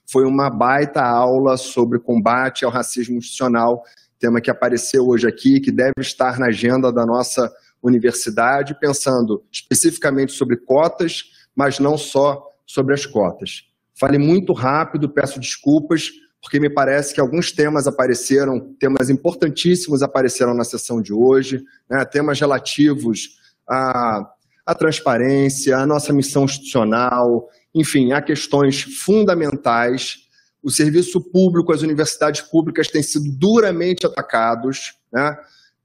Foi 0.09 0.23
uma 0.23 0.49
baita 0.51 1.01
aula 1.01 1.57
sobre 1.57 1.99
combate 1.99 2.63
ao 2.63 2.71
racismo 2.71 3.17
institucional, 3.17 3.81
tema 4.25 4.41
que 4.41 4.49
apareceu 4.49 5.07
hoje 5.07 5.27
aqui, 5.27 5.59
que 5.59 5.71
deve 5.71 5.93
estar 5.99 6.39
na 6.39 6.47
agenda 6.47 6.91
da 6.91 7.05
nossa 7.05 7.51
universidade, 7.81 8.77
pensando 8.79 9.43
especificamente 9.51 10.31
sobre 10.31 10.57
cotas, 10.57 11.25
mas 11.55 11.79
não 11.79 11.95
só 11.95 12.43
sobre 12.65 12.95
as 12.95 13.05
cotas. 13.05 13.65
Falei 13.93 14.19
muito 14.19 14.51
rápido, 14.51 15.07
peço 15.07 15.39
desculpas, 15.39 16.09
porque 16.41 16.59
me 16.59 16.73
parece 16.73 17.13
que 17.13 17.21
alguns 17.21 17.51
temas 17.51 17.85
apareceram, 17.85 18.73
temas 18.79 19.09
importantíssimos 19.11 20.01
apareceram 20.01 20.55
na 20.55 20.63
sessão 20.63 20.99
de 20.99 21.13
hoje, 21.13 21.63
né, 21.89 22.03
temas 22.03 22.39
relativos 22.39 23.37
à, 23.69 24.27
à 24.65 24.73
transparência, 24.73 25.77
à 25.77 25.85
nossa 25.85 26.11
missão 26.11 26.45
institucional, 26.45 27.47
enfim, 27.75 28.11
há 28.11 28.21
questões 28.21 28.81
fundamentais. 28.81 30.24
O 30.65 30.71
serviço 30.71 31.21
público, 31.21 31.71
as 31.71 31.83
universidades 31.83 32.41
públicas 32.41 32.87
têm 32.87 33.03
sido 33.03 33.31
duramente 33.37 34.03
atacados. 34.03 34.95
Né? 35.13 35.37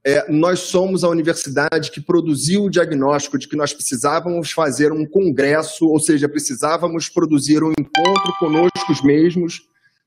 É, 0.03 0.31
nós 0.31 0.61
somos 0.61 1.03
a 1.03 1.09
universidade 1.09 1.91
que 1.91 2.01
produziu 2.01 2.63
o 2.63 2.69
diagnóstico 2.69 3.37
de 3.37 3.47
que 3.47 3.55
nós 3.55 3.71
precisávamos 3.71 4.51
fazer 4.51 4.91
um 4.91 5.05
congresso, 5.05 5.85
ou 5.85 5.99
seja, 5.99 6.27
precisávamos 6.27 7.07
produzir 7.07 7.63
um 7.63 7.71
encontro 7.79 8.33
conosco 8.39 9.05
mesmos, 9.05 9.61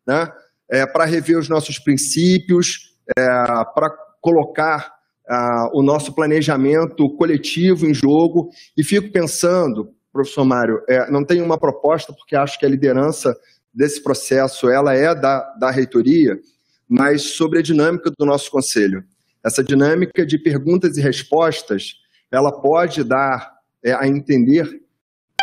né? 0.04 0.28
É, 0.68 0.84
para 0.84 1.04
rever 1.04 1.38
os 1.38 1.48
nossos 1.48 1.78
princípios, 1.78 2.96
é, 3.16 3.22
para 3.74 3.90
colocar 4.20 4.92
ah, 5.28 5.70
o 5.72 5.82
nosso 5.82 6.12
planejamento 6.14 7.08
coletivo 7.16 7.86
em 7.86 7.94
jogo. 7.94 8.50
E 8.76 8.82
fico 8.82 9.12
pensando, 9.12 9.90
professor 10.12 10.44
Mário, 10.44 10.82
é, 10.88 11.10
não 11.10 11.24
tenho 11.24 11.44
uma 11.44 11.58
proposta, 11.58 12.12
porque 12.12 12.34
acho 12.34 12.58
que 12.58 12.66
a 12.66 12.68
liderança 12.68 13.36
desse 13.74 14.02
processo 14.02 14.70
ela 14.70 14.94
é 14.94 15.14
da, 15.14 15.40
da 15.58 15.70
reitoria, 15.70 16.38
mas 16.88 17.22
sobre 17.22 17.58
a 17.58 17.62
dinâmica 17.62 18.10
do 18.16 18.24
nosso 18.24 18.50
conselho. 18.50 19.02
Essa 19.44 19.64
dinâmica 19.64 20.24
de 20.24 20.38
perguntas 20.38 20.96
e 20.96 21.00
respostas, 21.00 21.94
ela 22.30 22.52
pode 22.52 23.02
dar 23.02 23.52
é, 23.82 23.92
a 23.92 24.06
entender 24.06 24.64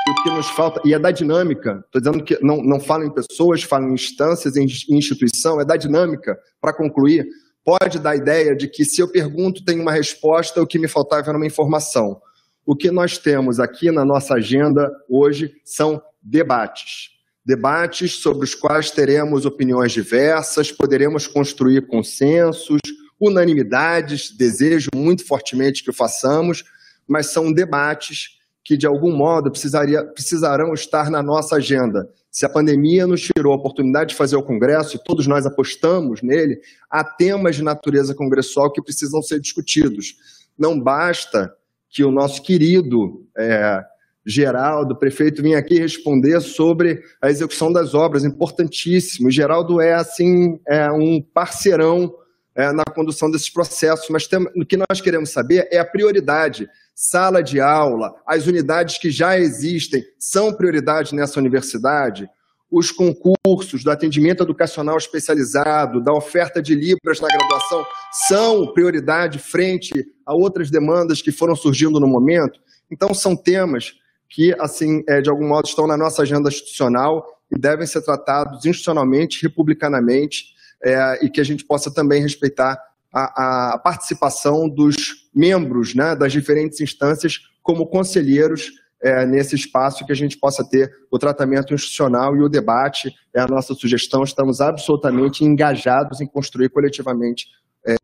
o 0.10 0.24
que 0.24 0.30
nos 0.32 0.50
falta, 0.50 0.82
e 0.84 0.94
é 0.94 1.00
da 1.00 1.12
dinâmica, 1.12 1.84
estou 1.86 2.02
dizendo 2.02 2.24
que 2.24 2.38
não, 2.44 2.58
não 2.64 2.80
falo 2.80 3.04
em 3.04 3.14
pessoas, 3.14 3.62
falo 3.62 3.88
em 3.88 3.94
instâncias, 3.94 4.56
em 4.56 4.66
instituição, 4.90 5.62
é 5.62 5.66
da 5.66 5.78
dinâmica, 5.78 6.36
para 6.60 6.74
concluir, 6.74 7.28
pode 7.64 8.00
dar 8.00 8.12
a 8.12 8.16
ideia 8.16 8.56
de 8.56 8.68
que 8.68 8.84
se 8.84 9.00
eu 9.00 9.08
pergunto, 9.08 9.64
tem 9.64 9.80
uma 9.80 9.92
resposta, 9.92 10.62
o 10.62 10.66
que 10.66 10.80
me 10.80 10.88
faltava 10.88 11.30
era 11.30 11.38
uma 11.38 11.46
informação. 11.46 12.20
O 12.66 12.76
que 12.76 12.90
nós 12.90 13.20
temos 13.20 13.60
aqui 13.60 13.92
na 13.92 14.04
nossa 14.04 14.36
agenda 14.36 14.92
hoje 15.08 15.54
são 15.64 16.02
debates. 16.22 17.11
Debates 17.44 18.14
sobre 18.14 18.44
os 18.44 18.54
quais 18.54 18.92
teremos 18.92 19.46
opiniões 19.46 19.92
diversas, 19.92 20.72
poderemos 20.72 21.26
construir 21.26 21.88
consensos, 21.88 22.80
unanimidades, 23.20 24.36
desejo 24.36 24.90
muito 24.96 25.26
fortemente 25.26 25.84
que 25.84 25.90
o 25.90 25.94
façamos, 25.94 26.64
mas 27.08 27.28
são 27.28 27.52
debates 27.52 28.40
que, 28.64 28.78
de 28.78 28.86
algum 28.86 29.16
modo, 29.16 29.52
precisaria, 29.52 30.04
precisarão 30.04 30.74
estar 30.74 31.10
na 31.10 31.24
nossa 31.24 31.56
agenda. 31.56 32.08
Se 32.30 32.46
a 32.46 32.50
pandemia 32.50 33.06
nos 33.08 33.22
tirou 33.22 33.54
a 33.54 33.58
oportunidade 33.58 34.12
de 34.12 34.16
fazer 34.16 34.36
o 34.36 34.44
Congresso, 34.44 34.96
e 34.96 35.04
todos 35.04 35.28
nós 35.28 35.46
apostamos 35.46 36.22
nele, 36.22 36.60
há 36.90 37.04
temas 37.04 37.56
de 37.56 37.64
natureza 37.64 38.16
congressual 38.16 38.72
que 38.72 38.82
precisam 38.82 39.22
ser 39.22 39.40
discutidos. 39.40 40.16
Não 40.58 40.80
basta 40.80 41.54
que 41.90 42.04
o 42.04 42.12
nosso 42.12 42.42
querido 42.42 43.26
é, 43.38 43.84
Geraldo, 44.26 44.96
prefeito, 44.96 45.42
vinha 45.42 45.58
aqui 45.58 45.80
responder 45.80 46.40
sobre 46.42 47.02
a 47.22 47.30
execução 47.30 47.72
das 47.72 47.96
obras, 47.96 48.24
importantíssimo. 48.24 49.32
Geraldo 49.32 49.82
é, 49.82 49.94
assim, 49.94 50.60
é 50.68 50.92
um 50.92 51.22
parceirão 51.22 52.14
é, 52.54 52.72
na 52.72 52.84
condução 52.84 53.32
desses 53.32 53.50
processos, 53.50 54.08
mas 54.10 54.28
tem, 54.28 54.40
o 54.56 54.66
que 54.66 54.78
nós 54.78 55.02
queremos 55.02 55.32
saber 55.32 55.68
é 55.72 55.80
a 55.80 55.86
prioridade. 55.86 56.70
Sala 56.94 57.42
de 57.42 57.60
aula, 57.60 58.14
as 58.28 58.46
unidades 58.46 59.00
que 59.00 59.10
já 59.10 59.40
existem 59.40 60.04
são 60.20 60.54
prioridade 60.54 61.16
nessa 61.16 61.40
universidade? 61.40 62.30
Os 62.70 62.92
concursos 62.92 63.84
do 63.84 63.90
atendimento 63.90 64.44
educacional 64.44 64.98
especializado, 64.98 66.02
da 66.02 66.14
oferta 66.14 66.62
de 66.62 66.76
Libras 66.76 67.20
na 67.20 67.28
graduação, 67.28 67.84
são 68.28 68.72
prioridade 68.74 69.40
frente 69.40 69.92
a 70.26 70.34
outras 70.34 70.70
demandas 70.70 71.22
que 71.22 71.32
foram 71.32 71.56
surgindo 71.56 72.00
no 72.00 72.08
momento? 72.08 72.60
Então, 72.92 73.14
são 73.14 73.36
temas 73.36 73.94
que, 74.32 74.56
assim, 74.60 75.04
é, 75.08 75.22
de 75.22 75.30
algum 75.30 75.48
modo, 75.48 75.68
estão 75.68 75.86
na 75.86 75.98
nossa 75.98 76.22
agenda 76.22 76.50
institucional 76.50 77.24
e 77.52 77.60
devem 77.60 77.86
ser 77.86 78.02
tratados 78.02 78.66
institucionalmente, 78.66 79.44
republicanamente, 79.44 80.46
é, 80.84 81.26
e 81.26 81.30
que 81.30 81.42
a 81.42 81.44
gente 81.44 81.66
possa 81.66 81.94
também 81.94 82.22
respeitar 82.22 82.82
a, 83.14 83.74
a 83.74 83.78
participação 83.78 84.70
dos 84.70 84.96
membros 85.36 85.94
né, 85.94 86.16
das 86.16 86.32
diferentes 86.32 86.80
instâncias 86.80 87.40
como 87.62 87.86
conselheiros 87.86 88.72
é, 89.04 89.26
nesse 89.26 89.56
espaço 89.56 90.06
que 90.06 90.12
a 90.14 90.16
gente 90.16 90.38
possa 90.38 90.64
ter 90.68 90.90
o 91.12 91.20
tratamento 91.20 91.74
institucional 91.74 92.36
e 92.36 92.42
o 92.42 92.50
debate. 92.50 93.14
É 93.36 93.42
a 93.42 93.48
nossa 93.48 93.74
sugestão. 93.74 94.24
Estamos 94.24 94.62
absolutamente 94.62 95.44
engajados 95.44 96.22
em 96.22 96.28
construir 96.28 96.70
coletivamente 96.70 97.48
é, 97.86 97.96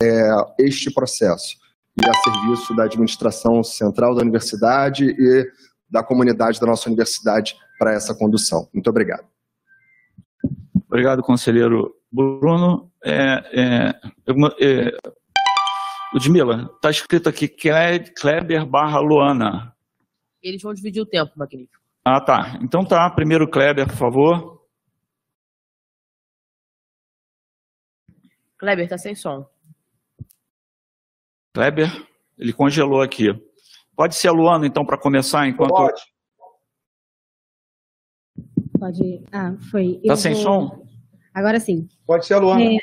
este 0.60 0.92
processo 0.92 1.56
e 2.00 2.08
a 2.08 2.14
serviço 2.14 2.76
da 2.76 2.84
administração 2.84 3.64
central 3.64 4.14
da 4.14 4.22
universidade 4.22 5.06
e 5.06 5.48
da 5.90 6.04
comunidade 6.04 6.60
da 6.60 6.68
nossa 6.68 6.90
universidade 6.90 7.56
para 7.78 7.94
essa 7.94 8.16
condução. 8.16 8.68
Muito 8.74 8.90
obrigado. 8.90 9.26
Obrigado, 10.88 11.22
conselheiro 11.22 11.94
Bruno. 12.12 12.92
É, 13.04 13.44
é, 13.54 14.02
é, 14.60 14.92
Ludmila, 16.14 16.72
está 16.76 16.90
escrito 16.90 17.30
aqui 17.30 17.48
Kleber 17.48 18.66
barra 18.66 19.00
Luana. 19.00 19.76
Eles 20.42 20.62
vão 20.62 20.74
dividir 20.74 21.02
o 21.02 21.06
tempo, 21.06 21.32
magnífico. 21.36 21.82
Ah, 22.06 22.22
tá. 22.22 22.58
Então 22.62 22.86
tá. 22.86 23.10
Primeiro 23.10 23.50
Kleber, 23.50 23.86
por 23.86 23.98
favor. 23.98 24.58
Kleber, 28.58 28.86
está 28.86 28.98
sem 28.98 29.14
som. 29.14 29.46
Kleber, 31.54 31.90
ele 32.38 32.54
congelou 32.54 33.02
aqui. 33.02 33.28
Pode 33.98 34.14
ser 34.14 34.28
a 34.28 34.32
Luana, 34.32 34.68
então, 34.68 34.86
para 34.86 34.96
começar, 34.96 35.48
enquanto... 35.48 35.74
Pode. 35.74 36.02
Pode. 38.80 39.24
Ah, 39.32 39.56
foi. 39.72 40.00
Tá 40.06 40.16
sem 40.16 40.34
vou... 40.34 40.44
som? 40.44 40.88
Agora 41.34 41.60
sim. 41.60 41.88
Pode 42.06 42.28
ser 42.28 42.36
a 42.36 42.38
Luana. 42.38 42.64
É... 42.64 42.78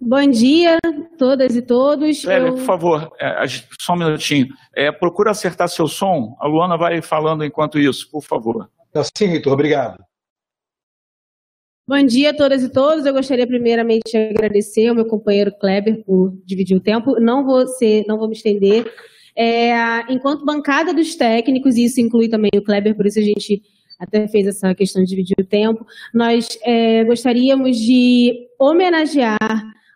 Bom 0.00 0.30
dia, 0.30 0.78
todas 1.18 1.56
e 1.56 1.62
todos. 1.62 2.22
Cléber, 2.22 2.50
eu... 2.50 2.54
por 2.54 2.62
favor, 2.62 3.12
é, 3.18 3.44
só 3.80 3.94
um 3.94 3.96
minutinho. 3.96 4.46
É, 4.76 4.92
procura 4.92 5.32
acertar 5.32 5.68
seu 5.68 5.88
som. 5.88 6.36
A 6.38 6.46
Luana 6.46 6.76
vai 6.76 7.02
falando 7.02 7.44
enquanto 7.44 7.76
isso, 7.76 8.08
por 8.08 8.22
favor. 8.22 8.70
Tá 8.92 9.02
sim, 9.02 9.32
Heitor, 9.32 9.54
obrigado. 9.54 10.04
Bom 11.88 12.02
dia 12.04 12.30
a 12.30 12.36
todas 12.36 12.62
e 12.62 12.70
todos. 12.70 13.04
Eu 13.04 13.12
gostaria 13.12 13.46
primeiramente 13.46 14.04
de 14.08 14.16
agradecer 14.18 14.86
ao 14.86 14.94
meu 14.94 15.06
companheiro 15.06 15.52
Kleber 15.58 16.04
por 16.04 16.32
dividir 16.44 16.76
o 16.76 16.80
tempo. 16.80 17.18
Não 17.18 17.44
vou 17.44 17.66
ser, 17.66 18.04
não 18.06 18.18
vou 18.18 18.28
me 18.28 18.34
estender. 18.34 18.88
É, 19.36 20.12
enquanto 20.12 20.44
bancada 20.44 20.94
dos 20.94 21.14
técnicos, 21.14 21.76
e 21.76 21.84
isso 21.84 22.00
inclui 22.00 22.28
também 22.28 22.50
o 22.54 22.62
Kleber, 22.62 22.94
por 22.94 23.06
isso 23.06 23.18
a 23.18 23.22
gente 23.22 23.62
até 23.98 24.28
fez 24.28 24.46
essa 24.46 24.74
questão 24.74 25.02
de 25.02 25.08
dividir 25.08 25.36
o 25.38 25.44
tempo, 25.44 25.86
nós 26.12 26.58
é, 26.62 27.04
gostaríamos 27.04 27.76
de 27.76 28.48
homenagear 28.58 29.38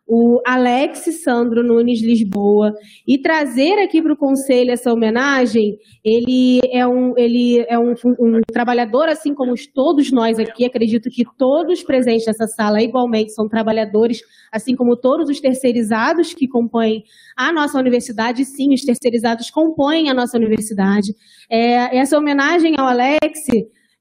o 0.08 0.40
Alex 0.46 1.22
Sandro 1.22 1.62
Nunes 1.62 2.00
Lisboa 2.00 2.72
e 3.06 3.18
trazer 3.18 3.74
aqui 3.82 4.00
para 4.00 4.14
o 4.14 4.16
conselho 4.16 4.70
essa 4.70 4.90
homenagem. 4.90 5.76
Ele 6.02 6.60
é 6.72 6.86
um, 6.86 7.12
ele 7.18 7.62
é 7.68 7.78
um, 7.78 7.92
um, 8.18 8.40
trabalhador, 8.50 9.06
assim 9.10 9.34
como 9.34 9.52
todos 9.74 10.10
nós 10.10 10.38
aqui. 10.38 10.64
Acredito 10.64 11.10
que 11.10 11.24
todos 11.36 11.82
presentes 11.82 12.26
nessa 12.26 12.46
sala 12.46 12.82
igualmente 12.82 13.32
são 13.32 13.46
trabalhadores, 13.46 14.22
assim 14.50 14.74
como 14.74 14.96
todos 14.96 15.28
os 15.28 15.40
terceirizados 15.40 16.32
que 16.32 16.48
compõem 16.48 17.04
a 17.36 17.52
nossa 17.52 17.78
universidade. 17.78 18.46
Sim, 18.46 18.72
os 18.72 18.80
terceirizados 18.80 19.50
compõem 19.50 20.08
a 20.08 20.14
nossa 20.14 20.38
universidade. 20.38 21.14
É, 21.50 21.98
essa 21.98 22.16
homenagem 22.16 22.76
ao 22.78 22.86
Alex 22.86 23.44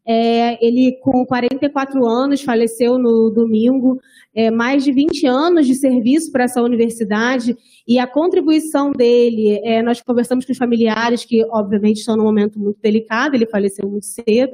é, 0.07 0.65
ele, 0.65 0.97
com 1.01 1.25
44 1.25 2.05
anos, 2.05 2.41
faleceu 2.41 2.97
no 2.97 3.29
domingo, 3.29 3.99
é, 4.33 4.49
mais 4.49 4.83
de 4.83 4.91
20 4.91 5.27
anos 5.27 5.67
de 5.67 5.75
serviço 5.75 6.31
para 6.31 6.45
essa 6.45 6.61
universidade, 6.61 7.57
e 7.85 7.99
a 7.99 8.07
contribuição 8.07 8.91
dele, 8.91 9.59
é, 9.63 9.81
nós 9.81 10.01
conversamos 10.01 10.45
com 10.45 10.51
os 10.53 10.57
familiares, 10.57 11.25
que 11.25 11.43
obviamente 11.51 11.97
estão 11.97 12.15
num 12.15 12.23
momento 12.23 12.57
muito 12.57 12.79
delicado, 12.81 13.35
ele 13.35 13.45
faleceu 13.45 13.89
muito 13.89 14.05
cedo. 14.05 14.53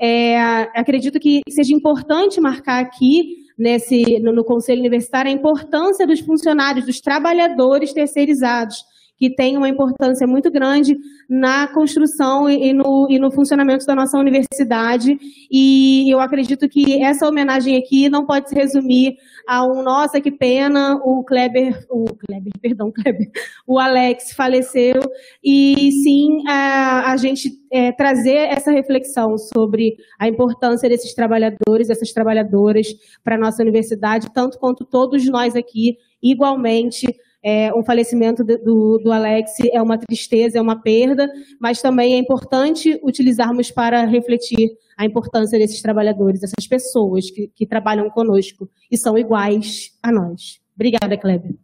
É, 0.00 0.40
acredito 0.74 1.20
que 1.20 1.42
seja 1.48 1.72
importante 1.72 2.40
marcar 2.40 2.80
aqui, 2.80 3.46
nesse, 3.56 4.20
no, 4.20 4.32
no 4.32 4.44
Conselho 4.44 4.80
Universitário, 4.80 5.30
a 5.30 5.34
importância 5.34 6.06
dos 6.06 6.20
funcionários, 6.20 6.86
dos 6.86 7.00
trabalhadores 7.00 7.92
terceirizados, 7.92 8.84
que 9.18 9.28
tem 9.28 9.56
uma 9.56 9.68
importância 9.68 10.26
muito 10.26 10.50
grande 10.50 10.96
na 11.28 11.66
construção 11.66 12.48
e 12.48 12.72
no, 12.72 13.08
e 13.10 13.18
no 13.18 13.32
funcionamento 13.32 13.84
da 13.84 13.94
nossa 13.94 14.16
universidade. 14.16 15.18
E 15.50 16.08
eu 16.12 16.20
acredito 16.20 16.68
que 16.68 17.02
essa 17.02 17.26
homenagem 17.26 17.76
aqui 17.76 18.08
não 18.08 18.24
pode 18.24 18.48
se 18.48 18.54
resumir 18.54 19.16
a 19.46 19.64
um 19.66 19.82
nossa, 19.82 20.20
que 20.20 20.30
pena, 20.30 21.00
o 21.02 21.24
Kleber, 21.24 21.84
o 21.90 22.04
Kleber, 22.04 22.52
perdão, 22.62 22.92
Kleber, 22.92 23.28
o 23.66 23.78
Alex 23.78 24.32
faleceu. 24.32 25.00
E 25.42 25.90
sim, 26.04 26.46
a, 26.46 27.10
a 27.10 27.16
gente 27.16 27.50
é, 27.72 27.90
trazer 27.90 28.36
essa 28.36 28.70
reflexão 28.70 29.36
sobre 29.36 29.96
a 30.18 30.28
importância 30.28 30.88
desses 30.88 31.12
trabalhadores, 31.12 31.88
dessas 31.88 32.12
trabalhadoras 32.12 32.86
para 33.24 33.34
a 33.34 33.38
nossa 33.38 33.62
universidade, 33.62 34.32
tanto 34.32 34.58
quanto 34.58 34.84
todos 34.84 35.26
nós 35.26 35.56
aqui, 35.56 35.96
igualmente, 36.22 37.06
é, 37.42 37.72
o 37.72 37.84
falecimento 37.84 38.42
do, 38.42 38.98
do 38.98 39.12
Alex 39.12 39.52
é 39.72 39.80
uma 39.80 39.96
tristeza, 39.96 40.58
é 40.58 40.60
uma 40.60 40.80
perda, 40.80 41.30
mas 41.60 41.80
também 41.80 42.14
é 42.14 42.18
importante 42.18 42.98
utilizarmos 43.02 43.70
para 43.70 44.04
refletir 44.04 44.70
a 44.96 45.04
importância 45.04 45.58
desses 45.58 45.80
trabalhadores, 45.80 46.40
dessas 46.40 46.66
pessoas 46.68 47.30
que, 47.30 47.48
que 47.54 47.66
trabalham 47.66 48.10
conosco 48.10 48.68
e 48.90 48.96
são 48.96 49.16
iguais 49.16 49.96
a 50.02 50.10
nós. 50.10 50.60
Obrigada, 50.74 51.16
Kleber. 51.16 51.54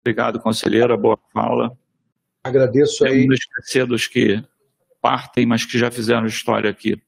Obrigado, 0.00 0.40
conselheira. 0.40 0.96
Boa 0.96 1.18
fala. 1.32 1.76
Agradeço 2.42 3.04
aí. 3.04 3.24
Não 3.26 3.34
esquecer 3.34 3.86
dos 3.86 4.08
que 4.08 4.42
partem, 5.00 5.46
mas 5.46 5.64
que 5.64 5.78
já 5.78 5.90
fizeram 5.90 6.26
história 6.26 6.68
aqui. 6.68 7.00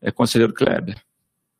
É 0.00 0.10
conselheiro 0.10 0.54
Kleber. 0.54 0.96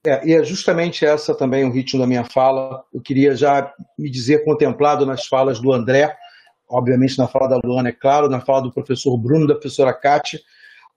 É, 0.07 0.29
e 0.29 0.33
é 0.33 0.45
justamente 0.45 1.05
essa 1.05 1.35
também 1.35 1.65
o 1.65 1.73
ritmo 1.73 2.01
da 2.01 2.07
minha 2.07 2.25
fala. 2.25 2.85
Eu 2.93 3.01
queria 3.01 3.35
já 3.35 3.73
me 3.99 4.11
dizer 4.11 4.45
contemplado 4.45 5.05
nas 5.05 5.27
falas 5.27 5.61
do 5.61 5.73
André, 5.73 6.17
obviamente 6.69 7.19
na 7.19 7.27
fala 7.27 7.49
da 7.49 7.61
Luana, 7.65 7.89
é 7.89 7.93
claro, 7.93 8.29
na 8.29 8.41
fala 8.41 8.63
do 8.63 8.73
professor 8.73 9.17
Bruno, 9.17 9.47
da 9.47 9.55
professora 9.55 9.93
Cátia, 9.93 10.41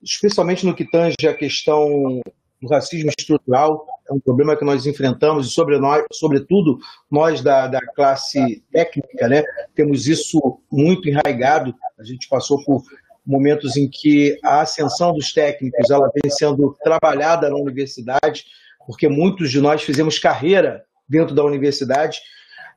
especialmente 0.02 0.66
no 0.66 0.74
que 0.74 0.88
tange 0.88 1.16
a 1.26 1.34
questão 1.34 2.20
do 2.60 2.68
racismo 2.68 3.10
estrutural. 3.16 3.86
é 4.08 4.12
um 4.12 4.20
problema 4.20 4.56
que 4.56 4.64
nós 4.64 4.86
enfrentamos, 4.86 5.48
e 5.48 5.50
sobre 5.50 5.78
nós, 5.78 6.04
sobretudo 6.12 6.78
nós 7.10 7.40
da, 7.40 7.66
da 7.66 7.80
classe 7.94 8.62
técnica, 8.70 9.28
né, 9.28 9.42
temos 9.74 10.06
isso 10.06 10.38
muito 10.70 11.08
enraigado. 11.08 11.74
A 11.98 12.04
gente 12.04 12.28
passou 12.28 12.62
por 12.64 12.82
momentos 13.26 13.76
em 13.76 13.88
que 13.88 14.38
a 14.44 14.60
ascensão 14.60 15.12
dos 15.12 15.32
técnicos 15.32 15.90
ela 15.90 16.10
vem 16.14 16.30
sendo 16.30 16.76
trabalhada 16.82 17.48
na 17.48 17.56
universidade, 17.56 18.44
porque 18.86 19.08
muitos 19.08 19.50
de 19.50 19.60
nós 19.60 19.82
fizemos 19.82 20.18
carreira 20.18 20.84
dentro 21.08 21.34
da 21.34 21.44
universidade, 21.44 22.20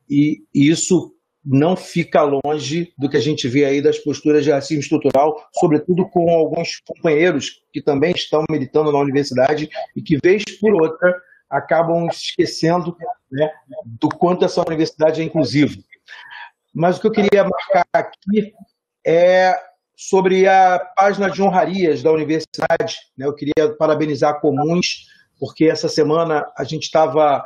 e, 0.10 0.44
isso 0.54 1.14
não 1.44 1.76
fica 1.76 2.24
longe 2.24 2.92
do 2.98 3.08
que 3.08 3.18
a 3.18 3.22
gente 3.22 3.48
vê 3.48 3.66
aí 3.66 3.82
das 3.82 4.00
posturas 4.00 4.44
de 4.44 4.52
racismo 4.52 4.82
estrutural, 4.82 5.48
sobretudo 5.54 6.10
com 6.10 6.30
alguns 6.32 6.82
companheiros 6.86 7.62
que 7.72 7.82
também 7.82 8.12
estão 8.12 8.44
militando 8.50 8.92
na 8.92 8.98
universidade 8.98 9.70
e 9.96 10.02
que, 10.02 10.18
vez 10.18 10.44
por 10.60 10.74
outra, 10.74 11.16
acabam 11.48 12.08
esquecendo 12.08 12.98
né, 13.32 13.48
do 13.86 14.10
quanto 14.10 14.44
essa 14.44 14.64
universidade 14.68 15.22
é 15.22 15.24
inclusiva. 15.24 15.76
Mas 16.74 16.98
o 16.98 17.02
que 17.02 17.08
eu 17.08 17.12
queria 17.12 17.44
marcar 17.44 17.86
aqui 17.94 18.52
é 19.06 19.56
sobre 19.96 20.48
a 20.48 20.80
página 20.96 21.30
de 21.30 21.42
honrarias 21.42 22.02
da 22.04 22.12
universidade. 22.12 22.98
Né? 23.18 23.26
Eu 23.26 23.34
queria 23.34 23.74
parabenizar 23.78 24.42
Comuns, 24.42 25.06
porque 25.40 25.66
essa 25.66 25.90
semana 25.90 26.46
a 26.58 26.64
gente 26.64 26.84
estava 26.84 27.44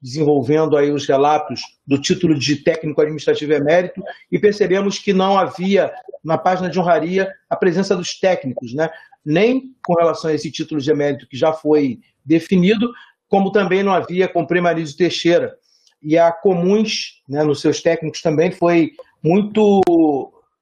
desenvolvendo 0.00 0.76
aí 0.76 0.90
os 0.90 1.06
relatos 1.06 1.60
do 1.86 1.98
título 1.98 2.38
de 2.38 2.56
técnico 2.56 3.00
administrativo 3.00 3.54
emérito 3.54 4.02
e 4.30 4.38
percebemos 4.38 4.98
que 4.98 5.14
não 5.14 5.38
havia 5.38 5.90
na 6.22 6.36
página 6.36 6.68
de 6.68 6.78
honraria 6.78 7.32
a 7.48 7.56
presença 7.56 7.96
dos 7.96 8.18
técnicos, 8.18 8.74
né? 8.74 8.90
nem 9.24 9.74
com 9.84 9.94
relação 9.94 10.30
a 10.30 10.34
esse 10.34 10.50
título 10.50 10.80
de 10.80 10.90
emérito 10.90 11.26
que 11.26 11.36
já 11.36 11.52
foi 11.52 12.00
definido, 12.24 12.92
como 13.28 13.50
também 13.50 13.82
não 13.82 13.92
havia 13.92 14.28
com 14.28 14.46
Primarizo 14.46 14.96
Teixeira. 14.96 15.56
E 16.02 16.18
a 16.18 16.30
Comuns, 16.30 17.22
né, 17.26 17.42
nos 17.42 17.62
seus 17.62 17.80
técnicos 17.80 18.20
também, 18.20 18.52
foi 18.52 18.92
muito 19.22 19.80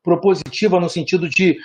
propositiva 0.05 0.79
no 0.79 0.89
sentido 0.89 1.29
de 1.29 1.59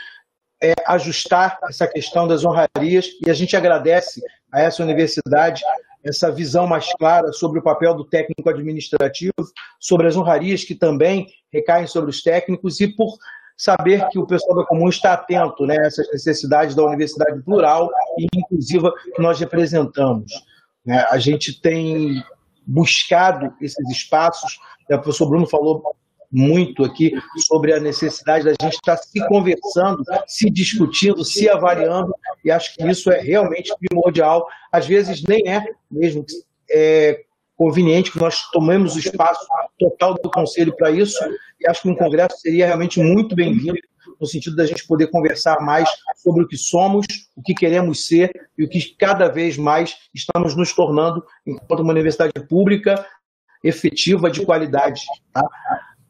é, 0.61 0.73
ajustar 0.87 1.59
essa 1.69 1.87
questão 1.87 2.27
das 2.27 2.43
honrarias, 2.43 3.07
e 3.25 3.29
a 3.29 3.33
gente 3.33 3.55
agradece 3.55 4.21
a 4.51 4.61
essa 4.61 4.83
universidade 4.83 5.63
essa 6.03 6.31
visão 6.31 6.65
mais 6.65 6.91
clara 6.93 7.31
sobre 7.33 7.59
o 7.59 7.63
papel 7.63 7.93
do 7.93 8.05
técnico 8.05 8.49
administrativo, 8.49 9.33
sobre 9.79 10.07
as 10.07 10.15
honrarias 10.15 10.63
que 10.63 10.75
também 10.75 11.27
recaem 11.51 11.87
sobre 11.87 12.09
os 12.09 12.21
técnicos 12.23 12.79
e 12.79 12.87
por 12.87 13.17
saber 13.57 14.07
que 14.09 14.19
o 14.19 14.25
pessoal 14.25 14.55
da 14.55 14.65
comum 14.65 14.87
está 14.87 15.13
atento 15.13 15.65
né, 15.65 15.77
a 15.79 15.87
essas 15.87 16.09
necessidades 16.11 16.75
da 16.75 16.83
universidade 16.83 17.41
plural 17.41 17.89
e 18.17 18.27
inclusiva 18.35 18.93
que 19.15 19.21
nós 19.21 19.39
representamos. 19.39 20.31
Né? 20.85 21.05
A 21.09 21.17
gente 21.17 21.59
tem 21.59 22.23
buscado 22.65 23.51
esses 23.59 23.89
espaços, 23.89 24.59
né, 24.89 24.95
o 24.95 25.01
professor 25.01 25.27
Bruno 25.27 25.47
falou 25.47 25.95
muito 26.31 26.83
aqui 26.83 27.11
sobre 27.47 27.73
a 27.73 27.79
necessidade 27.79 28.45
da 28.45 28.51
gente 28.51 28.75
estar 28.75 28.97
se 28.97 29.25
conversando, 29.27 30.03
se 30.25 30.49
discutindo, 30.49 31.23
se 31.23 31.49
avaliando, 31.49 32.13
e 32.43 32.51
acho 32.51 32.75
que 32.75 32.85
isso 32.87 33.11
é 33.11 33.19
realmente 33.19 33.73
primordial. 33.79 34.45
Às 34.71 34.85
vezes 34.85 35.23
nem 35.23 35.47
é 35.47 35.63
mesmo 35.89 36.25
é, 36.69 37.21
conveniente 37.55 38.11
que 38.11 38.19
nós 38.19 38.49
tomemos 38.51 38.95
o 38.95 38.99
espaço 38.99 39.45
total 39.79 40.15
do 40.15 40.29
Conselho 40.29 40.75
para 40.75 40.91
isso, 40.91 41.17
e 41.59 41.67
acho 41.67 41.81
que 41.81 41.89
um 41.89 41.95
congresso 41.95 42.37
seria 42.39 42.65
realmente 42.65 42.99
muito 42.99 43.35
bem-vindo, 43.35 43.79
no 44.19 44.27
sentido 44.27 44.55
da 44.55 44.65
gente 44.65 44.85
poder 44.87 45.07
conversar 45.07 45.59
mais 45.61 45.89
sobre 46.15 46.43
o 46.43 46.47
que 46.47 46.57
somos, 46.57 47.05
o 47.35 47.41
que 47.41 47.53
queremos 47.53 48.05
ser 48.07 48.31
e 48.57 48.63
o 48.63 48.69
que 48.69 48.95
cada 48.97 49.27
vez 49.27 49.57
mais 49.57 49.95
estamos 50.13 50.55
nos 50.55 50.73
tornando 50.73 51.23
enquanto 51.45 51.81
uma 51.81 51.91
universidade 51.91 52.33
pública 52.47 53.05
efetiva 53.63 54.29
de 54.29 54.45
qualidade. 54.45 55.01
Tá? 55.33 55.43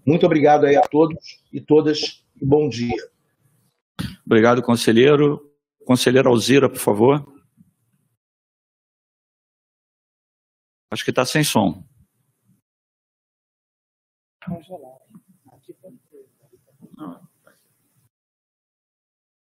Muito 0.07 0.25
obrigado 0.25 0.65
aí 0.65 0.77
a 0.77 0.81
todos 0.81 1.43
e 1.51 1.59
todas 1.59 2.25
e 2.41 2.45
bom 2.45 2.69
dia. 2.69 2.95
Obrigado, 4.25 4.63
conselheiro. 4.63 5.53
Conselheira 5.85 6.29
Alzira, 6.29 6.69
por 6.69 6.79
favor. 6.79 7.25
Acho 10.89 11.03
que 11.03 11.09
está 11.09 11.25
sem 11.25 11.43
som. 11.43 11.84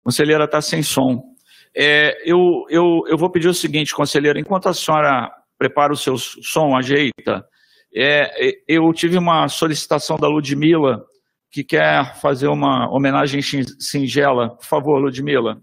Conselheira 0.05 0.45
está 0.45 0.61
sem 0.61 0.83
som. 0.83 1.35
É, 1.75 2.21
eu, 2.31 2.67
eu, 2.69 3.05
eu 3.07 3.17
vou 3.17 3.31
pedir 3.31 3.49
o 3.49 3.55
seguinte, 3.55 3.95
conselheira, 3.95 4.39
enquanto 4.39 4.69
a 4.69 4.75
senhora 4.75 5.31
prepara 5.57 5.91
o 5.91 5.97
seu 5.97 6.19
som, 6.19 6.77
ajeita, 6.77 7.49
é, 7.95 8.53
eu 8.69 8.93
tive 8.93 9.19
uma 9.19 9.49
solicitação 9.49 10.17
da 10.17 10.29
Ludmila, 10.29 11.05
que 11.51 11.65
quer 11.65 12.15
fazer 12.21 12.47
uma 12.47 12.89
homenagem 12.91 13.41
singela. 13.43 14.51
Por 14.51 14.65
favor, 14.65 14.99
Ludmila. 14.99 15.61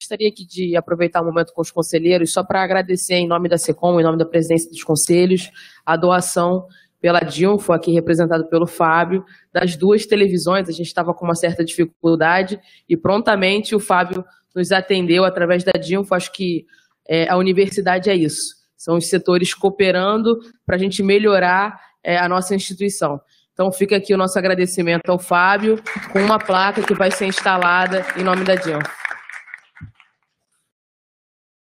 Gostaria 0.00 0.28
aqui 0.28 0.46
de 0.46 0.76
aproveitar 0.76 1.22
o 1.22 1.24
momento 1.24 1.52
com 1.52 1.62
os 1.62 1.70
conselheiros 1.70 2.32
só 2.32 2.44
para 2.44 2.62
agradecer 2.62 3.14
em 3.14 3.26
nome 3.26 3.48
da 3.48 3.58
SECOM, 3.58 3.98
em 3.98 4.04
nome 4.04 4.18
da 4.18 4.26
presidência 4.26 4.70
dos 4.70 4.82
conselhos, 4.82 5.50
a 5.84 5.96
doação 5.96 6.66
pela 7.00 7.20
Dilfo, 7.20 7.72
aqui 7.72 7.92
representado 7.92 8.48
pelo 8.48 8.66
Fábio, 8.66 9.24
das 9.52 9.76
duas 9.76 10.06
televisões. 10.06 10.68
A 10.68 10.72
gente 10.72 10.86
estava 10.86 11.14
com 11.14 11.24
uma 11.24 11.34
certa 11.34 11.64
dificuldade 11.64 12.58
e 12.88 12.96
prontamente 12.96 13.74
o 13.74 13.80
Fábio 13.80 14.24
nos 14.54 14.72
atendeu 14.72 15.24
através 15.24 15.62
da 15.64 15.72
Dilfo. 15.72 16.14
Acho 16.14 16.32
que 16.32 16.64
é, 17.08 17.28
a 17.28 17.36
universidade 17.36 18.10
é 18.10 18.14
isso. 18.14 18.54
São 18.76 18.96
os 18.96 19.08
setores 19.08 19.54
cooperando 19.54 20.38
para 20.64 20.76
a 20.76 20.78
gente 20.78 21.02
melhorar 21.02 21.80
é, 22.04 22.18
a 22.18 22.28
nossa 22.28 22.54
instituição. 22.54 23.20
Então 23.52 23.72
fica 23.72 23.96
aqui 23.96 24.12
o 24.12 24.18
nosso 24.18 24.38
agradecimento 24.38 25.08
ao 25.08 25.18
Fábio, 25.18 25.82
com 26.12 26.20
uma 26.20 26.38
placa 26.38 26.82
que 26.82 26.94
vai 26.94 27.10
ser 27.10 27.26
instalada 27.26 28.04
em 28.18 28.22
nome 28.22 28.44
da 28.44 28.54
DIAN. 28.54 28.80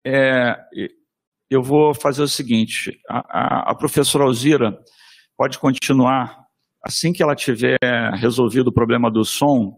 É, 0.05 0.55
eu 1.49 1.61
vou 1.61 1.93
fazer 1.93 2.21
o 2.21 2.27
seguinte, 2.27 2.99
a, 3.09 3.19
a, 3.19 3.71
a 3.71 3.75
professora 3.75 4.23
Alzira 4.23 4.77
pode 5.35 5.59
continuar, 5.59 6.37
assim 6.83 7.11
que 7.11 7.21
ela 7.21 7.35
tiver 7.35 7.77
resolvido 8.15 8.67
o 8.67 8.73
problema 8.73 9.11
do 9.11 9.25
som, 9.25 9.75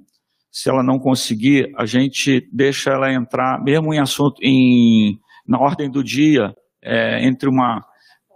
se 0.51 0.69
ela 0.69 0.83
não 0.83 0.99
conseguir, 0.99 1.71
a 1.77 1.85
gente 1.85 2.47
deixa 2.53 2.91
ela 2.91 3.11
entrar, 3.11 3.63
mesmo 3.63 3.93
em 3.93 3.99
assunto, 3.99 4.35
em, 4.43 5.17
na 5.47 5.59
ordem 5.59 5.89
do 5.89 6.03
dia, 6.03 6.53
é, 6.83 7.25
entre 7.25 7.49
uma, 7.49 7.83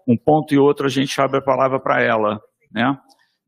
um 0.08 0.18
ponto 0.18 0.54
e 0.54 0.58
outro, 0.58 0.86
a 0.86 0.90
gente 0.90 1.20
abre 1.20 1.38
a 1.40 1.44
palavra 1.44 1.80
para 1.80 2.02
ela. 2.02 2.40
Né? 2.72 2.98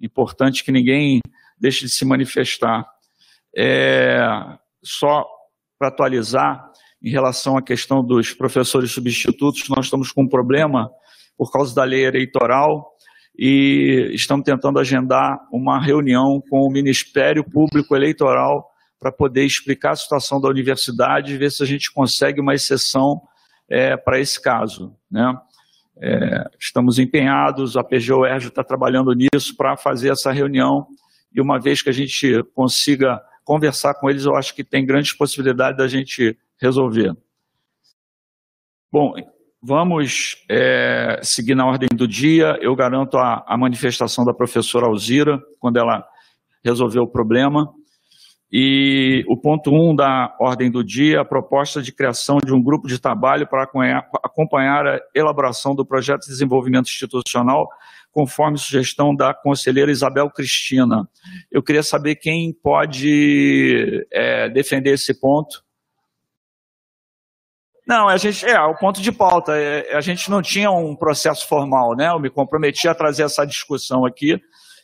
Importante 0.02 0.64
que 0.64 0.72
ninguém 0.72 1.20
deixe 1.60 1.86
de 1.86 1.92
se 1.92 2.06
manifestar. 2.06 2.86
É, 3.56 4.20
só 4.84 5.26
para 5.78 5.88
atualizar, 5.88 6.70
em 7.02 7.10
relação 7.10 7.58
à 7.58 7.62
questão 7.62 8.04
dos 8.04 8.34
professores 8.34 8.92
substitutos, 8.92 9.68
nós 9.70 9.86
estamos 9.86 10.12
com 10.12 10.24
um 10.24 10.28
problema 10.28 10.90
por 11.38 11.52
causa 11.52 11.74
da 11.74 11.86
lei 11.86 12.06
eleitoral 12.06 12.86
e 13.38 14.12
estamos 14.14 14.44
tentando 14.44 14.80
agendar 14.80 15.38
uma 15.54 15.82
reunião 15.82 16.42
com 16.50 16.60
o 16.60 16.70
Ministério 16.70 17.42
Público 17.50 17.96
Eleitoral 17.96 18.70
para 19.00 19.14
poder 19.14 19.46
explicar 19.46 19.92
a 19.92 19.96
situação 19.96 20.42
da 20.42 20.50
universidade 20.50 21.34
e 21.34 21.38
ver 21.38 21.50
se 21.50 21.64
a 21.64 21.66
gente 21.66 21.90
consegue 21.94 22.42
uma 22.42 22.54
exceção 22.54 23.22
é, 23.70 23.96
para 23.96 24.20
esse 24.20 24.42
caso. 24.42 24.96
Né? 25.10 25.38
É, 26.02 26.50
estamos 26.60 26.98
empenhados, 26.98 27.78
a 27.78 27.84
PGO 27.84 28.26
Erjo 28.26 28.50
está 28.50 28.64
trabalhando 28.64 29.14
nisso 29.14 29.56
para 29.56 29.78
fazer 29.78 30.12
essa 30.12 30.32
reunião 30.32 30.88
e 31.34 31.40
uma 31.40 31.60
vez 31.60 31.82
que 31.82 31.90
a 31.90 31.94
gente 31.94 32.44
consiga 32.56 33.22
conversar 33.44 33.94
com 33.96 34.10
eles, 34.10 34.26
eu 34.26 34.36
acho 34.36 34.54
que 34.56 34.64
tem 34.64 34.86
grandes 34.86 35.14
possibilidades 35.14 35.78
da 35.78 35.88
gente 35.88 36.38
resolver. 36.60 37.16
Bom, 38.92 39.14
vamos 39.62 40.44
é, 40.50 41.20
seguir 41.22 41.56
na 41.56 41.66
ordem 41.66 41.90
do 41.94 42.08
dia. 42.08 42.58
Eu 42.62 42.76
garanto 42.76 43.18
a, 43.18 43.44
a 43.48 43.58
manifestação 43.58 44.26
da 44.26 44.34
professora 44.34 44.88
Alzira, 44.88 45.40
quando 45.60 45.78
ela 45.78 46.04
resolver 46.64 47.00
o 47.00 47.08
problema. 47.08 47.72
E 48.52 49.24
o 49.28 49.38
ponto 49.38 49.70
1 49.72 49.90
um 49.90 49.96
da 49.96 50.36
ordem 50.40 50.72
do 50.72 50.84
dia, 50.84 51.22
a 51.22 51.26
proposta 51.26 51.84
de 51.84 51.92
criação 51.92 52.40
de 52.44 52.52
um 52.52 52.62
grupo 52.62 52.88
de 52.88 53.00
trabalho 53.00 53.48
para 53.48 53.70
acompanhar 54.24 54.88
a 54.88 55.00
elaboração 55.14 55.76
do 55.76 55.86
projeto 55.86 56.22
de 56.22 56.30
desenvolvimento 56.30 56.88
institucional, 56.88 57.70
conforme 58.12 58.58
sugestão 58.58 59.16
da 59.16 59.36
conselheira 59.36 59.92
Isabel 59.92 60.32
Cristina. 60.32 61.08
Eu 61.52 61.62
queria 61.62 61.84
saber 61.84 62.16
quem 62.16 62.52
pode 62.52 64.08
é, 64.12 64.50
defender 64.50 64.94
esse 64.94 65.20
ponto. 65.20 65.64
Não, 67.88 68.08
a 68.08 68.18
gente 68.18 68.46
é 68.46 68.60
o 68.62 68.76
ponto 68.76 69.00
de 69.00 69.12
pauta. 69.12 69.56
É, 69.56 69.96
a 69.96 70.02
gente 70.02 70.30
não 70.30 70.42
tinha 70.42 70.72
um 70.72 70.96
processo 70.96 71.48
formal, 71.48 71.96
né? 71.96 72.10
Eu 72.10 72.20
me 72.20 72.32
comprometi 72.32 72.88
a 72.88 72.96
trazer 72.96 73.24
essa 73.24 73.46
discussão 73.46 74.06
aqui 74.06 74.42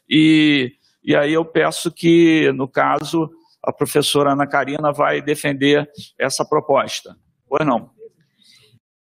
e, 0.07 0.71
e 1.03 1.15
aí 1.15 1.33
eu 1.33 1.43
peço 1.43 1.91
que, 1.91 2.51
no 2.53 2.67
caso, 2.67 3.29
a 3.65 3.73
professora 3.73 4.33
Ana 4.33 4.47
Karina 4.47 4.91
vai 4.91 5.21
defender 5.21 5.87
essa 6.19 6.45
proposta. 6.45 7.15
Ou 7.49 7.65
não? 7.65 7.89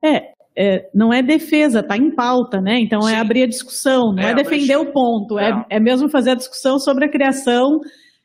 É, 0.04 0.32
é, 0.56 0.90
não 0.94 1.12
é 1.12 1.22
defesa, 1.22 1.80
está 1.80 1.96
em 1.96 2.14
pauta, 2.14 2.60
né? 2.60 2.78
Então 2.80 3.08
é 3.08 3.18
abrir 3.18 3.44
a 3.44 3.46
discussão, 3.46 4.12
não 4.12 4.22
é, 4.22 4.30
é 4.30 4.34
defender 4.34 4.76
mas... 4.76 4.88
o 4.88 4.92
ponto, 4.92 5.38
é. 5.38 5.50
é. 5.50 5.76
é, 5.76 5.80
mesmo 5.80 6.08
fazer 6.08 6.30
a 6.30 6.34
discussão 6.34 6.78
sobre 6.78 7.04
a 7.04 7.10
criação 7.10 7.80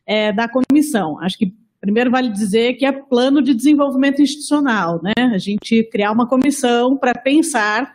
é, 0.06 0.34
da 0.34 0.48
comissão. 0.48 1.20
Acho 1.22 1.38
que 1.38 1.54
primeiro 1.80 2.10
vale 2.10 2.30
dizer 2.30 2.74
que 2.74 2.86
é 2.86 2.92
plano 2.92 3.44
de 3.44 3.54
desenvolvimento 3.54 4.22
institucional, 4.22 5.00
né? 5.04 5.14
A 5.34 5.38
gente 5.38 5.88
criar 5.92 6.12
uma 6.12 6.28
comissão 6.28 6.98
para 6.98 7.14
pensar 7.14 7.94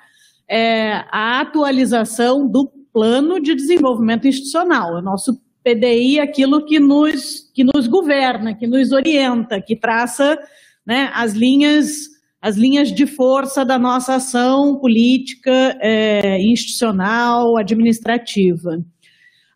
é, 0.48 1.05
a 1.11 1.40
atualização 1.40 2.48
do 2.48 2.70
plano 2.93 3.40
de 3.40 3.55
desenvolvimento 3.55 4.28
institucional. 4.28 4.94
O 4.94 5.02
nosso 5.02 5.32
PDI 5.62 6.20
aquilo 6.20 6.65
que 6.65 6.78
nos, 6.78 7.51
que 7.55 7.65
nos 7.65 7.87
governa, 7.87 8.55
que 8.55 8.66
nos 8.66 8.93
orienta, 8.93 9.61
que 9.61 9.77
traça 9.77 10.39
né, 10.87 11.11
as 11.15 11.32
linhas 11.32 12.11
as 12.43 12.57
linhas 12.57 12.91
de 12.91 13.07
força 13.07 13.65
da 13.66 13.78
nossa 13.78 14.15
ação 14.15 14.78
política, 14.81 15.77
é, 15.78 16.41
institucional, 16.41 17.59
administrativa. 17.59 18.82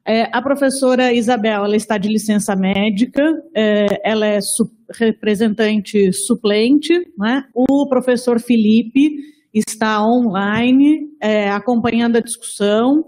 É, 0.06 0.28
a 0.30 0.42
professora 0.42 1.10
Isabel 1.10 1.64
ela 1.64 1.76
está 1.76 1.96
de 1.96 2.08
licença 2.08 2.54
médica, 2.54 3.22
é, 3.56 3.86
ela 4.04 4.26
é 4.26 4.38
su 4.42 4.70
representante 4.98 6.12
suplente, 6.12 6.92
né? 7.18 7.44
o 7.54 7.88
professor 7.88 8.38
Felipe 8.38 9.16
está 9.52 10.04
online, 10.06 11.08
é, 11.22 11.48
acompanhando 11.48 12.16
a 12.16 12.20
discussão, 12.20 13.06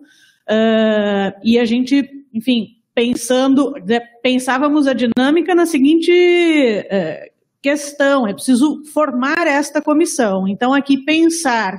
é, 0.49 1.35
e 1.45 1.59
a 1.59 1.67
gente, 1.67 2.03
enfim, 2.33 2.76
pensando, 2.97 3.75
né, 3.87 4.01
pensávamos 4.23 4.87
a 4.87 4.95
dinâmica 4.95 5.55
na 5.55 5.67
seguinte 5.67 6.11
é, 6.11 7.31
questão, 7.61 8.27
é 8.27 8.33
preciso 8.33 8.83
formar 8.95 9.47
esta 9.47 9.83
comissão. 9.83 10.49
Então, 10.49 10.73
aqui 10.73 11.05
pensar 11.05 11.79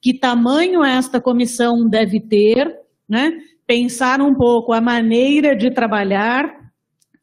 que 0.00 0.18
tamanho 0.18 0.82
esta 0.82 1.20
comissão 1.20 1.86
deve 1.86 2.18
ter, 2.18 2.74
né? 3.06 3.32
pensar 3.66 4.22
um 4.22 4.34
pouco 4.34 4.72
a 4.72 4.80
maneira 4.80 5.54
de 5.54 5.70
trabalhar 5.70 6.50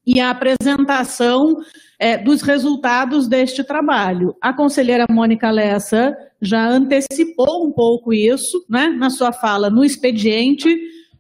e 0.06 0.20
a 0.20 0.30
apresentação 0.30 1.56
é, 2.00 2.18
dos 2.18 2.42
resultados 2.44 3.28
deste 3.28 3.64
trabalho. 3.64 4.36
A 4.40 4.54
conselheira 4.54 5.06
Mônica 5.10 5.50
Lessa 5.50 6.16
já 6.40 6.68
antecipou 6.68 7.68
um 7.68 7.72
pouco 7.72 8.14
isso 8.14 8.64
né, 8.70 8.90
na 8.90 9.10
sua 9.10 9.32
fala 9.32 9.70
no 9.70 9.84
expediente, 9.84 10.70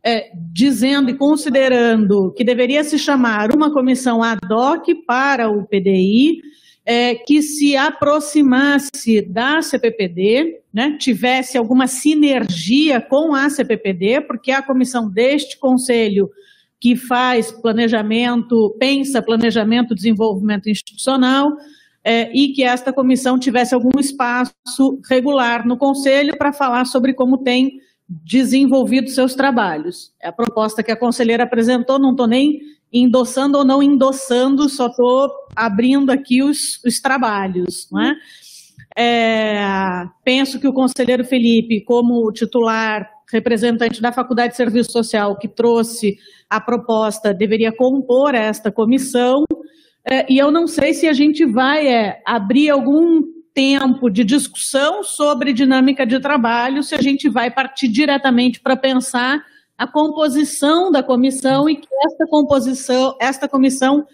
é, 0.04 0.32
dizendo 0.52 1.10
e 1.12 1.18
considerando 1.18 2.34
que 2.36 2.44
deveria 2.44 2.84
se 2.84 2.98
chamar 2.98 3.56
uma 3.56 3.72
comissão 3.72 4.24
ad 4.24 4.42
hoc 4.52 4.88
para 5.06 5.50
o 5.50 5.66
PDI, 5.66 6.42
é, 6.84 7.16
que 7.16 7.42
se 7.42 7.78
aproximasse 7.78 9.22
da 9.22 9.62
CPPD, 9.62 10.62
né, 10.74 10.98
tivesse 11.00 11.58
alguma 11.58 11.86
sinergia 11.88 13.00
com 13.00 13.36
a 13.36 13.50
CPPD, 13.50 14.22
porque 14.22 14.52
é 14.52 14.56
a 14.56 14.64
comissão 14.64 15.10
deste 15.10 15.60
conselho 15.60 16.30
que 16.80 16.96
faz 16.96 17.52
planejamento, 17.52 18.76
pensa 18.80 19.22
planejamento, 19.22 19.94
desenvolvimento 19.94 20.68
institucional, 20.68 21.56
é, 22.04 22.36
e 22.36 22.52
que 22.54 22.64
esta 22.64 22.92
comissão 22.92 23.38
tivesse 23.38 23.76
algum 23.76 24.00
espaço 24.00 24.54
regular 25.08 25.68
no 25.68 25.78
conselho 25.78 26.36
para 26.36 26.52
falar 26.52 26.86
sobre 26.86 27.14
como 27.14 27.38
tem 27.38 27.80
desenvolvido 28.24 29.10
seus 29.10 29.34
trabalhos. 29.34 30.12
É 30.22 30.28
a 30.28 30.34
proposta 30.34 30.84
que 30.84 30.92
a 30.92 30.98
conselheira 30.98 31.44
apresentou, 31.44 31.98
não 31.98 32.12
estou 32.12 32.28
nem 32.28 32.60
endossando 32.92 33.58
ou 33.58 33.64
não 33.64 33.82
endossando, 33.82 34.68
só 34.68 34.88
estou 34.88 35.30
abrindo 35.56 36.12
aqui 36.12 36.44
os, 36.44 36.84
os 36.86 37.00
trabalhos. 37.00 37.88
Né? 37.90 38.16
É, 38.98 39.64
penso 40.26 40.60
que 40.60 40.68
o 40.68 40.74
conselheiro 40.74 41.24
Felipe, 41.24 41.86
como 41.86 42.32
titular, 42.34 43.10
representante 43.32 44.02
da 44.02 44.12
Faculdade 44.12 44.52
de 44.52 44.58
Serviço 44.58 44.92
Social, 44.92 45.38
que 45.38 45.48
trouxe 45.48 46.18
a 46.50 46.60
proposta, 46.60 47.34
deveria 47.34 47.72
compor 47.72 48.36
esta 48.36 48.70
comissão. 48.70 49.46
É, 50.04 50.30
e 50.30 50.38
eu 50.38 50.52
não 50.52 50.68
sei 50.68 50.94
se 50.94 51.08
a 51.08 51.14
gente 51.14 51.46
vai 51.46 51.88
é, 51.88 52.22
abrir 52.26 52.70
algum 52.70 53.22
tempo 53.54 54.10
de 54.10 54.24
discussão 54.24 55.04
sobre 55.04 55.54
dinâmica 55.54 56.06
de 56.06 56.20
trabalho, 56.20 56.84
se 56.84 56.96
a 56.96 57.02
gente 57.02 57.30
vai 57.30 57.52
partir 57.52 57.88
diretamente 57.88 58.60
para 58.60 58.78
pensar 58.78 59.44
a 59.78 59.88
composição 59.88 60.92
da 60.92 61.02
comissão 61.02 61.70
e 61.70 61.76
que 61.76 61.88
esta 62.06 62.26
composição, 62.28 63.16
esta 63.20 63.48
comissão 63.48 64.06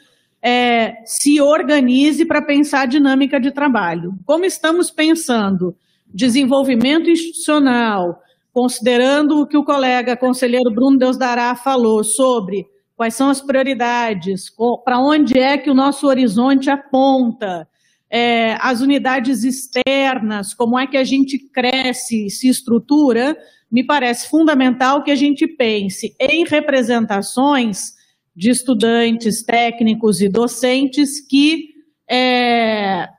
é, 0.41 0.95
se 1.05 1.41
organize 1.41 2.26
para 2.26 2.41
pensar 2.41 2.81
a 2.81 2.85
dinâmica 2.85 3.39
de 3.39 3.51
trabalho. 3.51 4.14
Como 4.26 4.45
estamos 4.45 4.89
pensando 4.89 5.76
desenvolvimento 6.07 7.09
institucional, 7.09 8.22
considerando 8.53 9.41
o 9.41 9.45
que 9.45 9.57
o 9.57 9.64
colega 9.64 10.15
conselheiro 10.15 10.72
Bruno 10.72 10.97
Deus 10.97 11.18
Dará 11.18 11.53
falou 11.53 12.03
sobre 12.03 12.65
quais 12.95 13.14
são 13.14 13.30
as 13.30 13.41
prioridades, 13.41 14.51
para 14.84 14.99
onde 14.99 15.38
é 15.38 15.57
que 15.57 15.69
o 15.69 15.76
nosso 15.76 16.07
horizonte 16.07 16.69
aponta, 16.69 17.68
é, 18.09 18.57
as 18.61 18.81
unidades 18.81 19.43
externas, 19.43 20.53
como 20.53 20.79
é 20.79 20.88
que 20.88 20.97
a 20.97 21.03
gente 21.03 21.38
cresce, 21.38 22.29
se 22.29 22.47
estrutura, 22.47 23.38
me 23.71 23.84
parece 23.84 24.29
fundamental 24.29 25.03
que 25.03 25.11
a 25.11 25.15
gente 25.15 25.45
pense 25.45 26.15
em 26.19 26.45
representações 26.45 27.93
de 28.35 28.49
estudantes, 28.49 29.43
técnicos 29.43 30.21
e 30.21 30.29
docentes 30.29 31.19
que 31.19 31.69
é, 32.09 33.09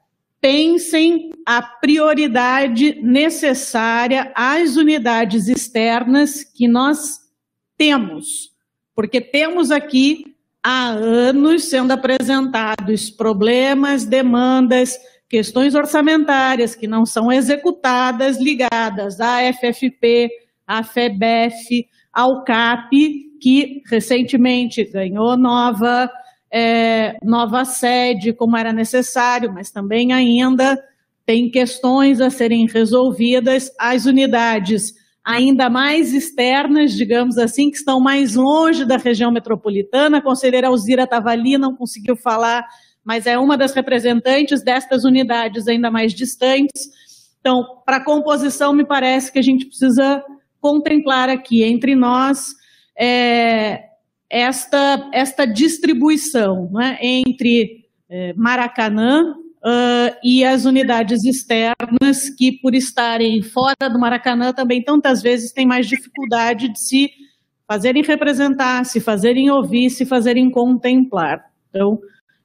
pensem 0.40 1.30
a 1.44 1.60
prioridade 1.60 3.00
necessária 3.02 4.32
às 4.34 4.76
unidades 4.76 5.48
externas 5.48 6.44
que 6.44 6.68
nós 6.68 7.18
temos, 7.76 8.50
porque 8.94 9.20
temos 9.20 9.70
aqui 9.70 10.27
há 10.62 10.88
anos 10.88 11.64
sendo 11.64 11.92
apresentados 11.92 13.10
problemas, 13.10 14.04
demandas, 14.04 14.98
questões 15.28 15.74
orçamentárias 15.74 16.74
que 16.74 16.86
não 16.86 17.04
são 17.04 17.30
executadas 17.30 18.38
ligadas 18.38 19.20
à 19.20 19.40
FFP, 19.52 20.30
à 20.66 20.82
FEBEF, 20.82 21.86
ao 22.12 22.44
CAP, 22.44 22.90
que 23.40 23.82
recentemente 23.86 24.84
ganhou 24.84 25.36
nova, 25.36 26.10
é, 26.50 27.16
nova 27.22 27.64
sede, 27.64 28.32
como 28.32 28.56
era 28.56 28.72
necessário, 28.72 29.52
mas 29.52 29.70
também 29.70 30.12
ainda 30.12 30.78
tem 31.24 31.50
questões 31.50 32.20
a 32.20 32.30
serem 32.30 32.66
resolvidas. 32.66 33.70
As 33.78 34.06
unidades 34.06 34.94
ainda 35.28 35.68
mais 35.68 36.14
externas, 36.14 36.92
digamos 36.92 37.36
assim, 37.36 37.70
que 37.70 37.76
estão 37.76 38.00
mais 38.00 38.34
longe 38.34 38.84
da 38.84 38.96
região 38.96 39.30
metropolitana. 39.30 40.18
A 40.18 40.22
conselheira 40.22 40.68
Alzira 40.68 41.04
estava 41.04 41.30
ali, 41.30 41.58
não 41.58 41.76
conseguiu 41.76 42.16
falar 42.16 42.64
mas 43.08 43.26
é 43.26 43.38
uma 43.38 43.56
das 43.56 43.72
representantes 43.72 44.62
destas 44.62 45.02
unidades 45.02 45.66
ainda 45.66 45.90
mais 45.90 46.12
distantes. 46.12 46.90
Então, 47.40 47.64
para 47.86 47.96
a 47.96 48.04
composição, 48.04 48.74
me 48.74 48.84
parece 48.84 49.32
que 49.32 49.38
a 49.38 49.42
gente 49.42 49.64
precisa 49.64 50.22
contemplar 50.60 51.30
aqui 51.30 51.62
entre 51.62 51.94
nós 51.94 52.48
é, 52.98 53.82
esta, 54.28 55.08
esta 55.10 55.46
distribuição 55.46 56.70
né, 56.70 56.98
entre 57.00 57.86
é, 58.10 58.34
Maracanã 58.34 59.34
uh, 59.64 60.16
e 60.22 60.44
as 60.44 60.64
unidades 60.64 61.24
externas, 61.24 62.28
que 62.36 62.52
por 62.60 62.74
estarem 62.74 63.42
fora 63.42 63.88
do 63.92 63.98
Maracanã 63.98 64.52
também 64.52 64.82
tantas 64.82 65.22
vezes 65.22 65.52
têm 65.52 65.66
mais 65.66 65.86
dificuldade 65.86 66.68
de 66.68 66.80
se 66.80 67.10
fazerem 67.66 68.02
representar, 68.02 68.84
se 68.84 69.00
fazerem 69.00 69.50
ouvir, 69.50 69.90
se 69.90 70.06
fazerem 70.06 70.50
contemplar. 70.50 71.44
Então, 71.68 71.98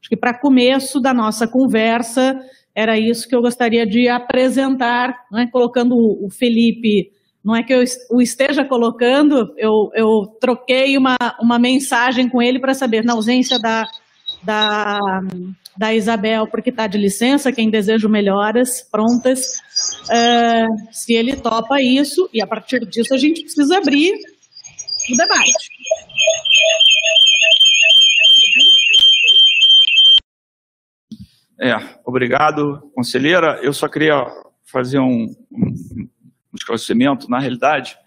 Acho 0.03 0.09
que 0.09 0.17
para 0.17 0.37
começo 0.37 0.99
da 0.99 1.13
nossa 1.13 1.47
conversa, 1.47 2.37
era 2.75 2.99
isso 2.99 3.25
que 3.25 3.33
eu 3.33 3.41
gostaria 3.41 3.87
de 3.87 4.09
apresentar, 4.09 5.15
né, 5.31 5.47
colocando 5.49 5.95
o 5.95 6.29
Felipe, 6.29 7.09
não 7.41 7.55
é 7.55 7.63
que 7.63 7.73
eu 7.73 7.81
o 8.11 8.21
esteja 8.21 8.65
colocando, 8.65 9.53
eu, 9.57 9.89
eu 9.95 10.27
troquei 10.41 10.97
uma, 10.97 11.15
uma 11.41 11.57
mensagem 11.57 12.27
com 12.27 12.41
ele 12.41 12.59
para 12.59 12.73
saber, 12.73 13.05
na 13.05 13.13
ausência 13.13 13.57
da, 13.57 13.85
da, 14.43 15.21
da 15.77 15.93
Isabel, 15.93 16.47
porque 16.47 16.69
está 16.69 16.87
de 16.87 16.97
licença, 16.97 17.51
quem 17.51 17.69
deseja 17.69 18.07
melhoras 18.07 18.81
prontas, 18.81 19.59
uh, 20.03 20.93
se 20.93 21.13
ele 21.13 21.35
topa 21.35 21.81
isso, 21.81 22.29
e 22.33 22.41
a 22.41 22.47
partir 22.47 22.85
disso 22.85 23.13
a 23.13 23.17
gente 23.17 23.41
precisa 23.41 23.77
abrir 23.77 24.13
o 25.11 25.17
debate. 25.17 25.53
É, 31.59 31.75
obrigado, 32.05 32.91
conselheira. 32.93 33.59
Eu 33.61 33.73
só 33.73 33.87
queria 33.87 34.25
fazer 34.65 34.99
um, 34.99 35.33
um 35.51 36.09
esclarecimento. 36.55 37.29
Na 37.29 37.39
realidade, 37.39 37.97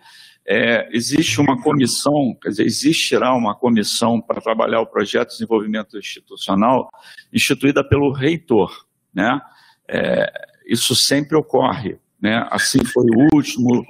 é, 0.49 0.89
existe 0.93 1.41
uma 1.41 1.61
comissão, 1.61 2.37
quer 2.41 2.51
dizer, 2.51 2.65
existirá 2.65 3.35
uma 3.35 3.55
comissão 3.55 4.21
para 4.21 4.41
trabalhar 4.41 4.81
o 4.81 4.87
projeto 4.87 5.31
de 5.31 5.35
desenvolvimento 5.35 5.99
institucional 5.99 6.89
instituída 7.33 7.83
pelo 7.87 8.13
reitor. 8.13 8.87
Né? 9.13 9.41
É, 9.89 10.31
isso 10.67 10.95
sempre 10.95 11.37
ocorre. 11.37 11.99
né? 12.21 12.47
assim 12.51 12.85
foi 12.85 13.07
o 13.07 13.35
último. 13.35 13.85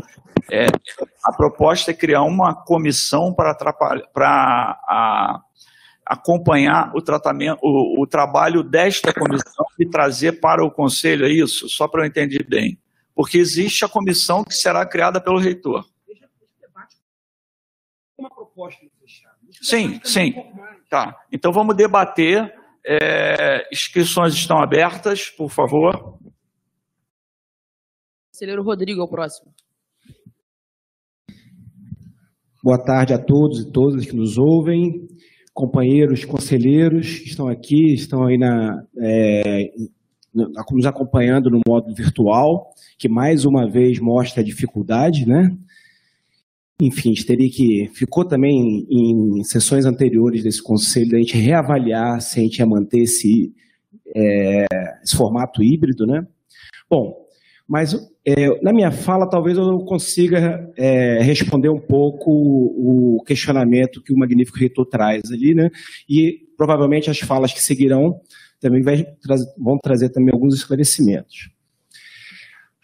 É, 0.50 0.66
a 1.24 1.32
proposta 1.32 1.90
é 1.90 1.94
criar 1.94 2.22
uma 2.22 2.54
comissão 2.54 3.34
para, 3.34 3.54
para 3.54 5.42
acompanhar 6.06 6.92
o 6.94 7.02
tratamento, 7.02 7.58
o, 7.62 8.02
o, 8.02 8.06
trabalho 8.06 8.62
desta 8.62 9.12
comissão 9.12 9.66
e 9.78 9.84
trazer 9.84 10.40
para 10.40 10.64
o 10.64 10.70
conselho, 10.70 11.26
é 11.26 11.30
isso? 11.30 11.68
Só 11.68 11.86
para 11.88 12.02
eu 12.02 12.06
entender 12.06 12.46
bem. 12.48 12.78
Porque 13.14 13.38
existe 13.38 13.84
a 13.84 13.88
comissão 13.88 14.44
que 14.44 14.54
será 14.54 14.86
criada 14.86 15.20
pelo 15.20 15.38
reitor. 15.38 15.84
Proposta 18.56 18.86
fechada. 18.98 19.36
Sim, 19.60 20.00
sim. 20.02 20.32
Tá. 20.88 21.14
Então 21.30 21.52
vamos 21.52 21.76
debater. 21.76 22.50
É, 22.86 23.68
inscrições 23.70 24.32
estão 24.32 24.58
abertas, 24.58 25.28
por 25.28 25.50
favor. 25.50 26.18
Conselheiro 28.32 28.62
Rodrigo, 28.62 29.02
é 29.02 29.04
o 29.04 29.08
próximo. 29.08 29.52
Boa 32.64 32.82
tarde 32.82 33.12
a 33.12 33.18
todos 33.18 33.60
e 33.60 33.70
todas 33.70 34.06
que 34.06 34.16
nos 34.16 34.38
ouvem, 34.38 35.06
companheiros, 35.52 36.24
conselheiros 36.24 37.18
que 37.18 37.28
estão 37.28 37.48
aqui, 37.48 37.92
estão 37.92 38.24
aí 38.24 38.38
na, 38.38 38.82
é, 39.02 39.70
nos 40.34 40.86
acompanhando 40.86 41.50
no 41.50 41.60
modo 41.68 41.94
virtual, 41.94 42.72
que 42.98 43.08
mais 43.08 43.44
uma 43.44 43.70
vez 43.70 44.00
mostra 44.00 44.40
a 44.40 44.44
dificuldade, 44.44 45.26
né? 45.26 45.54
Enfim, 46.80 47.14
teria 47.14 47.48
que. 47.48 47.90
Ficou 47.94 48.24
também 48.24 48.86
em, 48.90 49.42
sessões 49.44 49.86
anteriores 49.86 50.42
desse 50.42 50.62
conselho 50.62 51.16
a 51.16 51.18
gente 51.18 51.36
reavaliar 51.36 52.20
se 52.20 52.38
a 52.38 52.42
gente 52.42 52.58
ia 52.58 52.66
manter 52.66 53.00
esse, 53.00 53.52
é, 54.14 54.66
esse 55.02 55.16
formato 55.16 55.62
híbrido, 55.62 56.06
né? 56.06 56.26
Bom, 56.88 57.16
mas 57.66 57.94
é, 58.24 58.62
na 58.62 58.72
minha 58.72 58.92
fala 58.92 59.28
talvez 59.28 59.56
eu 59.56 59.78
consiga 59.80 60.70
é, 60.76 61.20
responder 61.22 61.70
um 61.70 61.80
pouco 61.80 62.30
o, 62.30 63.16
o, 63.16 63.24
questionamento 63.24 64.02
que 64.02 64.12
o 64.12 64.16
Magnífico 64.16 64.58
Reitor 64.58 64.86
traz 64.86 65.30
ali, 65.32 65.54
né? 65.54 65.70
E 66.08 66.40
provavelmente 66.56 67.10
as 67.10 67.18
falas 67.18 67.52
que 67.52 67.62
seguirão 67.62 68.20
também 68.60 68.82
vai, 68.82 69.06
vão 69.58 69.78
trazer 69.78 70.10
também 70.10 70.32
alguns 70.32 70.54
esclarecimentos. 70.54 71.50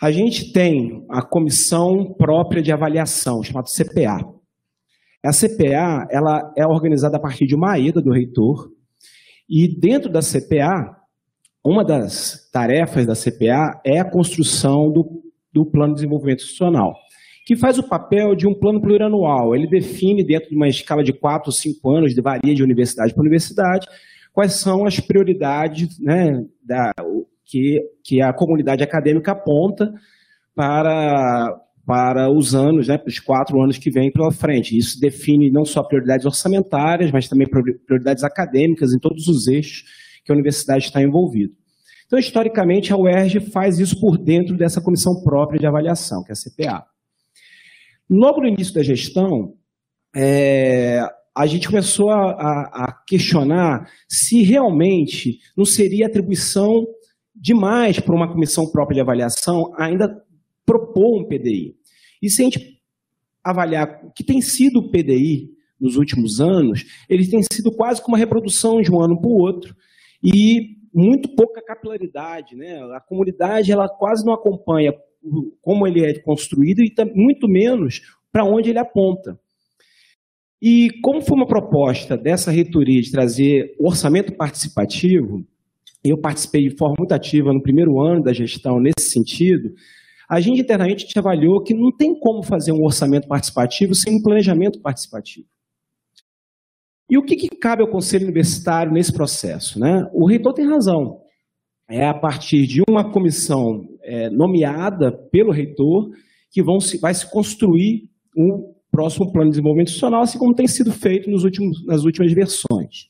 A 0.02 0.10
gente 0.10 0.52
tem 0.52 1.06
a 1.08 1.22
comissão 1.22 2.12
própria 2.18 2.60
de 2.60 2.72
avaliação, 2.72 3.40
chamada 3.40 3.68
CPA. 3.68 4.18
A 5.24 5.30
CPA 5.30 6.08
ela 6.10 6.52
é 6.58 6.66
organizada 6.66 7.18
a 7.18 7.20
partir 7.20 7.46
de 7.46 7.54
uma 7.54 7.74
AEDA 7.74 8.02
do 8.02 8.10
reitor, 8.10 8.68
e 9.48 9.68
dentro 9.68 10.10
da 10.10 10.18
CPA 10.18 11.00
uma 11.64 11.84
das 11.84 12.50
tarefas 12.50 13.06
da 13.06 13.14
CPA 13.14 13.80
é 13.86 14.00
a 14.00 14.10
construção 14.10 14.90
do, 14.90 15.22
do 15.52 15.64
Plano 15.64 15.94
de 15.94 16.00
Desenvolvimento 16.00 16.40
Institucional, 16.40 16.94
que 17.46 17.54
faz 17.54 17.78
o 17.78 17.88
papel 17.88 18.34
de 18.34 18.48
um 18.48 18.54
plano 18.58 18.80
plurianual. 18.80 19.54
Ele 19.54 19.68
define, 19.68 20.24
dentro 20.24 20.48
de 20.48 20.56
uma 20.56 20.66
escala 20.66 21.04
de 21.04 21.12
quatro 21.12 21.50
ou 21.50 21.52
cinco 21.52 21.88
anos, 21.90 22.12
varia 22.16 22.52
de 22.52 22.64
universidade 22.64 23.14
para 23.14 23.20
universidade, 23.20 23.86
quais 24.32 24.54
são 24.54 24.84
as 24.84 24.98
prioridades 24.98 25.96
né, 26.00 26.44
da, 26.64 26.92
que, 27.52 27.78
que 28.02 28.22
a 28.22 28.32
comunidade 28.32 28.82
acadêmica 28.82 29.32
aponta 29.32 29.92
para, 30.54 31.54
para 31.86 32.32
os 32.32 32.54
anos, 32.54 32.88
né, 32.88 32.96
para 32.96 33.10
os 33.10 33.20
quatro 33.20 33.60
anos 33.60 33.76
que 33.76 33.90
vêm 33.90 34.10
pela 34.10 34.32
frente. 34.32 34.76
Isso 34.76 34.98
define 34.98 35.50
não 35.50 35.66
só 35.66 35.82
prioridades 35.82 36.24
orçamentárias, 36.24 37.12
mas 37.12 37.28
também 37.28 37.46
prioridades 37.46 38.24
acadêmicas 38.24 38.94
em 38.94 38.98
todos 38.98 39.28
os 39.28 39.46
eixos 39.48 39.84
que 40.24 40.32
a 40.32 40.34
universidade 40.34 40.84
está 40.84 41.02
envolvida. 41.02 41.52
Então, 42.06 42.18
historicamente, 42.18 42.90
a 42.90 42.96
UERJ 42.96 43.40
faz 43.50 43.78
isso 43.78 44.00
por 44.00 44.16
dentro 44.16 44.56
dessa 44.56 44.80
comissão 44.80 45.22
própria 45.22 45.58
de 45.58 45.66
avaliação, 45.66 46.22
que 46.24 46.32
é 46.32 46.34
a 46.34 46.36
CPA. 46.36 46.86
Logo 48.08 48.40
no 48.40 48.48
início 48.48 48.72
da 48.72 48.82
gestão, 48.82 49.54
é, 50.16 51.00
a 51.36 51.46
gente 51.46 51.68
começou 51.68 52.10
a, 52.10 52.30
a, 52.30 52.84
a, 52.84 53.04
questionar 53.06 53.88
se 54.08 54.42
realmente 54.42 55.38
não 55.56 55.64
seria 55.64 56.06
atribuição 56.06 56.84
demais 57.43 57.98
para 57.98 58.14
uma 58.14 58.32
comissão 58.32 58.70
própria 58.70 58.94
de 58.94 59.01
avaliação 59.01 59.74
ainda 59.77 60.09
propor 60.64 61.20
um 61.20 61.24
PDI. 61.24 61.74
E 62.23 62.31
se 62.31 62.40
a 62.40 62.44
gente 62.44 62.81
avaliar 63.43 64.01
o 64.05 64.12
que 64.12 64.23
tem 64.23 64.40
sido 64.40 64.78
o 64.78 64.90
PDI 64.93 65.51
nos 65.81 65.97
últimos 65.97 66.40
anos, 66.40 66.85
ele 67.09 67.28
tem 67.28 67.43
sido 67.43 67.73
quase 67.73 68.01
como 68.01 68.14
uma 68.14 68.20
reprodução 68.20 68.81
de 68.81 68.93
um 68.93 69.02
ano 69.02 69.20
para 69.20 69.28
o 69.28 69.36
outro, 69.36 69.74
e 70.23 70.77
muito 70.94 71.35
pouca 71.35 71.60
capilaridade, 71.60 72.55
né? 72.55 72.81
A 72.94 73.01
comunidade 73.01 73.73
ela 73.73 73.89
quase 73.89 74.24
não 74.24 74.32
acompanha 74.32 74.94
como 75.60 75.85
ele 75.85 76.05
é 76.05 76.16
construído 76.20 76.81
e 76.81 76.94
muito 77.12 77.48
menos 77.48 78.02
para 78.31 78.44
onde 78.44 78.70
ele 78.70 78.78
aponta. 78.78 79.36
E 80.60 80.90
como 81.02 81.20
foi 81.20 81.36
uma 81.36 81.47
proposta 81.47 82.16
dessa 82.16 82.52
reitoria 82.52 83.02
de 83.02 83.10
trazer 83.10 83.74
orçamento 83.81 84.32
participativo, 84.36 85.44
eu 86.04 86.18
participei 86.18 86.68
de 86.68 86.76
forma 86.76 86.96
muito 86.98 87.12
ativa 87.12 87.52
no 87.52 87.62
primeiro 87.62 88.00
ano 88.00 88.22
da 88.22 88.32
gestão 88.32 88.80
nesse 88.80 89.10
sentido, 89.10 89.72
a 90.28 90.40
gente 90.40 90.60
internamente 90.60 91.06
avaliou 91.18 91.62
que 91.62 91.74
não 91.74 91.94
tem 91.94 92.18
como 92.18 92.42
fazer 92.42 92.72
um 92.72 92.82
orçamento 92.82 93.28
participativo 93.28 93.94
sem 93.94 94.16
um 94.16 94.22
planejamento 94.22 94.80
participativo. 94.80 95.46
E 97.10 97.18
o 97.18 97.22
que, 97.22 97.36
que 97.36 97.48
cabe 97.48 97.82
ao 97.82 97.88
Conselho 97.88 98.24
Universitário 98.24 98.90
nesse 98.90 99.12
processo? 99.12 99.78
Né? 99.78 100.08
O 100.14 100.26
reitor 100.26 100.54
tem 100.54 100.66
razão. 100.66 101.20
É 101.88 102.06
a 102.06 102.14
partir 102.14 102.66
de 102.66 102.82
uma 102.88 103.12
comissão 103.12 103.86
é, 104.02 104.30
nomeada 104.30 105.12
pelo 105.12 105.52
reitor 105.52 106.10
que 106.50 106.62
vão 106.62 106.80
se, 106.80 106.98
vai 106.98 107.12
se 107.12 107.30
construir 107.30 108.08
um 108.34 108.72
próximo 108.90 109.30
plano 109.30 109.50
de 109.50 109.56
desenvolvimento 109.56 109.88
institucional, 109.88 110.22
assim 110.22 110.38
como 110.38 110.54
tem 110.54 110.66
sido 110.66 110.90
feito 110.92 111.30
nos 111.30 111.44
últimos, 111.44 111.84
nas 111.84 112.04
últimas 112.04 112.32
versões. 112.32 113.08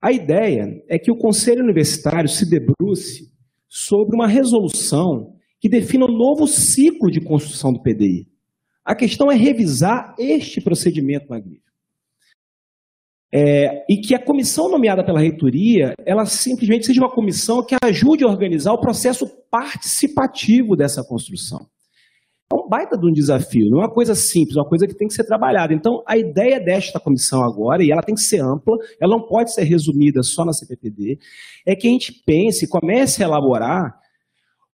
A 0.00 0.12
ideia 0.12 0.82
é 0.88 0.98
que 0.98 1.10
o 1.10 1.16
Conselho 1.16 1.62
Universitário 1.62 2.28
se 2.28 2.48
debruce 2.48 3.32
sobre 3.68 4.14
uma 4.14 4.26
resolução 4.26 5.34
que 5.60 5.68
defina 5.68 6.04
um 6.04 6.16
novo 6.16 6.46
ciclo 6.46 7.10
de 7.10 7.20
construção 7.20 7.72
do 7.72 7.82
PDI. 7.82 8.28
A 8.84 8.94
questão 8.94 9.30
é 9.32 9.34
revisar 9.34 10.14
este 10.18 10.60
procedimento 10.60 11.28
magnífico. 11.28 11.66
É, 13.32 13.84
e 13.88 13.96
que 13.96 14.14
a 14.14 14.24
comissão 14.24 14.70
nomeada 14.70 15.04
pela 15.04 15.20
reitoria, 15.20 15.94
ela 16.06 16.24
simplesmente 16.24 16.86
seja 16.86 17.00
uma 17.00 17.12
comissão 17.12 17.64
que 17.64 17.74
ajude 17.82 18.22
a 18.22 18.28
organizar 18.28 18.72
o 18.72 18.80
processo 18.80 19.26
participativo 19.50 20.76
dessa 20.76 21.02
construção. 21.02 21.66
É 22.52 22.54
um 22.54 22.68
baita 22.68 22.96
de 22.96 23.04
um 23.04 23.12
desafio, 23.12 23.68
não 23.68 23.78
é 23.78 23.86
uma 23.86 23.92
coisa 23.92 24.14
simples, 24.14 24.56
é 24.56 24.60
uma 24.60 24.68
coisa 24.68 24.86
que 24.86 24.94
tem 24.94 25.08
que 25.08 25.14
ser 25.14 25.24
trabalhada. 25.24 25.74
Então, 25.74 26.02
a 26.06 26.16
ideia 26.16 26.60
desta 26.60 27.00
comissão 27.00 27.42
agora, 27.42 27.82
e 27.82 27.90
ela 27.90 28.02
tem 28.02 28.14
que 28.14 28.20
ser 28.20 28.40
ampla, 28.40 28.76
ela 29.00 29.16
não 29.16 29.26
pode 29.26 29.52
ser 29.52 29.64
resumida 29.64 30.22
só 30.22 30.44
na 30.44 30.52
CPPD, 30.52 31.18
é 31.66 31.74
que 31.74 31.88
a 31.88 31.90
gente 31.90 32.12
pense, 32.24 32.68
comece 32.68 33.22
a 33.22 33.26
elaborar 33.26 33.98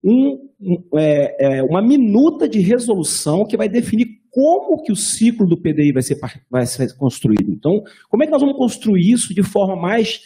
um, 0.03 0.49
é, 0.97 1.59
é, 1.59 1.63
uma 1.63 1.83
minuta 1.83 2.49
de 2.49 2.61
resolução 2.61 3.45
que 3.45 3.57
vai 3.57 3.69
definir 3.69 4.19
como 4.31 4.83
que 4.83 4.93
o 4.93 4.97
ciclo 4.97 5.47
do 5.47 5.61
PDI 5.61 5.93
vai 5.93 6.03
ser, 6.03 6.19
vai 6.51 6.65
ser 6.65 6.97
construído. 6.97 7.51
Então, 7.51 7.83
como 8.09 8.23
é 8.23 8.27
que 8.27 8.33
nós 8.33 8.41
vamos 8.41 8.57
construir 8.57 9.11
isso 9.11 9.35
de 9.35 9.43
forma 9.43 9.77
mais 9.77 10.23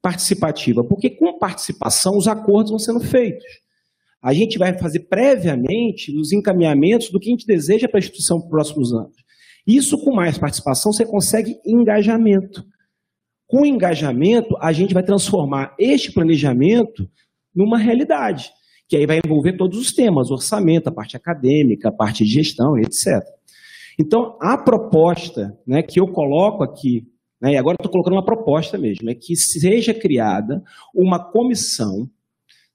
participativa? 0.00 0.82
Porque 0.82 1.10
com 1.10 1.38
participação 1.38 2.16
os 2.16 2.28
acordos 2.28 2.70
vão 2.70 2.78
sendo 2.78 3.00
feitos. 3.00 3.67
A 4.22 4.32
gente 4.32 4.58
vai 4.58 4.76
fazer 4.76 5.00
previamente 5.00 6.16
os 6.16 6.32
encaminhamentos 6.32 7.10
do 7.10 7.20
que 7.20 7.28
a 7.28 7.30
gente 7.30 7.46
deseja 7.46 7.88
para 7.88 7.98
a 7.98 8.00
instituição 8.00 8.38
para 8.38 8.46
os 8.46 8.50
próximos 8.50 8.92
anos. 8.92 9.16
Isso 9.66 9.98
com 9.98 10.14
mais 10.14 10.38
participação 10.38 10.92
você 10.92 11.04
consegue 11.04 11.56
engajamento. 11.64 12.64
Com 13.46 13.64
engajamento, 13.64 14.56
a 14.60 14.72
gente 14.72 14.92
vai 14.92 15.02
transformar 15.02 15.74
este 15.78 16.12
planejamento 16.12 17.08
numa 17.54 17.78
realidade, 17.78 18.50
que 18.88 18.96
aí 18.96 19.06
vai 19.06 19.20
envolver 19.24 19.56
todos 19.56 19.78
os 19.78 19.92
temas, 19.92 20.30
orçamento, 20.30 20.88
a 20.88 20.92
parte 20.92 21.16
acadêmica, 21.16 21.88
a 21.88 21.92
parte 21.92 22.24
de 22.24 22.30
gestão, 22.30 22.78
etc. 22.78 23.22
Então, 23.98 24.36
a 24.40 24.56
proposta 24.56 25.58
né, 25.66 25.82
que 25.82 26.00
eu 26.00 26.08
coloco 26.08 26.62
aqui, 26.62 27.06
né, 27.40 27.52
e 27.52 27.56
agora 27.56 27.76
estou 27.78 27.90
colocando 27.90 28.14
uma 28.14 28.24
proposta 28.24 28.78
mesmo, 28.78 29.10
é 29.10 29.14
que 29.14 29.34
seja 29.36 29.92
criada 29.92 30.62
uma 30.94 31.18
comissão 31.18 32.08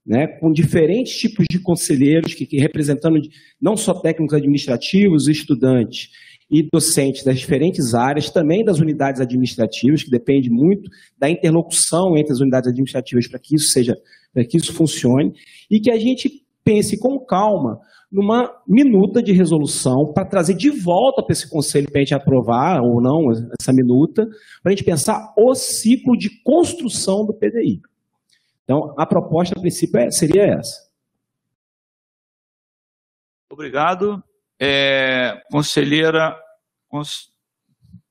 né, 0.06 0.28
com 0.28 0.52
diferentes 0.52 1.16
tipos 1.16 1.46
de 1.50 1.60
conselheiros, 1.60 2.34
que, 2.34 2.46
que 2.46 2.58
representando 2.58 3.20
não 3.62 3.78
só 3.78 3.94
técnicos 3.94 4.36
administrativos, 4.36 5.28
estudantes 5.28 6.10
e 6.52 6.68
docentes 6.72 7.24
das 7.24 7.40
diferentes 7.40 7.94
áreas, 7.94 8.30
também 8.30 8.64
das 8.64 8.80
unidades 8.80 9.22
administrativas, 9.22 10.04
que 10.04 10.12
depende 10.12 10.50
muito 10.50 10.90
da 11.18 11.30
interlocução 11.30 12.18
entre 12.18 12.34
as 12.34 12.42
unidades 12.42 12.70
administrativas 12.70 13.28
para 13.28 13.40
que 13.40 13.56
isso 13.56 13.70
seja, 13.70 13.96
para 14.34 14.46
que 14.46 14.58
isso 14.58 14.74
funcione, 14.74 15.32
e 15.72 15.80
que 15.80 15.90
a 15.90 15.98
gente 15.98 16.30
pense 16.64 17.00
com 17.00 17.20
calma 17.20 17.80
numa 18.12 18.52
minuta 18.68 19.24
de 19.24 19.32
resolução 19.32 20.14
para 20.14 20.28
trazer 20.28 20.54
de 20.54 20.70
volta 20.70 21.24
para 21.24 21.34
esse 21.34 21.50
conselho 21.50 21.90
para 21.90 22.00
a 22.00 22.04
gente 22.04 22.14
aprovar 22.14 22.80
ou 22.82 23.02
não 23.02 23.32
essa 23.60 23.74
minuta, 23.74 24.28
para 24.62 24.72
a 24.72 24.76
gente 24.76 24.84
pensar 24.84 25.34
o 25.36 25.56
ciclo 25.56 26.16
de 26.16 26.30
construção 26.44 27.26
do 27.26 27.34
PDI. 27.34 27.82
Então, 28.64 28.96
a 28.98 29.06
proposta 29.06 29.58
a 29.58 29.62
princípio 29.62 30.00
é, 30.00 30.10
seria 30.12 30.44
essa. 30.44 30.90
Obrigado. 33.50 34.24
É, 34.60 35.44
conselheira. 35.52 36.40
Cons... 36.88 37.32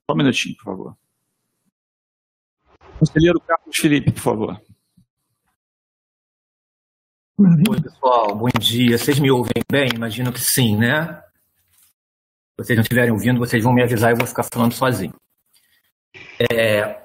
Só 0.05 0.13
um 0.13 0.17
minutinho, 0.17 0.55
por 0.57 0.63
favor. 0.63 0.97
Conselheiro 2.99 3.39
Carlos 3.41 3.75
Felipe, 3.75 4.11
por 4.11 4.21
favor. 4.21 4.61
Oi, 7.37 7.81
pessoal, 7.81 8.35
bom 8.35 8.47
dia. 8.59 8.97
Vocês 8.97 9.19
me 9.19 9.31
ouvem 9.31 9.63
bem? 9.69 9.89
Imagino 9.95 10.31
que 10.31 10.39
sim, 10.39 10.77
né? 10.77 11.21
Se 12.51 12.65
vocês 12.65 12.77
não 12.77 12.83
estiverem 12.83 13.11
ouvindo, 13.11 13.39
vocês 13.39 13.63
vão 13.63 13.73
me 13.73 13.83
avisar 13.83 14.11
e 14.11 14.13
eu 14.13 14.17
vou 14.17 14.27
ficar 14.27 14.43
falando 14.43 14.73
sozinho. 14.73 15.13
É... 16.39 17.02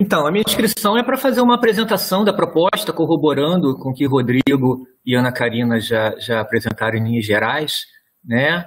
Então, 0.00 0.26
a 0.26 0.32
minha 0.32 0.42
inscrição 0.46 0.96
é 0.96 1.02
para 1.02 1.18
fazer 1.18 1.42
uma 1.42 1.56
apresentação 1.56 2.24
da 2.24 2.32
proposta, 2.32 2.90
corroborando 2.90 3.78
com 3.78 3.90
o 3.90 3.94
que 3.94 4.06
Rodrigo 4.06 4.86
e 5.04 5.14
Ana 5.14 5.30
Karina 5.30 5.78
já, 5.78 6.18
já 6.18 6.40
apresentaram 6.40 6.96
em 6.96 7.04
linhas 7.04 7.26
gerais. 7.26 7.84
Né? 8.24 8.66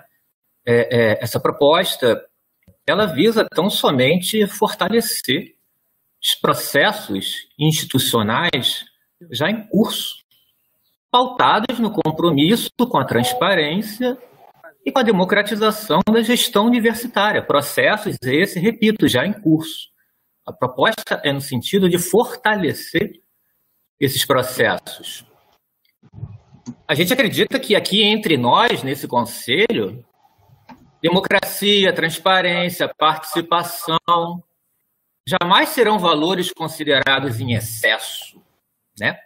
É, 0.63 0.95
é, 0.95 1.23
essa 1.23 1.39
proposta 1.39 2.23
ela 2.85 3.07
visa 3.07 3.47
tão 3.51 3.67
somente 3.67 4.45
fortalecer 4.45 5.55
os 6.21 6.35
processos 6.35 7.47
institucionais 7.57 8.85
já 9.31 9.49
em 9.49 9.67
curso, 9.67 10.13
pautados 11.09 11.79
no 11.79 11.89
compromisso 11.89 12.69
com 12.77 12.97
a 12.99 13.05
transparência 13.05 14.15
e 14.85 14.91
com 14.91 14.99
a 14.99 15.03
democratização 15.03 16.01
da 16.07 16.21
gestão 16.21 16.67
universitária. 16.67 17.41
Processos 17.41 18.17
esse, 18.21 18.59
repito, 18.59 19.07
já 19.07 19.25
em 19.25 19.33
curso. 19.33 19.92
A 20.45 20.51
proposta 20.51 21.21
é 21.23 21.31
no 21.31 21.39
sentido 21.39 21.89
de 21.89 21.97
fortalecer 21.97 23.21
esses 23.99 24.25
processos. 24.25 25.25
A 26.87 26.93
gente 26.93 27.13
acredita 27.13 27.59
que 27.59 27.75
aqui 27.75 28.03
entre 28.03 28.37
nós, 28.37 28.83
nesse 28.83 29.07
conselho, 29.07 30.05
democracia, 31.01 31.93
transparência, 31.93 32.93
participação, 32.93 34.43
jamais 35.27 35.69
serão 35.69 35.97
valores 35.97 36.51
considerados 36.51 37.39
em 37.39 37.53
excesso, 37.53 38.41
né? 38.99 39.17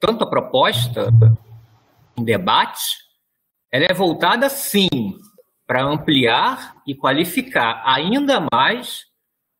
Tanto 0.00 0.24
a 0.24 0.30
proposta 0.30 1.08
em 2.16 2.24
debate, 2.24 2.98
ela 3.70 3.86
é 3.88 3.94
voltada 3.94 4.48
sim 4.48 4.88
para 5.66 5.84
ampliar 5.84 6.76
e 6.86 6.94
qualificar 6.94 7.82
ainda 7.84 8.46
mais 8.52 9.07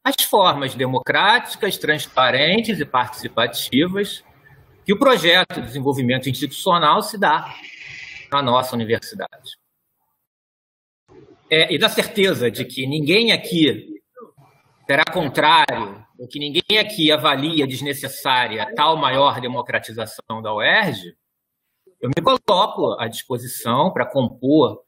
as 0.08 0.24
formas 0.24 0.74
democráticas, 0.74 1.76
transparentes 1.76 2.80
e 2.80 2.84
participativas 2.84 4.24
que 4.84 4.92
o 4.92 4.98
projeto 4.98 5.56
de 5.56 5.66
desenvolvimento 5.66 6.30
institucional 6.30 7.02
se 7.02 7.18
dá 7.18 7.54
na 8.32 8.40
nossa 8.40 8.74
universidade. 8.74 9.58
É, 11.50 11.72
e 11.72 11.78
da 11.78 11.88
certeza 11.88 12.50
de 12.50 12.64
que 12.64 12.86
ninguém 12.86 13.32
aqui 13.32 14.00
será 14.86 15.04
contrário, 15.04 16.02
ou 16.18 16.26
que 16.26 16.38
ninguém 16.38 16.78
aqui 16.78 17.12
avalia 17.12 17.66
desnecessária 17.66 18.74
tal 18.74 18.96
maior 18.96 19.40
democratização 19.40 20.40
da 20.42 20.54
UERJ, 20.54 21.14
eu 22.00 22.08
me 22.08 22.22
coloco 22.22 22.98
à 22.98 23.08
disposição 23.08 23.92
para 23.92 24.06
compor 24.06 24.82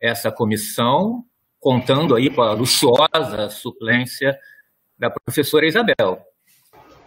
essa 0.00 0.32
comissão, 0.32 1.24
contando 1.60 2.16
aí 2.16 2.30
com 2.30 2.42
a 2.42 2.52
luxuosa 2.52 3.48
suplência 3.50 4.36
da 4.98 5.10
professora 5.10 5.66
Isabel. 5.66 6.20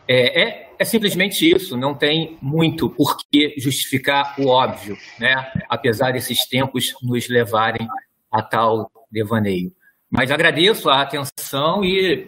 É, 0.07 0.41
é, 0.41 0.69
é, 0.79 0.85
simplesmente 0.85 1.47
isso, 1.47 1.77
não 1.77 1.93
tem 1.93 2.35
muito 2.41 2.89
por 2.89 3.15
que 3.31 3.53
justificar 3.59 4.35
o 4.39 4.47
óbvio, 4.47 4.97
né? 5.19 5.51
apesar 5.69 6.11
desses 6.11 6.47
tempos 6.47 6.95
nos 7.03 7.29
levarem 7.29 7.87
a 8.31 8.41
tal 8.41 8.91
devaneio. 9.11 9.71
Mas 10.09 10.31
agradeço 10.31 10.89
a 10.89 11.01
atenção 11.01 11.83
e, 11.83 12.27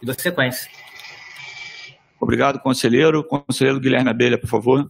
e 0.00 0.06
da 0.06 0.14
sequência. 0.14 0.70
Obrigado, 2.18 2.58
conselheiro. 2.60 3.22
Conselheiro 3.22 3.78
Guilherme 3.78 4.08
Abelha, 4.08 4.38
por 4.40 4.48
favor. 4.48 4.88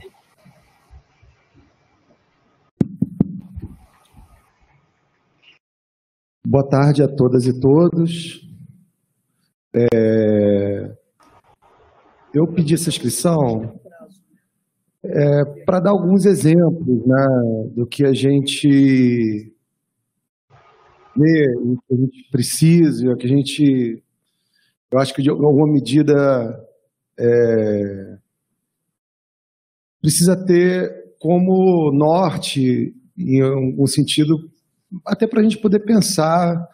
Boa 6.46 6.68
tarde 6.68 7.02
a 7.02 7.08
todas 7.08 7.44
e 7.44 7.60
todos. 7.60 8.45
É, 9.78 10.96
eu 12.32 12.46
pedi 12.46 12.72
essa 12.72 12.88
inscrição 12.88 13.78
é, 15.04 15.44
para 15.66 15.80
dar 15.80 15.90
alguns 15.90 16.24
exemplos 16.24 17.06
né, 17.06 17.70
do 17.74 17.86
que 17.86 18.06
a 18.06 18.14
gente 18.14 19.52
vê, 21.14 21.56
o 21.58 21.76
que 21.76 21.94
a 21.94 21.96
gente 21.96 22.28
precisa, 22.30 23.12
o 23.12 23.16
que 23.16 23.26
a 23.26 23.28
gente, 23.28 24.02
eu 24.90 24.98
acho 24.98 25.12
que 25.12 25.20
de 25.20 25.28
alguma 25.28 25.70
medida 25.70 26.58
é, 27.18 28.16
precisa 30.00 30.42
ter 30.42 31.14
como 31.18 31.92
norte, 31.92 32.94
em 33.14 33.44
um 33.78 33.86
sentido, 33.86 34.50
até 35.04 35.26
para 35.26 35.40
a 35.40 35.42
gente 35.42 35.58
poder 35.58 35.80
pensar 35.80 36.66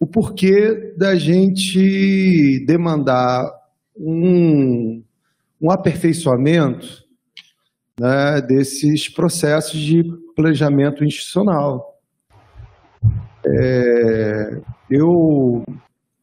o 0.00 0.06
porquê 0.06 0.94
da 0.96 1.16
gente 1.16 2.64
demandar 2.66 3.50
um, 3.96 5.02
um 5.60 5.70
aperfeiçoamento 5.70 6.86
né, 7.98 8.40
desses 8.40 9.08
processos 9.08 9.80
de 9.80 10.04
planejamento 10.36 11.04
institucional. 11.04 11.98
É, 13.44 14.60
eu, 14.90 15.64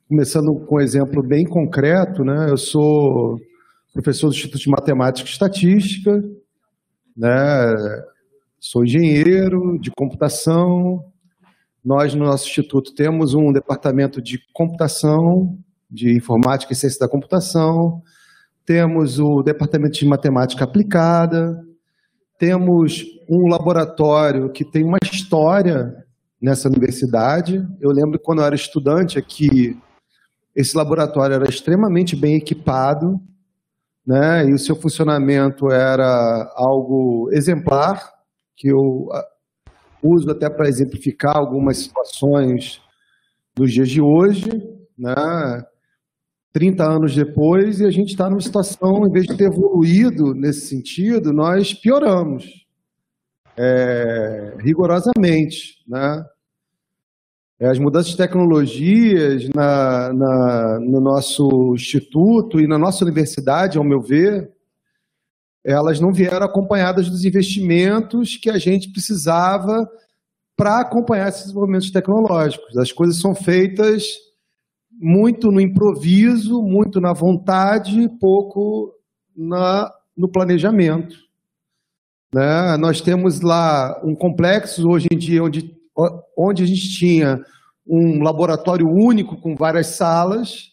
começando 0.07 0.55
com 0.65 0.77
um 0.77 0.81
exemplo 0.81 1.21
bem 1.21 1.43
concreto, 1.43 2.23
né, 2.23 2.47
eu 2.49 2.57
sou 2.57 3.37
professor 3.93 4.27
do 4.27 4.33
Instituto 4.33 4.61
de 4.61 4.69
Matemática 4.69 5.27
e 5.27 5.31
Estatística, 5.31 6.23
né, 7.15 7.73
sou 8.59 8.83
engenheiro 8.83 9.77
de 9.79 9.91
computação, 9.91 11.03
nós, 11.85 12.15
no 12.15 12.25
nosso 12.25 12.47
instituto, 12.47 12.95
temos 12.95 13.35
um 13.35 13.53
departamento 13.53 14.19
de 14.19 14.39
computação, 14.51 15.55
de 15.89 16.17
informática 16.17 16.73
e 16.73 16.75
ciência 16.75 16.99
da 16.99 17.07
computação, 17.07 18.01
temos 18.65 19.19
o 19.19 19.43
departamento 19.43 19.99
de 19.99 20.07
matemática 20.07 20.63
aplicada, 20.63 21.61
temos 22.39 23.05
um 23.29 23.47
laboratório 23.47 24.51
que 24.51 24.65
tem 24.65 24.83
uma 24.83 24.97
história 25.03 25.93
nessa 26.41 26.67
universidade. 26.67 27.63
Eu 27.79 27.91
lembro 27.91 28.19
quando 28.19 28.39
eu 28.39 28.45
era 28.45 28.55
estudante 28.55 29.19
aqui, 29.19 29.79
esse 30.55 30.75
laboratório 30.75 31.35
era 31.35 31.47
extremamente 31.47 32.15
bem 32.15 32.35
equipado, 32.35 33.19
né? 34.05 34.45
E 34.47 34.53
o 34.53 34.59
seu 34.59 34.75
funcionamento 34.75 35.71
era 35.71 36.51
algo 36.55 37.29
exemplar, 37.31 38.11
que 38.55 38.69
eu 38.69 39.07
uso 40.05 40.29
até 40.29 40.49
para 40.49 40.67
exemplificar 40.67 41.37
algumas 41.37 41.77
situações 41.77 42.81
dos 43.55 43.71
dias 43.71 43.89
de 43.89 44.01
hoje, 44.01 44.49
né? 44.97 45.15
30 46.55 46.85
anos 46.85 47.13
depois, 47.13 47.81
e 47.81 47.85
a 47.85 47.91
gente 47.91 48.11
está 48.11 48.29
numa 48.29 48.39
situação, 48.39 49.05
em 49.05 49.11
vez 49.11 49.25
de 49.25 49.35
ter 49.35 49.47
evoluído 49.47 50.33
nesse 50.33 50.67
sentido, 50.67 51.33
nós 51.33 51.73
pioramos, 51.73 52.65
é, 53.57 54.55
rigorosamente. 54.59 55.83
Né? 55.85 56.25
As 57.61 57.77
mudanças 57.77 58.11
de 58.11 58.17
tecnologias 58.17 59.49
na, 59.53 60.13
na, 60.13 60.79
no 60.79 61.01
nosso 61.01 61.73
instituto 61.73 62.61
e 62.61 62.67
na 62.67 62.77
nossa 62.77 63.03
universidade, 63.03 63.77
ao 63.77 63.83
meu 63.83 63.99
ver, 63.99 64.49
elas 65.65 65.99
não 65.99 66.13
vieram 66.13 66.45
acompanhadas 66.45 67.09
dos 67.09 67.25
investimentos 67.25 68.37
que 68.37 68.51
a 68.51 68.57
gente 68.59 68.91
precisava 68.91 69.89
para 70.55 70.79
acompanhar 70.79 71.27
esses 71.27 71.41
desenvolvimentos 71.41 71.89
tecnológicos. 71.89 72.77
As 72.77 72.91
coisas 72.91 73.19
são 73.19 73.33
feitas 73.33 74.05
muito 74.91 75.51
no 75.51 75.59
improviso, 75.59 76.61
muito 76.61 77.01
na 77.01 77.13
vontade, 77.13 78.07
pouco 78.19 78.93
na, 79.35 79.91
no 80.15 80.29
planejamento. 80.29 81.15
Né? 82.33 82.77
Nós 82.77 83.01
temos 83.01 83.41
lá 83.41 83.99
um 84.03 84.15
complexo, 84.15 84.87
hoje 84.87 85.07
em 85.11 85.17
dia, 85.17 85.43
onde, 85.43 85.75
onde 86.37 86.63
a 86.63 86.65
gente 86.65 86.89
tinha 86.97 87.39
um 87.87 88.21
laboratório 88.23 88.87
único 88.87 89.35
com 89.37 89.55
várias 89.55 89.87
salas, 89.87 90.71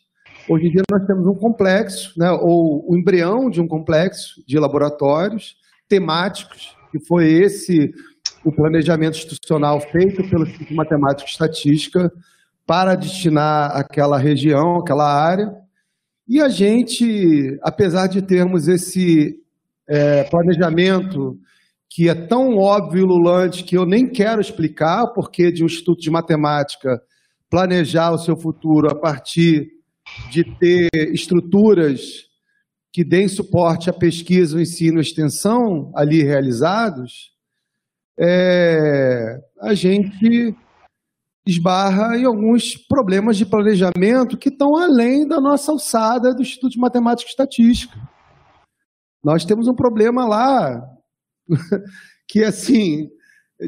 Hoje 0.49 0.67
em 0.67 0.71
dia 0.71 0.83
nós 0.91 1.07
temos 1.07 1.27
um 1.27 1.35
complexo, 1.35 2.13
né, 2.19 2.31
ou 2.31 2.85
o 2.91 2.97
embrião 2.97 3.49
de 3.49 3.61
um 3.61 3.69
complexo 3.69 4.43
de 4.47 4.59
laboratórios 4.59 5.57
temáticos, 5.89 6.77
que 6.91 6.99
foi 7.07 7.31
esse 7.31 7.93
o 8.45 8.51
planejamento 8.51 9.17
institucional 9.17 9.81
feito 9.81 10.29
pelo 10.29 10.45
Instituto 10.45 10.75
Matemática 10.75 11.29
e 11.29 11.31
Estatística 11.31 12.13
para 12.67 12.95
destinar 12.95 13.77
aquela 13.77 14.19
região, 14.19 14.79
aquela 14.79 15.07
área. 15.07 15.55
E 16.29 16.41
a 16.41 16.49
gente, 16.49 17.59
apesar 17.63 18.09
de 18.09 18.21
termos 18.21 18.67
esse 18.67 19.37
é, 19.89 20.25
planejamento 20.25 21.39
que 21.89 22.09
é 22.09 22.15
tão 22.15 22.57
óbvio 22.57 23.03
e 23.03 23.07
lulante 23.07 23.65
que 23.65 23.77
eu 23.77 23.85
nem 23.85 24.09
quero 24.09 24.41
explicar 24.41 25.09
porque 25.09 25.53
de 25.53 25.63
um 25.63 25.67
instituto 25.67 26.01
de 26.01 26.11
matemática 26.11 27.01
planejar 27.51 28.13
o 28.13 28.19
seu 28.19 28.35
futuro 28.37 28.91
a 28.91 28.95
partir 28.95 29.82
de 30.31 30.45
ter 30.59 30.89
estruturas 31.13 32.31
que 32.93 33.03
deem 33.03 33.27
suporte 33.27 33.89
à 33.89 33.93
pesquisa, 33.93 34.61
ensino 34.61 34.99
e 34.99 35.01
extensão 35.01 35.91
ali 35.95 36.23
realizados, 36.23 37.33
é, 38.19 39.41
a 39.61 39.73
gente 39.75 40.55
esbarra 41.47 42.17
em 42.17 42.25
alguns 42.25 42.77
problemas 42.77 43.37
de 43.37 43.47
planejamento 43.47 44.39
que 44.39 44.49
estão 44.49 44.77
além 44.77 45.27
da 45.27 45.41
nossa 45.41 45.73
alçada 45.73 46.35
do 46.35 46.43
Instituto 46.43 46.73
de 46.73 46.79
Matemática 46.79 47.29
e 47.29 47.31
Estatística. 47.31 47.99
Nós 49.25 49.45
temos 49.45 49.67
um 49.67 49.75
problema 49.75 50.27
lá 50.27 50.83
que, 52.29 52.45
assim, 52.45 53.09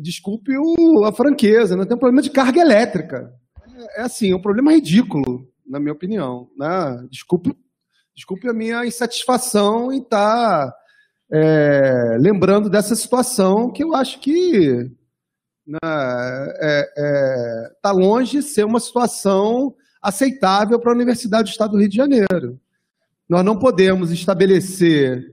desculpe 0.03 0.53
o, 0.57 1.05
a 1.05 1.13
franqueza, 1.13 1.77
nós 1.77 1.87
temos 1.87 1.97
um 1.97 2.01
problema 2.01 2.23
de 2.23 2.31
carga 2.31 2.61
elétrica. 2.61 3.33
É, 3.77 4.01
é 4.01 4.05
assim, 4.05 4.33
é 4.33 4.37
um 4.37 4.43
problema 4.43 4.73
ridículo, 4.73 5.49
na 5.67 5.81
minha 5.81 5.93
opinião. 5.93 6.49
Né? 6.57 7.07
Desculpe, 7.11 7.57
desculpe 8.15 8.49
a 8.49 8.53
minha 8.53 8.85
insatisfação 8.85 9.93
em 9.93 10.01
estar 10.01 10.71
tá, 10.71 10.77
é, 11.33 12.17
lembrando 12.19 12.69
dessa 12.69 12.95
situação 12.95 13.71
que 13.71 13.83
eu 13.83 13.95
acho 13.95 14.21
que 14.21 14.91
está 15.67 16.55
é, 16.61 16.93
é, 16.97 17.71
tá 17.81 17.91
longe 17.91 18.39
de 18.39 18.43
ser 18.43 18.65
uma 18.65 18.81
situação 18.81 19.75
aceitável 20.03 20.79
para 20.79 20.93
a 20.93 20.95
Universidade 20.95 21.45
do 21.45 21.53
Estado 21.53 21.73
do 21.73 21.79
Rio 21.79 21.89
de 21.89 21.97
Janeiro. 21.97 22.61
Nós 23.29 23.45
não 23.45 23.59
podemos 23.59 24.13
estabelecer 24.13 25.25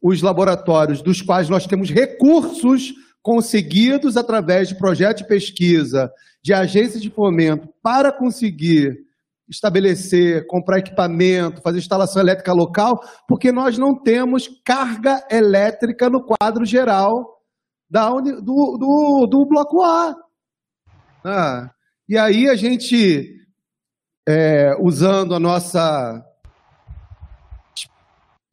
os 0.00 0.22
laboratórios 0.22 1.02
dos 1.02 1.20
quais 1.20 1.48
nós 1.48 1.66
temos 1.66 1.90
recursos 1.90 2.94
conseguidos 3.20 4.16
através 4.16 4.68
de 4.68 4.76
projetos 4.76 5.22
de 5.22 5.28
pesquisa, 5.28 6.10
de 6.42 6.54
agências 6.54 7.02
de 7.02 7.10
fomento, 7.10 7.68
para 7.82 8.12
conseguir 8.12 9.05
estabelecer, 9.48 10.46
comprar 10.46 10.78
equipamento, 10.78 11.62
fazer 11.62 11.78
instalação 11.78 12.20
elétrica 12.20 12.52
local, 12.52 13.00
porque 13.28 13.52
nós 13.52 13.78
não 13.78 13.94
temos 13.94 14.48
carga 14.64 15.24
elétrica 15.30 16.10
no 16.10 16.24
quadro 16.24 16.64
geral 16.64 17.40
da, 17.88 18.10
do, 18.10 18.40
do, 18.40 19.26
do 19.30 19.46
bloco 19.46 19.82
A. 19.82 20.16
Ah, 21.24 21.70
e 22.08 22.16
aí 22.18 22.48
a 22.48 22.56
gente, 22.56 23.36
é, 24.28 24.76
usando 24.80 25.34
a 25.34 25.40
nossa 25.40 26.24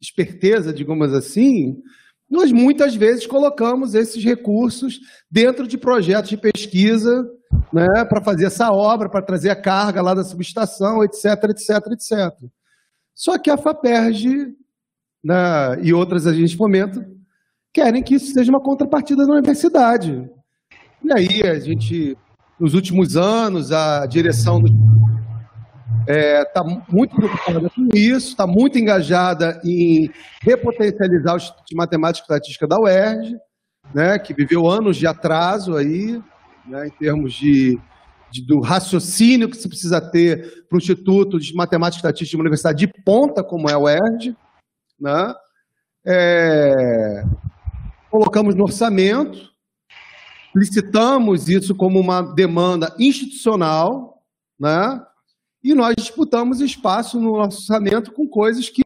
esperteza, 0.00 0.72
digamos 0.72 1.12
assim, 1.12 1.82
nós 2.30 2.52
muitas 2.52 2.94
vezes 2.94 3.26
colocamos 3.26 3.94
esses 3.94 4.22
recursos 4.24 5.00
dentro 5.30 5.66
de 5.66 5.78
projetos 5.78 6.30
de 6.30 6.36
pesquisa 6.36 7.24
né, 7.72 8.04
para 8.04 8.22
fazer 8.22 8.46
essa 8.46 8.70
obra, 8.70 9.08
para 9.08 9.22
trazer 9.22 9.50
a 9.50 9.60
carga 9.60 10.02
lá 10.02 10.14
da 10.14 10.24
subestação, 10.24 11.02
etc, 11.02 11.24
etc, 11.50 11.70
etc. 11.92 12.50
Só 13.14 13.38
que 13.38 13.50
a 13.50 13.56
FAPERJ 13.56 14.54
né, 15.24 15.80
e 15.82 15.92
outras 15.92 16.26
agências 16.26 16.50
de 16.50 16.56
fomento 16.56 17.04
querem 17.72 18.02
que 18.02 18.14
isso 18.14 18.32
seja 18.32 18.50
uma 18.50 18.60
contrapartida 18.60 19.26
da 19.26 19.32
universidade. 19.32 20.28
E 21.02 21.12
aí 21.12 21.42
a 21.42 21.58
gente, 21.58 22.16
nos 22.58 22.74
últimos 22.74 23.16
anos, 23.16 23.72
a 23.72 24.06
direção 24.06 24.60
está 24.60 26.12
é, 26.12 26.44
tá 26.44 26.62
muito 26.88 27.16
preocupada 27.16 27.70
com 27.70 27.88
isso, 27.94 28.28
está 28.28 28.46
muito 28.46 28.78
engajada 28.78 29.60
em 29.64 30.10
repotencializar 30.42 31.34
o 31.34 31.36
Instituto 31.36 31.64
de 31.66 31.76
Matemática 31.76 32.24
e 32.24 32.26
Estatística 32.26 32.66
da 32.66 32.78
UERJ, 32.78 33.36
né, 33.94 34.18
que 34.18 34.34
viveu 34.34 34.68
anos 34.68 34.96
de 34.96 35.06
atraso 35.06 35.76
aí, 35.76 36.22
né, 36.66 36.86
em 36.86 36.90
termos 36.90 37.32
de, 37.34 37.78
de, 38.30 38.46
do 38.46 38.60
raciocínio 38.60 39.48
que 39.48 39.56
se 39.56 39.68
precisa 39.68 40.00
ter 40.00 40.66
para 40.68 40.76
o 40.76 40.78
Instituto 40.78 41.38
de 41.38 41.54
Matemática 41.54 41.98
e 41.98 42.00
Estatística 42.00 42.30
de 42.30 42.36
uma 42.36 42.42
universidade 42.42 42.78
de 42.78 43.02
ponta 43.04 43.42
como 43.42 43.68
é 43.68 43.72
a 43.72 43.78
UERJ. 43.78 44.36
Né? 45.00 45.34
É, 46.06 47.24
colocamos 48.10 48.54
no 48.54 48.64
orçamento, 48.64 49.50
licitamos 50.54 51.48
isso 51.48 51.74
como 51.74 51.98
uma 51.98 52.22
demanda 52.22 52.94
institucional, 52.98 54.22
né? 54.58 55.00
e 55.64 55.74
nós 55.74 55.94
disputamos 55.96 56.60
espaço 56.60 57.18
no 57.18 57.32
orçamento 57.32 58.12
com 58.12 58.28
coisas 58.28 58.68
que, 58.68 58.82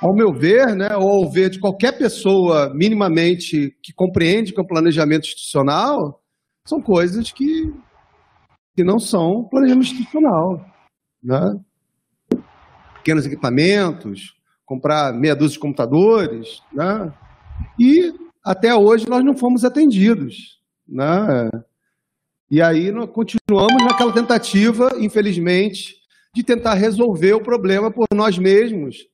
ao 0.00 0.12
meu 0.12 0.32
ver, 0.32 0.74
né, 0.74 0.96
ou 0.96 1.08
ao 1.08 1.30
ver 1.30 1.50
de 1.50 1.60
qualquer 1.60 1.96
pessoa 1.96 2.74
minimamente 2.74 3.72
que 3.80 3.92
compreende 3.92 4.52
que 4.52 4.58
é 4.58 4.62
um 4.62 4.66
planejamento 4.66 5.26
institucional, 5.26 6.20
são 6.66 6.80
coisas 6.80 7.32
que, 7.32 7.72
que 8.74 8.84
não 8.84 8.98
são 8.98 9.44
planejamento 9.44 9.86
institucional. 9.86 10.64
Né? 11.22 11.60
Pequenos 12.96 13.26
equipamentos, 13.26 14.36
comprar 14.64 15.12
meia 15.12 15.34
dúzia 15.34 15.54
de 15.54 15.60
computadores, 15.60 16.62
né? 16.72 17.12
E 17.78 18.14
até 18.44 18.74
hoje 18.74 19.08
nós 19.08 19.24
não 19.24 19.36
fomos 19.36 19.64
atendidos. 19.64 20.60
Né? 20.88 21.50
E 22.50 22.60
aí 22.60 22.90
nós 22.90 23.10
continuamos 23.10 23.82
naquela 23.84 24.12
tentativa, 24.12 24.90
infelizmente, 24.98 25.96
de 26.34 26.42
tentar 26.42 26.74
resolver 26.74 27.32
o 27.34 27.42
problema 27.42 27.90
por 27.90 28.06
nós 28.14 28.38
mesmos, 28.38 29.06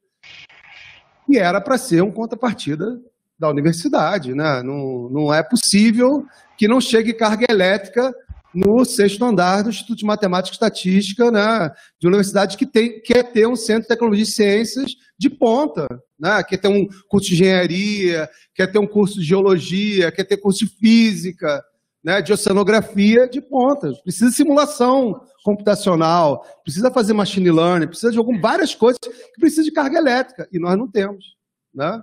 que 1.26 1.38
era 1.38 1.60
para 1.60 1.78
ser 1.78 2.02
um 2.02 2.10
contrapartida 2.10 3.00
da 3.38 3.48
universidade. 3.48 4.34
Né? 4.34 4.62
Não, 4.62 5.08
não 5.10 5.32
é 5.32 5.42
possível 5.42 6.26
que 6.56 6.68
não 6.68 6.80
chegue 6.80 7.12
carga 7.12 7.46
elétrica 7.48 8.12
no 8.54 8.84
sexto 8.84 9.24
andar 9.24 9.62
do 9.62 9.70
Instituto 9.70 9.98
de 9.98 10.04
Matemática 10.04 10.52
e 10.52 10.56
Estatística, 10.56 11.30
né, 11.30 11.70
de 12.00 12.06
uma 12.06 12.12
universidade 12.12 12.56
que 12.56 12.66
tem, 12.66 13.00
quer 13.00 13.22
ter 13.30 13.46
um 13.46 13.54
centro 13.54 13.82
de 13.82 13.88
tecnologia 13.88 14.24
e 14.24 14.26
ciências 14.26 14.92
de 15.18 15.28
ponta, 15.28 15.86
né, 16.18 16.42
quer 16.42 16.56
ter 16.56 16.68
um 16.68 16.86
curso 17.08 17.28
de 17.28 17.34
engenharia, 17.34 18.28
quer 18.54 18.66
ter 18.68 18.78
um 18.78 18.86
curso 18.86 19.20
de 19.20 19.26
geologia, 19.26 20.10
quer 20.10 20.24
ter 20.24 20.38
curso 20.38 20.64
de 20.64 20.66
física, 20.66 21.62
né, 22.02 22.22
de 22.22 22.32
oceanografia 22.32 23.28
de 23.28 23.40
ponta. 23.40 23.92
Precisa 24.02 24.30
de 24.30 24.36
simulação 24.36 25.20
computacional, 25.44 26.44
precisa 26.64 26.90
fazer 26.90 27.12
machine 27.12 27.50
learning, 27.50 27.86
precisa 27.86 28.12
de 28.12 28.18
algumas, 28.18 28.40
várias 28.40 28.74
coisas 28.74 28.98
que 28.98 29.40
precisam 29.40 29.64
de 29.64 29.72
carga 29.72 29.98
elétrica, 29.98 30.48
e 30.52 30.58
nós 30.58 30.76
não 30.76 30.90
temos. 30.90 31.36
Né? 31.74 32.00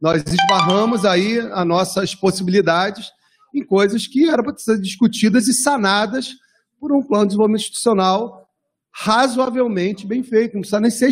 Nós 0.00 0.22
esbarramos 0.26 1.04
aí 1.04 1.38
as 1.38 1.66
nossas 1.66 2.14
possibilidades 2.14 3.10
em 3.54 3.64
coisas 3.64 4.06
que 4.06 4.28
eram 4.28 4.44
para 4.44 4.56
ser 4.56 4.80
discutidas 4.80 5.46
e 5.48 5.52
sanadas 5.52 6.36
por 6.78 6.92
um 6.92 7.02
plano 7.02 7.24
de 7.24 7.28
desenvolvimento 7.28 7.62
institucional 7.62 8.48
razoavelmente 8.92 10.06
bem 10.06 10.22
feito, 10.22 10.54
não 10.54 10.60
precisa 10.62 10.80
nem 10.80 10.90
ser 10.90 11.10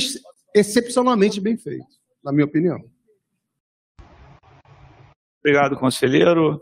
excepcionalmente 0.54 1.40
bem 1.40 1.56
feito, 1.56 1.86
na 2.24 2.32
minha 2.32 2.44
opinião. 2.44 2.78
Obrigado, 5.40 5.76
conselheiro. 5.76 6.60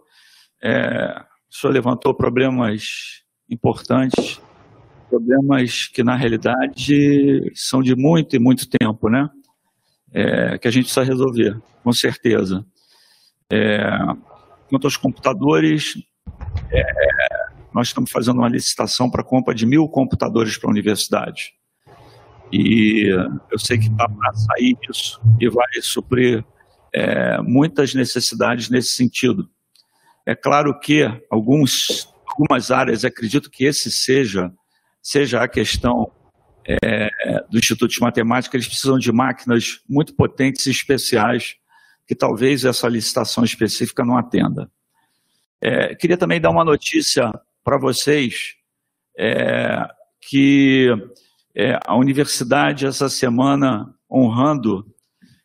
É, 0.62 1.24
o 1.50 1.54
senhor 1.54 1.72
levantou 1.72 2.14
problemas 2.14 3.22
importantes, 3.48 4.40
problemas 5.08 5.86
que, 5.86 6.04
na 6.04 6.14
realidade, 6.14 7.50
são 7.54 7.82
de 7.82 7.94
muito 7.94 8.36
e 8.36 8.38
muito 8.38 8.68
tempo, 8.68 9.08
né? 9.08 9.28
É, 10.12 10.56
que 10.58 10.68
a 10.68 10.70
gente 10.70 10.84
precisa 10.84 11.04
resolver, 11.04 11.60
com 11.82 11.92
certeza. 11.92 12.64
É, 13.50 13.88
Quanto 14.68 14.86
aos 14.86 14.96
computadores, 14.96 15.94
é, 16.72 16.82
nós 17.72 17.88
estamos 17.88 18.10
fazendo 18.10 18.38
uma 18.38 18.48
licitação 18.48 19.08
para 19.08 19.22
compra 19.22 19.54
de 19.54 19.64
mil 19.64 19.88
computadores 19.88 20.58
para 20.58 20.68
a 20.68 20.72
universidade. 20.72 21.52
E 22.52 23.08
eu 23.50 23.58
sei 23.58 23.78
que 23.78 23.88
está 23.88 24.08
para 24.08 24.34
sair 24.34 24.76
isso 24.88 25.20
e 25.40 25.48
vai 25.48 25.66
suprir 25.82 26.44
é, 26.92 27.40
muitas 27.42 27.94
necessidades 27.94 28.68
nesse 28.68 28.90
sentido. 28.90 29.48
É 30.24 30.34
claro 30.34 30.78
que 30.80 31.04
alguns, 31.30 32.12
algumas 32.28 32.70
áreas, 32.72 33.04
acredito 33.04 33.50
que 33.50 33.64
esse 33.64 33.90
seja, 33.90 34.52
seja 35.00 35.42
a 35.42 35.48
questão 35.48 36.10
é, 36.66 37.08
do 37.48 37.58
Instituto 37.58 37.92
de 37.92 38.00
Matemática, 38.00 38.56
eles 38.56 38.66
precisam 38.66 38.98
de 38.98 39.12
máquinas 39.12 39.80
muito 39.88 40.14
potentes 40.14 40.66
e 40.66 40.70
especiais 40.70 41.56
que 42.06 42.14
talvez 42.14 42.64
essa 42.64 42.88
licitação 42.88 43.44
específica 43.44 44.04
não 44.04 44.16
atenda. 44.16 44.70
É, 45.60 45.94
queria 45.94 46.16
também 46.16 46.40
dar 46.40 46.50
uma 46.50 46.64
notícia 46.64 47.32
para 47.64 47.78
vocês 47.78 48.54
é, 49.18 49.88
que 50.20 50.88
é, 51.54 51.78
a 51.84 51.96
universidade 51.96 52.86
essa 52.86 53.08
semana 53.08 53.94
honrando 54.10 54.86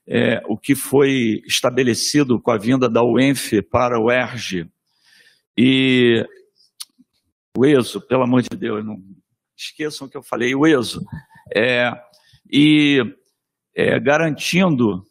é, 0.08 0.42
o 0.46 0.58
que 0.58 0.76
foi 0.76 1.42
estabelecido 1.48 2.40
com 2.40 2.52
a 2.52 2.58
vinda 2.58 2.90
da 2.90 3.04
UENF 3.04 3.62
para 3.64 4.00
o 4.00 4.12
ERG 4.12 4.68
e 5.58 6.26
o 7.58 7.66
ESO, 7.66 8.02
pelo 8.02 8.24
amor 8.24 8.42
de 8.42 8.50
Deus, 8.58 8.86
não 8.86 9.02
esqueçam 9.56 10.08
que 10.08 10.18
eu 10.18 10.24
falei, 10.24 10.56
o 10.56 10.66
ESO, 10.66 11.04
é, 11.56 11.92
e 12.52 13.00
é, 13.76 14.00
garantindo 14.00 15.04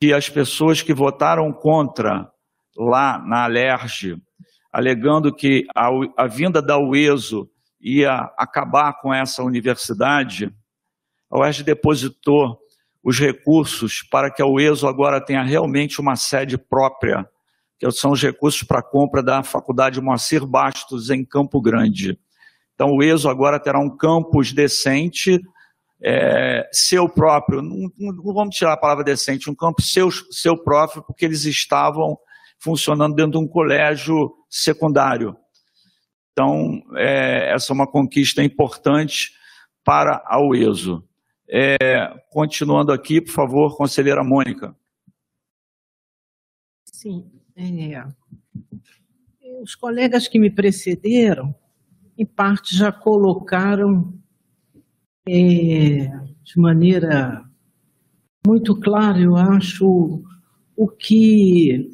que 0.00 0.12
as 0.12 0.28
pessoas 0.28 0.82
que 0.82 0.94
votaram 0.94 1.52
contra 1.52 2.30
lá 2.76 3.18
na 3.18 3.44
Alerj, 3.44 4.16
alegando 4.72 5.34
que 5.34 5.66
a, 5.74 5.88
a 6.16 6.26
vinda 6.26 6.62
da 6.62 6.78
UESO 6.78 7.50
ia 7.80 8.30
acabar 8.36 8.94
com 9.00 9.12
essa 9.12 9.42
universidade, 9.42 10.54
a 11.30 11.38
UERJ 11.38 11.62
depositou 11.62 12.58
os 13.02 13.18
recursos 13.18 14.02
para 14.10 14.30
que 14.30 14.42
a 14.42 14.46
UESO 14.46 14.86
agora 14.86 15.24
tenha 15.24 15.42
realmente 15.42 16.00
uma 16.00 16.16
sede 16.16 16.58
própria, 16.58 17.28
que 17.78 17.90
são 17.90 18.12
os 18.12 18.22
recursos 18.22 18.62
para 18.62 18.80
a 18.80 18.82
compra 18.82 19.22
da 19.22 19.42
Faculdade 19.42 20.00
Moacir 20.00 20.46
Bastos 20.46 21.08
em 21.08 21.24
Campo 21.24 21.60
Grande. 21.60 22.18
Então, 22.80 22.94
o 22.94 23.02
ESO 23.02 23.28
agora 23.28 23.60
terá 23.60 23.78
um 23.78 23.94
campus 23.94 24.54
decente, 24.54 25.38
é, 26.02 26.66
seu 26.72 27.06
próprio, 27.10 27.60
não, 27.60 27.92
não, 27.98 28.32
vamos 28.32 28.56
tirar 28.56 28.72
a 28.72 28.76
palavra 28.78 29.04
decente, 29.04 29.50
um 29.50 29.54
campus 29.54 29.92
seu, 29.92 30.10
seu 30.10 30.56
próprio, 30.56 31.02
porque 31.02 31.26
eles 31.26 31.44
estavam 31.44 32.18
funcionando 32.58 33.14
dentro 33.14 33.32
de 33.32 33.36
um 33.36 33.46
colégio 33.46 34.34
secundário. 34.48 35.36
Então, 36.32 36.80
é, 36.96 37.52
essa 37.52 37.70
é 37.70 37.74
uma 37.74 37.86
conquista 37.86 38.42
importante 38.42 39.34
para 39.84 40.24
a 40.24 40.40
UESO. 40.42 41.06
É, 41.46 42.08
continuando 42.30 42.92
aqui, 42.92 43.20
por 43.20 43.32
favor, 43.32 43.76
conselheira 43.76 44.24
Mônica. 44.24 44.74
Sim, 46.86 47.30
é, 47.54 48.06
os 49.62 49.74
colegas 49.74 50.26
que 50.26 50.38
me 50.38 50.50
precederam, 50.50 51.54
em 52.20 52.26
parte, 52.26 52.76
já 52.76 52.92
colocaram 52.92 54.12
é, 55.26 56.06
de 56.42 56.58
maneira 56.58 57.42
muito 58.46 58.78
clara, 58.78 59.18
eu 59.18 59.34
acho, 59.36 60.22
o 60.76 60.86
que 60.86 61.88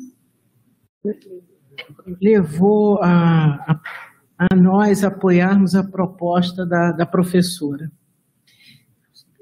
levou 2.20 3.00
a, 3.04 3.80
a, 4.36 4.56
nós 4.56 5.04
apoiarmos 5.04 5.76
a 5.76 5.84
proposta 5.84 6.66
da, 6.66 6.90
da 6.90 7.06
professora 7.06 7.88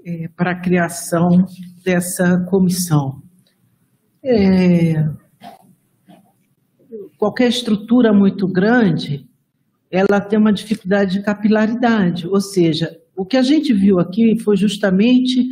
é, 0.04 0.28
para 0.28 0.50
a 0.50 0.60
criação 0.60 1.46
dessa 1.82 2.40
comissão. 2.40 3.22
É, 4.22 5.08
qualquer 7.16 7.48
estrutura 7.48 8.12
muito 8.12 8.46
grande, 8.46 9.26
ela 9.94 10.20
tem 10.20 10.36
uma 10.36 10.52
dificuldade 10.52 11.18
de 11.18 11.22
capilaridade, 11.22 12.26
ou 12.26 12.40
seja, 12.40 12.98
o 13.16 13.24
que 13.24 13.36
a 13.36 13.42
gente 13.42 13.72
viu 13.72 14.00
aqui 14.00 14.36
foi 14.40 14.56
justamente 14.56 15.46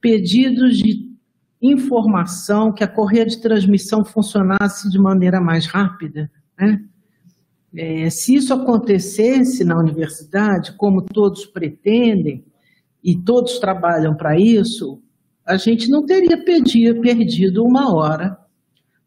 pedidos 0.00 0.78
de 0.78 1.12
informação, 1.60 2.72
que 2.72 2.82
a 2.82 2.88
correia 2.88 3.26
de 3.26 3.38
transmissão 3.38 4.02
funcionasse 4.02 4.88
de 4.88 4.98
maneira 4.98 5.42
mais 5.42 5.66
rápida. 5.66 6.30
Né? 6.58 6.82
É, 7.76 8.08
se 8.08 8.34
isso 8.34 8.54
acontecesse 8.54 9.62
na 9.62 9.78
universidade, 9.78 10.74
como 10.78 11.02
todos 11.02 11.44
pretendem, 11.44 12.42
e 13.04 13.14
todos 13.14 13.58
trabalham 13.58 14.16
para 14.16 14.38
isso, 14.38 15.02
a 15.44 15.58
gente 15.58 15.90
não 15.90 16.06
teria 16.06 16.42
perdido, 16.42 17.00
perdido 17.02 17.62
uma 17.62 17.94
hora 17.94 18.38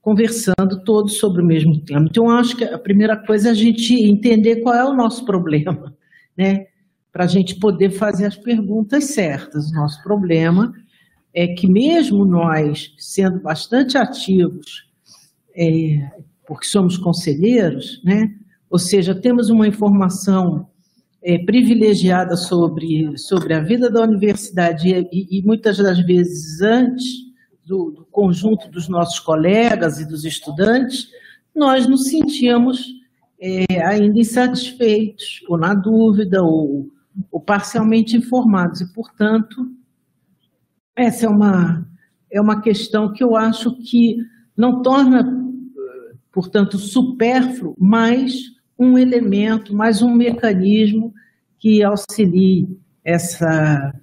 conversando 0.06 0.84
todos 0.84 1.18
sobre 1.18 1.41
o 1.41 1.45
mesmo 1.45 1.82
tema. 1.82 2.06
Então, 2.07 2.30
acho 2.30 2.56
que 2.56 2.64
a 2.64 2.77
primeira 2.77 3.18
coisa 3.18 3.48
é 3.48 3.52
a 3.52 3.56
gente 3.56 3.91
entender 3.95 4.57
qual 4.57 4.76
é 4.76 4.86
o 4.86 4.94
nosso 4.94 5.26
problema, 5.26 5.95
né? 6.38 6.68
Para 7.11 7.23
a 7.23 7.27
gente 7.27 7.56
poder 7.56 7.90
fazer 7.90 8.27
as 8.27 8.38
perguntas 8.38 9.06
certas. 9.06 9.72
O 9.72 9.73
nosso 9.73 10.03
problema 10.03 10.72
é 11.34 11.48
que 11.48 11.68
mesmo 11.68 12.23
nós, 12.23 12.94
sendo 12.99 13.40
bastante 13.40 13.98
ativos, 13.98 14.86
é, 15.57 16.07
porque 16.45 16.68
somos 16.68 16.99
conselheiros, 16.99 17.99
né? 18.06 18.30
ou 18.69 18.77
seja, 18.77 19.15
temos 19.15 19.49
uma 19.49 19.68
informação 19.68 20.68
é, 21.23 21.40
privilegiada 21.40 22.36
sobre, 22.36 23.18
sobre 23.18 23.56
a 23.56 23.60
vida 23.60 23.90
da 23.90 24.03
universidade 24.03 24.88
e, 24.88 25.40
e 25.40 25.41
muitas 25.41 25.80
das 25.80 25.98
vezes 26.06 26.61
antes 26.61 27.24
do, 27.65 27.91
do, 27.91 28.05
conjunto 28.11 28.69
dos 28.69 28.87
nossos 28.87 29.19
colegas 29.19 29.99
e 29.99 30.07
dos 30.07 30.23
estudantes, 30.23 31.07
nós 31.55 31.87
nos 31.87 32.09
sentíamos 32.09 32.85
é, 33.39 33.83
ainda 33.85 34.19
insatisfeitos, 34.19 35.41
ou 35.47 35.57
na 35.57 35.73
dúvida, 35.73 36.43
ou, 36.43 36.89
ou 37.31 37.41
parcialmente 37.41 38.15
informados. 38.15 38.81
E, 38.81 38.93
portanto, 38.93 39.71
essa 40.95 41.25
é 41.25 41.29
uma, 41.29 41.87
é 42.31 42.39
uma 42.39 42.61
questão 42.61 43.11
que 43.11 43.23
eu 43.23 43.35
acho 43.35 43.75
que 43.77 44.17
não 44.55 44.81
torna, 44.81 45.23
portanto, 46.31 46.77
supérfluo, 46.77 47.75
mas 47.79 48.55
um 48.77 48.97
elemento, 48.97 49.73
mais 49.73 50.01
um 50.01 50.13
mecanismo 50.13 51.13
que 51.57 51.83
auxilie 51.83 52.67
essa, 53.03 53.93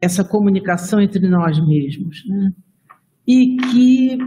essa 0.00 0.24
comunicação 0.24 1.00
entre 1.00 1.28
nós 1.28 1.58
mesmos. 1.64 2.24
Né? 2.26 2.52
E 3.26 3.56
que 3.56 4.18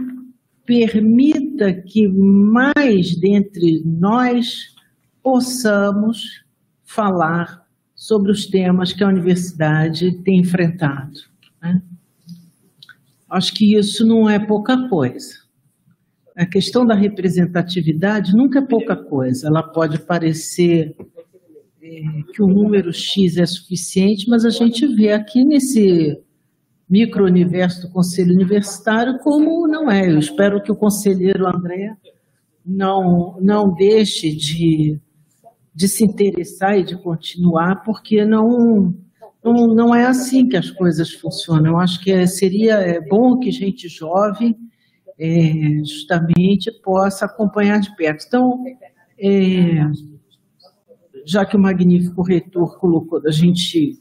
permita 0.64 1.72
que 1.72 2.06
mais 2.08 3.16
dentre 3.16 3.82
nós 3.84 4.74
possamos 5.22 6.44
falar 6.84 7.66
sobre 7.94 8.32
os 8.32 8.46
temas 8.46 8.92
que 8.92 9.04
a 9.04 9.08
universidade 9.08 10.12
tem 10.22 10.40
enfrentado. 10.40 11.20
Né? 11.62 11.82
Acho 13.28 13.54
que 13.54 13.76
isso 13.76 14.06
não 14.06 14.28
é 14.28 14.38
pouca 14.38 14.88
coisa 14.88 15.40
a 16.40 16.46
questão 16.46 16.86
da 16.86 16.94
representatividade 16.94 18.34
nunca 18.34 18.60
é 18.60 18.62
pouca 18.62 18.96
coisa. 18.96 19.46
Ela 19.46 19.62
pode 19.62 19.98
parecer 20.00 20.96
que 22.32 22.42
o 22.42 22.46
número 22.46 22.92
X 22.92 23.36
é 23.36 23.46
suficiente, 23.46 24.28
mas 24.28 24.44
a 24.44 24.50
gente 24.50 24.86
vê 24.86 25.12
aqui 25.12 25.44
nesse 25.44 26.18
micro-universo 26.88 27.82
do 27.82 27.92
Conselho 27.92 28.34
Universitário 28.34 29.18
como 29.20 29.68
não 29.68 29.90
é. 29.90 30.10
Eu 30.10 30.18
espero 30.18 30.62
que 30.62 30.72
o 30.72 30.76
conselheiro 30.76 31.46
André 31.46 31.96
não, 32.66 33.36
não 33.40 33.72
deixe 33.72 34.34
de, 34.34 35.00
de 35.74 35.88
se 35.88 36.04
interessar 36.04 36.78
e 36.78 36.84
de 36.84 36.96
continuar, 36.96 37.84
porque 37.84 38.24
não, 38.24 38.94
não, 39.42 39.66
não 39.68 39.94
é 39.94 40.04
assim 40.04 40.48
que 40.48 40.56
as 40.56 40.70
coisas 40.70 41.12
funcionam. 41.12 41.72
Eu 41.72 41.78
acho 41.78 42.00
que 42.00 42.10
é, 42.10 42.26
seria 42.26 42.74
é 42.74 43.00
bom 43.00 43.38
que 43.38 43.52
gente 43.52 43.88
jovem 43.88 44.56
é, 45.16 45.78
justamente 45.84 46.72
possa 46.82 47.26
acompanhar 47.26 47.78
de 47.78 47.94
perto. 47.94 48.24
Então, 48.26 48.64
é, 49.18 49.86
já 51.24 51.44
que 51.44 51.56
o 51.56 51.60
magnífico 51.60 52.22
reitor 52.22 52.78
colocou 52.78 53.20
da 53.20 53.30
gente 53.30 53.98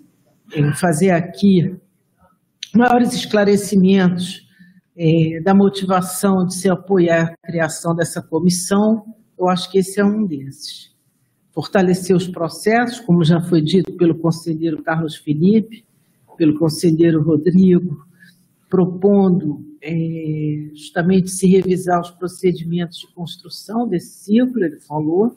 fazer 0.80 1.12
aqui 1.12 1.76
maiores 2.74 3.14
esclarecimentos 3.14 4.48
é, 4.98 5.40
da 5.42 5.54
motivação 5.54 6.46
de 6.46 6.56
se 6.56 6.70
apoiar 6.70 7.34
a 7.44 7.48
criação 7.48 7.96
dessa 7.96 8.22
comissão, 8.22 9.06
eu 9.38 9.48
acho 9.48 9.72
que 9.72 9.78
esse 9.78 10.00
é 10.00 10.06
um 10.06 10.26
desses. 10.26 10.94
Fortalecer 11.52 12.16
os 12.16 12.28
processos, 12.28 13.00
como 13.00 13.24
já 13.24 13.40
foi 13.42 13.62
dito 13.62 13.94
pelo 13.94 14.16
conselheiro 14.16 14.84
Carlos 14.84 15.16
Felipe, 15.16 15.86
pelo 16.38 16.58
conselheiro 16.58 17.22
Rodrigo, 17.22 18.06
propondo 18.70 19.66
é, 19.82 20.70
justamente 20.74 21.32
se 21.32 21.48
revisar 21.48 22.02
os 22.02 22.12
procedimentos 22.12 23.00
de 23.00 23.08
construção 23.14 23.88
desse 23.88 24.26
ciclo, 24.26 24.64
ele 24.64 24.80
falou. 24.80 25.36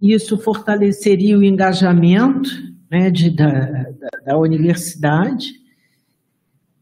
Isso 0.00 0.38
fortaleceria 0.38 1.36
o 1.36 1.42
engajamento 1.42 2.50
né, 2.90 3.10
de, 3.10 3.30
da, 3.30 3.50
da, 3.50 4.08
da, 4.26 4.38
universidade. 4.38 5.52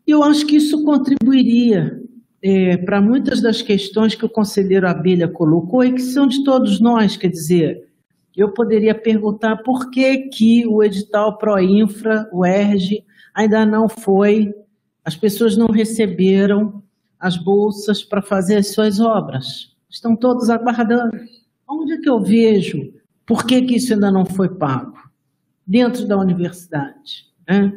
E 0.06 0.10
eu 0.10 0.22
acho 0.22 0.46
que 0.46 0.56
isso 0.56 0.84
contribuiria 0.84 2.00
é, 2.42 2.76
para 2.76 3.00
muitas 3.00 3.40
das 3.40 3.62
questões 3.62 4.14
que 4.14 4.24
o 4.24 4.28
conselheiro 4.30 4.88
Abelha 4.88 5.28
colocou 5.28 5.84
e 5.84 5.92
que 5.92 6.02
são 6.02 6.26
de 6.26 6.44
todos 6.44 6.78
nós, 6.78 7.16
quer 7.16 7.28
dizer, 7.28 7.88
eu 8.36 8.52
poderia 8.52 8.94
perguntar 8.94 9.56
por 9.58 9.90
que, 9.90 10.28
que 10.28 10.66
o 10.66 10.82
edital 10.82 11.38
Proinfra, 11.38 12.28
o 12.30 12.44
ERG, 12.44 13.02
ainda 13.34 13.64
não 13.64 13.88
foi 13.88 14.54
as 15.06 15.14
pessoas 15.14 15.56
não 15.56 15.68
receberam 15.68 16.82
as 17.20 17.36
bolsas 17.36 18.02
para 18.02 18.20
fazer 18.20 18.56
as 18.56 18.72
suas 18.72 18.98
obras. 18.98 19.72
Estão 19.88 20.16
todos 20.16 20.50
aguardando. 20.50 21.16
Onde 21.68 21.92
é 21.92 21.98
que 21.98 22.10
eu 22.10 22.20
vejo 22.20 22.92
por 23.26 23.44
que, 23.44 23.62
que 23.62 23.76
isso 23.76 23.92
ainda 23.92 24.10
não 24.10 24.24
foi 24.24 24.48
pago? 24.48 24.96
Dentro 25.66 26.06
da 26.06 26.16
universidade. 26.16 27.26
Né? 27.48 27.72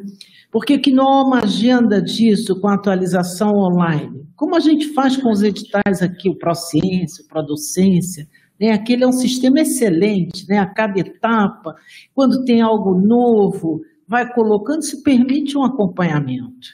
Por 0.50 0.64
que, 0.64 0.78
que 0.78 0.92
não 0.92 1.08
há 1.08 1.22
uma 1.24 1.42
agenda 1.42 2.00
disso 2.00 2.60
com 2.60 2.68
atualização 2.68 3.56
online? 3.56 4.26
Como 4.36 4.56
a 4.56 4.60
gente 4.60 4.94
faz 4.94 5.16
com 5.16 5.30
os 5.30 5.42
editais 5.42 6.02
aqui, 6.02 6.28
o 6.28 6.38
Prociência, 6.38 7.24
o 7.24 7.28
Producência, 7.28 8.28
né? 8.60 8.70
aquele 8.70 9.04
é 9.04 9.06
um 9.06 9.12
sistema 9.12 9.60
excelente, 9.60 10.48
né? 10.48 10.58
a 10.58 10.66
cada 10.66 11.00
etapa, 11.00 11.74
quando 12.14 12.44
tem 12.44 12.60
algo 12.60 12.94
novo, 12.94 13.82
vai 14.06 14.32
colocando, 14.32 14.82
se 14.82 15.02
permite 15.02 15.58
um 15.58 15.64
acompanhamento. 15.64 16.68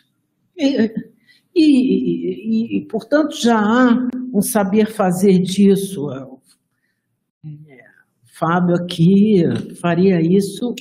E, 0.57 0.91
e, 1.55 2.77
e, 2.79 2.85
portanto, 2.87 3.37
já 3.37 3.59
há 3.59 4.09
um 4.33 4.43
saber 4.43 4.91
fazer 4.91 5.39
disso. 5.39 6.09
Fábio 8.39 8.77
aqui 8.77 9.45
faria 9.81 10.21
isso 10.21 10.75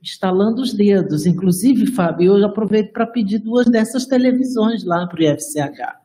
estalando 0.00 0.62
os 0.62 0.72
dedos. 0.72 1.26
Inclusive, 1.26 1.86
Fábio, 1.86 2.38
eu 2.38 2.46
aproveito 2.46 2.92
para 2.92 3.04
pedir 3.04 3.38
duas 3.38 3.66
dessas 3.66 4.06
televisões 4.06 4.84
lá 4.84 5.04
para 5.08 5.18
o 5.18 5.22
IFCH. 5.24 5.96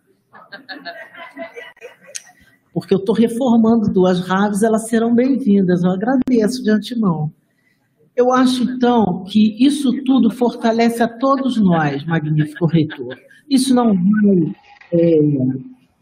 Porque 2.73 2.95
eu 2.95 2.97
estou 2.97 3.13
reformando 3.13 3.93
duas 3.93 4.21
rádios, 4.21 4.63
elas 4.63 4.87
serão 4.87 5.13
bem-vindas. 5.13 5.83
Eu 5.83 5.91
agradeço 5.91 6.63
de 6.63 6.71
antemão. 6.71 7.31
Eu 8.15 8.33
acho, 8.33 8.63
então, 8.63 9.23
que 9.23 9.55
isso 9.63 10.03
tudo 10.03 10.31
fortalece 10.31 11.03
a 11.03 11.07
todos 11.07 11.57
nós, 11.57 12.03
magnífico 12.05 12.65
reitor. 12.65 13.15
Isso 13.47 13.71
não 13.75 13.93
vai, 13.93 14.55
é, 14.93 15.19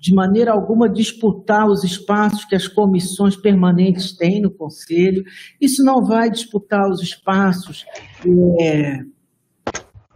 de 0.06 0.14
maneira 0.14 0.52
alguma, 0.52 0.88
disputar 0.88 1.68
os 1.68 1.84
espaços 1.84 2.46
que 2.46 2.56
as 2.56 2.68
comissões 2.68 3.36
permanentes 3.36 4.16
têm 4.16 4.40
no 4.40 4.52
Conselho, 4.52 5.24
isso 5.60 5.84
não 5.84 6.06
vai 6.06 6.30
disputar 6.30 6.88
os 6.88 7.02
espaços 7.02 7.84
é, 8.60 9.00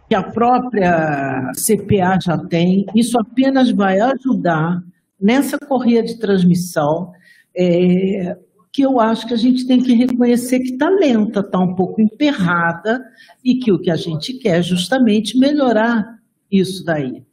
que 0.08 0.14
a 0.14 0.22
própria 0.22 1.50
CPA 1.56 2.20
já 2.22 2.38
tem, 2.38 2.86
isso 2.94 3.18
apenas 3.18 3.72
vai 3.72 3.98
ajudar 3.98 4.80
nessa 5.20 5.58
correia 5.58 6.04
de 6.04 6.20
transmissão. 6.20 7.10
É, 7.56 8.36
que 8.72 8.82
eu 8.82 9.00
acho 9.00 9.26
que 9.26 9.34
a 9.34 9.36
gente 9.36 9.66
tem 9.66 9.82
que 9.82 9.92
reconhecer 9.92 10.60
que 10.60 10.74
está 10.74 10.88
lenta, 10.88 11.40
está 11.40 11.58
um 11.58 11.74
pouco 11.74 12.00
emperrada, 12.00 13.04
e 13.44 13.56
que 13.56 13.72
o 13.72 13.80
que 13.80 13.90
a 13.90 13.96
gente 13.96 14.34
quer 14.34 14.60
é 14.60 14.62
justamente 14.62 15.36
melhorar 15.36 16.20
isso 16.48 16.84
daí. 16.84 17.24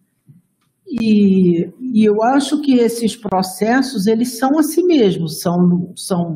E, 0.89 1.69
e 1.93 2.05
eu 2.05 2.23
acho 2.23 2.61
que 2.61 2.75
esses 2.75 3.15
processos, 3.15 4.07
eles 4.07 4.37
são 4.37 4.57
assim 4.57 4.83
mesmo, 4.85 5.27
são, 5.27 5.91
são, 5.95 6.33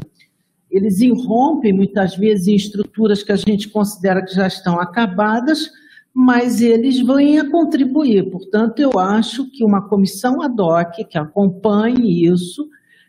eles 0.69 0.99
irrompem 0.99 1.71
muitas 1.71 2.15
vezes 2.15 2.47
em 2.47 2.55
estruturas 2.55 3.23
que 3.23 3.31
a 3.31 3.37
gente 3.37 3.69
considera 3.69 4.23
que 4.23 4.35
já 4.35 4.47
estão 4.47 4.79
acabadas, 4.79 5.69
mas 6.13 6.61
eles 6.61 6.99
vêm 6.99 7.39
a 7.39 7.49
contribuir. 7.49 8.29
Portanto, 8.29 8.79
eu 8.79 8.99
acho 8.99 9.49
que 9.49 9.63
uma 9.63 9.87
comissão 9.87 10.41
ad 10.41 10.61
hoc 10.61 11.05
que 11.09 11.17
acompanhe 11.17 12.25
isso, 12.25 12.67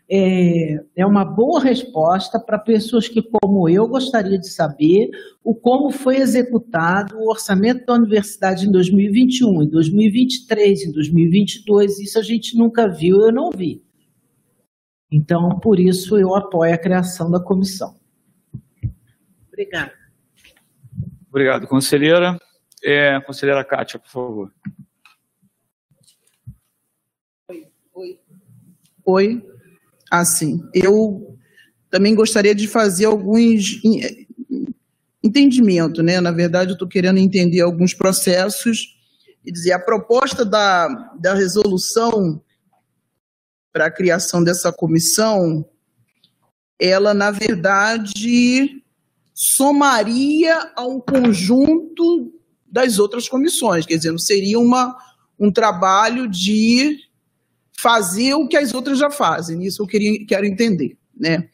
é, 0.09 0.83
é 0.95 1.05
uma 1.05 1.23
boa 1.23 1.61
resposta 1.61 2.39
para 2.39 2.59
pessoas 2.59 3.07
que, 3.07 3.21
como 3.21 3.69
eu, 3.69 3.87
gostaria 3.87 4.37
de 4.37 4.49
saber 4.49 5.09
o 5.43 5.55
como 5.55 5.91
foi 5.91 6.17
executado 6.17 7.17
o 7.17 7.29
orçamento 7.29 7.85
da 7.85 7.93
universidade 7.93 8.67
em 8.67 8.71
2021, 8.71 9.63
em 9.63 9.69
2023, 9.69 10.85
em 10.85 10.91
2022. 10.91 11.99
Isso 11.99 12.19
a 12.19 12.21
gente 12.21 12.57
nunca 12.57 12.87
viu, 12.87 13.21
eu 13.21 13.31
não 13.31 13.49
vi. 13.49 13.81
Então, 15.11 15.59
por 15.59 15.79
isso, 15.79 16.17
eu 16.17 16.35
apoio 16.35 16.73
a 16.73 16.77
criação 16.77 17.31
da 17.31 17.39
comissão. 17.39 17.95
Obrigada. 19.47 19.93
Obrigado, 21.29 21.67
conselheira. 21.67 22.37
É, 22.83 23.19
conselheira 23.21 23.63
Kátia, 23.63 23.97
por 23.97 24.09
favor. 24.09 24.53
Oi. 27.47 27.67
Oi. 27.93 28.19
Oi 29.05 29.52
assim. 30.19 30.61
Eu 30.73 31.37
também 31.89 32.13
gostaria 32.15 32.53
de 32.53 32.67
fazer 32.67 33.05
alguns 33.05 33.81
entendimento, 35.23 36.03
né? 36.03 36.19
Na 36.19 36.31
verdade, 36.31 36.71
eu 36.71 36.73
estou 36.73 36.87
querendo 36.87 37.17
entender 37.17 37.61
alguns 37.61 37.93
processos 37.93 38.97
e 39.45 39.51
dizer 39.51 39.71
a 39.71 39.79
proposta 39.79 40.43
da, 40.45 40.87
da 41.19 41.33
resolução 41.33 42.41
para 43.71 43.87
a 43.87 43.91
criação 43.91 44.43
dessa 44.43 44.71
comissão, 44.71 45.65
ela 46.79 47.13
na 47.13 47.31
verdade 47.31 48.83
somaria 49.33 50.71
ao 50.75 51.01
conjunto 51.01 52.31
das 52.67 52.99
outras 52.99 53.27
comissões, 53.27 53.85
quer 53.85 53.97
dizer, 53.97 54.11
não 54.11 54.19
seria 54.19 54.59
uma, 54.59 54.95
um 55.39 55.51
trabalho 55.51 56.27
de 56.27 56.99
fazer 57.79 58.33
o 58.33 58.47
que 58.47 58.57
as 58.57 58.73
outras 58.73 58.97
já 58.97 59.09
fazem. 59.09 59.63
Isso 59.63 59.81
eu 59.81 59.87
queria, 59.87 60.25
quero 60.25 60.45
entender. 60.45 60.97
Né? 61.15 61.49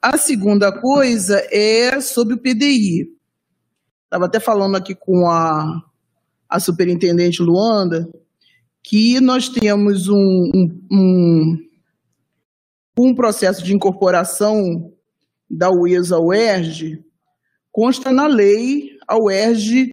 A 0.00 0.16
segunda 0.16 0.72
coisa 0.72 1.46
é 1.50 2.00
sobre 2.00 2.34
o 2.34 2.38
PDI. 2.38 3.08
Estava 4.04 4.26
até 4.26 4.38
falando 4.38 4.76
aqui 4.76 4.94
com 4.94 5.28
a, 5.28 5.82
a 6.48 6.60
superintendente 6.60 7.42
Luanda 7.42 8.08
que 8.88 9.20
nós 9.20 9.48
temos 9.48 10.08
um, 10.08 10.50
um, 10.92 11.58
um, 12.96 13.14
processo 13.16 13.64
de 13.64 13.74
incorporação 13.74 14.92
da 15.50 15.68
UES 15.72 16.12
ao 16.12 16.26
UERJ, 16.26 17.04
consta 17.72 18.12
na 18.12 18.28
lei 18.28 18.96
a 19.08 19.18
UERJ 19.18 19.92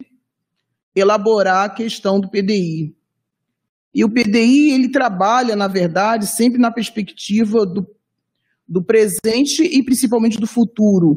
elaborar 0.95 1.65
a 1.65 1.69
questão 1.69 2.19
do 2.19 2.29
PDI. 2.29 2.95
E 3.93 4.03
o 4.03 4.09
PDI, 4.09 4.71
ele 4.71 4.89
trabalha, 4.89 5.55
na 5.55 5.67
verdade, 5.67 6.25
sempre 6.25 6.59
na 6.59 6.71
perspectiva 6.71 7.65
do, 7.65 7.85
do 8.67 8.83
presente 8.83 9.61
e 9.61 9.83
principalmente 9.83 10.39
do 10.39 10.47
futuro. 10.47 11.15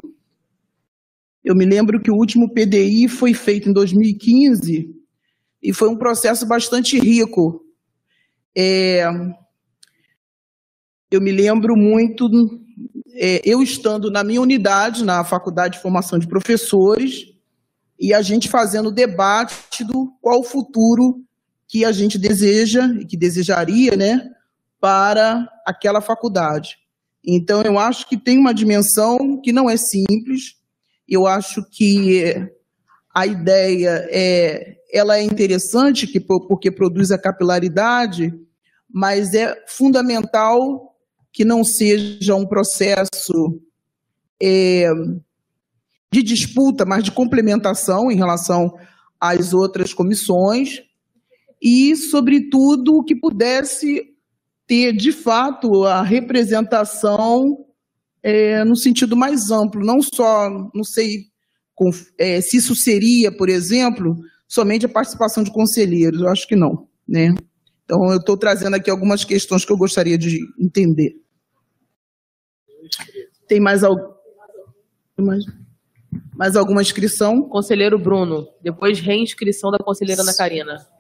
Eu 1.43 1.55
me 1.55 1.65
lembro 1.65 2.01
que 2.01 2.11
o 2.11 2.17
último 2.17 2.53
PDI 2.53 3.09
foi 3.09 3.33
feito 3.33 3.69
em 3.69 3.73
2015 3.73 4.95
e 5.63 5.73
foi 5.73 5.89
um 5.89 5.97
processo 5.97 6.47
bastante 6.47 6.99
rico. 6.99 7.65
É, 8.55 9.05
eu 11.11 11.21
me 11.21 11.31
lembro 11.33 11.77
muito, 11.77 12.29
é, 13.15 13.41
eu 13.45 13.63
estando 13.63 14.11
na 14.11 14.23
minha 14.23 14.43
unidade, 14.43 15.05
na 15.05 15.25
Faculdade 15.25 15.77
de 15.77 15.83
Formação 15.83 16.19
de 16.19 16.27
Professores, 16.27 17.33
e 17.99 18.13
a 18.13 18.21
gente 18.21 18.51
fazendo 18.51 18.91
debate 18.91 19.83
do 19.85 20.13
qual 20.21 20.41
o 20.41 20.45
futuro 20.45 21.26
que 21.69 21.85
a 21.85 21.93
gente 21.93 22.19
deseja 22.19 22.87
e 23.01 23.05
que 23.05 23.17
desejaria, 23.17 23.97
né, 23.97 24.31
para 24.81 25.49
aquela 25.67 26.01
faculdade. 26.01 26.77
Então, 27.25 27.63
eu 27.63 27.79
acho 27.79 28.09
que 28.09 28.17
tem 28.17 28.39
uma 28.39 28.55
dimensão 28.55 29.41
que 29.43 29.53
não 29.53 29.69
é 29.69 29.77
simples. 29.77 30.55
Eu 31.09 31.27
acho 31.27 31.65
que 31.71 32.35
a 33.13 33.27
ideia 33.27 34.07
é, 34.11 34.77
ela 34.93 35.19
é 35.19 35.23
interessante 35.23 36.07
que, 36.07 36.21
porque 36.21 36.71
produz 36.71 37.11
a 37.11 37.19
capilaridade, 37.19 38.33
mas 38.89 39.35
é 39.35 39.55
fundamental 39.67 40.95
que 41.33 41.45
não 41.45 41.65
seja 41.65 42.35
um 42.35 42.47
processo 42.47 43.61
é, 44.41 44.89
de 46.13 46.23
disputa, 46.23 46.85
mas 46.85 47.05
de 47.05 47.11
complementação 47.11 48.11
em 48.11 48.17
relação 48.17 48.73
às 49.21 49.53
outras 49.53 49.93
comissões, 49.93 50.81
e, 51.61 51.97
sobretudo, 51.97 53.03
que 53.05 53.15
pudesse 53.15 54.03
ter, 54.67 54.93
de 54.93 55.13
fato, 55.13 55.85
a 55.85 56.03
representação 56.03 57.67
é, 58.23 58.65
no 58.65 58.77
sentido 58.77 59.17
mais 59.17 59.51
amplo, 59.51 59.85
não 59.85 60.03
só, 60.03 60.51
não 60.75 60.83
sei 60.83 61.27
com, 61.75 61.91
é, 62.19 62.41
se 62.41 62.57
isso 62.57 62.75
seria, 62.75 63.31
por 63.31 63.49
exemplo, 63.49 64.17
somente 64.49 64.87
a 64.87 64.89
participação 64.89 65.45
de 65.45 65.53
conselheiros, 65.53 66.21
eu 66.21 66.29
acho 66.29 66.47
que 66.49 66.57
não, 66.57 66.89
né? 67.07 67.35
Então, 67.85 68.11
eu 68.11 68.19
estou 68.19 68.37
trazendo 68.37 68.75
aqui 68.75 68.91
algumas 68.91 69.25
questões 69.25 69.65
que 69.65 69.73
eu 69.73 69.77
gostaria 69.77 70.19
de 70.19 70.41
entender. 70.59 71.15
Tem 73.47 73.61
mais, 73.61 73.85
algum, 73.85 74.03
mais, 75.19 75.45
mais 76.35 76.57
alguma 76.57 76.83
inscrição? 76.83 77.43
Conselheiro 77.49 77.97
Bruno, 77.97 78.49
depois 78.61 78.99
reinscrição 78.99 79.71
da 79.71 79.79
conselheira 79.79 80.23
Ana 80.23 80.35
Karina. 80.35 80.96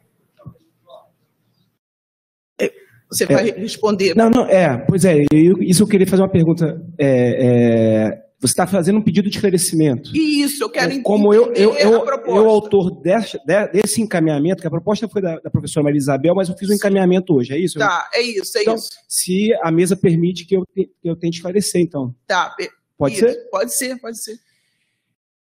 Você 3.16 3.26
vai 3.26 3.50
é, 3.50 3.54
responder. 3.54 4.14
Não, 4.14 4.28
não, 4.28 4.44
é, 4.46 4.76
pois 4.86 5.04
é, 5.04 5.24
eu, 5.32 5.62
isso 5.62 5.82
eu 5.82 5.86
queria 5.86 6.06
fazer 6.06 6.22
uma 6.22 6.30
pergunta. 6.30 6.80
É, 6.98 8.10
é, 8.10 8.26
você 8.38 8.52
está 8.52 8.66
fazendo 8.66 8.98
um 8.98 9.02
pedido 9.02 9.30
de 9.30 9.36
esclarecimento. 9.36 10.14
Isso, 10.14 10.62
eu 10.62 10.68
quero 10.68 10.88
entender. 10.88 11.02
Como 11.02 11.32
eu, 11.32 11.52
eu, 11.54 11.74
eu, 11.74 12.04
eu 12.26 12.48
autor 12.50 13.00
desse, 13.00 13.38
desse 13.72 14.02
encaminhamento, 14.02 14.60
que 14.60 14.66
a 14.66 14.70
proposta 14.70 15.08
foi 15.08 15.22
da, 15.22 15.38
da 15.38 15.50
professora 15.50 15.84
Maria 15.84 15.98
Isabel, 15.98 16.34
mas 16.34 16.48
eu 16.48 16.56
fiz 16.56 16.68
um 16.68 16.74
encaminhamento 16.74 17.34
hoje, 17.34 17.54
é 17.54 17.58
isso? 17.58 17.78
Tá, 17.78 18.08
é 18.12 18.20
isso, 18.20 18.58
é 18.58 18.62
então, 18.62 18.74
isso. 18.74 18.90
Se 19.08 19.54
a 19.62 19.72
mesa 19.72 19.96
permite 19.96 20.44
que 20.44 20.54
eu, 20.54 20.64
que 20.74 20.90
eu 21.02 21.16
tente 21.16 21.38
esclarecer, 21.38 21.80
então. 21.80 22.14
Tá, 22.26 22.54
pode 22.98 23.14
isso, 23.14 23.26
ser? 23.26 23.34
Pode 23.50 23.74
ser, 23.74 24.00
pode 24.00 24.22
ser. 24.22 24.36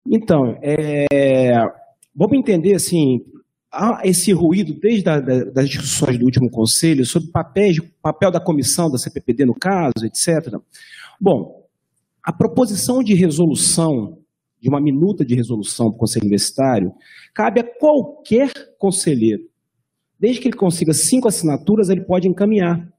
Então, 0.08 0.58
é, 0.62 1.58
vamos 2.16 2.38
entender 2.38 2.76
assim, 2.76 3.20
há 3.76 4.02
esse 4.06 4.32
ruído 4.32 4.74
desde 4.74 5.10
a, 5.10 5.20
das 5.20 5.70
discussões 5.70 6.18
do 6.18 6.26
último 6.26 6.50
conselho 6.50 7.06
sobre 7.06 7.30
papéis, 7.30 7.78
papel 8.02 8.32
da 8.32 8.40
comissão 8.40 8.90
da 8.90 8.98
CPPD 8.98 9.46
no 9.46 9.54
caso, 9.54 10.06
etc. 10.06 10.56
Bom, 11.20 11.68
a 12.24 12.32
proposição 12.32 13.04
de 13.04 13.14
resolução, 13.14 14.20
de 14.62 14.70
uma 14.70 14.82
minuta 14.82 15.26
de 15.26 15.36
resolução 15.36 15.90
para 15.90 15.98
o 15.98 16.00
Conselho 16.00 16.24
Universitário, 16.24 16.94
cabe 17.34 17.60
a 17.60 17.64
qualquer 17.64 18.52
conselheiro. 18.80 19.44
Desde 20.18 20.40
que 20.40 20.48
ele 20.48 20.58
consiga 20.58 20.94
cinco 20.94 21.28
assinaturas, 21.28 21.90
ele 21.90 22.02
pode 22.02 22.28
encaminhar. 22.28 22.90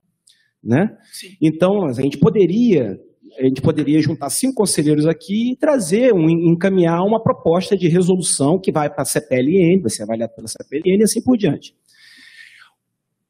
Né? 0.63 0.95
Então, 1.41 1.85
a 1.85 1.93
gente 1.93 2.17
poderia 2.17 2.99
a 3.37 3.43
gente 3.43 3.61
poderia 3.61 4.01
juntar 4.01 4.29
cinco 4.29 4.55
conselheiros 4.55 5.05
aqui 5.05 5.51
e 5.51 5.55
trazer, 5.55 6.13
um, 6.13 6.27
encaminhar 6.29 7.03
uma 7.03 7.21
proposta 7.21 7.77
de 7.77 7.87
resolução 7.87 8.59
que 8.59 8.71
vai 8.71 8.89
para 8.89 9.03
a 9.03 9.05
CPLN, 9.05 9.81
vai 9.81 9.89
ser 9.91 10.03
avaliada 10.03 10.33
pela 10.33 10.47
CPLN 10.47 10.99
e 10.99 11.03
assim 11.03 11.21
por 11.21 11.37
diante. 11.37 11.75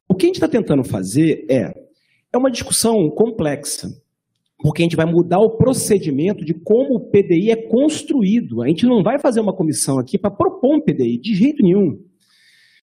O 0.08 0.16
que 0.16 0.26
a 0.26 0.28
gente 0.28 0.38
está 0.38 0.48
tentando 0.48 0.84
fazer 0.84 1.46
é, 1.50 1.74
é 2.32 2.38
uma 2.38 2.50
discussão 2.50 3.10
complexa, 3.10 3.90
porque 4.60 4.82
a 4.82 4.86
gente 4.86 4.96
vai 4.96 5.06
mudar 5.06 5.40
o 5.40 5.58
procedimento 5.58 6.46
de 6.46 6.54
como 6.54 6.96
o 6.96 7.10
PDI 7.12 7.52
é 7.52 7.68
construído. 7.68 8.62
A 8.62 8.68
gente 8.68 8.86
não 8.86 9.04
vai 9.04 9.20
fazer 9.20 9.42
uma 9.42 9.54
comissão 9.54 10.00
aqui 10.00 10.18
para 10.18 10.32
propor 10.32 10.78
um 10.78 10.82
PDI, 10.82 11.20
de 11.20 11.36
jeito 11.36 11.62
nenhum. 11.62 12.00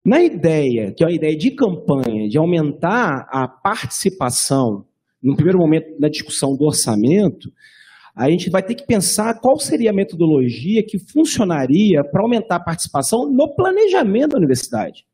Na 0.06 0.22
ideia, 0.22 0.94
que 0.94 1.04
é 1.04 1.08
a 1.08 1.12
ideia 1.12 1.36
de 1.36 1.52
campanha, 1.52 2.30
de 2.30 2.38
aumentar 2.38 3.28
a 3.30 3.48
participação 3.48 4.86
no 5.22 5.36
primeiro 5.36 5.60
momento 5.60 6.00
da 6.00 6.08
discussão 6.08 6.56
do 6.56 6.66
orçamento, 6.66 7.52
a 8.16 8.30
gente 8.30 8.50
vai 8.50 8.62
ter 8.62 8.76
que 8.76 8.86
pensar 8.86 9.40
qual 9.40 9.58
seria 9.60 9.92
a 9.92 9.94
metodologia 9.94 10.84
que 10.84 11.00
funcionaria 11.00 12.04
para 12.04 12.22
aumentar 12.22 12.58
a 12.58 12.64
participação 12.64 13.30
no 13.32 13.56
planejamento 13.56 14.32
da 14.32 14.38
universidade. 14.38 15.06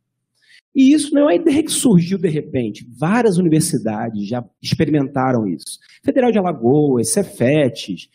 E 0.74 0.92
isso 0.92 1.14
não 1.14 1.22
é 1.22 1.26
uma 1.26 1.36
ideia 1.36 1.64
que 1.64 1.72
surgiu 1.72 2.18
de 2.18 2.28
repente. 2.28 2.86
Várias 2.98 3.38
universidades 3.38 4.28
já 4.28 4.44
experimentaram 4.62 5.48
isso. 5.48 5.80
Federal 6.04 6.32
de 6.32 6.38
Alagoas, 6.38 7.14
Cefetes, 7.14 8.10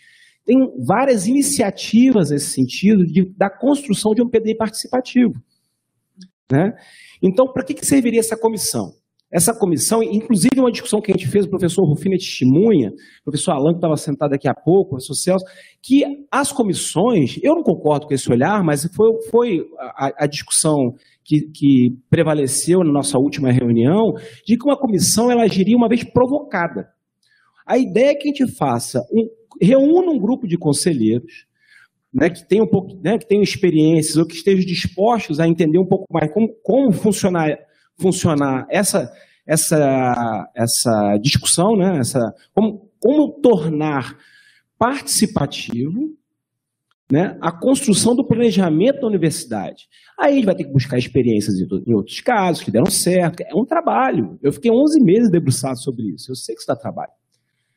tem 0.44 0.70
várias 0.78 1.26
iniciativas 1.26 2.30
nesse 2.30 2.50
sentido 2.50 3.06
de, 3.06 3.24
da 3.36 3.48
construção 3.48 4.14
de 4.14 4.22
um 4.22 4.28
PDI 4.28 4.56
participativo. 4.56 5.34
Né? 6.50 6.76
Então, 7.22 7.50
para 7.50 7.64
que, 7.64 7.74
que 7.74 7.86
serviria 7.86 8.20
essa 8.20 8.36
comissão? 8.36 8.92
Essa 9.32 9.54
comissão, 9.54 10.02
inclusive 10.02 10.58
uma 10.58 10.72
discussão 10.72 11.00
que 11.00 11.12
a 11.12 11.14
gente 11.14 11.28
fez, 11.28 11.46
o 11.46 11.50
professor 11.50 11.84
Rufino 11.84 12.16
é 12.16 12.18
testemunha, 12.18 12.90
o 13.20 13.24
professor 13.24 13.52
Alan, 13.52 13.70
que 13.70 13.78
estava 13.78 13.96
sentado 13.96 14.30
daqui 14.30 14.48
a 14.48 14.54
pouco, 14.54 14.86
o 14.86 14.90
professor 14.96 15.14
Celso, 15.14 15.44
que 15.80 16.02
as 16.32 16.50
comissões, 16.50 17.38
eu 17.40 17.54
não 17.54 17.62
concordo 17.62 18.08
com 18.08 18.14
esse 18.14 18.30
olhar, 18.30 18.64
mas 18.64 18.88
foi, 18.92 19.08
foi 19.30 19.64
a, 19.78 20.24
a 20.24 20.26
discussão 20.26 20.94
que, 21.24 21.42
que, 21.42 21.96
prevaleceu 22.10 22.80
na 22.80 22.92
nossa 22.92 23.18
última 23.18 23.52
reunião, 23.52 24.14
de 24.44 24.56
que 24.56 24.64
uma 24.64 24.76
comissão 24.76 25.30
ela 25.30 25.44
agiria 25.44 25.76
uma 25.76 25.88
vez 25.88 26.02
provocada. 26.02 26.88
A 27.64 27.78
ideia 27.78 28.10
é 28.10 28.14
que 28.16 28.28
a 28.28 28.32
gente 28.32 28.56
faça, 28.56 29.00
um, 29.12 29.28
reúna 29.62 30.10
um 30.10 30.18
grupo 30.18 30.48
de 30.48 30.58
conselheiros, 30.58 31.46
né, 32.12 32.28
que 32.28 32.44
tenham 32.48 32.64
um 32.64 32.68
pouco, 32.68 33.00
né, 33.00 33.16
que 33.16 33.32
experiências 33.36 34.16
ou 34.16 34.26
que 34.26 34.34
estejam 34.34 34.64
dispostos 34.64 35.38
a 35.38 35.46
entender 35.46 35.78
um 35.78 35.86
pouco 35.86 36.06
mais 36.12 36.32
como, 36.32 36.48
como 36.64 36.90
funcionar 36.90 37.56
funcionar 38.00 38.66
essa, 38.70 39.12
essa, 39.46 40.50
essa 40.54 41.18
discussão, 41.18 41.76
né? 41.76 41.98
essa, 41.98 42.34
como, 42.54 42.90
como 42.98 43.40
tornar 43.40 44.16
participativo 44.78 46.18
né, 47.10 47.36
a 47.40 47.50
construção 47.50 48.14
do 48.14 48.24
planejamento 48.24 49.00
da 49.00 49.06
universidade. 49.06 49.88
Aí 50.18 50.32
a 50.32 50.34
gente 50.36 50.46
vai 50.46 50.54
ter 50.54 50.64
que 50.64 50.72
buscar 50.72 50.96
experiências 50.96 51.56
em 51.58 51.94
outros 51.94 52.20
casos 52.20 52.62
que 52.62 52.70
deram 52.70 52.86
certo. 52.86 53.40
É 53.40 53.54
um 53.54 53.64
trabalho. 53.64 54.38
Eu 54.42 54.52
fiquei 54.52 54.70
11 54.70 55.02
meses 55.02 55.30
debruçado 55.30 55.78
sobre 55.78 56.14
isso. 56.14 56.30
Eu 56.30 56.36
sei 56.36 56.54
que 56.54 56.60
isso 56.60 56.68
dá 56.68 56.76
trabalho. 56.76 57.10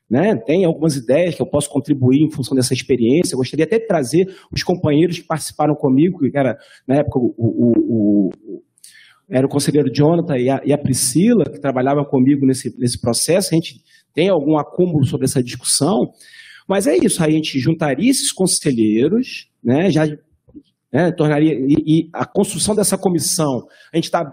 Né? 0.10 0.36
Tem 0.36 0.64
algumas 0.64 0.96
ideias 0.96 1.34
que 1.34 1.42
eu 1.42 1.48
posso 1.48 1.70
contribuir 1.70 2.22
em 2.22 2.30
função 2.30 2.56
dessa 2.56 2.74
experiência. 2.74 3.34
Eu 3.34 3.40
gostaria 3.40 3.66
até 3.66 3.80
de 3.80 3.88
trazer 3.88 4.28
os 4.52 4.62
companheiros 4.62 5.18
que 5.18 5.26
participaram 5.26 5.74
comigo, 5.74 6.20
que 6.20 6.38
era, 6.38 6.56
na 6.88 6.98
época, 6.98 7.18
o, 7.18 7.34
o, 7.38 8.30
o 8.30 8.64
era 9.30 9.46
o 9.46 9.50
conselheiro 9.50 9.92
Jonathan 9.94 10.38
e 10.38 10.50
a, 10.50 10.62
e 10.66 10.74
a, 10.74 10.78
Priscila, 10.78 11.46
que 11.46 11.60
trabalhavam 11.60 12.04
comigo 12.06 12.46
nesse, 12.46 12.74
nesse 12.78 13.00
processo. 13.00 13.50
A 13.52 13.56
gente 13.56 13.82
tem 14.14 14.30
algum 14.30 14.58
acúmulo 14.58 15.06
sobre 15.06 15.26
essa 15.26 15.42
discussão, 15.42 16.12
mas 16.68 16.88
é 16.88 16.96
isso, 16.98 17.24
a 17.24 17.30
gente 17.30 17.60
juntaria 17.60 18.10
esses 18.10 18.32
conselheiros, 18.32 19.50
né, 19.64 19.90
já 19.90 20.06
né, 20.94 21.12
tornaria, 21.12 21.54
e, 21.56 21.76
e, 21.86 22.10
a 22.14 22.24
construção 22.24 22.76
dessa 22.76 22.96
comissão, 22.96 23.66
a 23.92 23.98
gente 23.98 24.06
está 24.06 24.24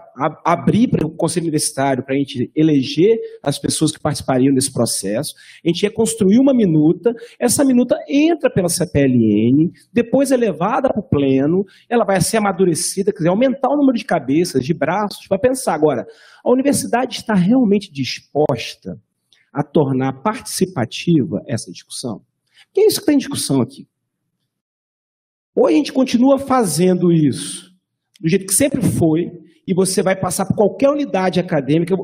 abrir 0.45 0.87
para 0.89 1.07
o 1.07 1.09
Conselho 1.09 1.45
Universitário 1.45 2.03
para 2.03 2.13
a 2.13 2.17
gente 2.17 2.51
eleger 2.55 3.17
as 3.41 3.57
pessoas 3.57 3.91
que 3.91 3.99
participariam 3.99 4.53
desse 4.53 4.71
processo, 4.71 5.33
a 5.65 5.67
gente 5.67 5.81
ia 5.81 5.91
construir 5.91 6.37
uma 6.37 6.53
minuta, 6.53 7.15
essa 7.39 7.65
minuta 7.65 7.97
entra 8.07 8.47
pela 8.53 8.69
CPLN, 8.69 9.71
depois 9.91 10.31
é 10.31 10.37
levada 10.37 10.87
para 10.87 10.99
o 10.99 11.09
pleno, 11.09 11.65
ela 11.89 12.05
vai 12.05 12.21
ser 12.21 12.37
amadurecida, 12.37 13.11
quer 13.11 13.17
dizer, 13.17 13.29
aumentar 13.29 13.69
o 13.69 13.77
número 13.77 13.97
de 13.97 14.05
cabeças, 14.05 14.63
de 14.63 14.73
braços, 14.73 15.25
vai 15.27 15.39
pensar 15.39 15.73
agora, 15.73 16.05
a 16.45 16.51
universidade 16.51 17.15
está 17.15 17.33
realmente 17.33 17.91
disposta 17.91 19.01
a 19.51 19.63
tornar 19.63 20.21
participativa 20.21 21.41
essa 21.47 21.71
discussão? 21.71 22.21
Que 22.71 22.81
é 22.81 22.85
isso 22.85 22.97
que 22.97 23.03
está 23.03 23.13
em 23.13 23.17
discussão 23.17 23.61
aqui. 23.61 23.87
Ou 25.55 25.67
a 25.67 25.71
gente 25.71 25.91
continua 25.91 26.39
fazendo 26.39 27.11
isso 27.11 27.71
do 28.21 28.29
jeito 28.29 28.45
que 28.45 28.53
sempre 28.53 28.81
foi, 28.81 29.31
e 29.67 29.73
você 29.73 30.03
vai 30.03 30.15
passar 30.15 30.45
por 30.45 30.55
qualquer 30.55 30.89
unidade 30.89 31.39
acadêmica. 31.39 31.95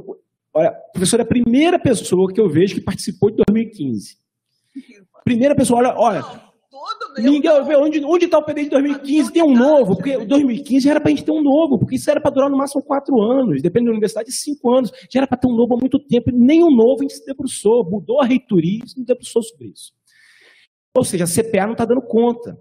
Olha, 0.52 0.72
o 0.72 0.92
professor 0.92 1.20
é 1.20 1.24
a 1.24 1.28
primeira 1.28 1.78
pessoa 1.78 2.34
que 2.34 2.42
eu 2.42 2.50
vejo 2.50 2.74
que 2.74 2.82
participou 2.82 3.30
de 3.30 3.38
2015. 3.48 4.18
Primeira 5.24 5.56
pessoa, 5.56 5.80
olha, 5.80 5.96
olha. 5.96 6.48
Ninguém 7.20 7.64
vê 7.66 7.76
onde 7.76 8.26
está 8.26 8.38
o 8.38 8.44
PDI 8.44 8.64
de 8.64 8.70
2015, 8.70 9.32
tem 9.32 9.44
um 9.44 9.54
novo, 9.54 9.96
porque 9.96 10.16
o 10.16 10.26
2015 10.26 10.90
era 10.90 11.00
para 11.00 11.10
a 11.10 11.16
gente 11.16 11.26
ter 11.26 11.32
um 11.32 11.42
novo, 11.42 11.78
porque 11.78 11.96
isso 11.96 12.10
era 12.10 12.22
para 12.22 12.32
durar 12.32 12.50
no 12.50 12.58
máximo 12.58 12.82
quatro 12.82 13.20
anos, 13.20 13.62
dependendo 13.62 13.92
da 13.92 13.98
universidade, 13.98 14.32
cinco 14.32 14.74
anos, 14.74 14.92
já 15.10 15.20
era 15.20 15.28
para 15.28 15.38
ter 15.38 15.48
um 15.48 15.56
novo 15.56 15.76
há 15.76 15.78
muito 15.78 16.00
tempo, 16.00 16.32
nem 16.32 16.64
um 16.64 16.72
novo 16.72 17.00
a 17.00 17.02
gente 17.02 17.16
se 17.16 17.26
debruçou, 17.26 17.84
mudou 17.90 18.22
a 18.22 18.26
reitoria, 18.26 18.80
não 18.96 19.04
debruçou 19.04 19.42
sobre 19.44 19.68
isso. 19.68 19.94
Ou 20.96 21.04
seja, 21.04 21.24
a 21.26 21.28
CPA 21.28 21.66
não 21.66 21.74
está 21.74 21.86
dando 21.86 22.02
conta. 22.02 22.58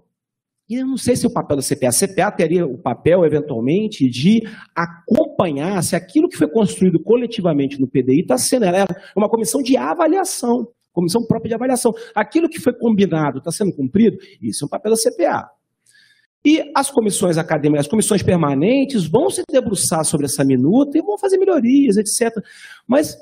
E 0.69 0.75
eu 0.75 0.85
não 0.85 0.97
sei 0.97 1.15
se 1.15 1.25
o 1.25 1.31
papel 1.31 1.57
da 1.57 1.63
CPA, 1.63 1.87
a 1.87 1.91
CPA 1.91 2.31
teria 2.31 2.65
o 2.65 2.77
papel, 2.77 3.23
eventualmente, 3.23 4.09
de 4.09 4.41
acompanhar 4.75 5.81
se 5.81 5.95
aquilo 5.95 6.27
que 6.27 6.37
foi 6.37 6.49
construído 6.49 7.01
coletivamente 7.01 7.79
no 7.79 7.87
PDI 7.87 8.21
está 8.21 8.37
sendo 8.37 8.65
ela 8.65 8.79
é 8.79 8.85
uma 9.15 9.29
comissão 9.29 9.61
de 9.61 9.77
avaliação, 9.77 10.67
comissão 10.91 11.25
própria 11.25 11.49
de 11.49 11.55
avaliação. 11.55 11.93
Aquilo 12.13 12.49
que 12.49 12.59
foi 12.59 12.73
combinado 12.73 13.37
está 13.37 13.51
sendo 13.51 13.73
cumprido? 13.73 14.17
Isso 14.41 14.63
é 14.63 14.67
um 14.67 14.69
papel 14.69 14.91
da 14.91 14.97
CPA. 14.97 15.49
E 16.45 16.71
as 16.75 16.91
comissões 16.91 17.37
acadêmicas, 17.37 17.85
as 17.85 17.89
comissões 17.89 18.21
permanentes 18.21 19.05
vão 19.05 19.29
se 19.29 19.43
debruçar 19.49 20.03
sobre 20.03 20.25
essa 20.25 20.43
minuta 20.43 20.97
e 20.97 21.01
vão 21.01 21.17
fazer 21.17 21.37
melhorias, 21.37 21.97
etc. 21.97 22.33
Mas 22.85 23.17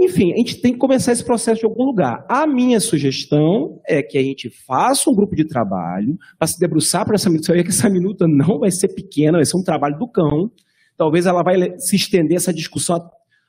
enfim, 0.00 0.32
a 0.32 0.36
gente 0.36 0.62
tem 0.62 0.72
que 0.72 0.78
começar 0.78 1.12
esse 1.12 1.22
processo 1.22 1.60
de 1.60 1.66
algum 1.66 1.84
lugar. 1.84 2.24
A 2.26 2.46
minha 2.46 2.80
sugestão 2.80 3.80
é 3.86 4.02
que 4.02 4.16
a 4.16 4.22
gente 4.22 4.48
faça 4.48 5.10
um 5.10 5.14
grupo 5.14 5.36
de 5.36 5.44
trabalho 5.44 6.16
para 6.38 6.48
se 6.48 6.58
debruçar 6.58 7.04
para 7.04 7.16
essa 7.16 7.28
minuta. 7.28 7.62
que 7.62 7.68
essa 7.68 7.90
minuta 7.90 8.26
não 8.26 8.58
vai 8.58 8.70
ser 8.70 8.88
pequena, 8.88 9.36
vai 9.36 9.44
ser 9.44 9.58
um 9.58 9.62
trabalho 9.62 9.98
do 9.98 10.08
cão. 10.08 10.50
Talvez 10.96 11.26
ela 11.26 11.42
vai 11.42 11.78
se 11.78 11.96
estender 11.96 12.36
essa 12.36 12.52
discussão 12.52 12.98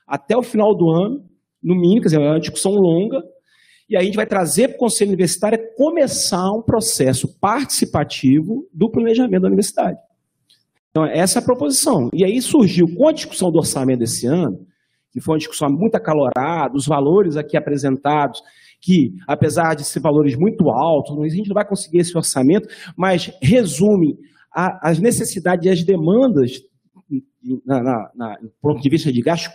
até 0.06 0.36
o 0.36 0.42
final 0.42 0.76
do 0.76 0.90
ano, 0.90 1.24
no 1.62 1.74
mínimo, 1.74 2.02
quer 2.02 2.08
dizer, 2.08 2.20
é 2.20 2.30
uma 2.30 2.40
discussão 2.40 2.72
longa. 2.72 3.22
E 3.88 3.96
aí 3.96 4.02
a 4.02 4.04
gente 4.04 4.16
vai 4.16 4.26
trazer 4.26 4.68
para 4.68 4.76
o 4.76 4.80
Conselho 4.80 5.08
Universitário 5.08 5.58
começar 5.76 6.50
um 6.52 6.60
processo 6.60 7.28
participativo 7.38 8.68
do 8.72 8.90
planejamento 8.90 9.42
da 9.42 9.48
universidade. 9.48 9.98
Então, 10.90 11.06
essa 11.06 11.38
é 11.38 11.40
a 11.40 11.44
proposição. 11.44 12.10
E 12.12 12.24
aí 12.24 12.42
surgiu, 12.42 12.86
com 12.94 13.08
a 13.08 13.12
discussão 13.12 13.50
do 13.50 13.58
orçamento 13.58 14.00
desse 14.00 14.26
ano, 14.26 14.66
que 15.12 15.20
foi 15.20 15.34
uma 15.34 15.38
discussão 15.38 15.68
muito 15.70 15.94
acalorada, 15.94 16.74
os 16.74 16.86
valores 16.86 17.36
aqui 17.36 17.56
apresentados, 17.56 18.42
que 18.80 19.14
apesar 19.28 19.74
de 19.74 19.84
ser 19.84 20.00
valores 20.00 20.34
muito 20.34 20.70
altos, 20.70 21.16
a 21.16 21.28
gente 21.28 21.48
não 21.48 21.54
vai 21.54 21.66
conseguir 21.66 21.98
esse 21.98 22.16
orçamento, 22.16 22.68
mas 22.96 23.30
resume 23.40 24.18
a, 24.52 24.90
as 24.90 24.98
necessidades 24.98 25.66
e 25.66 25.70
as 25.70 25.84
demandas, 25.84 26.60
na, 27.64 27.82
na, 27.82 28.10
na, 28.14 28.34
do 28.36 28.52
ponto 28.60 28.80
de 28.80 28.88
vista 28.88 29.12
de 29.12 29.20
gasto 29.20 29.50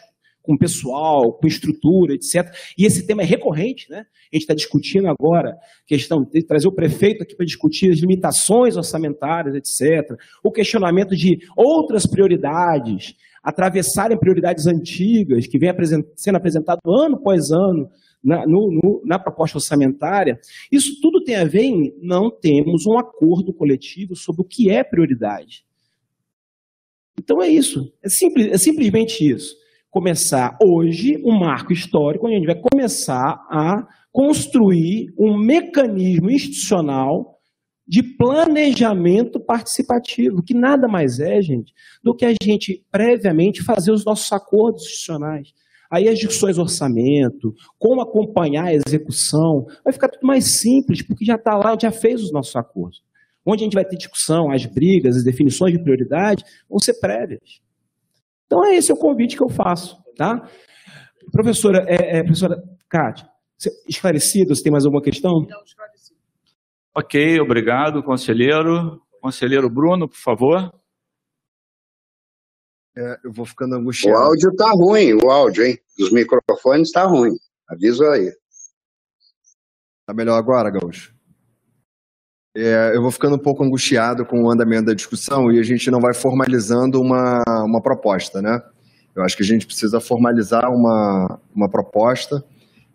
com 0.48 0.58
pessoal, 0.58 1.34
com 1.34 1.46
estrutura, 1.46 2.14
etc. 2.14 2.50
E 2.78 2.86
esse 2.86 3.06
tema 3.06 3.22
é 3.22 3.26
recorrente, 3.26 3.92
né? 3.92 4.06
A 4.32 4.36
gente 4.36 4.44
está 4.44 4.54
discutindo 4.54 5.08
agora 5.10 5.58
questão 5.86 6.24
de 6.24 6.42
trazer 6.46 6.70
o 6.70 6.72
prefeito 6.72 7.22
aqui 7.22 7.36
para 7.36 7.46
discutir 7.46 7.92
as 7.92 8.00
limitações 8.00 8.78
orçamentárias, 8.78 9.56
etc. 9.56 10.18
O 10.42 10.50
questionamento 10.50 11.18
de 11.18 11.40
outras 11.56 12.06
prioridades, 12.06 13.14
atravessarem 13.43 14.18
prioridades 14.18 14.68
antigas 14.68 15.47
que 15.47 15.57
vem 15.57 15.69
apresent 15.69 16.05
sendo 16.15 16.35
apresentado 16.35 16.80
ano 16.85 17.15
após 17.15 17.51
ano 17.51 17.89
na, 18.23 18.45
no, 18.45 18.72
no, 18.72 19.01
na 19.05 19.18
proposta 19.18 19.57
orçamentária. 19.57 20.39
Isso 20.72 20.99
tudo 21.01 21.23
tem 21.23 21.35
a 21.35 21.45
ver 21.45 21.64
em 21.64 21.93
não 22.01 22.30
temos 22.30 22.85
um 22.85 22.97
acordo 22.97 23.53
coletivo 23.53 24.15
sobre 24.15 24.41
o 24.41 24.45
que 24.45 24.69
é 24.69 24.84
prioridade. 24.84 25.65
Então 27.19 27.41
é 27.41 27.47
isso, 27.47 27.91
é, 28.03 28.09
simples, 28.09 28.47
é 28.47 28.57
simplesmente 28.57 29.27
isso. 29.27 29.55
Começar 29.89 30.57
hoje 30.61 31.19
um 31.23 31.38
marco 31.38 31.73
histórico 31.73 32.26
onde 32.26 32.35
a 32.35 32.38
gente 32.38 32.47
vai 32.47 32.59
começar 32.59 33.45
a 33.49 33.88
construir 34.11 35.14
um 35.18 35.38
mecanismo 35.38 36.30
institucional 36.30 37.36
de 37.88 38.03
planejamento 38.03 39.39
participativo, 39.39 40.43
que 40.43 40.53
nada 40.53 40.88
mais 40.88 41.19
é, 41.19 41.41
gente, 41.41 41.73
do 42.03 42.14
que 42.14 42.26
a 42.26 42.34
gente 42.41 42.85
previamente 42.91 43.64
fazer 43.64 43.91
os 43.91 44.03
nossos 44.03 44.31
acordos 44.31 44.84
institucionais. 44.84 45.53
Aí 45.89 46.09
as 46.09 46.19
discussões 46.19 46.57
orçamento, 46.57 47.55
como 47.80 48.01
acompanhar 48.01 48.65
a 48.65 48.73
execução, 48.73 49.65
vai 49.85 49.93
ficar 49.93 50.09
tudo 50.09 50.27
mais 50.27 50.59
simples, 50.59 51.01
porque 51.01 51.23
já 51.23 51.35
está 51.35 51.55
lá, 51.55 51.77
já 51.81 51.91
fez 51.91 52.22
os 52.22 52.31
nossos 52.31 52.55
acordos. 52.57 53.01
Onde 53.45 53.64
a 53.64 53.65
gente 53.65 53.76
vai 53.76 53.85
ter 53.85 53.95
discussão, 53.95 54.51
as 54.51 54.65
brigas, 54.65 55.15
as 55.15 55.23
definições 55.23 55.72
de 55.72 55.81
prioridade 55.81 56.43
vão 56.69 56.80
ser 56.80 56.95
prévias. 56.95 57.61
Então 58.45 58.65
é 58.65 58.76
esse 58.76 58.91
o 58.91 58.97
convite 58.97 59.38
que 59.38 59.43
eu 59.43 59.49
faço, 59.49 59.97
tá? 60.18 60.45
Professora, 61.31 61.85
é, 61.88 62.18
é, 62.18 62.23
professora 62.23 62.61
Cátia, 62.89 63.27
esclarecido, 63.88 64.53
você 64.53 64.64
tem 64.64 64.72
mais 64.72 64.85
alguma 64.85 65.01
questão? 65.01 65.31
Não, 65.31 65.64
esclarecido. 65.64 65.97
Ok, 66.98 67.40
obrigado, 67.40 68.02
conselheiro. 68.02 68.99
Conselheiro 69.22 69.69
Bruno, 69.69 70.10
por 70.10 70.18
favor. 70.18 70.74
É, 72.98 73.19
eu 73.24 73.32
vou 73.32 73.45
ficando 73.45 73.76
angustiado. 73.76 74.18
O 74.18 74.24
áudio 74.24 74.56
tá 74.56 74.72
ruim, 74.72 75.14
o 75.14 75.30
áudio, 75.30 75.64
hein? 75.64 75.78
Dos 75.95 76.11
microfones 76.11 76.91
tá 76.91 77.03
ruim. 77.03 77.38
Aviso 77.69 78.03
aí. 78.06 78.32
Tá 80.07 80.14
melhor 80.15 80.40
agora, 80.40 80.72
Gaúcho? 80.72 81.14
É, 82.56 82.95
eu 82.95 83.03
vou 83.03 83.11
ficando 83.11 83.36
um 83.36 83.40
pouco 83.40 83.64
angustiado 83.64 84.26
com 84.26 84.41
o 84.41 84.49
andamento 84.49 84.88
da 84.88 84.95
discussão 84.95 85.52
e 85.52 85.60
a 85.60 85.64
gente 85.64 85.91
não 85.91 86.02
vai 86.02 86.15
formalizando 86.15 86.99
uma, 86.99 87.44
uma 87.64 87.80
proposta, 87.80 88.41
né? 88.41 88.60
Eu 89.15 89.22
acho 89.22 89.38
que 89.38 89.44
a 89.44 89.45
gente 89.45 89.68
precisa 89.68 90.02
formalizar 90.02 90.72
uma, 90.72 91.40
uma 91.53 91.69
proposta 91.69 92.44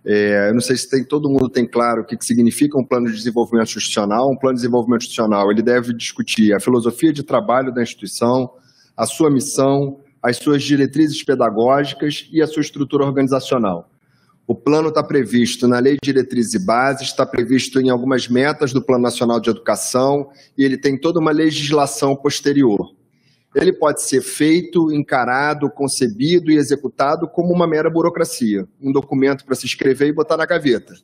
é, 0.04 0.48
eu 0.48 0.54
não 0.54 0.60
sei 0.60 0.76
se 0.76 0.88
tem, 0.90 1.04
todo 1.04 1.28
mundo 1.28 1.48
tem 1.48 1.66
claro 1.66 2.02
o 2.02 2.04
que, 2.04 2.16
que 2.16 2.24
significa 2.24 2.78
um 2.78 2.84
plano 2.84 3.06
de 3.06 3.14
desenvolvimento 3.14 3.68
institucional. 3.68 4.30
Um 4.30 4.36
plano 4.36 4.56
de 4.56 4.62
desenvolvimento 4.62 5.02
institucional 5.02 5.50
ele 5.50 5.62
deve 5.62 5.92
discutir 5.92 6.52
a 6.52 6.60
filosofia 6.60 7.12
de 7.12 7.22
trabalho 7.22 7.72
da 7.72 7.82
instituição, 7.82 8.50
a 8.96 9.06
sua 9.06 9.30
missão, 9.30 10.00
as 10.22 10.36
suas 10.36 10.62
diretrizes 10.62 11.22
pedagógicas 11.22 12.28
e 12.32 12.42
a 12.42 12.46
sua 12.46 12.62
estrutura 12.62 13.04
organizacional. 13.04 13.88
O 14.46 14.56
plano 14.56 14.88
está 14.88 15.04
previsto 15.04 15.68
na 15.68 15.78
Lei 15.78 15.94
de 15.94 16.12
Diretrizes 16.12 16.54
e 16.54 16.66
Bases, 16.66 17.08
está 17.08 17.24
previsto 17.24 17.80
em 17.80 17.90
algumas 17.90 18.28
metas 18.28 18.72
do 18.72 18.82
Plano 18.82 19.02
Nacional 19.02 19.40
de 19.40 19.50
Educação 19.50 20.30
e 20.58 20.64
ele 20.64 20.76
tem 20.76 20.98
toda 20.98 21.20
uma 21.20 21.30
legislação 21.30 22.16
posterior 22.16 22.92
ele 23.54 23.72
pode 23.72 24.02
ser 24.02 24.22
feito, 24.22 24.90
encarado, 24.92 25.70
concebido 25.70 26.50
e 26.50 26.56
executado 26.56 27.28
como 27.28 27.52
uma 27.52 27.66
mera 27.66 27.90
burocracia, 27.90 28.66
um 28.80 28.90
documento 28.90 29.44
para 29.44 29.54
se 29.54 29.66
escrever 29.66 30.08
e 30.08 30.12
botar 30.12 30.36
na 30.36 30.46
gaveta. 30.46 30.94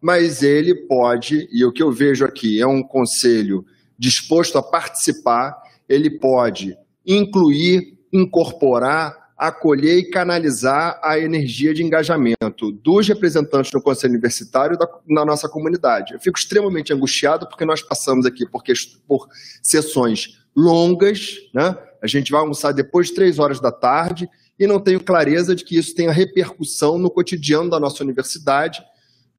Mas 0.00 0.42
ele 0.42 0.74
pode, 0.86 1.48
e 1.52 1.64
o 1.64 1.72
que 1.72 1.82
eu 1.82 1.92
vejo 1.92 2.24
aqui 2.24 2.60
é 2.60 2.66
um 2.66 2.82
conselho 2.82 3.64
disposto 3.98 4.58
a 4.58 4.62
participar, 4.62 5.56
ele 5.88 6.10
pode 6.10 6.76
incluir, 7.06 7.98
incorporar, 8.12 9.24
acolher 9.36 9.98
e 9.98 10.10
canalizar 10.10 10.98
a 11.02 11.18
energia 11.18 11.74
de 11.74 11.82
engajamento 11.82 12.70
dos 12.82 13.08
representantes 13.08 13.70
do 13.70 13.82
Conselho 13.82 14.12
Universitário 14.12 14.78
da, 14.78 14.88
na 15.06 15.24
nossa 15.24 15.48
comunidade. 15.48 16.14
Eu 16.14 16.20
fico 16.20 16.38
extremamente 16.38 16.92
angustiado 16.92 17.46
porque 17.48 17.64
nós 17.64 17.82
passamos 17.82 18.24
aqui 18.26 18.48
por, 18.48 18.62
por 19.06 19.28
sessões 19.62 20.43
longas, 20.56 21.36
né? 21.52 21.76
A 22.02 22.06
gente 22.06 22.30
vai 22.30 22.40
almoçar 22.40 22.72
depois 22.72 23.08
de 23.08 23.14
três 23.14 23.38
horas 23.38 23.60
da 23.60 23.72
tarde 23.72 24.28
e 24.58 24.66
não 24.66 24.78
tenho 24.78 25.02
clareza 25.02 25.54
de 25.54 25.64
que 25.64 25.76
isso 25.78 25.94
tenha 25.94 26.12
repercussão 26.12 26.98
no 26.98 27.10
cotidiano 27.10 27.70
da 27.70 27.80
nossa 27.80 28.04
universidade, 28.04 28.82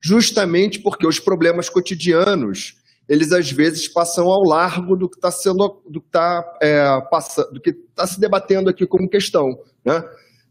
justamente 0.01 0.79
porque 0.79 1.07
os 1.07 1.19
problemas 1.19 1.69
cotidianos 1.69 2.75
eles 3.07 3.31
às 3.31 3.51
vezes 3.51 3.87
passam 3.87 4.27
ao 4.27 4.43
largo 4.43 4.95
do 4.95 5.07
que 5.07 5.15
está 5.15 5.29
sendo, 5.29 5.81
do 5.87 6.01
que 6.01 6.07
está 6.07 6.57
é, 6.61 7.01
passando, 7.09 7.53
do 7.53 7.61
que 7.61 7.69
está 7.69 8.07
se 8.07 8.19
debatendo 8.19 8.69
aqui 8.69 8.85
como 8.87 9.07
questão, 9.07 9.59
né? 9.83 10.03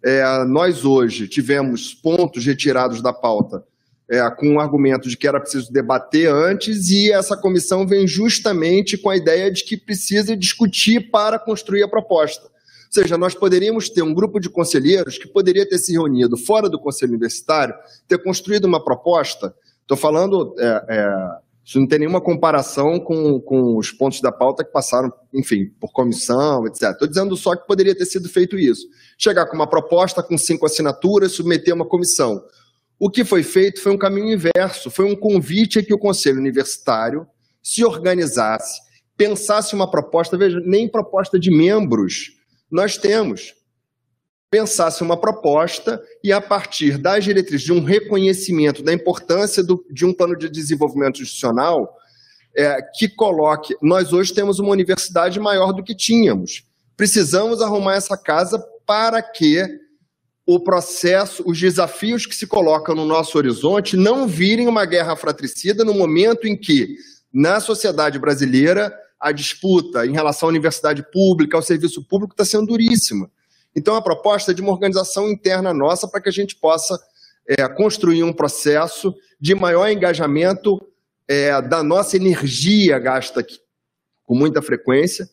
É, 0.04 0.44
nós 0.44 0.84
hoje 0.84 1.26
tivemos 1.26 1.94
pontos 1.94 2.44
retirados 2.44 3.02
da 3.02 3.12
pauta 3.12 3.64
é, 4.10 4.28
com 4.30 4.54
o 4.54 4.60
argumento 4.60 5.08
de 5.08 5.16
que 5.16 5.26
era 5.26 5.40
preciso 5.40 5.72
debater 5.72 6.28
antes, 6.28 6.90
e 6.90 7.12
essa 7.12 7.36
comissão 7.36 7.86
vem 7.86 8.06
justamente 8.06 8.98
com 8.98 9.10
a 9.10 9.16
ideia 9.16 9.50
de 9.50 9.64
que 9.64 9.76
precisa 9.76 10.36
discutir 10.36 11.10
para 11.10 11.38
construir 11.38 11.82
a 11.82 11.88
proposta. 11.88 12.44
Ou 12.44 13.02
seja, 13.02 13.18
nós 13.18 13.34
poderíamos 13.34 13.88
ter 13.88 14.02
um 14.02 14.14
grupo 14.14 14.38
de 14.38 14.48
conselheiros 14.48 15.18
que 15.18 15.26
poderia 15.26 15.68
ter 15.68 15.78
se 15.78 15.92
reunido 15.92 16.36
fora 16.36 16.68
do 16.68 16.78
Conselho 16.78 17.10
Universitário, 17.10 17.74
ter 18.06 18.22
construído 18.22 18.66
uma 18.66 18.82
proposta. 18.82 19.54
Estou 19.82 19.96
falando, 19.96 20.54
é, 20.58 20.84
é, 20.88 21.08
isso 21.64 21.80
não 21.80 21.88
tem 21.88 21.98
nenhuma 22.00 22.20
comparação 22.20 23.00
com, 23.00 23.40
com 23.40 23.76
os 23.78 23.90
pontos 23.90 24.20
da 24.20 24.30
pauta 24.30 24.62
que 24.62 24.70
passaram, 24.70 25.10
enfim, 25.32 25.70
por 25.80 25.92
comissão, 25.92 26.66
etc. 26.66 26.90
Estou 26.90 27.08
dizendo 27.08 27.36
só 27.36 27.56
que 27.56 27.66
poderia 27.66 27.96
ter 27.96 28.04
sido 28.04 28.28
feito 28.28 28.56
isso. 28.56 28.86
Chegar 29.18 29.46
com 29.46 29.56
uma 29.56 29.66
proposta 29.66 30.22
com 30.22 30.36
cinco 30.36 30.66
assinaturas, 30.66 31.32
submeter 31.32 31.74
uma 31.74 31.86
comissão. 31.86 32.40
O 32.98 33.10
que 33.10 33.24
foi 33.24 33.42
feito 33.42 33.82
foi 33.82 33.92
um 33.92 33.98
caminho 33.98 34.32
inverso, 34.32 34.90
foi 34.90 35.04
um 35.04 35.16
convite 35.16 35.78
a 35.78 35.82
que 35.82 35.92
o 35.92 35.98
Conselho 35.98 36.38
Universitário 36.38 37.26
se 37.62 37.84
organizasse, 37.84 38.80
pensasse 39.16 39.74
uma 39.74 39.90
proposta, 39.90 40.36
veja, 40.36 40.60
nem 40.60 40.88
proposta 40.88 41.38
de 41.38 41.50
membros 41.50 42.32
nós 42.70 42.96
temos. 42.96 43.54
Pensasse 44.50 45.02
uma 45.02 45.16
proposta 45.16 46.00
e, 46.22 46.32
a 46.32 46.40
partir 46.40 46.96
das 46.98 47.24
diretrizes 47.24 47.66
de 47.66 47.72
um 47.72 47.82
reconhecimento 47.82 48.82
da 48.82 48.92
importância 48.92 49.62
do, 49.64 49.84
de 49.90 50.04
um 50.04 50.12
plano 50.12 50.36
de 50.36 50.48
desenvolvimento 50.48 51.20
institucional, 51.20 51.96
é, 52.56 52.80
que 52.94 53.08
coloque. 53.08 53.76
Nós 53.82 54.12
hoje 54.12 54.32
temos 54.32 54.60
uma 54.60 54.70
universidade 54.70 55.40
maior 55.40 55.72
do 55.72 55.82
que 55.82 55.94
tínhamos. 55.94 56.64
Precisamos 56.96 57.60
arrumar 57.60 57.96
essa 57.96 58.16
casa 58.16 58.64
para 58.86 59.20
que 59.20 59.83
o 60.46 60.60
processo, 60.60 61.42
os 61.46 61.58
desafios 61.58 62.26
que 62.26 62.36
se 62.36 62.46
colocam 62.46 62.94
no 62.94 63.04
nosso 63.04 63.38
horizonte 63.38 63.96
não 63.96 64.26
virem 64.26 64.68
uma 64.68 64.84
guerra 64.84 65.16
fratricida 65.16 65.84
no 65.84 65.94
momento 65.94 66.46
em 66.46 66.56
que, 66.56 66.96
na 67.32 67.60
sociedade 67.60 68.18
brasileira, 68.18 68.94
a 69.18 69.32
disputa 69.32 70.04
em 70.04 70.12
relação 70.12 70.48
à 70.48 70.50
universidade 70.50 71.02
pública, 71.10 71.56
ao 71.56 71.62
serviço 71.62 72.04
público, 72.06 72.34
está 72.34 72.44
sendo 72.44 72.66
duríssima. 72.66 73.30
Então, 73.74 73.96
a 73.96 74.02
proposta 74.02 74.52
é 74.52 74.54
de 74.54 74.60
uma 74.60 74.70
organização 74.70 75.30
interna 75.30 75.72
nossa 75.72 76.06
para 76.06 76.20
que 76.20 76.28
a 76.28 76.32
gente 76.32 76.56
possa 76.56 76.98
é, 77.48 77.66
construir 77.68 78.22
um 78.22 78.32
processo 78.32 79.14
de 79.40 79.54
maior 79.54 79.88
engajamento 79.88 80.80
é, 81.26 81.60
da 81.62 81.82
nossa 81.82 82.16
energia 82.16 82.98
gasta 82.98 83.40
aqui, 83.40 83.58
com 84.24 84.34
muita 84.34 84.60
frequência, 84.60 85.28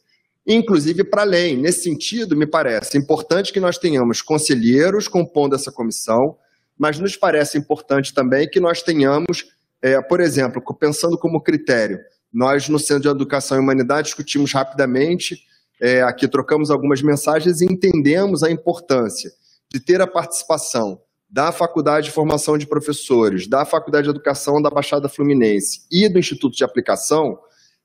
inclusive 0.46 1.04
para 1.04 1.22
além. 1.22 1.58
Nesse 1.58 1.84
sentido, 1.84 2.36
me 2.36 2.46
parece 2.46 2.98
importante 2.98 3.54
que 3.54 3.60
nós 3.60 3.78
tenhamos 3.78 4.22
conselheiros 4.22 5.08
compondo 5.08 5.56
essa 5.56 5.72
comissão, 5.72 6.38
mas 6.78 7.00
nos 7.00 7.16
parece 7.16 7.58
importante 7.58 8.14
também 8.14 8.50
que 8.50 8.60
nós 8.60 8.82
tenhamos, 8.82 9.46
é, 9.82 10.02
por 10.02 10.20
exemplo, 10.20 10.62
pensando 10.80 11.18
como 11.18 11.42
critério, 11.42 12.00
nós 12.34 12.70
no 12.70 12.80
Centro 12.80 13.04
de 13.04 13.10
Educação 13.10 13.58
e 13.58 13.62
Humanidade 13.62 14.08
discutimos 14.08 14.54
rapidamente, 14.54 15.38
é, 15.80 16.02
aqui 16.02 16.28
trocamos 16.28 16.72
algumas 16.72 17.02
mensagens 17.02 17.62
e 17.62 17.66
entendemos 17.66 18.44
a 18.44 18.52
importância 18.52 19.32
de 19.70 19.80
ter 19.80 20.02
a 20.02 20.08
participação 20.08 21.02
da 21.30 21.52
Faculdade 21.52 22.08
de 22.08 22.12
Formação 22.12 22.58
de 22.58 22.68
Professores, 22.68 23.48
da 23.48 23.66
Faculdade 23.66 24.04
de 24.04 24.10
Educação 24.10 24.62
da 24.62 24.70
Baixada 24.70 25.08
Fluminense 25.08 25.82
e 25.90 26.10
do 26.10 26.20
Instituto 26.20 26.56
de 26.56 26.64
Aplicação, 26.64 27.40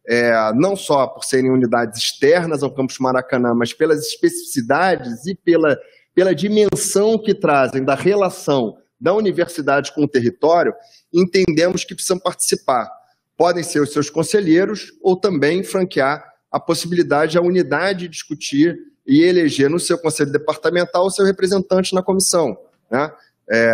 é, 0.08 0.52
não 0.54 0.76
só 0.76 1.06
por 1.06 1.24
serem 1.24 1.50
unidades 1.50 2.00
externas 2.00 2.62
ao 2.62 2.70
campus 2.70 2.98
Maracanã, 2.98 3.54
mas 3.54 3.72
pelas 3.72 4.06
especificidades 4.06 5.26
e 5.26 5.34
pela, 5.34 5.76
pela 6.14 6.34
dimensão 6.34 7.18
que 7.18 7.34
trazem 7.34 7.84
da 7.84 7.94
relação 7.94 8.76
da 9.00 9.12
universidade 9.12 9.92
com 9.92 10.04
o 10.04 10.08
território, 10.08 10.74
entendemos 11.12 11.84
que 11.84 11.94
precisam 11.94 12.18
participar. 12.18 12.88
Podem 13.36 13.62
ser 13.62 13.80
os 13.80 13.92
seus 13.92 14.08
conselheiros 14.08 14.92
ou 15.02 15.16
também 15.16 15.62
franquear 15.62 16.24
a 16.50 16.58
possibilidade 16.58 17.32
de 17.32 17.38
a 17.38 17.42
unidade 17.42 18.08
discutir 18.08 18.78
e 19.06 19.22
eleger 19.22 19.68
no 19.68 19.78
seu 19.78 19.98
conselho 19.98 20.32
departamental 20.32 21.04
o 21.06 21.10
seu 21.10 21.24
representante 21.24 21.94
na 21.94 22.02
comissão. 22.02 22.56
Né? 22.90 23.12
É, 23.50 23.72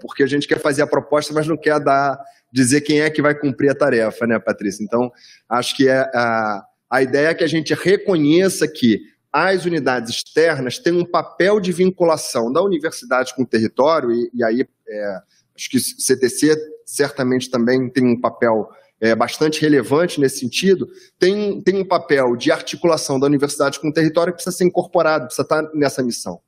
porque 0.00 0.22
a 0.22 0.26
gente 0.26 0.48
quer 0.48 0.60
fazer 0.60 0.82
a 0.82 0.86
proposta, 0.86 1.32
mas 1.32 1.46
não 1.46 1.56
quer 1.56 1.78
dar 1.78 2.18
dizer 2.52 2.80
quem 2.80 3.00
é 3.00 3.10
que 3.10 3.22
vai 3.22 3.34
cumprir 3.34 3.70
a 3.70 3.74
tarefa, 3.74 4.26
né, 4.26 4.38
Patrícia? 4.38 4.82
Então, 4.82 5.10
acho 5.48 5.76
que 5.76 5.88
é 5.88 5.98
a, 6.14 6.64
a 6.90 7.02
ideia 7.02 7.28
é 7.28 7.34
que 7.34 7.44
a 7.44 7.48
gente 7.48 7.74
reconheça 7.74 8.66
que 8.66 9.00
as 9.32 9.64
unidades 9.64 10.10
externas 10.10 10.78
têm 10.78 10.92
um 10.92 11.04
papel 11.04 11.60
de 11.60 11.70
vinculação 11.70 12.52
da 12.52 12.62
universidade 12.62 13.34
com 13.34 13.42
o 13.42 13.46
território, 13.46 14.10
e, 14.10 14.30
e 14.34 14.44
aí 14.44 14.66
é, 14.88 15.18
acho 15.54 15.70
que 15.70 15.76
o 15.76 15.80
CTC 15.80 16.56
certamente 16.86 17.50
também 17.50 17.90
tem 17.90 18.04
um 18.04 18.18
papel 18.18 18.68
é, 19.00 19.14
bastante 19.14 19.60
relevante 19.60 20.20
nesse 20.20 20.38
sentido, 20.38 20.88
tem, 21.18 21.60
tem 21.62 21.76
um 21.76 21.84
papel 21.84 22.36
de 22.36 22.50
articulação 22.50 23.20
da 23.20 23.26
universidade 23.26 23.78
com 23.78 23.88
o 23.88 23.92
território 23.92 24.32
que 24.32 24.38
precisa 24.38 24.56
ser 24.56 24.64
incorporado, 24.64 25.26
precisa 25.26 25.42
estar 25.42 25.62
nessa 25.74 26.02
missão. 26.02 26.40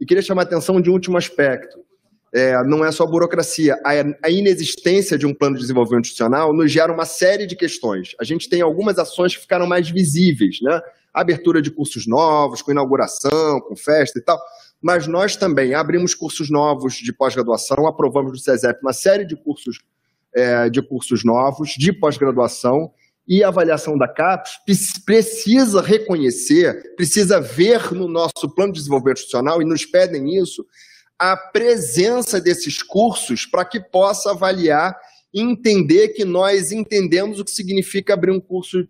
E 0.00 0.06
queria 0.06 0.22
chamar 0.22 0.42
a 0.42 0.44
atenção 0.44 0.80
de 0.80 0.90
um 0.90 0.94
último 0.94 1.16
aspecto. 1.16 1.78
É, 2.34 2.62
não 2.64 2.84
é 2.84 2.90
só 2.90 3.06
burocracia. 3.06 3.74
A, 3.84 3.90
a, 4.26 4.30
inexistência 4.30 5.18
de 5.18 5.26
um 5.26 5.34
plano 5.34 5.56
de 5.56 5.62
desenvolvimento 5.62 6.04
institucional 6.04 6.52
nos 6.54 6.72
gera 6.72 6.92
uma 6.92 7.04
série 7.04 7.46
de 7.46 7.54
questões. 7.54 8.14
A 8.18 8.24
gente 8.24 8.48
tem 8.48 8.62
algumas 8.62 8.98
ações 8.98 9.34
que 9.34 9.42
ficaram 9.42 9.66
mais 9.66 9.90
visíveis, 9.90 10.58
né? 10.62 10.80
Abertura 11.12 11.60
de 11.60 11.70
cursos 11.70 12.06
novos, 12.06 12.62
com 12.62 12.70
inauguração, 12.70 13.60
com 13.60 13.76
festa 13.76 14.18
e 14.18 14.22
tal. 14.22 14.40
Mas 14.80 15.06
nós 15.06 15.36
também 15.36 15.74
abrimos 15.74 16.14
cursos 16.14 16.50
novos 16.50 16.94
de 16.94 17.12
pós-graduação, 17.12 17.86
aprovamos 17.86 18.32
no 18.32 18.38
CESEP 18.38 18.80
uma 18.82 18.94
série 18.94 19.26
de 19.26 19.36
cursos, 19.36 19.80
é, 20.34 20.70
de 20.70 20.80
cursos 20.80 21.22
novos 21.22 21.70
de 21.76 21.92
pós-graduação 21.92 22.90
e 23.28 23.44
a 23.44 23.48
avaliação 23.48 23.96
da 23.96 24.08
CAPES 24.08 24.58
precisa 25.04 25.80
reconhecer, 25.80 26.94
precisa 26.96 27.40
ver 27.40 27.92
no 27.92 28.08
nosso 28.08 28.52
plano 28.54 28.72
de 28.72 28.80
desenvolvimento 28.80 29.18
institucional, 29.18 29.62
e 29.62 29.64
nos 29.64 29.86
pedem 29.86 30.36
isso, 30.40 30.66
a 31.18 31.36
presença 31.36 32.40
desses 32.40 32.82
cursos 32.82 33.46
para 33.46 33.64
que 33.64 33.80
possa 33.80 34.30
avaliar 34.30 34.96
e 35.32 35.40
entender 35.40 36.08
que 36.08 36.24
nós 36.24 36.72
entendemos 36.72 37.38
o 37.38 37.44
que 37.44 37.50
significa 37.50 38.14
abrir 38.14 38.30
um 38.30 38.40
curso 38.40 38.86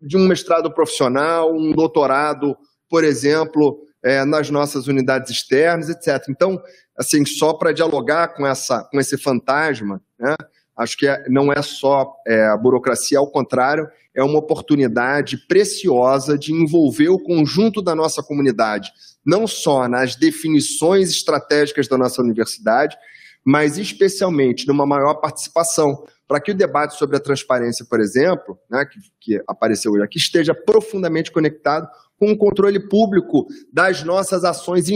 de 0.00 0.16
um 0.16 0.26
mestrado 0.26 0.72
profissional, 0.72 1.54
um 1.54 1.72
doutorado, 1.72 2.56
por 2.88 3.04
exemplo, 3.04 3.80
é, 4.02 4.24
nas 4.24 4.50
nossas 4.50 4.86
unidades 4.86 5.30
externas, 5.30 5.88
etc. 5.88 6.26
Então, 6.28 6.60
assim, 6.96 7.24
só 7.24 7.52
para 7.52 7.72
dialogar 7.72 8.28
com, 8.28 8.46
essa, 8.46 8.84
com 8.84 8.98
esse 8.98 9.18
fantasma, 9.18 10.00
né, 10.18 10.34
acho 10.76 10.96
que 10.96 11.06
é, 11.06 11.28
não 11.28 11.52
é 11.52 11.60
só 11.62 12.14
é, 12.26 12.46
a 12.46 12.56
burocracia, 12.56 13.18
ao 13.18 13.30
contrário, 13.30 13.88
é 14.14 14.22
uma 14.22 14.38
oportunidade 14.38 15.36
preciosa 15.46 16.38
de 16.38 16.52
envolver 16.52 17.08
o 17.08 17.18
conjunto 17.18 17.82
da 17.82 17.94
nossa 17.94 18.22
comunidade, 18.22 18.90
não 19.24 19.46
só 19.46 19.88
nas 19.88 20.16
definições 20.16 21.10
estratégicas 21.10 21.88
da 21.88 21.98
nossa 21.98 22.22
universidade, 22.22 22.96
mas 23.44 23.78
especialmente 23.78 24.66
numa 24.66 24.86
maior 24.86 25.14
participação, 25.14 26.04
para 26.28 26.40
que 26.40 26.52
o 26.52 26.54
debate 26.54 26.96
sobre 26.96 27.16
a 27.16 27.20
transparência, 27.20 27.84
por 27.88 28.00
exemplo, 28.00 28.58
né, 28.70 28.84
que, 28.84 28.98
que 29.20 29.42
apareceu 29.48 29.92
hoje 29.92 30.04
aqui, 30.04 30.18
esteja 30.18 30.54
profundamente 30.54 31.32
conectado 31.32 31.88
com 32.18 32.30
o 32.30 32.36
controle 32.36 32.78
público 32.88 33.46
das 33.72 34.04
nossas 34.04 34.44
ações 34.44 34.88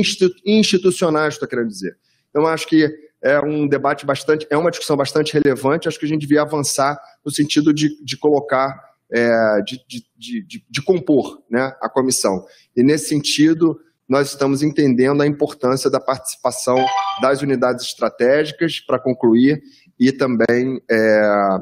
institucionais, 0.44 1.34
estou 1.34 1.48
querendo 1.48 1.68
dizer. 1.68 1.96
Então, 2.30 2.46
acho 2.46 2.66
que 2.66 2.88
é 3.22 3.40
um 3.40 3.66
debate 3.66 4.04
bastante, 4.04 4.46
é 4.50 4.56
uma 4.56 4.70
discussão 4.70 4.96
bastante 4.96 5.32
relevante, 5.32 5.88
acho 5.88 5.98
que 5.98 6.04
a 6.04 6.08
gente 6.08 6.20
devia 6.20 6.42
avançar 6.42 7.00
no 7.24 7.32
sentido 7.32 7.72
de, 7.72 7.88
de 8.04 8.18
colocar, 8.18 8.78
é, 9.10 9.62
de, 9.66 9.80
de, 9.88 10.46
de, 10.46 10.64
de 10.68 10.82
compor 10.82 11.42
né, 11.50 11.74
a 11.80 11.88
comissão. 11.88 12.44
E, 12.76 12.82
nesse 12.82 13.08
sentido, 13.08 13.80
nós 14.08 14.28
estamos 14.28 14.62
entendendo 14.62 15.22
a 15.22 15.26
importância 15.26 15.90
da 15.90 15.98
participação 15.98 16.76
das 17.22 17.42
unidades 17.42 17.86
estratégicas 17.86 18.80
para 18.80 18.98
concluir 18.98 19.62
e 19.98 20.12
também 20.12 20.80
é, 20.90 21.20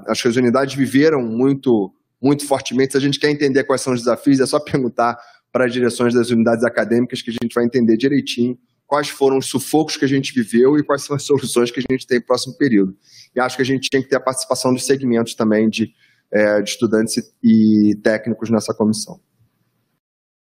acho 0.09 0.23
que 0.23 0.29
as 0.29 0.37
unidades 0.37 0.75
viveram 0.75 1.23
muito 1.23 1.93
muito 2.21 2.47
fortemente. 2.47 2.93
Se 2.93 2.99
a 2.99 3.01
gente 3.01 3.19
quer 3.19 3.31
entender 3.31 3.65
quais 3.65 3.81
são 3.81 3.93
os 3.93 4.01
desafios, 4.01 4.39
é 4.39 4.47
só 4.47 4.61
perguntar 4.61 5.19
para 5.51 5.67
as 5.67 5.73
direções 5.73 6.15
das 6.15 6.31
unidades 6.31 6.65
acadêmicas 6.65 7.21
que 7.21 7.31
a 7.31 7.33
gente 7.33 7.53
vai 7.53 7.65
entender 7.65 7.97
direitinho 7.97 8.57
quais 8.93 9.09
foram 9.09 9.39
os 9.39 9.47
sufocos 9.47 9.97
que 9.97 10.05
a 10.05 10.09
gente 10.09 10.35
viveu 10.35 10.77
e 10.77 10.83
quais 10.83 11.03
são 11.03 11.17
as 11.17 11.23
soluções 11.27 11.71
que 11.71 11.81
a 11.81 11.85
gente 11.91 12.07
tem 12.07 12.19
no 12.19 12.27
próximo 12.27 12.55
período. 12.59 12.95
E 13.35 13.41
acho 13.41 13.57
que 13.57 13.63
a 13.63 13.65
gente 13.65 13.89
tinha 13.89 14.03
que 14.03 14.09
ter 14.09 14.17
a 14.17 14.21
participação 14.21 14.73
dos 14.75 14.85
segmentos 14.85 15.35
também 15.35 15.67
de, 15.71 15.91
é, 16.31 16.61
de 16.61 16.69
estudantes 16.69 17.15
e 17.43 17.97
técnicos 18.03 18.51
nessa 18.51 18.75
comissão. 18.75 19.19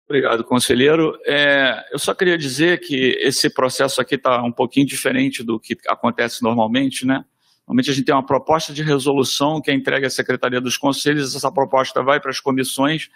Obrigado, 0.08 0.44
conselheiro. 0.44 1.18
É, 1.26 1.84
eu 1.92 1.98
só 1.98 2.14
queria 2.14 2.38
dizer 2.38 2.78
que 2.78 3.18
esse 3.20 3.50
processo 3.50 4.00
aqui 4.00 4.14
está 4.14 4.40
um 4.40 4.52
pouquinho 4.52 4.86
diferente 4.86 5.42
do 5.42 5.58
que 5.58 5.76
acontece 5.88 6.44
normalmente, 6.44 7.04
né? 7.04 7.24
Normalmente 7.66 7.90
a 7.90 7.92
gente 7.92 8.04
tem 8.04 8.14
uma 8.14 8.24
proposta 8.24 8.72
de 8.72 8.84
resolução 8.84 9.60
que 9.60 9.68
é 9.68 9.74
entregue 9.74 10.06
à 10.06 10.10
Secretaria 10.10 10.60
dos 10.60 10.76
Conselhos, 10.76 11.34
essa 11.34 11.50
proposta 11.50 12.04
vai 12.04 12.20
para 12.20 12.30
as 12.30 12.38
comissões, 12.38 13.08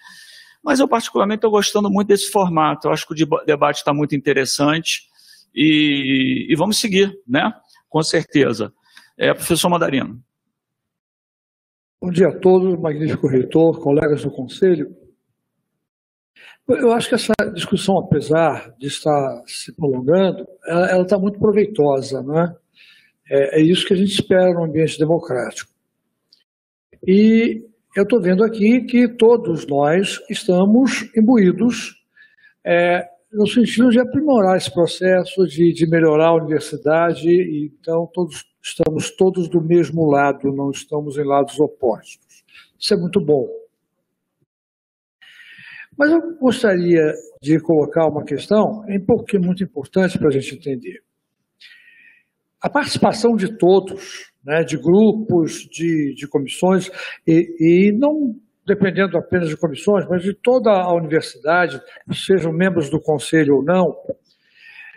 mas 0.64 0.80
eu 0.80 0.88
particularmente 0.88 1.38
estou 1.38 1.52
gostando 1.52 1.88
muito 1.88 2.08
desse 2.08 2.28
formato, 2.28 2.88
eu 2.88 2.92
acho 2.92 3.06
que 3.06 3.22
o 3.22 3.44
debate 3.46 3.76
está 3.76 3.94
muito 3.94 4.16
interessante 4.16 5.02
e, 5.54 6.48
e, 6.50 6.56
vamos 6.56 6.80
seguir, 6.80 7.16
né? 7.26 7.52
Com 7.88 8.02
certeza. 8.02 8.72
É, 9.16 9.32
professor 9.32 9.68
Madarino. 9.68 10.20
Bom 12.02 12.10
dia 12.10 12.28
a 12.28 12.38
todos, 12.40 12.76
magnífico 12.80 13.28
reitor, 13.28 13.80
colegas 13.80 14.24
do 14.24 14.30
Conselho. 14.32 14.99
Eu 16.68 16.92
acho 16.92 17.08
que 17.08 17.14
essa 17.16 17.32
discussão, 17.52 17.98
apesar 17.98 18.74
de 18.78 18.86
estar 18.86 19.42
se 19.46 19.74
prolongando, 19.74 20.46
ela 20.66 21.02
está 21.02 21.18
muito 21.18 21.38
proveitosa, 21.38 22.22
não 22.22 22.40
é? 22.40 22.56
é? 23.28 23.60
É 23.60 23.62
isso 23.62 23.86
que 23.86 23.92
a 23.92 23.96
gente 23.96 24.12
espera 24.12 24.52
no 24.52 24.64
ambiente 24.64 24.98
democrático. 24.98 25.70
E 27.06 27.66
eu 27.96 28.04
estou 28.04 28.20
vendo 28.20 28.44
aqui 28.44 28.82
que 28.82 29.08
todos 29.08 29.66
nós 29.66 30.20
estamos 30.30 31.10
imbuídos 31.16 31.96
é, 32.64 33.04
no 33.32 33.46
sentido 33.46 33.90
de 33.90 33.98
aprimorar 33.98 34.56
esse 34.56 34.72
processo, 34.72 35.46
de, 35.46 35.72
de 35.72 35.88
melhorar 35.88 36.28
a 36.28 36.34
universidade, 36.34 37.28
e, 37.28 37.72
então 37.80 38.08
todos 38.12 38.44
estamos 38.62 39.10
todos 39.16 39.48
do 39.48 39.60
mesmo 39.60 40.08
lado, 40.10 40.52
não 40.52 40.70
estamos 40.70 41.16
em 41.16 41.24
lados 41.24 41.58
opostos. 41.58 42.44
Isso 42.78 42.94
é 42.94 42.96
muito 42.96 43.20
bom. 43.20 43.48
Mas 46.00 46.12
eu 46.12 46.34
gostaria 46.38 47.12
de 47.42 47.60
colocar 47.60 48.06
uma 48.06 48.24
questão 48.24 48.82
é 48.88 48.98
que 49.28 49.36
é 49.36 49.38
muito 49.38 49.62
importante 49.62 50.18
para 50.18 50.28
a 50.28 50.30
gente 50.30 50.54
entender. 50.54 51.02
A 52.58 52.70
participação 52.70 53.36
de 53.36 53.58
todos, 53.58 54.32
né, 54.42 54.64
de 54.64 54.78
grupos, 54.78 55.68
de, 55.70 56.14
de 56.14 56.26
comissões, 56.26 56.90
e, 57.26 57.54
e 57.60 57.92
não 57.92 58.34
dependendo 58.66 59.18
apenas 59.18 59.50
de 59.50 59.58
comissões, 59.58 60.08
mas 60.08 60.22
de 60.22 60.32
toda 60.32 60.70
a 60.70 60.90
universidade, 60.94 61.78
sejam 62.14 62.50
membros 62.50 62.88
do 62.88 62.98
conselho 62.98 63.56
ou 63.56 63.62
não, 63.62 63.94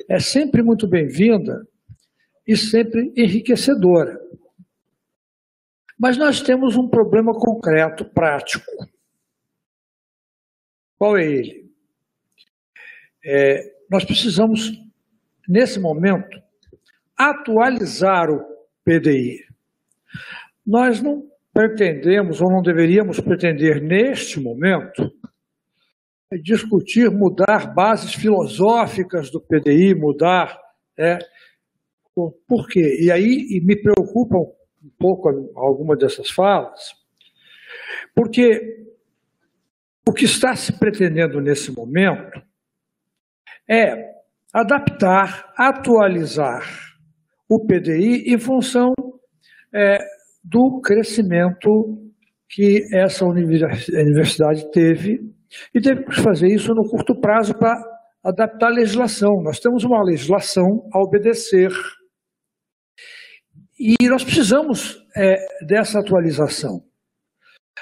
é 0.07 0.21
sempre 0.21 0.63
muito 0.63 0.87
bem-vinda 0.87 1.67
e 2.47 2.55
sempre 2.55 3.11
enriquecedora. 3.17 4.17
Mas 5.99 6.17
nós 6.17 6.39
temos 6.39 6.77
um 6.77 6.87
problema 6.87 7.33
concreto, 7.33 8.05
prático. 8.05 8.92
Qual 10.97 11.17
é 11.17 11.25
ele? 11.25 11.71
É, 13.25 13.73
nós 13.89 14.03
precisamos, 14.03 14.71
nesse 15.47 15.79
momento, 15.79 16.41
atualizar 17.17 18.29
o 18.29 18.43
PDI. 18.83 19.45
Nós 20.65 21.01
não 21.01 21.23
pretendemos, 21.53 22.41
ou 22.41 22.49
não 22.49 22.61
deveríamos 22.61 23.19
pretender 23.19 23.81
neste 23.81 24.39
momento, 24.39 25.11
discutir, 26.41 27.11
mudar 27.11 27.73
bases 27.73 28.13
filosóficas 28.13 29.29
do 29.29 29.39
PDI, 29.39 29.93
mudar. 29.93 30.59
É, 30.97 31.19
por 32.47 32.67
quê? 32.67 32.97
E 33.01 33.11
aí 33.11 33.47
e 33.51 33.61
me 33.61 33.75
preocupam 33.75 34.39
um 34.83 34.91
pouco 34.97 35.29
algumas 35.55 35.97
dessas 35.97 36.29
falas, 36.29 36.93
porque 38.15 38.82
o 40.07 40.13
que 40.13 40.25
está 40.25 40.55
se 40.55 40.77
pretendendo 40.77 41.39
nesse 41.39 41.71
momento 41.71 42.41
é 43.69 44.13
adaptar, 44.53 45.51
atualizar 45.57 46.63
o 47.49 47.65
PDI 47.65 48.33
em 48.33 48.37
função 48.37 48.93
é, 49.73 49.97
do 50.43 50.81
crescimento 50.81 51.69
que 52.49 52.83
essa 52.93 53.25
universidade 53.25 54.69
teve 54.71 55.19
e 55.73 55.81
teve 55.81 56.03
que 56.03 56.21
fazer 56.21 56.47
isso 56.47 56.73
no 56.73 56.87
curto 56.87 57.19
prazo 57.19 57.53
para 57.55 57.73
adaptar 58.23 58.67
a 58.67 58.75
legislação. 58.75 59.41
Nós 59.41 59.59
temos 59.59 59.83
uma 59.83 60.03
legislação 60.03 60.87
a 60.93 60.99
obedecer 60.99 61.71
e 63.79 63.95
nós 64.07 64.23
precisamos 64.23 65.03
é, 65.15 65.35
dessa 65.65 65.99
atualização. 65.99 66.83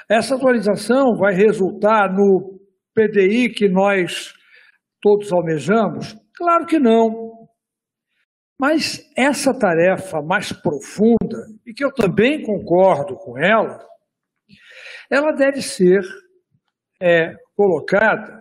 Essa 0.08 0.36
atualização 0.36 1.16
vai 1.16 1.34
resultar 1.34 2.12
no 2.12 2.60
PDI 2.94 3.50
que 3.50 3.68
nós 3.68 4.32
todos 5.00 5.32
almejamos? 5.32 6.16
Claro 6.34 6.66
que 6.66 6.78
não. 6.78 7.32
Mas 8.58 9.10
essa 9.16 9.52
tarefa 9.58 10.22
mais 10.22 10.52
profunda, 10.52 11.46
e 11.66 11.74
que 11.74 11.84
eu 11.84 11.92
também 11.92 12.42
concordo 12.42 13.16
com 13.16 13.36
ela, 13.36 13.84
ela 15.10 15.32
deve 15.32 15.60
ser 15.60 16.00
é, 17.00 17.34
colocada 17.56 18.40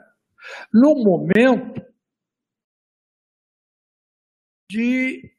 no 0.71 0.95
momento 1.03 1.81
de 4.69 5.31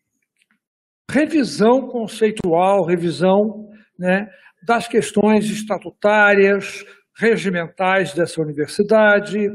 revisão 1.10 1.88
conceitual, 1.88 2.84
revisão 2.84 3.68
né, 3.98 4.28
das 4.64 4.86
questões 4.86 5.46
estatutárias, 5.50 6.84
regimentais 7.16 8.14
dessa 8.14 8.40
universidade, 8.40 9.48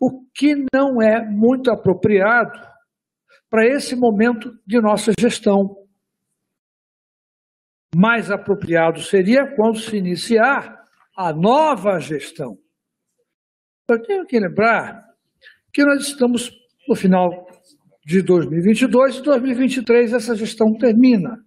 o 0.00 0.24
que 0.34 0.64
não 0.72 1.00
é 1.00 1.24
muito 1.24 1.70
apropriado 1.70 2.52
para 3.48 3.66
esse 3.66 3.94
momento 3.96 4.52
de 4.66 4.80
nossa 4.80 5.12
gestão. 5.18 5.76
mais 7.96 8.28
apropriado 8.28 9.00
seria 9.00 9.54
quando 9.54 9.78
se 9.78 9.96
iniciar 9.96 10.82
a 11.16 11.32
nova 11.32 12.00
gestão. 12.00 12.58
Eu 13.88 14.02
tenho 14.02 14.26
que 14.26 14.36
lembrar 14.40 15.00
que 15.72 15.84
nós 15.84 16.08
estamos 16.08 16.50
no 16.88 16.96
final 16.96 17.46
de 18.04 18.20
2022 18.20 19.18
e 19.18 19.22
2023 19.22 20.12
essa 20.12 20.34
gestão 20.34 20.76
termina. 20.76 21.38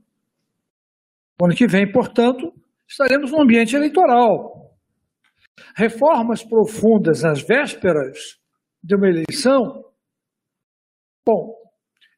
Ano 1.42 1.54
que 1.54 1.68
vem, 1.68 1.92
portanto, 1.92 2.54
estaremos 2.88 3.32
no 3.32 3.42
ambiente 3.42 3.76
eleitoral. 3.76 4.76
Reformas 5.76 6.44
profundas 6.44 7.24
nas 7.24 7.42
vésperas 7.42 8.40
de 8.84 8.96
uma 8.96 9.08
eleição, 9.08 9.84
bom, 11.26 11.54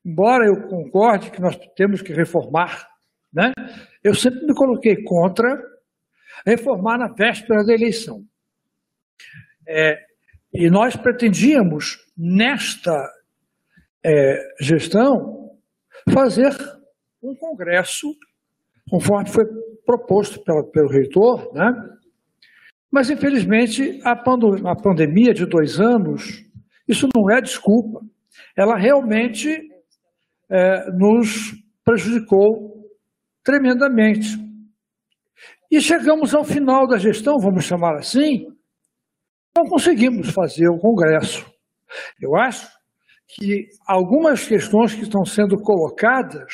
embora 0.05 0.45
eu 0.45 0.67
concorde 0.67 1.31
que 1.31 1.41
nós 1.41 1.57
temos 1.75 2.01
que 2.01 2.13
reformar, 2.13 2.87
né? 3.33 3.51
Eu 4.03 4.13
sempre 4.13 4.45
me 4.45 4.53
coloquei 4.53 5.03
contra 5.03 5.61
reformar 6.45 6.97
na 6.97 7.07
véspera 7.07 7.63
da 7.63 7.73
eleição. 7.73 8.23
É, 9.67 9.97
e 10.53 10.69
nós 10.69 10.95
pretendíamos, 10.95 11.97
nesta 12.17 12.91
é, 14.03 14.37
gestão, 14.59 15.57
fazer 16.11 16.55
um 17.21 17.35
congresso, 17.35 18.07
conforme 18.89 19.29
foi 19.29 19.45
proposto 19.89 20.39
pela, 20.43 20.63
pelo 20.69 20.87
reitor, 20.87 21.51
né? 21.51 21.65
mas 22.91 23.09
infelizmente 23.09 23.99
a, 24.03 24.11
a 24.11 24.75
pandemia 24.75 25.33
de 25.33 25.47
dois 25.47 25.79
anos, 25.79 26.45
isso 26.87 27.09
não 27.15 27.27
é 27.27 27.41
desculpa, 27.41 27.99
ela 28.55 28.77
realmente 28.77 29.49
é, 30.47 30.91
nos 30.91 31.55
prejudicou 31.83 32.87
tremendamente. 33.43 34.37
E 35.71 35.81
chegamos 35.81 36.35
ao 36.35 36.43
final 36.43 36.85
da 36.87 36.99
gestão, 36.99 37.39
vamos 37.39 37.65
chamar 37.65 37.95
assim, 37.95 38.45
não 39.57 39.63
conseguimos 39.65 40.29
fazer 40.29 40.67
o 40.69 40.77
Congresso. 40.77 41.51
Eu 42.21 42.35
acho 42.35 42.69
que 43.27 43.65
algumas 43.87 44.47
questões 44.47 44.93
que 44.93 45.01
estão 45.01 45.25
sendo 45.25 45.57
colocadas, 45.57 46.53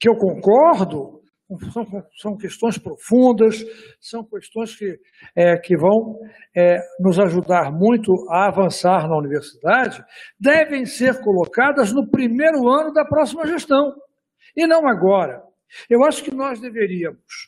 que 0.00 0.08
eu 0.08 0.16
concordo, 0.16 1.17
são, 1.72 1.84
são 2.20 2.36
questões 2.36 2.76
profundas, 2.78 3.64
são 4.00 4.22
questões 4.24 4.76
que, 4.76 4.98
é, 5.34 5.56
que 5.56 5.76
vão 5.76 6.18
é, 6.54 6.78
nos 7.00 7.18
ajudar 7.18 7.72
muito 7.72 8.12
a 8.30 8.48
avançar 8.48 9.08
na 9.08 9.16
universidade, 9.16 10.04
devem 10.38 10.84
ser 10.84 11.20
colocadas 11.20 11.92
no 11.92 12.08
primeiro 12.10 12.68
ano 12.68 12.92
da 12.92 13.04
próxima 13.04 13.46
gestão, 13.46 13.92
e 14.54 14.66
não 14.66 14.86
agora. 14.86 15.42
Eu 15.88 16.04
acho 16.04 16.22
que 16.22 16.34
nós 16.34 16.60
deveríamos, 16.60 17.46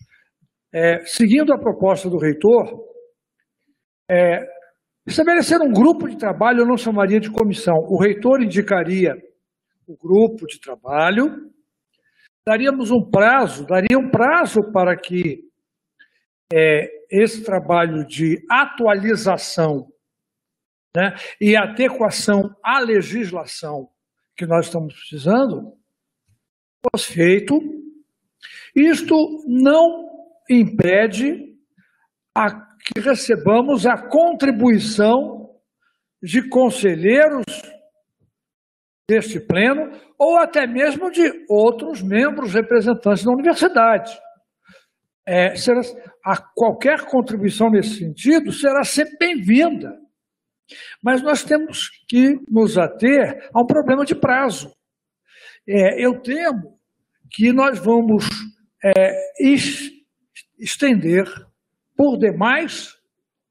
é, 0.73 1.05
seguindo 1.05 1.53
a 1.53 1.59
proposta 1.59 2.09
do 2.09 2.19
reitor, 2.19 2.89
é, 4.11 4.45
estabelecer 5.07 5.61
um 5.61 5.73
grupo 5.73 6.09
de 6.09 6.17
trabalho, 6.17 6.61
eu 6.61 6.67
não 6.67 6.77
chamaria 6.77 7.21
de 7.21 7.31
comissão. 7.31 7.75
O 7.89 8.01
reitor 8.01 8.43
indicaria 8.43 9.15
o 9.87 9.97
grupo 9.97 10.47
de 10.47 10.61
trabalho, 10.61 11.51
daríamos 12.47 12.91
um 12.91 13.03
prazo, 13.03 13.67
daria 13.67 13.99
um 13.99 14.11
prazo 14.11 14.63
para 14.73 14.97
que 14.97 15.49
é, 16.53 16.89
esse 17.11 17.45
trabalho 17.45 18.07
de 18.07 18.45
atualização 18.51 19.89
né, 20.95 21.15
e 21.41 21.57
adequação 21.57 22.55
à 22.63 22.81
legislação 22.81 23.89
que 24.37 24.47
nós 24.47 24.67
estamos 24.67 24.95
precisando 24.95 25.77
fosse 26.91 27.13
feito. 27.13 27.61
Isto 28.75 29.45
não 29.47 30.09
impede 30.49 31.57
a 32.35 32.51
que 32.51 33.01
recebamos 33.01 33.87
a 33.87 33.97
contribuição 34.09 35.55
de 36.23 36.49
conselheiros 36.49 37.45
deste 39.11 39.41
pleno 39.41 39.91
ou 40.17 40.39
até 40.39 40.69
mesmo 40.69 41.11
de 41.11 41.45
outros 41.49 42.01
membros 42.01 42.55
representantes 42.55 43.25
da 43.25 43.33
universidade. 43.33 44.17
É, 45.27 45.57
será, 45.57 45.81
a 46.25 46.37
qualquer 46.55 47.01
contribuição 47.07 47.71
nesse 47.71 47.99
sentido 47.99 48.53
será 48.53 48.85
sempre 48.85 49.17
bem-vinda. 49.19 49.99
Mas 51.03 51.21
nós 51.23 51.43
temos 51.43 51.91
que 52.09 52.39
nos 52.49 52.79
ater 52.79 53.51
a 53.53 53.61
um 53.61 53.67
problema 53.67 54.05
de 54.05 54.15
prazo. 54.15 54.73
É, 55.69 56.05
eu 56.05 56.21
temo 56.21 56.79
que 57.33 57.53
nós 57.53 57.81
vamos 57.81 58.25
é, 58.85 59.13
estender 60.57 61.27
por 61.97 62.17
demais 62.17 62.95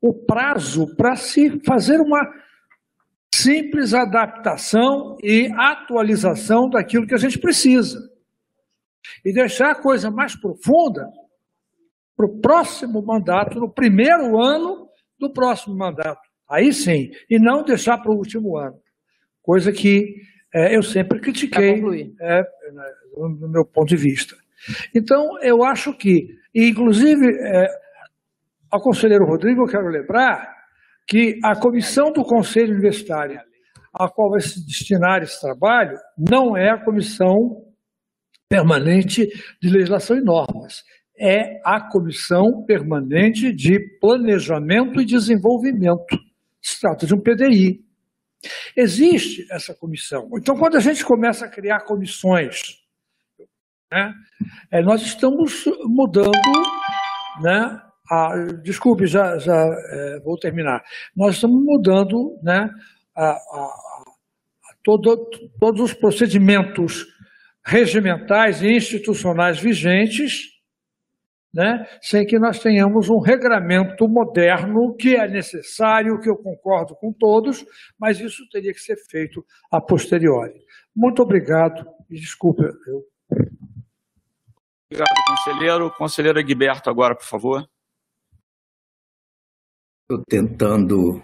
o 0.01 0.13
prazo 0.25 0.95
para 0.95 1.17
se 1.17 1.59
fazer 1.65 1.99
uma 1.99 2.21
simples 3.43 3.93
adaptação 3.93 5.17
e 5.23 5.49
atualização 5.55 6.69
daquilo 6.69 7.07
que 7.07 7.13
a 7.13 7.19
gente 7.19 7.39
precisa. 7.39 7.99
E 9.25 9.33
deixar 9.33 9.71
a 9.71 9.81
coisa 9.81 10.11
mais 10.11 10.35
profunda 10.35 11.07
para 12.15 12.25
o 12.25 12.39
próximo 12.39 13.01
mandato, 13.01 13.59
no 13.59 13.71
primeiro 13.71 14.37
ano 14.41 14.89
do 15.17 15.31
próximo 15.31 15.75
mandato. 15.75 16.21
Aí 16.49 16.73
sim, 16.73 17.11
e 17.29 17.39
não 17.39 17.63
deixar 17.63 17.97
para 17.99 18.11
o 18.11 18.17
último 18.17 18.57
ano. 18.57 18.77
Coisa 19.41 19.71
que 19.71 20.15
é, 20.53 20.75
eu 20.75 20.83
sempre 20.83 21.19
critiquei 21.19 21.81
é, 22.21 22.43
no 23.15 23.47
meu 23.47 23.65
ponto 23.65 23.87
de 23.87 23.95
vista. 23.95 24.35
Então, 24.93 25.39
eu 25.41 25.63
acho 25.63 25.93
que, 25.93 26.27
inclusive, 26.53 27.25
é, 27.41 27.67
ao 28.69 28.81
conselheiro 28.81 29.25
Rodrigo, 29.25 29.63
eu 29.63 29.67
quero 29.67 29.87
lembrar 29.87 30.58
que 31.09 31.39
a 31.43 31.55
comissão 31.55 32.11
do 32.11 32.23
Conselho 32.23 32.73
Universitário, 32.73 33.41
a 33.93 34.07
qual 34.07 34.29
vai 34.29 34.41
se 34.41 34.65
destinar 34.65 35.23
esse 35.23 35.39
trabalho, 35.41 35.97
não 36.17 36.55
é 36.55 36.69
a 36.69 36.77
comissão 36.77 37.65
permanente 38.47 39.27
de 39.61 39.69
legislação 39.69 40.17
e 40.17 40.21
normas, 40.21 40.83
é 41.17 41.59
a 41.65 41.81
comissão 41.81 42.63
permanente 42.65 43.51
de 43.51 43.79
planejamento 43.99 45.01
e 45.01 45.05
desenvolvimento. 45.05 46.17
Se 46.61 46.79
trata 46.79 47.05
de 47.05 47.13
um 47.13 47.19
PDI. 47.19 47.83
Existe 48.75 49.45
essa 49.51 49.73
comissão. 49.73 50.29
Então, 50.35 50.57
quando 50.57 50.77
a 50.77 50.79
gente 50.79 51.03
começa 51.03 51.45
a 51.45 51.49
criar 51.49 51.81
comissões 51.81 52.79
né? 53.91 54.13
É, 54.71 54.81
nós 54.81 55.01
estamos 55.01 55.65
mudando, 55.85 56.31
né? 57.41 57.81
A, 58.09 58.35
desculpe, 58.63 59.05
já, 59.05 59.37
já 59.37 59.53
é, 59.53 60.19
vou 60.21 60.37
terminar. 60.37 60.83
Nós 61.15 61.35
estamos 61.35 61.63
mudando 61.63 62.39
né, 62.41 62.69
a, 63.15 63.29
a, 63.29 63.33
a 63.33 64.75
todo, 64.83 65.29
todos 65.59 65.81
os 65.81 65.93
procedimentos 65.93 67.05
regimentais 67.65 68.63
e 68.63 68.67
institucionais 68.67 69.59
vigentes, 69.59 70.47
né, 71.53 71.85
sem 72.01 72.25
que 72.25 72.39
nós 72.39 72.59
tenhamos 72.59 73.09
um 73.09 73.19
regramento 73.19 74.07
moderno 74.07 74.95
que 74.95 75.15
é 75.15 75.27
necessário, 75.27 76.19
que 76.19 76.29
eu 76.29 76.37
concordo 76.37 76.95
com 76.95 77.11
todos, 77.11 77.65
mas 77.99 78.19
isso 78.19 78.47
teria 78.51 78.73
que 78.73 78.79
ser 78.79 78.97
feito 79.09 79.45
a 79.71 79.79
posteriori. 79.79 80.59
Muito 80.95 81.21
obrigado 81.21 81.85
e 82.09 82.15
desculpe, 82.15 82.63
eu 82.63 83.05
Obrigado, 84.91 85.07
conselheiro. 85.27 85.91
Conselheiro 85.91 86.43
Guiberto, 86.43 86.89
agora, 86.89 87.15
por 87.15 87.25
favor. 87.25 87.69
Estou 90.11 90.25
tentando. 90.27 91.21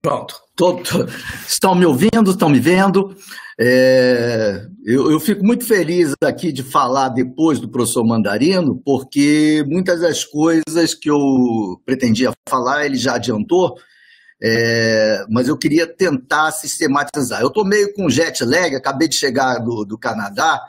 Pronto. 0.00 0.36
Tô, 0.54 0.76
tô... 0.76 1.04
Estão 1.48 1.74
me 1.74 1.84
ouvindo? 1.84 2.30
Estão 2.30 2.48
me 2.48 2.60
vendo? 2.60 3.12
É... 3.58 4.64
Eu, 4.84 5.10
eu, 5.10 5.18
fico 5.18 5.44
muito 5.44 5.66
feliz 5.66 6.14
aqui 6.22 6.52
de 6.52 6.62
falar 6.62 7.08
depois 7.08 7.58
do 7.58 7.68
professor 7.68 8.04
Mandarino, 8.04 8.80
porque 8.84 9.64
muitas 9.66 10.00
das 10.00 10.24
coisas 10.24 10.94
que 10.94 11.10
eu 11.10 11.80
pretendia 11.84 12.32
falar 12.48 12.86
ele 12.86 12.96
já 12.96 13.16
adiantou, 13.16 13.74
é... 14.40 15.24
mas 15.28 15.48
eu 15.48 15.58
queria 15.58 15.88
tentar 15.88 16.52
sistematizar. 16.52 17.40
Eu 17.40 17.48
estou 17.48 17.64
meio 17.64 17.92
com 17.94 18.08
jet 18.08 18.44
lag, 18.44 18.76
acabei 18.76 19.08
de 19.08 19.16
chegar 19.16 19.58
do, 19.58 19.84
do 19.84 19.98
Canadá 19.98 20.62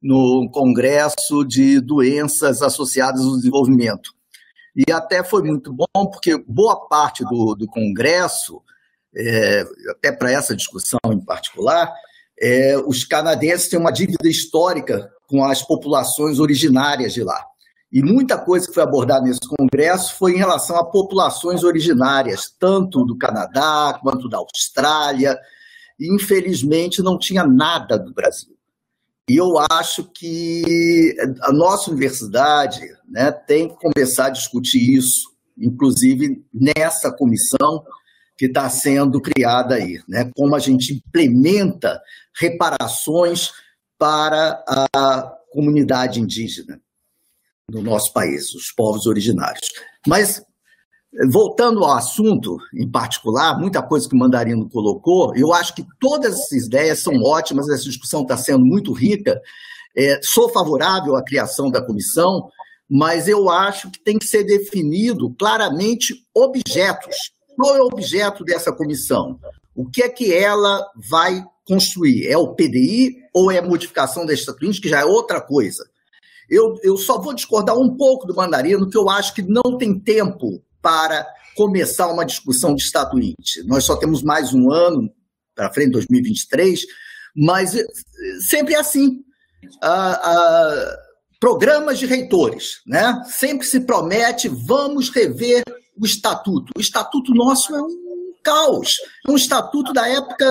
no 0.00 0.48
Congresso 0.52 1.44
de 1.44 1.80
Doenças 1.80 2.62
Associadas 2.62 3.22
ao 3.22 3.34
Desenvolvimento. 3.34 4.15
E 4.76 4.92
até 4.92 5.24
foi 5.24 5.42
muito 5.42 5.72
bom, 5.72 5.86
porque 6.10 6.36
boa 6.46 6.86
parte 6.86 7.24
do, 7.24 7.54
do 7.54 7.66
Congresso, 7.66 8.60
é, 9.16 9.64
até 9.90 10.12
para 10.12 10.30
essa 10.30 10.54
discussão 10.54 11.00
em 11.10 11.20
particular, 11.20 11.90
é, 12.38 12.76
os 12.86 13.02
canadenses 13.02 13.68
têm 13.68 13.78
uma 13.78 13.90
dívida 13.90 14.28
histórica 14.28 15.10
com 15.26 15.42
as 15.44 15.62
populações 15.62 16.38
originárias 16.38 17.14
de 17.14 17.24
lá. 17.24 17.42
E 17.90 18.02
muita 18.02 18.36
coisa 18.36 18.66
que 18.66 18.74
foi 18.74 18.82
abordada 18.82 19.24
nesse 19.24 19.40
congresso 19.58 20.14
foi 20.16 20.32
em 20.32 20.38
relação 20.38 20.76
a 20.76 20.84
populações 20.84 21.64
originárias, 21.64 22.52
tanto 22.58 23.04
do 23.04 23.16
Canadá 23.16 23.98
quanto 24.02 24.28
da 24.28 24.38
Austrália. 24.38 25.38
E, 25.98 26.14
infelizmente, 26.14 27.00
não 27.00 27.18
tinha 27.18 27.46
nada 27.46 27.98
do 27.98 28.12
Brasil. 28.12 28.55
E 29.28 29.36
eu 29.36 29.54
acho 29.70 30.04
que 30.04 31.16
a 31.42 31.52
nossa 31.52 31.90
universidade 31.90 32.80
né, 33.08 33.32
tem 33.32 33.68
que 33.68 33.74
começar 33.76 34.26
a 34.26 34.30
discutir 34.30 34.96
isso, 34.96 35.32
inclusive 35.58 36.44
nessa 36.54 37.10
comissão 37.10 37.84
que 38.38 38.46
está 38.46 38.68
sendo 38.68 39.20
criada 39.20 39.74
aí, 39.74 40.00
né? 40.06 40.30
Como 40.36 40.54
a 40.54 40.58
gente 40.58 40.92
implementa 40.94 42.00
reparações 42.38 43.50
para 43.98 44.62
a 44.68 45.36
comunidade 45.50 46.20
indígena 46.20 46.80
no 47.68 47.82
nosso 47.82 48.12
país, 48.12 48.54
os 48.54 48.70
povos 48.70 49.06
originários. 49.06 49.72
Mas 50.06 50.42
voltando 51.30 51.82
ao 51.82 51.94
assunto 51.94 52.58
em 52.74 52.90
particular, 52.90 53.58
muita 53.58 53.82
coisa 53.82 54.08
que 54.08 54.14
o 54.14 54.18
Mandarino 54.18 54.68
colocou, 54.68 55.34
eu 55.34 55.52
acho 55.52 55.74
que 55.74 55.86
todas 55.98 56.34
essas 56.34 56.66
ideias 56.66 57.00
são 57.00 57.14
ótimas, 57.22 57.68
essa 57.68 57.84
discussão 57.84 58.22
está 58.22 58.36
sendo 58.36 58.64
muito 58.64 58.92
rica. 58.92 59.40
É, 59.96 60.20
sou 60.22 60.50
favorável 60.50 61.16
à 61.16 61.24
criação 61.24 61.70
da 61.70 61.80
comissão, 61.80 62.50
mas 62.88 63.28
eu 63.28 63.48
acho 63.48 63.90
que 63.90 63.98
tem 63.98 64.18
que 64.18 64.26
ser 64.26 64.44
definido 64.44 65.34
claramente 65.38 66.14
objetos. 66.34 67.16
Qual 67.56 67.74
é 67.74 67.80
o 67.80 67.86
objeto 67.86 68.44
dessa 68.44 68.70
comissão? 68.70 69.40
O 69.74 69.88
que 69.88 70.02
é 70.02 70.08
que 70.08 70.34
ela 70.34 70.86
vai 71.08 71.42
construir? 71.66 72.28
É 72.28 72.36
o 72.36 72.54
PDI 72.54 73.16
ou 73.32 73.50
é 73.50 73.58
a 73.58 73.66
modificação 73.66 74.26
da 74.26 74.34
estatuinte, 74.34 74.80
que 74.80 74.88
já 74.88 75.00
é 75.00 75.04
outra 75.04 75.40
coisa? 75.40 75.82
Eu, 76.48 76.76
eu 76.82 76.96
só 76.96 77.18
vou 77.18 77.34
discordar 77.34 77.76
um 77.76 77.96
pouco 77.96 78.26
do 78.26 78.34
Mandarino, 78.34 78.88
que 78.88 78.96
eu 78.96 79.08
acho 79.08 79.34
que 79.34 79.42
não 79.42 79.76
tem 79.78 79.98
tempo 79.98 80.62
para 80.86 81.26
começar 81.56 82.06
uma 82.06 82.24
discussão 82.24 82.72
de 82.72 82.80
estatuinte. 82.84 83.60
Nós 83.64 83.82
só 83.82 83.96
temos 83.96 84.22
mais 84.22 84.54
um 84.54 84.70
ano 84.70 85.12
para 85.52 85.72
frente, 85.72 85.90
2023, 85.90 86.82
mas 87.34 87.74
eh, 87.74 87.84
sempre 88.48 88.74
é 88.74 88.78
assim. 88.78 89.18
Ah, 89.82 90.20
ah, 90.22 90.96
programas 91.40 91.98
de 91.98 92.06
reitores, 92.06 92.82
né? 92.86 93.20
Sempre 93.26 93.66
se 93.66 93.80
promete, 93.80 94.48
vamos 94.48 95.10
rever 95.10 95.64
o 96.00 96.06
estatuto. 96.06 96.72
O 96.76 96.80
estatuto 96.80 97.34
nosso 97.34 97.74
é 97.74 97.82
um 97.82 98.34
caos, 98.44 98.94
é 99.26 99.32
um 99.32 99.34
estatuto 99.34 99.92
da 99.92 100.06
época 100.08 100.48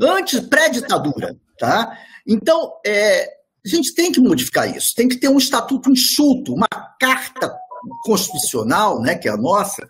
antes, 0.00 0.40
pré-ditadura, 0.40 1.36
tá? 1.56 1.96
Então, 2.26 2.72
é, 2.84 3.28
a 3.64 3.68
gente 3.68 3.94
tem 3.94 4.10
que 4.10 4.20
modificar 4.20 4.76
isso, 4.76 4.92
tem 4.96 5.06
que 5.06 5.20
ter 5.20 5.28
um 5.28 5.38
estatuto 5.38 5.88
enxuto, 5.88 6.52
uma 6.52 6.66
carta 6.98 7.56
constitucional, 8.04 9.00
né, 9.00 9.14
que 9.14 9.28
é 9.28 9.32
a 9.32 9.36
nossa, 9.36 9.86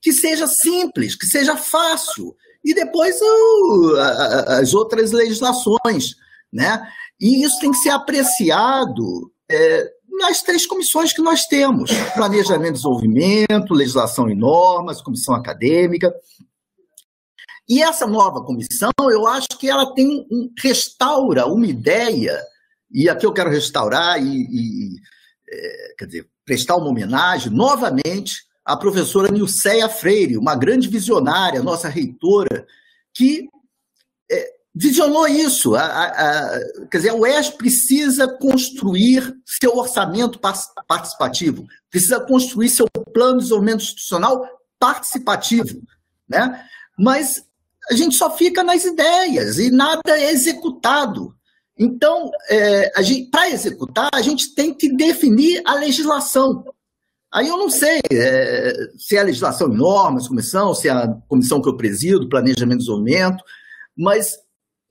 que 0.00 0.12
seja 0.12 0.46
simples, 0.46 1.14
que 1.14 1.26
seja 1.26 1.56
fácil, 1.56 2.34
e 2.64 2.74
depois 2.74 3.16
uh, 3.20 3.96
as 4.60 4.74
outras 4.74 5.12
legislações, 5.12 6.14
né? 6.52 6.86
E 7.20 7.44
isso 7.44 7.58
tem 7.60 7.70
que 7.70 7.78
ser 7.78 7.90
apreciado 7.90 9.32
é, 9.50 9.90
nas 10.10 10.42
três 10.42 10.66
comissões 10.66 11.12
que 11.12 11.22
nós 11.22 11.46
temos: 11.46 11.90
planejamento 12.14 12.70
e 12.70 12.72
desenvolvimento, 12.72 13.74
legislação 13.74 14.28
e 14.28 14.34
normas, 14.34 15.00
comissão 15.00 15.34
acadêmica. 15.34 16.12
E 17.68 17.82
essa 17.82 18.06
nova 18.06 18.44
comissão, 18.44 18.90
eu 19.00 19.26
acho 19.26 19.48
que 19.58 19.68
ela 19.68 19.94
tem 19.94 20.26
restaura 20.58 21.46
uma 21.46 21.66
ideia, 21.66 22.38
e 22.90 23.08
aqui 23.08 23.24
eu 23.24 23.32
quero 23.32 23.50
restaurar 23.50 24.22
e, 24.22 24.26
e 24.26 24.96
é, 25.48 25.94
quer 25.96 26.06
dizer, 26.06 26.31
prestar 26.44 26.76
uma 26.76 26.88
homenagem 26.88 27.52
novamente 27.52 28.44
à 28.64 28.76
professora 28.76 29.30
Nilceia 29.30 29.88
Freire, 29.88 30.36
uma 30.36 30.54
grande 30.54 30.88
visionária, 30.88 31.62
nossa 31.62 31.88
reitora, 31.88 32.66
que 33.14 33.48
é, 34.30 34.52
visionou 34.74 35.26
isso. 35.26 35.74
A, 35.74 35.82
a, 35.82 36.06
a, 36.06 36.60
quer 36.90 36.98
dizer, 36.98 37.10
a 37.10 37.14
UES 37.14 37.50
precisa 37.50 38.28
construir 38.28 39.34
seu 39.44 39.76
orçamento 39.76 40.40
participativo, 40.86 41.66
precisa 41.90 42.20
construir 42.20 42.68
seu 42.68 42.86
plano 43.12 43.38
de 43.38 43.44
desenvolvimento 43.44 43.82
institucional 43.82 44.46
participativo. 44.78 45.82
Né? 46.28 46.64
Mas 46.98 47.44
a 47.90 47.94
gente 47.94 48.14
só 48.14 48.36
fica 48.36 48.62
nas 48.62 48.84
ideias 48.84 49.58
e 49.58 49.70
nada 49.70 50.00
é 50.06 50.30
executado. 50.30 51.34
Então, 51.82 52.30
é, 52.48 52.92
para 53.28 53.50
executar, 53.50 54.08
a 54.14 54.22
gente 54.22 54.54
tem 54.54 54.72
que 54.72 54.94
definir 54.94 55.60
a 55.66 55.74
legislação. 55.74 56.64
Aí 57.34 57.48
eu 57.48 57.56
não 57.56 57.68
sei 57.68 58.00
é, 58.12 58.72
se 58.96 59.16
é 59.16 59.20
a 59.20 59.24
legislação 59.24 59.68
em 59.68 59.76
normas, 59.76 60.28
comissão, 60.28 60.72
se 60.74 60.88
é 60.88 60.92
a 60.92 61.08
comissão 61.26 61.60
que 61.60 61.68
eu 61.68 61.76
presido, 61.76 62.28
planejamento 62.28 62.76
e 62.76 62.78
desenvolvimento, 62.84 63.42
mas 63.98 64.38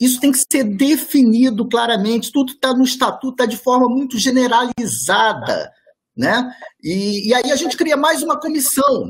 isso 0.01 0.19
tem 0.19 0.33
que 0.33 0.39
ser 0.51 0.65
definido 0.65 1.65
claramente. 1.69 2.31
Tudo 2.31 2.51
está 2.51 2.73
no 2.73 2.83
estatuto, 2.83 3.35
está 3.35 3.45
de 3.45 3.55
forma 3.55 3.87
muito 3.87 4.19
generalizada. 4.19 5.71
Né? 6.17 6.51
E, 6.83 7.29
e 7.29 7.33
aí 7.33 7.53
a 7.53 7.55
gente 7.55 7.77
cria 7.77 7.95
mais 7.95 8.21
uma 8.21 8.37
comissão. 8.37 9.09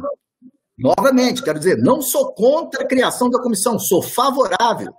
Novamente, 0.78 1.42
quero 1.42 1.58
dizer, 1.58 1.80
não 1.80 2.00
sou 2.00 2.32
contra 2.34 2.84
a 2.84 2.88
criação 2.88 3.28
da 3.28 3.42
comissão, 3.42 3.80
sou 3.80 4.04
favorável. 4.04 4.94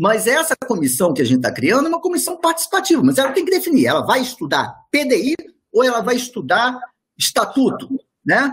Mas 0.00 0.26
essa 0.26 0.56
comissão 0.66 1.12
que 1.12 1.20
a 1.20 1.24
gente 1.26 1.40
está 1.40 1.52
criando 1.52 1.84
é 1.84 1.88
uma 1.90 2.00
comissão 2.00 2.34
participativa, 2.40 3.02
mas 3.04 3.18
ela 3.18 3.32
tem 3.32 3.44
que 3.44 3.50
definir, 3.50 3.84
ela 3.84 4.00
vai 4.00 4.22
estudar 4.22 4.74
PDI 4.90 5.36
ou 5.70 5.84
ela 5.84 6.00
vai 6.00 6.16
estudar 6.16 6.80
estatuto, 7.18 7.86
né? 8.24 8.50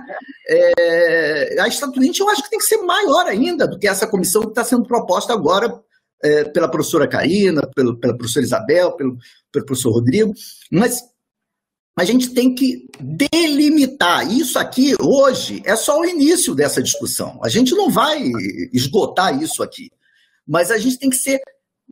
É, 0.50 1.61
a 1.61 1.67
estatuinte 1.69 2.19
eu 2.19 2.30
acho 2.30 2.43
que 2.43 2.50
tem 2.50 2.59
que 2.59 2.66
ser 2.66 2.82
maior 2.82 3.27
ainda 3.27 3.66
do 3.66 3.80
que 3.80 3.88
essa 3.88 4.06
comissão 4.06 4.42
que 4.42 4.50
está 4.50 4.66
sendo 4.66 4.85
proposta 4.85 5.32
agora 5.32 5.74
é, 6.22 6.43
pela 6.43 6.67
professora 6.67 7.08
Karina, 7.08 7.61
pelo, 7.74 7.98
pela 7.98 8.17
professora 8.17 8.45
Isabel, 8.45 8.92
pelo, 8.98 9.17
pelo 9.50 9.66
professor 9.66 9.93
Rodrigo, 9.93 10.34
mas 10.69 11.01
a 11.98 12.03
gente 12.03 12.34
tem 12.34 12.53
que 12.53 12.90
delimitar. 13.00 14.30
Isso 14.30 14.59
aqui, 14.59 14.95
hoje, 15.01 15.61
é 15.64 15.77
só 15.77 15.98
o 15.98 16.06
início 16.06 16.53
dessa 16.53 16.84
discussão. 16.84 17.40
A 17.42 17.48
gente 17.48 17.74
não 17.74 17.90
vai 17.90 18.22
esgotar 18.74 19.42
isso 19.42 19.64
aqui 19.64 19.90
mas 20.48 20.72
a 20.72 20.77
gente 20.77 20.98
tem 20.98 21.09
que 21.09 21.17
ser 21.17 21.42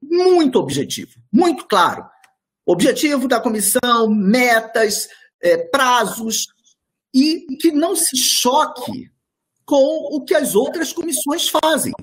muito 0.02 0.60
objetivo, 0.60 1.12
muito 1.32 1.68
claro. 1.68 2.06
Objetivo 2.66 3.28
da 3.28 3.40
comissão, 3.40 4.10
metas, 4.10 5.08
é, 5.42 5.58
prazos, 5.58 6.48
e 7.14 7.46
que 7.60 7.72
não 7.72 7.96
se 7.96 8.18
choque 8.18 9.10
com 9.66 10.16
o 10.16 10.24
que 10.24 10.36
as 10.36 10.54
outras 10.54 10.92
comissões 10.92 11.48
fazem. 11.48 11.94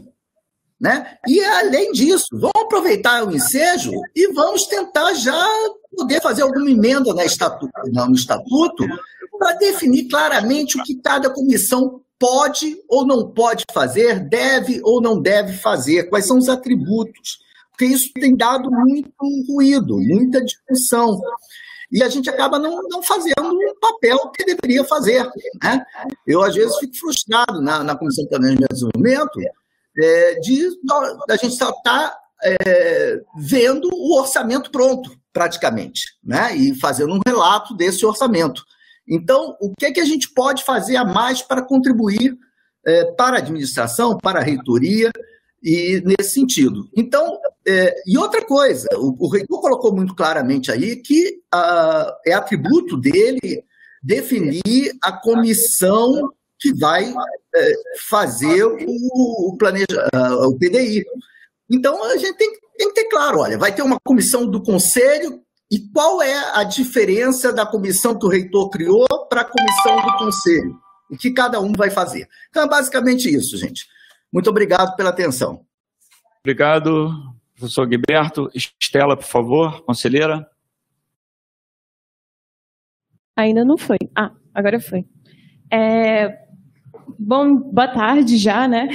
Né? 0.81 1.17
E, 1.29 1.41
além 1.45 1.93
disso, 1.93 2.27
vamos 2.33 2.53
aproveitar 2.57 3.25
o 3.25 3.31
ensejo 3.31 3.93
e 4.17 4.33
vamos 4.33 4.67
tentar 4.67 5.13
já 5.15 5.49
poder 5.97 6.21
fazer 6.21 6.43
alguma 6.43 6.69
emenda 6.69 7.13
no 7.13 7.23
estatuto, 7.23 7.73
no 7.87 8.15
estatuto 8.15 8.85
para 9.39 9.53
definir 9.59 10.09
claramente 10.09 10.79
o 10.79 10.83
que 10.83 10.97
cada 10.97 11.31
comissão 11.31 12.01
pode 12.23 12.76
ou 12.89 13.05
não 13.05 13.28
pode 13.28 13.65
fazer, 13.75 14.20
deve 14.20 14.81
ou 14.84 15.02
não 15.02 15.20
deve 15.20 15.55
fazer, 15.55 16.05
quais 16.05 16.25
são 16.25 16.39
os 16.39 16.49
atributos, 16.49 17.41
porque 17.70 17.86
isso 17.86 18.12
tem 18.15 18.36
dado 18.36 18.70
muito 18.70 19.12
ruído, 19.49 19.99
muita 19.99 20.41
discussão. 20.41 21.20
E 21.91 22.01
a 22.01 22.09
gente 22.09 22.31
acaba 22.31 22.60
não, 22.60 22.81
não 22.89 23.02
fazendo 23.02 23.51
o 23.51 23.81
papel 23.81 24.31
que 24.31 24.44
deveria 24.44 24.84
fazer. 24.84 25.28
Né? 25.60 25.84
Eu, 26.25 26.44
às 26.44 26.55
vezes, 26.55 26.78
fico 26.78 26.97
frustrado 26.97 27.60
na, 27.60 27.83
na 27.83 27.97
Comissão 27.97 28.23
de 28.23 28.31
Planejamento 28.31 28.67
e 28.70 28.73
Desenvolvimento 28.73 29.41
é, 29.99 30.34
de 30.39 30.68
a 31.28 31.36
gente 31.36 31.57
só 31.57 31.70
estar 31.70 31.83
tá, 31.83 32.18
é, 32.44 33.20
vendo 33.36 33.91
o 33.92 34.20
orçamento 34.20 34.70
pronto, 34.70 35.10
praticamente, 35.33 36.02
né? 36.23 36.55
e 36.55 36.78
fazendo 36.78 37.15
um 37.15 37.20
relato 37.26 37.75
desse 37.75 38.07
orçamento. 38.07 38.62
Então, 39.15 39.55
o 39.60 39.74
que, 39.78 39.84
é 39.84 39.92
que 39.92 40.00
a 40.00 40.07
gente 40.07 40.32
pode 40.32 40.65
fazer 40.65 40.97
a 40.97 41.05
mais 41.05 41.42
para 41.42 41.60
contribuir 41.60 42.34
é, 42.86 43.05
para 43.12 43.36
a 43.36 43.39
administração, 43.39 44.16
para 44.16 44.41
a 44.41 44.42
reitoria, 44.42 45.12
e 45.62 46.02
nesse 46.05 46.34
sentido. 46.34 46.89
Então, 46.97 47.39
é, 47.68 47.94
e 48.07 48.16
outra 48.16 48.44
coisa, 48.44 48.89
o, 48.94 49.26
o 49.26 49.28
reitor 49.28 49.60
colocou 49.60 49.94
muito 49.94 50.15
claramente 50.15 50.73
aí 50.73 50.97
que 50.97 51.41
a, 51.52 52.18
é 52.26 52.32
atributo 52.32 52.97
dele 52.97 53.62
definir 54.02 54.92
a 55.02 55.12
comissão 55.12 56.31
que 56.58 56.73
vai 56.74 57.12
é, 57.55 57.73
fazer 58.08 58.65
o, 58.65 58.76
o, 58.76 59.57
planeja, 59.58 59.86
o 60.47 60.57
PDI. 60.57 61.05
Então, 61.70 62.02
a 62.02 62.16
gente 62.16 62.36
tem, 62.36 62.50
tem 62.78 62.89
que 62.89 62.94
ter 62.94 63.08
claro, 63.08 63.41
olha, 63.41 63.58
vai 63.58 63.74
ter 63.74 63.82
uma 63.82 63.99
comissão 64.02 64.47
do 64.47 64.62
conselho 64.62 65.42
e 65.73 65.81
qual 65.89 66.20
é 66.20 66.60
a 66.60 66.65
diferença 66.65 67.51
da 67.51 67.65
comissão 67.65 68.18
que 68.18 68.26
o 68.26 68.28
reitor 68.28 68.68
criou 68.68 69.07
para 69.31 69.41
a 69.41 69.44
comissão 69.44 70.05
do 70.05 70.18
conselho? 70.18 70.78
O 71.10 71.17
que 71.17 71.33
cada 71.33 71.62
um 71.62 71.73
vai 71.73 71.91
fazer? 71.91 72.28
Então, 72.51 72.65
é 72.65 72.68
basicamente 72.68 73.34
isso, 73.34 73.57
gente. 73.57 73.86
Muito 74.31 74.51
obrigado 74.51 74.94
pela 74.97 75.09
atenção. 75.09 75.65
Obrigado, 76.41 77.10
professor 77.57 77.86
Guiberto. 77.86 78.51
Estela, 78.55 79.17
por 79.17 79.25
favor, 79.25 79.83
conselheira. 79.86 80.47
Ainda 83.34 83.65
não 83.65 83.78
foi. 83.78 83.97
Ah, 84.15 84.31
agora 84.55 84.78
foi. 84.78 85.07
É, 85.73 86.39
bom, 87.18 87.57
boa 87.57 87.89
tarde 87.89 88.36
já, 88.36 88.68
né? 88.68 88.89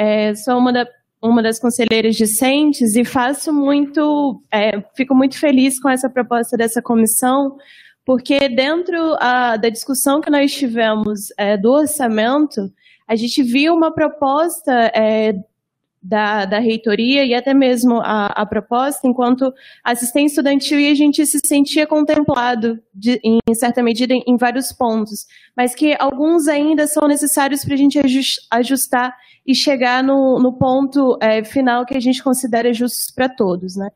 É, 0.00 0.32
sou 0.36 0.58
uma 0.58 0.72
da, 0.72 0.86
uma 1.22 1.42
das 1.42 1.58
conselheiras 1.58 2.16
discentes 2.16 2.94
e 2.94 3.04
faço 3.04 3.52
muito, 3.52 4.40
é, 4.52 4.80
fico 4.96 5.14
muito 5.14 5.38
feliz 5.38 5.80
com 5.80 5.88
essa 5.88 6.08
proposta 6.08 6.56
dessa 6.56 6.80
comissão, 6.80 7.56
porque 8.04 8.48
dentro 8.48 9.16
a, 9.20 9.56
da 9.56 9.68
discussão 9.68 10.20
que 10.20 10.30
nós 10.30 10.52
tivemos 10.52 11.28
é, 11.36 11.56
do 11.56 11.72
orçamento, 11.72 12.72
a 13.06 13.16
gente 13.16 13.42
viu 13.42 13.74
uma 13.74 13.92
proposta 13.92 14.72
é, 14.94 15.34
da, 16.02 16.44
da 16.44 16.58
reitoria 16.58 17.24
e 17.24 17.34
até 17.34 17.52
mesmo 17.52 18.00
a, 18.00 18.26
a 18.26 18.46
proposta 18.46 19.06
enquanto 19.06 19.52
assistente 19.84 20.28
estudantil 20.28 20.78
e 20.78 20.90
a 20.90 20.94
gente 20.94 21.24
se 21.26 21.40
sentia 21.44 21.86
contemplado 21.86 22.80
de, 22.94 23.20
em 23.24 23.38
certa 23.54 23.82
medida 23.82 24.14
em, 24.14 24.22
em, 24.26 24.36
vários 24.36 24.72
pontos, 24.72 25.26
mas 25.56 25.74
que 25.74 25.96
alguns 25.98 26.46
ainda 26.48 26.86
são 26.86 27.08
necessários 27.08 27.64
para 27.64 27.74
a 27.74 27.76
gente 27.76 28.00
ajustar 28.50 29.16
e 29.46 29.54
chegar 29.54 30.02
no, 30.02 30.38
no 30.38 30.52
ponto 30.52 31.18
é, 31.20 31.42
final 31.42 31.84
que 31.84 31.96
a 31.96 32.00
gente 32.00 32.22
considera 32.22 32.72
justo 32.72 33.14
para 33.14 33.28
todos, 33.28 33.76
né? 33.76 33.88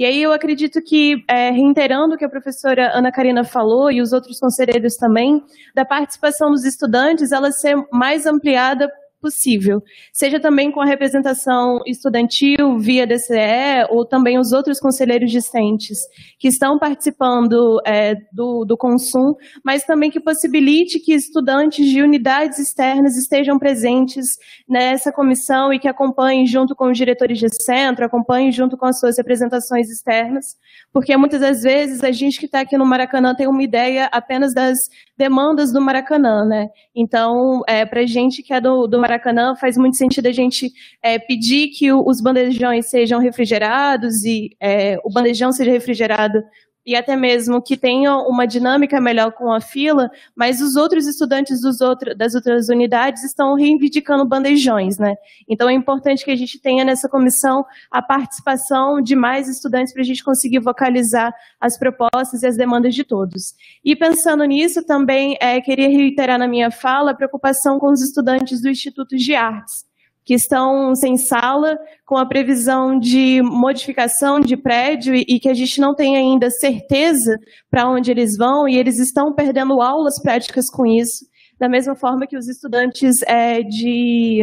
E 0.00 0.04
aí 0.06 0.22
eu 0.22 0.32
acredito 0.32 0.80
que, 0.80 1.22
é, 1.28 1.50
reiterando 1.50 2.14
o 2.14 2.16
que 2.16 2.24
a 2.24 2.28
professora 2.28 2.90
Ana 2.96 3.12
Karina 3.12 3.44
falou 3.44 3.90
e 3.90 4.00
os 4.00 4.14
outros 4.14 4.40
conselheiros 4.40 4.96
também, 4.96 5.44
da 5.74 5.84
participação 5.84 6.50
dos 6.50 6.64
estudantes, 6.64 7.32
ela 7.32 7.52
ser 7.52 7.76
mais 7.92 8.24
ampliada 8.24 8.90
possível, 9.20 9.82
seja 10.12 10.40
também 10.40 10.72
com 10.72 10.80
a 10.80 10.86
representação 10.86 11.80
estudantil 11.86 12.78
via 12.78 13.06
DCE 13.06 13.86
ou 13.90 14.06
também 14.06 14.38
os 14.38 14.52
outros 14.52 14.80
conselheiros 14.80 15.30
discentes 15.30 15.98
que 16.38 16.48
estão 16.48 16.78
participando 16.78 17.80
é, 17.86 18.14
do, 18.32 18.64
do 18.64 18.76
consumo, 18.76 19.36
mas 19.64 19.84
também 19.84 20.10
que 20.10 20.20
possibilite 20.20 20.98
que 20.98 21.12
estudantes 21.12 21.86
de 21.86 22.02
unidades 22.02 22.58
externas 22.58 23.16
estejam 23.16 23.58
presentes 23.58 24.26
nessa 24.68 25.12
comissão 25.12 25.72
e 25.72 25.78
que 25.78 25.88
acompanhem 25.88 26.46
junto 26.46 26.74
com 26.74 26.90
os 26.90 26.96
diretores 26.96 27.38
de 27.38 27.48
centro, 27.62 28.04
acompanhem 28.04 28.50
junto 28.50 28.76
com 28.76 28.86
as 28.86 28.98
suas 28.98 29.18
representações 29.18 29.88
externas, 29.90 30.56
porque 30.92 31.16
muitas 31.16 31.40
das 31.40 31.62
vezes 31.62 32.02
a 32.02 32.10
gente 32.10 32.38
que 32.38 32.46
está 32.46 32.60
aqui 32.60 32.76
no 32.78 32.86
Maracanã 32.86 33.34
tem 33.34 33.46
uma 33.46 33.62
ideia 33.62 34.06
apenas 34.06 34.54
das 34.54 34.78
demandas 35.20 35.70
do 35.70 35.82
Maracanã, 35.82 36.46
né? 36.46 36.70
Então, 36.96 37.60
é, 37.68 37.84
para 37.84 38.06
gente 38.06 38.42
que 38.42 38.54
é 38.54 38.60
do, 38.60 38.86
do 38.86 38.98
Maracanã, 38.98 39.54
faz 39.54 39.76
muito 39.76 39.98
sentido 39.98 40.26
a 40.26 40.32
gente 40.32 40.72
é, 41.02 41.18
pedir 41.18 41.68
que 41.68 41.92
o, 41.92 42.02
os 42.06 42.22
bandejões 42.22 42.86
sejam 42.86 43.20
refrigerados 43.20 44.24
e 44.24 44.56
é, 44.58 44.96
o 45.04 45.12
bandejão 45.12 45.52
seja 45.52 45.70
refrigerado 45.70 46.42
e 46.90 46.96
até 46.96 47.14
mesmo 47.14 47.62
que 47.62 47.76
tenha 47.76 48.16
uma 48.16 48.44
dinâmica 48.48 49.00
melhor 49.00 49.30
com 49.30 49.52
a 49.52 49.60
fila, 49.60 50.10
mas 50.34 50.60
os 50.60 50.74
outros 50.74 51.06
estudantes 51.06 51.62
outro, 51.80 52.16
das 52.16 52.34
outras 52.34 52.68
unidades 52.68 53.22
estão 53.22 53.54
reivindicando 53.54 54.24
bandejões, 54.24 54.98
né? 54.98 55.14
Então 55.48 55.68
é 55.68 55.72
importante 55.72 56.24
que 56.24 56.32
a 56.32 56.36
gente 56.36 56.60
tenha 56.60 56.84
nessa 56.84 57.08
comissão 57.08 57.64
a 57.92 58.02
participação 58.02 59.00
de 59.00 59.14
mais 59.14 59.48
estudantes 59.48 59.92
para 59.92 60.02
a 60.02 60.04
gente 60.04 60.24
conseguir 60.24 60.58
vocalizar 60.58 61.32
as 61.60 61.78
propostas 61.78 62.42
e 62.42 62.46
as 62.48 62.56
demandas 62.56 62.92
de 62.92 63.04
todos. 63.04 63.54
E 63.84 63.94
pensando 63.94 64.42
nisso, 64.42 64.84
também 64.84 65.36
é, 65.40 65.60
queria 65.60 65.88
reiterar 65.88 66.40
na 66.40 66.48
minha 66.48 66.72
fala 66.72 67.12
a 67.12 67.14
preocupação 67.14 67.78
com 67.78 67.86
os 67.92 68.02
estudantes 68.02 68.60
do 68.60 68.68
Instituto 68.68 69.16
de 69.16 69.32
Artes 69.32 69.88
que 70.24 70.34
estão 70.34 70.94
sem 70.94 71.16
sala, 71.16 71.78
com 72.04 72.16
a 72.16 72.26
previsão 72.26 72.98
de 72.98 73.40
modificação 73.42 74.40
de 74.40 74.56
prédio 74.56 75.14
e, 75.14 75.40
que 75.40 75.48
a 75.48 75.54
gente 75.54 75.80
não 75.80 75.94
tem 75.94 76.16
ainda 76.16 76.50
certeza 76.50 77.36
para 77.70 77.88
onde 77.88 78.10
eles 78.10 78.36
vão 78.36 78.68
e 78.68 78.76
eles 78.76 78.98
estão 78.98 79.32
perdendo 79.32 79.80
aulas 79.80 80.20
práticas 80.20 80.70
com 80.70 80.86
isso, 80.86 81.24
da 81.58 81.68
mesma 81.68 81.94
forma 81.94 82.26
que 82.26 82.36
os 82.36 82.48
estudantes 82.48 83.22
é, 83.22 83.62
de, 83.62 84.42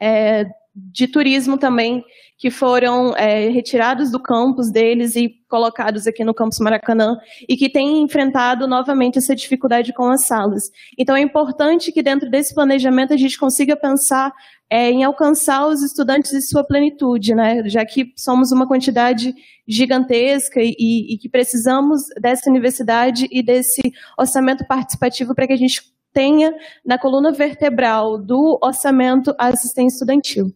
é, 0.00 0.44
de 0.92 1.08
turismo 1.08 1.58
também 1.58 2.04
que 2.38 2.50
foram 2.52 3.16
é, 3.16 3.48
retirados 3.48 4.12
do 4.12 4.22
campus 4.22 4.70
deles 4.70 5.16
e 5.16 5.28
colocados 5.48 6.06
aqui 6.06 6.22
no 6.22 6.32
campus 6.32 6.60
Maracanã 6.60 7.18
e 7.48 7.56
que 7.56 7.68
têm 7.68 8.00
enfrentado 8.00 8.68
novamente 8.68 9.18
essa 9.18 9.34
dificuldade 9.34 9.92
com 9.92 10.08
as 10.08 10.24
salas. 10.24 10.70
Então 10.96 11.16
é 11.16 11.20
importante 11.20 11.90
que 11.90 12.00
dentro 12.00 12.30
desse 12.30 12.54
planejamento 12.54 13.12
a 13.12 13.16
gente 13.16 13.36
consiga 13.36 13.76
pensar 13.76 14.32
é, 14.70 14.88
em 14.88 15.02
alcançar 15.02 15.66
os 15.66 15.82
estudantes 15.82 16.32
em 16.32 16.40
sua 16.40 16.62
plenitude, 16.62 17.34
né? 17.34 17.68
Já 17.68 17.84
que 17.84 18.12
somos 18.16 18.52
uma 18.52 18.68
quantidade 18.68 19.34
gigantesca 19.66 20.60
e, 20.62 20.74
e 21.14 21.18
que 21.18 21.28
precisamos 21.28 22.02
dessa 22.20 22.48
universidade 22.48 23.26
e 23.32 23.42
desse 23.42 23.80
orçamento 24.16 24.64
participativo 24.66 25.34
para 25.34 25.46
que 25.48 25.54
a 25.54 25.58
gente 25.58 25.82
tenha 26.12 26.54
na 26.84 26.98
coluna 26.98 27.32
vertebral 27.32 28.16
do 28.16 28.58
orçamento 28.62 29.34
a 29.38 29.48
assistência 29.48 29.96
estudantil. 29.96 30.52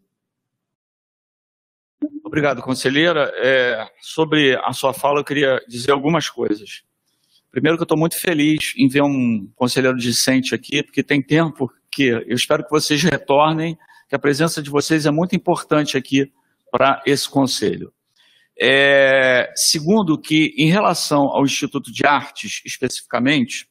Obrigado, 2.32 2.62
conselheira. 2.62 3.30
É, 3.44 3.86
sobre 4.00 4.56
a 4.64 4.72
sua 4.72 4.94
fala, 4.94 5.20
eu 5.20 5.24
queria 5.24 5.60
dizer 5.68 5.92
algumas 5.92 6.30
coisas. 6.30 6.82
Primeiro 7.50 7.76
que 7.76 7.82
eu 7.82 7.84
estou 7.84 7.98
muito 7.98 8.18
feliz 8.18 8.72
em 8.78 8.88
ver 8.88 9.02
um 9.02 9.46
conselheiro 9.54 9.98
discente 9.98 10.54
aqui, 10.54 10.82
porque 10.82 11.02
tem 11.02 11.20
tempo 11.20 11.70
que 11.90 12.04
eu 12.04 12.34
espero 12.34 12.64
que 12.64 12.70
vocês 12.70 13.02
retornem, 13.02 13.76
que 14.08 14.14
a 14.14 14.18
presença 14.18 14.62
de 14.62 14.70
vocês 14.70 15.04
é 15.04 15.10
muito 15.10 15.36
importante 15.36 15.94
aqui 15.94 16.32
para 16.70 17.02
esse 17.04 17.28
conselho. 17.28 17.92
É, 18.58 19.52
segundo 19.54 20.18
que, 20.18 20.54
em 20.56 20.70
relação 20.70 21.24
ao 21.24 21.44
Instituto 21.44 21.92
de 21.92 22.06
Artes, 22.06 22.62
especificamente, 22.64 23.68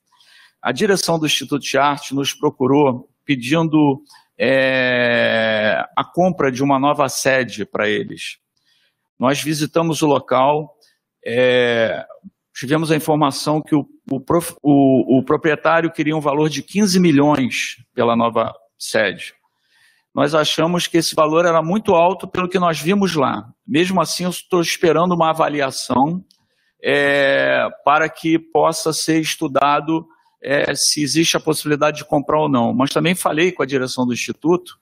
a 0.62 0.72
direção 0.72 1.18
do 1.18 1.26
Instituto 1.26 1.64
de 1.64 1.80
Artes 1.80 2.12
nos 2.12 2.32
procurou 2.32 3.10
pedindo 3.26 4.04
é, 4.38 5.84
a 5.98 6.04
compra 6.04 6.52
de 6.52 6.62
uma 6.62 6.80
nova 6.80 7.10
sede 7.10 7.66
para 7.66 7.90
eles. 7.90 8.40
Nós 9.22 9.40
visitamos 9.40 10.02
o 10.02 10.08
local, 10.08 10.76
é, 11.24 12.04
tivemos 12.56 12.92
a 12.92 12.96
informação 12.96 13.62
que 13.62 13.76
o, 13.76 13.86
o, 14.12 14.20
o, 14.64 15.20
o, 15.20 15.24
proprietário 15.24 15.92
queria 15.92 16.18
um 16.18 16.20
valor 16.20 16.50
de 16.50 16.64
15 16.64 17.00
milhões 17.00 17.76
pela 17.94 18.16
nova 18.16 18.52
sede. 18.80 19.36
Nós 20.12 20.34
achamos 20.34 20.88
que 20.88 20.98
esse 20.98 21.14
valor 21.14 21.46
era 21.46 21.62
muito 21.62 21.94
alto 21.94 22.28
pelo 22.28 22.50
que 22.50 22.58
nós 22.58 22.80
vimos 22.82 23.14
lá. 23.14 23.48
Mesmo 23.66 24.02
assim, 24.02 24.24
eu 24.24 24.32
estou 24.32 24.60
esperando 24.60 25.14
uma 25.14 25.30
avaliação 25.30 26.26
é, 26.84 27.70
para 27.86 28.10
que 28.10 28.40
possa 28.40 28.92
ser 28.92 29.22
estudado 29.22 30.04
é, 30.44 30.74
se 30.74 31.04
existe 31.04 31.38
a 31.38 31.40
possibilidade 31.40 31.98
de 31.98 32.06
comprar 32.06 32.40
ou 32.40 32.50
não. 32.50 32.74
Mas 32.74 32.90
também 32.90 33.14
falei 33.14 33.52
com 33.52 33.62
a 33.62 33.68
direção 33.68 34.04
do 34.04 34.14
Instituto 34.14 34.80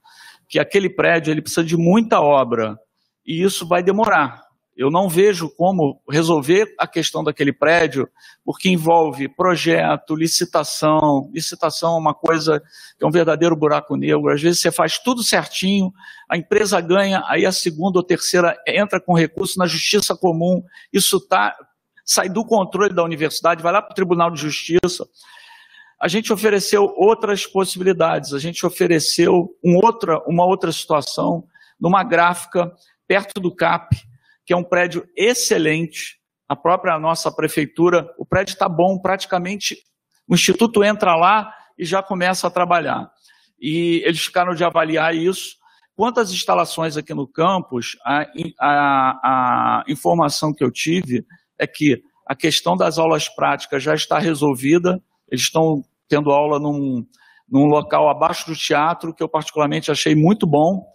que 0.47 0.57
aquele 0.57 0.89
prédio 0.89 1.29
ele 1.29 1.41
precisa 1.41 1.61
de 1.61 1.75
muita 1.75 2.21
obra 2.21 2.79
e 3.29 3.43
isso 3.43 3.67
vai 3.67 3.83
demorar. 3.83 4.41
Eu 4.75 4.89
não 4.89 5.07
vejo 5.07 5.49
como 5.55 6.01
resolver 6.09 6.73
a 6.79 6.87
questão 6.87 7.23
daquele 7.23 7.53
prédio, 7.53 8.09
porque 8.43 8.69
envolve 8.69 9.27
projeto, 9.27 10.15
licitação. 10.15 11.29
Licitação 11.31 11.93
é 11.95 11.99
uma 11.99 12.13
coisa 12.13 12.59
que 12.97 13.05
é 13.05 13.07
um 13.07 13.11
verdadeiro 13.11 13.55
buraco 13.55 13.95
negro. 13.95 14.33
Às 14.33 14.41
vezes 14.41 14.61
você 14.61 14.71
faz 14.71 14.97
tudo 14.97 15.21
certinho, 15.21 15.93
a 16.27 16.37
empresa 16.37 16.81
ganha, 16.81 17.21
aí 17.27 17.45
a 17.45 17.51
segunda 17.51 17.99
ou 17.99 18.03
terceira 18.03 18.57
entra 18.65 18.99
com 18.99 19.13
recurso 19.13 19.59
na 19.59 19.67
justiça 19.67 20.15
comum. 20.15 20.63
Isso 20.91 21.19
tá, 21.19 21.55
sai 22.03 22.29
do 22.29 22.43
controle 22.43 22.95
da 22.95 23.03
universidade, 23.03 23.61
vai 23.61 23.73
lá 23.73 23.81
para 23.81 23.91
o 23.91 23.95
Tribunal 23.95 24.31
de 24.31 24.41
Justiça. 24.41 25.05
A 26.01 26.07
gente 26.07 26.33
ofereceu 26.33 26.91
outras 26.97 27.45
possibilidades, 27.45 28.33
a 28.33 28.39
gente 28.39 28.65
ofereceu 28.65 29.55
um 29.63 29.77
outra, 29.83 30.19
uma 30.25 30.45
outra 30.45 30.71
situação 30.71 31.43
numa 31.79 32.03
gráfica 32.03 32.73
perto 33.09 33.41
do 33.41 33.53
CAP, 33.53 33.97
que 34.45 34.53
é 34.53 34.55
um 34.55 34.63
prédio 34.63 35.03
excelente. 35.17 36.19
A 36.47 36.55
própria 36.55 36.99
nossa 36.99 37.31
prefeitura, 37.31 38.07
o 38.19 38.25
prédio 38.25 38.53
está 38.53 38.69
bom, 38.69 38.99
praticamente 38.99 39.77
o 40.27 40.35
instituto 40.35 40.83
entra 40.83 41.15
lá 41.15 41.51
e 41.75 41.83
já 41.83 42.03
começa 42.03 42.45
a 42.45 42.51
trabalhar. 42.51 43.09
E 43.59 44.03
eles 44.05 44.23
ficaram 44.23 44.53
de 44.53 44.63
avaliar 44.63 45.15
isso. 45.15 45.57
Quantas 45.95 46.31
instalações 46.31 46.97
aqui 46.97 47.15
no 47.15 47.27
campus, 47.27 47.97
a, 48.05 48.25
a, 48.59 49.81
a 49.81 49.83
informação 49.87 50.53
que 50.53 50.63
eu 50.63 50.71
tive 50.71 51.25
é 51.57 51.65
que 51.65 52.01
a 52.27 52.35
questão 52.35 52.77
das 52.77 52.99
aulas 52.99 53.27
práticas 53.27 53.81
já 53.81 53.95
está 53.95 54.19
resolvida, 54.19 55.01
eles 55.27 55.41
estão 55.41 55.83
tendo 56.07 56.31
aula 56.31 56.59
num, 56.59 57.03
num 57.49 57.65
local 57.65 58.07
abaixo 58.07 58.45
do 58.45 58.55
teatro, 58.55 59.13
que 59.13 59.23
eu 59.23 59.27
particularmente 59.27 59.89
achei 59.89 60.13
muito 60.13 60.45
bom. 60.45 60.85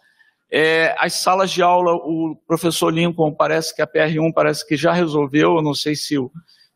É, 0.51 0.95
as 0.99 1.15
salas 1.15 1.51
de 1.51 1.63
aula, 1.63 1.95
o 1.95 2.37
professor 2.47 2.93
Lincoln 2.93 3.35
parece 3.35 3.75
que 3.75 3.83
a 3.83 3.87
PR1 3.87 4.33
parece 4.33 4.67
que 4.67 4.77
já 4.77 4.93
resolveu, 4.93 5.57
eu 5.57 5.63
não 5.63 5.75
sei 5.75 5.97
se, 5.97 6.17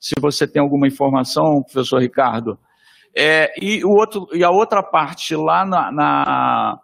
se 0.01 0.15
você 0.21 0.47
tem 0.47 0.61
alguma 0.61 0.87
informação, 0.87 1.63
professor 1.63 2.01
Ricardo. 2.01 2.59
É, 3.15 3.53
e, 3.61 3.85
o 3.85 3.91
outro, 3.91 4.29
e 4.33 4.43
a 4.45 4.51
outra 4.51 4.83
parte 4.83 5.35
lá 5.35 5.65
na, 5.65 5.93
na, 5.93 6.81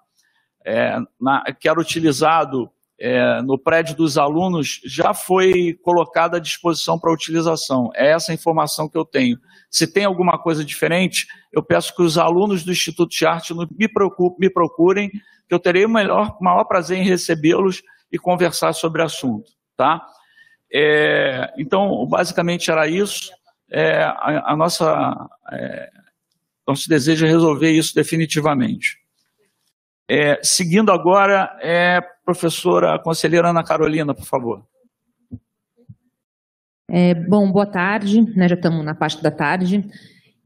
é, 0.64 0.98
na, 1.20 1.44
que 1.58 1.68
era 1.68 1.80
utilizado 1.80 2.70
é, 2.98 3.42
no 3.42 3.58
prédio 3.58 3.96
dos 3.96 4.16
alunos 4.16 4.80
já 4.84 5.12
foi 5.12 5.74
colocada 5.82 6.36
à 6.36 6.40
disposição 6.40 6.98
para 6.98 7.12
utilização. 7.12 7.90
É 7.94 8.12
essa 8.12 8.32
informação 8.32 8.88
que 8.88 8.96
eu 8.96 9.04
tenho. 9.04 9.38
Se 9.70 9.86
tem 9.86 10.04
alguma 10.04 10.38
coisa 10.38 10.64
diferente, 10.64 11.26
eu 11.52 11.62
peço 11.62 11.94
que 11.94 12.02
os 12.02 12.16
alunos 12.16 12.64
do 12.64 12.72
Instituto 12.72 13.10
de 13.10 13.26
Arte 13.26 13.52
me, 13.54 13.66
me 14.38 14.50
procurem, 14.50 15.10
que 15.10 15.54
eu 15.54 15.58
terei 15.58 15.84
o 15.84 15.90
maior 15.90 16.64
prazer 16.66 16.98
em 16.98 17.04
recebê-los 17.04 17.82
e 18.10 18.18
conversar 18.18 18.72
sobre 18.72 19.02
o 19.02 19.04
assunto. 19.04 19.50
Tá? 19.76 20.06
É, 20.72 21.52
então, 21.58 22.06
basicamente 22.06 22.70
era 22.70 22.86
isso. 22.86 23.30
É, 23.70 24.02
a, 24.04 24.52
a, 24.52 24.56
nossa 24.56 25.28
é, 25.52 25.90
nosso 26.66 26.88
desejo 26.88 27.26
é 27.26 27.28
resolver 27.28 27.70
isso 27.70 27.94
definitivamente. 27.94 28.98
É, 30.08 30.38
seguindo 30.42 30.92
agora, 30.92 31.56
é 31.60 32.00
professora 32.24 32.98
conselheira 32.98 33.50
Ana 33.50 33.62
Carolina, 33.62 34.14
por 34.14 34.24
favor. 34.24 34.64
É, 36.88 37.14
bom, 37.14 37.50
boa 37.50 37.66
tarde, 37.66 38.20
né, 38.36 38.48
já 38.48 38.54
estamos 38.54 38.84
na 38.84 38.94
parte 38.94 39.22
da 39.22 39.30
tarde, 39.30 39.84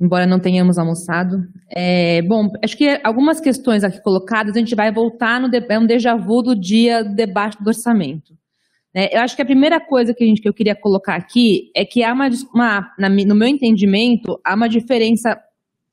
embora 0.00 0.26
não 0.26 0.38
tenhamos 0.38 0.78
almoçado. 0.78 1.46
É, 1.68 2.22
bom, 2.22 2.50
acho 2.62 2.76
que 2.76 3.00
algumas 3.02 3.40
questões 3.40 3.84
aqui 3.84 4.00
colocadas 4.00 4.56
a 4.56 4.58
gente 4.58 4.74
vai 4.74 4.92
voltar 4.92 5.40
no 5.40 5.48
é 5.54 5.78
um 5.78 5.86
déjà 5.86 6.16
vu 6.16 6.42
do 6.42 6.54
dia 6.54 7.04
do 7.04 7.14
debate 7.14 7.62
do 7.62 7.68
orçamento. 7.68 8.36
É, 8.94 9.16
eu 9.16 9.20
acho 9.20 9.36
que 9.36 9.42
a 9.42 9.46
primeira 9.46 9.78
coisa 9.78 10.14
que, 10.14 10.24
a 10.24 10.26
gente, 10.26 10.40
que 10.40 10.48
eu 10.48 10.54
queria 10.54 10.74
colocar 10.74 11.16
aqui 11.16 11.70
é 11.76 11.84
que 11.84 12.02
há 12.02 12.12
uma, 12.12 12.28
uma 12.54 12.94
na, 12.98 13.08
no 13.08 13.34
meu 13.34 13.46
entendimento, 13.46 14.40
há 14.44 14.54
uma 14.54 14.68
diferença 14.68 15.38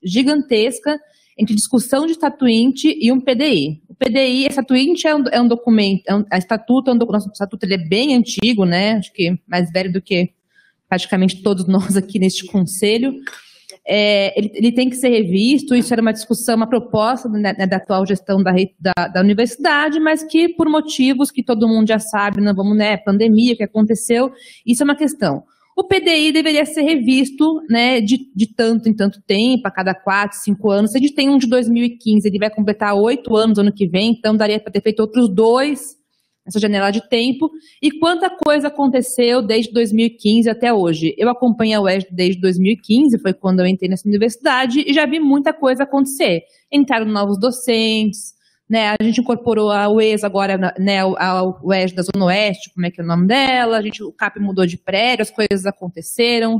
gigantesca 0.02 0.98
entre 1.38 1.54
discussão 1.54 2.06
de 2.06 2.12
estatuinte 2.12 2.96
e 2.98 3.12
um 3.12 3.20
PDI. 3.20 3.82
O 3.88 3.94
PDI, 3.94 4.46
estatuinte 4.46 5.06
é 5.06 5.14
um, 5.14 5.24
é 5.30 5.40
um 5.40 5.48
documento, 5.48 6.02
é 6.06 6.14
um, 6.14 6.24
a 6.30 6.38
estatuto, 6.38 6.90
é 6.90 6.94
um, 6.94 6.96
nosso 6.96 7.30
estatuto 7.30 7.64
ele 7.64 7.74
é 7.74 7.88
bem 7.88 8.14
antigo, 8.14 8.64
né? 8.64 8.92
Acho 8.92 9.12
que 9.12 9.38
mais 9.46 9.70
velho 9.70 9.92
do 9.92 10.00
que 10.00 10.30
praticamente 10.88 11.42
todos 11.42 11.66
nós 11.68 11.96
aqui 11.96 12.18
neste 12.18 12.46
conselho. 12.46 13.14
É, 13.88 14.36
ele, 14.36 14.50
ele, 14.54 14.72
tem 14.72 14.90
que 14.90 14.96
ser 14.96 15.10
revisto, 15.10 15.72
isso 15.72 15.92
era 15.92 16.02
uma 16.02 16.12
discussão, 16.12 16.56
uma 16.56 16.68
proposta 16.68 17.28
né, 17.28 17.54
né 17.56 17.66
da 17.68 17.76
atual 17.76 18.04
gestão 18.04 18.42
da, 18.42 18.52
da, 18.80 19.06
da, 19.06 19.20
universidade, 19.20 20.00
mas 20.00 20.24
que 20.24 20.48
por 20.48 20.68
motivos 20.68 21.30
que 21.30 21.40
todo 21.40 21.68
mundo 21.68 21.86
já 21.86 22.00
sabe, 22.00 22.40
não 22.40 22.52
vamos, 22.52 22.76
né, 22.76 22.96
pandemia, 22.96 23.54
o 23.54 23.56
que 23.56 23.62
aconteceu, 23.62 24.32
isso 24.66 24.82
é 24.82 24.84
uma 24.84 24.96
questão. 24.96 25.44
O 25.76 25.84
PDI 25.84 26.32
deveria 26.32 26.64
ser 26.64 26.80
revisto 26.80 27.60
né, 27.68 28.00
de, 28.00 28.32
de 28.34 28.46
tanto 28.46 28.88
em 28.88 28.96
tanto 28.96 29.20
tempo, 29.20 29.68
a 29.68 29.70
cada 29.70 29.94
quatro, 29.94 30.38
cinco 30.38 30.70
anos. 30.70 30.92
Se 30.92 30.96
a 30.96 31.00
gente 31.00 31.14
tem 31.14 31.28
um 31.28 31.36
de 31.36 31.46
2015, 31.46 32.26
ele 32.26 32.38
vai 32.38 32.48
completar 32.48 32.94
oito 32.94 33.36
anos 33.36 33.58
ano 33.58 33.70
que 33.70 33.86
vem, 33.86 34.12
então 34.12 34.34
daria 34.34 34.58
para 34.58 34.72
ter 34.72 34.80
feito 34.80 35.00
outros 35.00 35.28
dois 35.28 35.94
nessa 36.46 36.58
janela 36.58 36.90
de 36.90 37.06
tempo. 37.06 37.50
E 37.82 37.90
quanta 37.90 38.30
coisa 38.30 38.68
aconteceu 38.68 39.42
desde 39.42 39.70
2015 39.70 40.48
até 40.48 40.72
hoje? 40.72 41.14
Eu 41.18 41.28
acompanho 41.28 41.78
a 41.78 41.82
UES 41.82 42.06
desde 42.10 42.40
2015, 42.40 43.18
foi 43.18 43.34
quando 43.34 43.60
eu 43.60 43.66
entrei 43.66 43.90
nessa 43.90 44.08
universidade, 44.08 44.80
e 44.80 44.94
já 44.94 45.04
vi 45.04 45.20
muita 45.20 45.52
coisa 45.52 45.82
acontecer. 45.82 46.40
Entraram 46.72 47.04
novos 47.04 47.38
docentes, 47.38 48.35
né, 48.68 48.94
a 48.98 49.02
gente 49.02 49.20
incorporou 49.20 49.70
a 49.70 49.88
UES 49.88 50.24
agora, 50.24 50.58
né, 50.78 51.00
a 51.00 51.42
UES 51.62 51.92
da 51.92 52.02
Zona 52.02 52.26
Oeste, 52.26 52.72
como 52.74 52.86
é 52.86 52.90
que 52.90 53.00
é 53.00 53.04
o 53.04 53.06
nome 53.06 53.26
dela, 53.26 53.78
a 53.78 53.82
gente, 53.82 54.02
o 54.02 54.12
CAP 54.12 54.40
mudou 54.40 54.66
de 54.66 54.76
prédio, 54.76 55.22
as 55.22 55.30
coisas 55.30 55.66
aconteceram, 55.66 56.58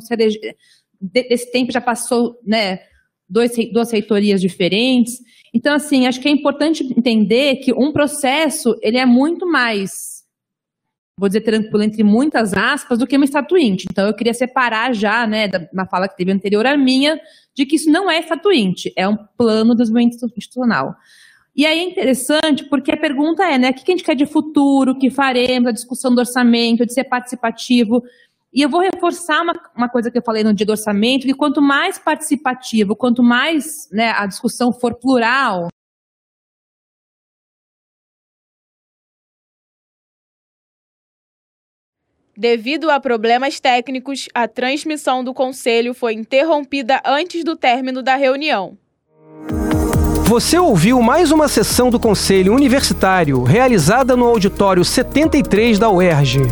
desse 1.01 1.51
tempo 1.51 1.73
já 1.73 1.81
passou, 1.81 2.39
né, 2.47 2.81
dois, 3.29 3.53
duas 3.73 3.91
reitorias 3.91 4.41
diferentes. 4.41 5.19
Então, 5.53 5.75
assim, 5.75 6.07
acho 6.07 6.21
que 6.21 6.29
é 6.29 6.31
importante 6.31 6.85
entender 6.85 7.57
que 7.57 7.73
um 7.73 7.93
processo, 7.93 8.79
ele 8.81 8.99
é 8.99 9.07
muito 9.07 9.45
mais, 9.47 10.25
vou 11.19 11.29
dizer 11.29 11.41
tranquilo, 11.41 11.83
entre 11.83 12.05
muitas 12.05 12.53
aspas, 12.55 12.99
do 12.99 13.07
que 13.07 13.17
uma 13.17 13.25
estatuinte. 13.25 13.87
Então, 13.91 14.07
eu 14.07 14.15
queria 14.15 14.35
separar 14.35 14.95
já, 14.95 15.27
né, 15.27 15.49
da 15.49 15.87
fala 15.87 16.09
que 16.09 16.17
teve 16.17 16.31
anterior 16.31 16.65
à 16.67 16.77
minha, 16.77 17.19
de 17.55 17.67
que 17.67 17.77
isso 17.77 17.91
não 17.91 18.09
é 18.09 18.21
estatuinte, 18.21 18.93
é 18.95 19.09
um 19.09 19.17
plano 19.37 19.73
de 19.75 19.79
desenvolvimento 19.79 20.25
institucional. 20.25 20.95
E 21.57 21.65
aí 21.65 21.79
é 21.79 21.83
interessante 21.83 22.65
porque 22.65 22.93
a 22.93 22.97
pergunta 22.99 23.43
é, 23.43 23.57
né, 23.57 23.71
o 23.71 23.75
que 23.75 23.91
a 23.91 23.97
gente 23.97 24.05
quer 24.05 24.15
de 24.15 24.27
futuro, 24.27 24.93
o 24.93 24.99
que 24.99 25.09
faremos, 25.09 25.69
a 25.69 25.73
discussão 25.73 26.15
do 26.15 26.19
orçamento, 26.19 26.85
de 26.85 26.93
ser 26.93 27.05
participativo. 27.05 28.03
E 28.53 28.61
eu 28.61 28.69
vou 28.69 28.81
reforçar 28.81 29.43
uma, 29.43 29.55
uma 29.75 29.89
coisa 29.89 30.11
que 30.11 30.19
eu 30.19 30.23
falei 30.23 30.45
no 30.45 30.53
dia 30.53 30.67
do 30.67 30.73
orçamento, 30.73 31.27
que 31.27 31.33
quanto 31.33 31.63
mais 31.63 31.99
participativo, 31.99 32.95
quanto 32.95 33.23
mais 33.23 33.89
né, 33.91 34.11
a 34.11 34.27
discussão 34.27 34.71
for 34.73 34.95
plural, 34.97 35.69
Devido 42.39 42.91
a 42.91 43.01
problemas 43.01 43.59
técnicos, 43.61 44.29
a 44.35 44.47
transmissão 44.47 45.25
do 45.25 45.33
conselho 45.33 45.95
foi 45.95 46.13
interrompida 46.13 47.01
antes 47.03 47.43
do 47.43 47.57
término 47.57 48.03
da 48.03 48.15
reunião. 48.15 48.77
Você 50.27 50.59
ouviu 50.59 51.01
mais 51.01 51.31
uma 51.31 51.47
sessão 51.47 51.89
do 51.89 52.01
Conselho 52.01 52.53
Universitário 52.53 53.45
realizada 53.45 54.17
no 54.17 54.25
auditório 54.25 54.85
73 54.85 55.79
da 55.79 55.89
UERJ. 55.89 56.43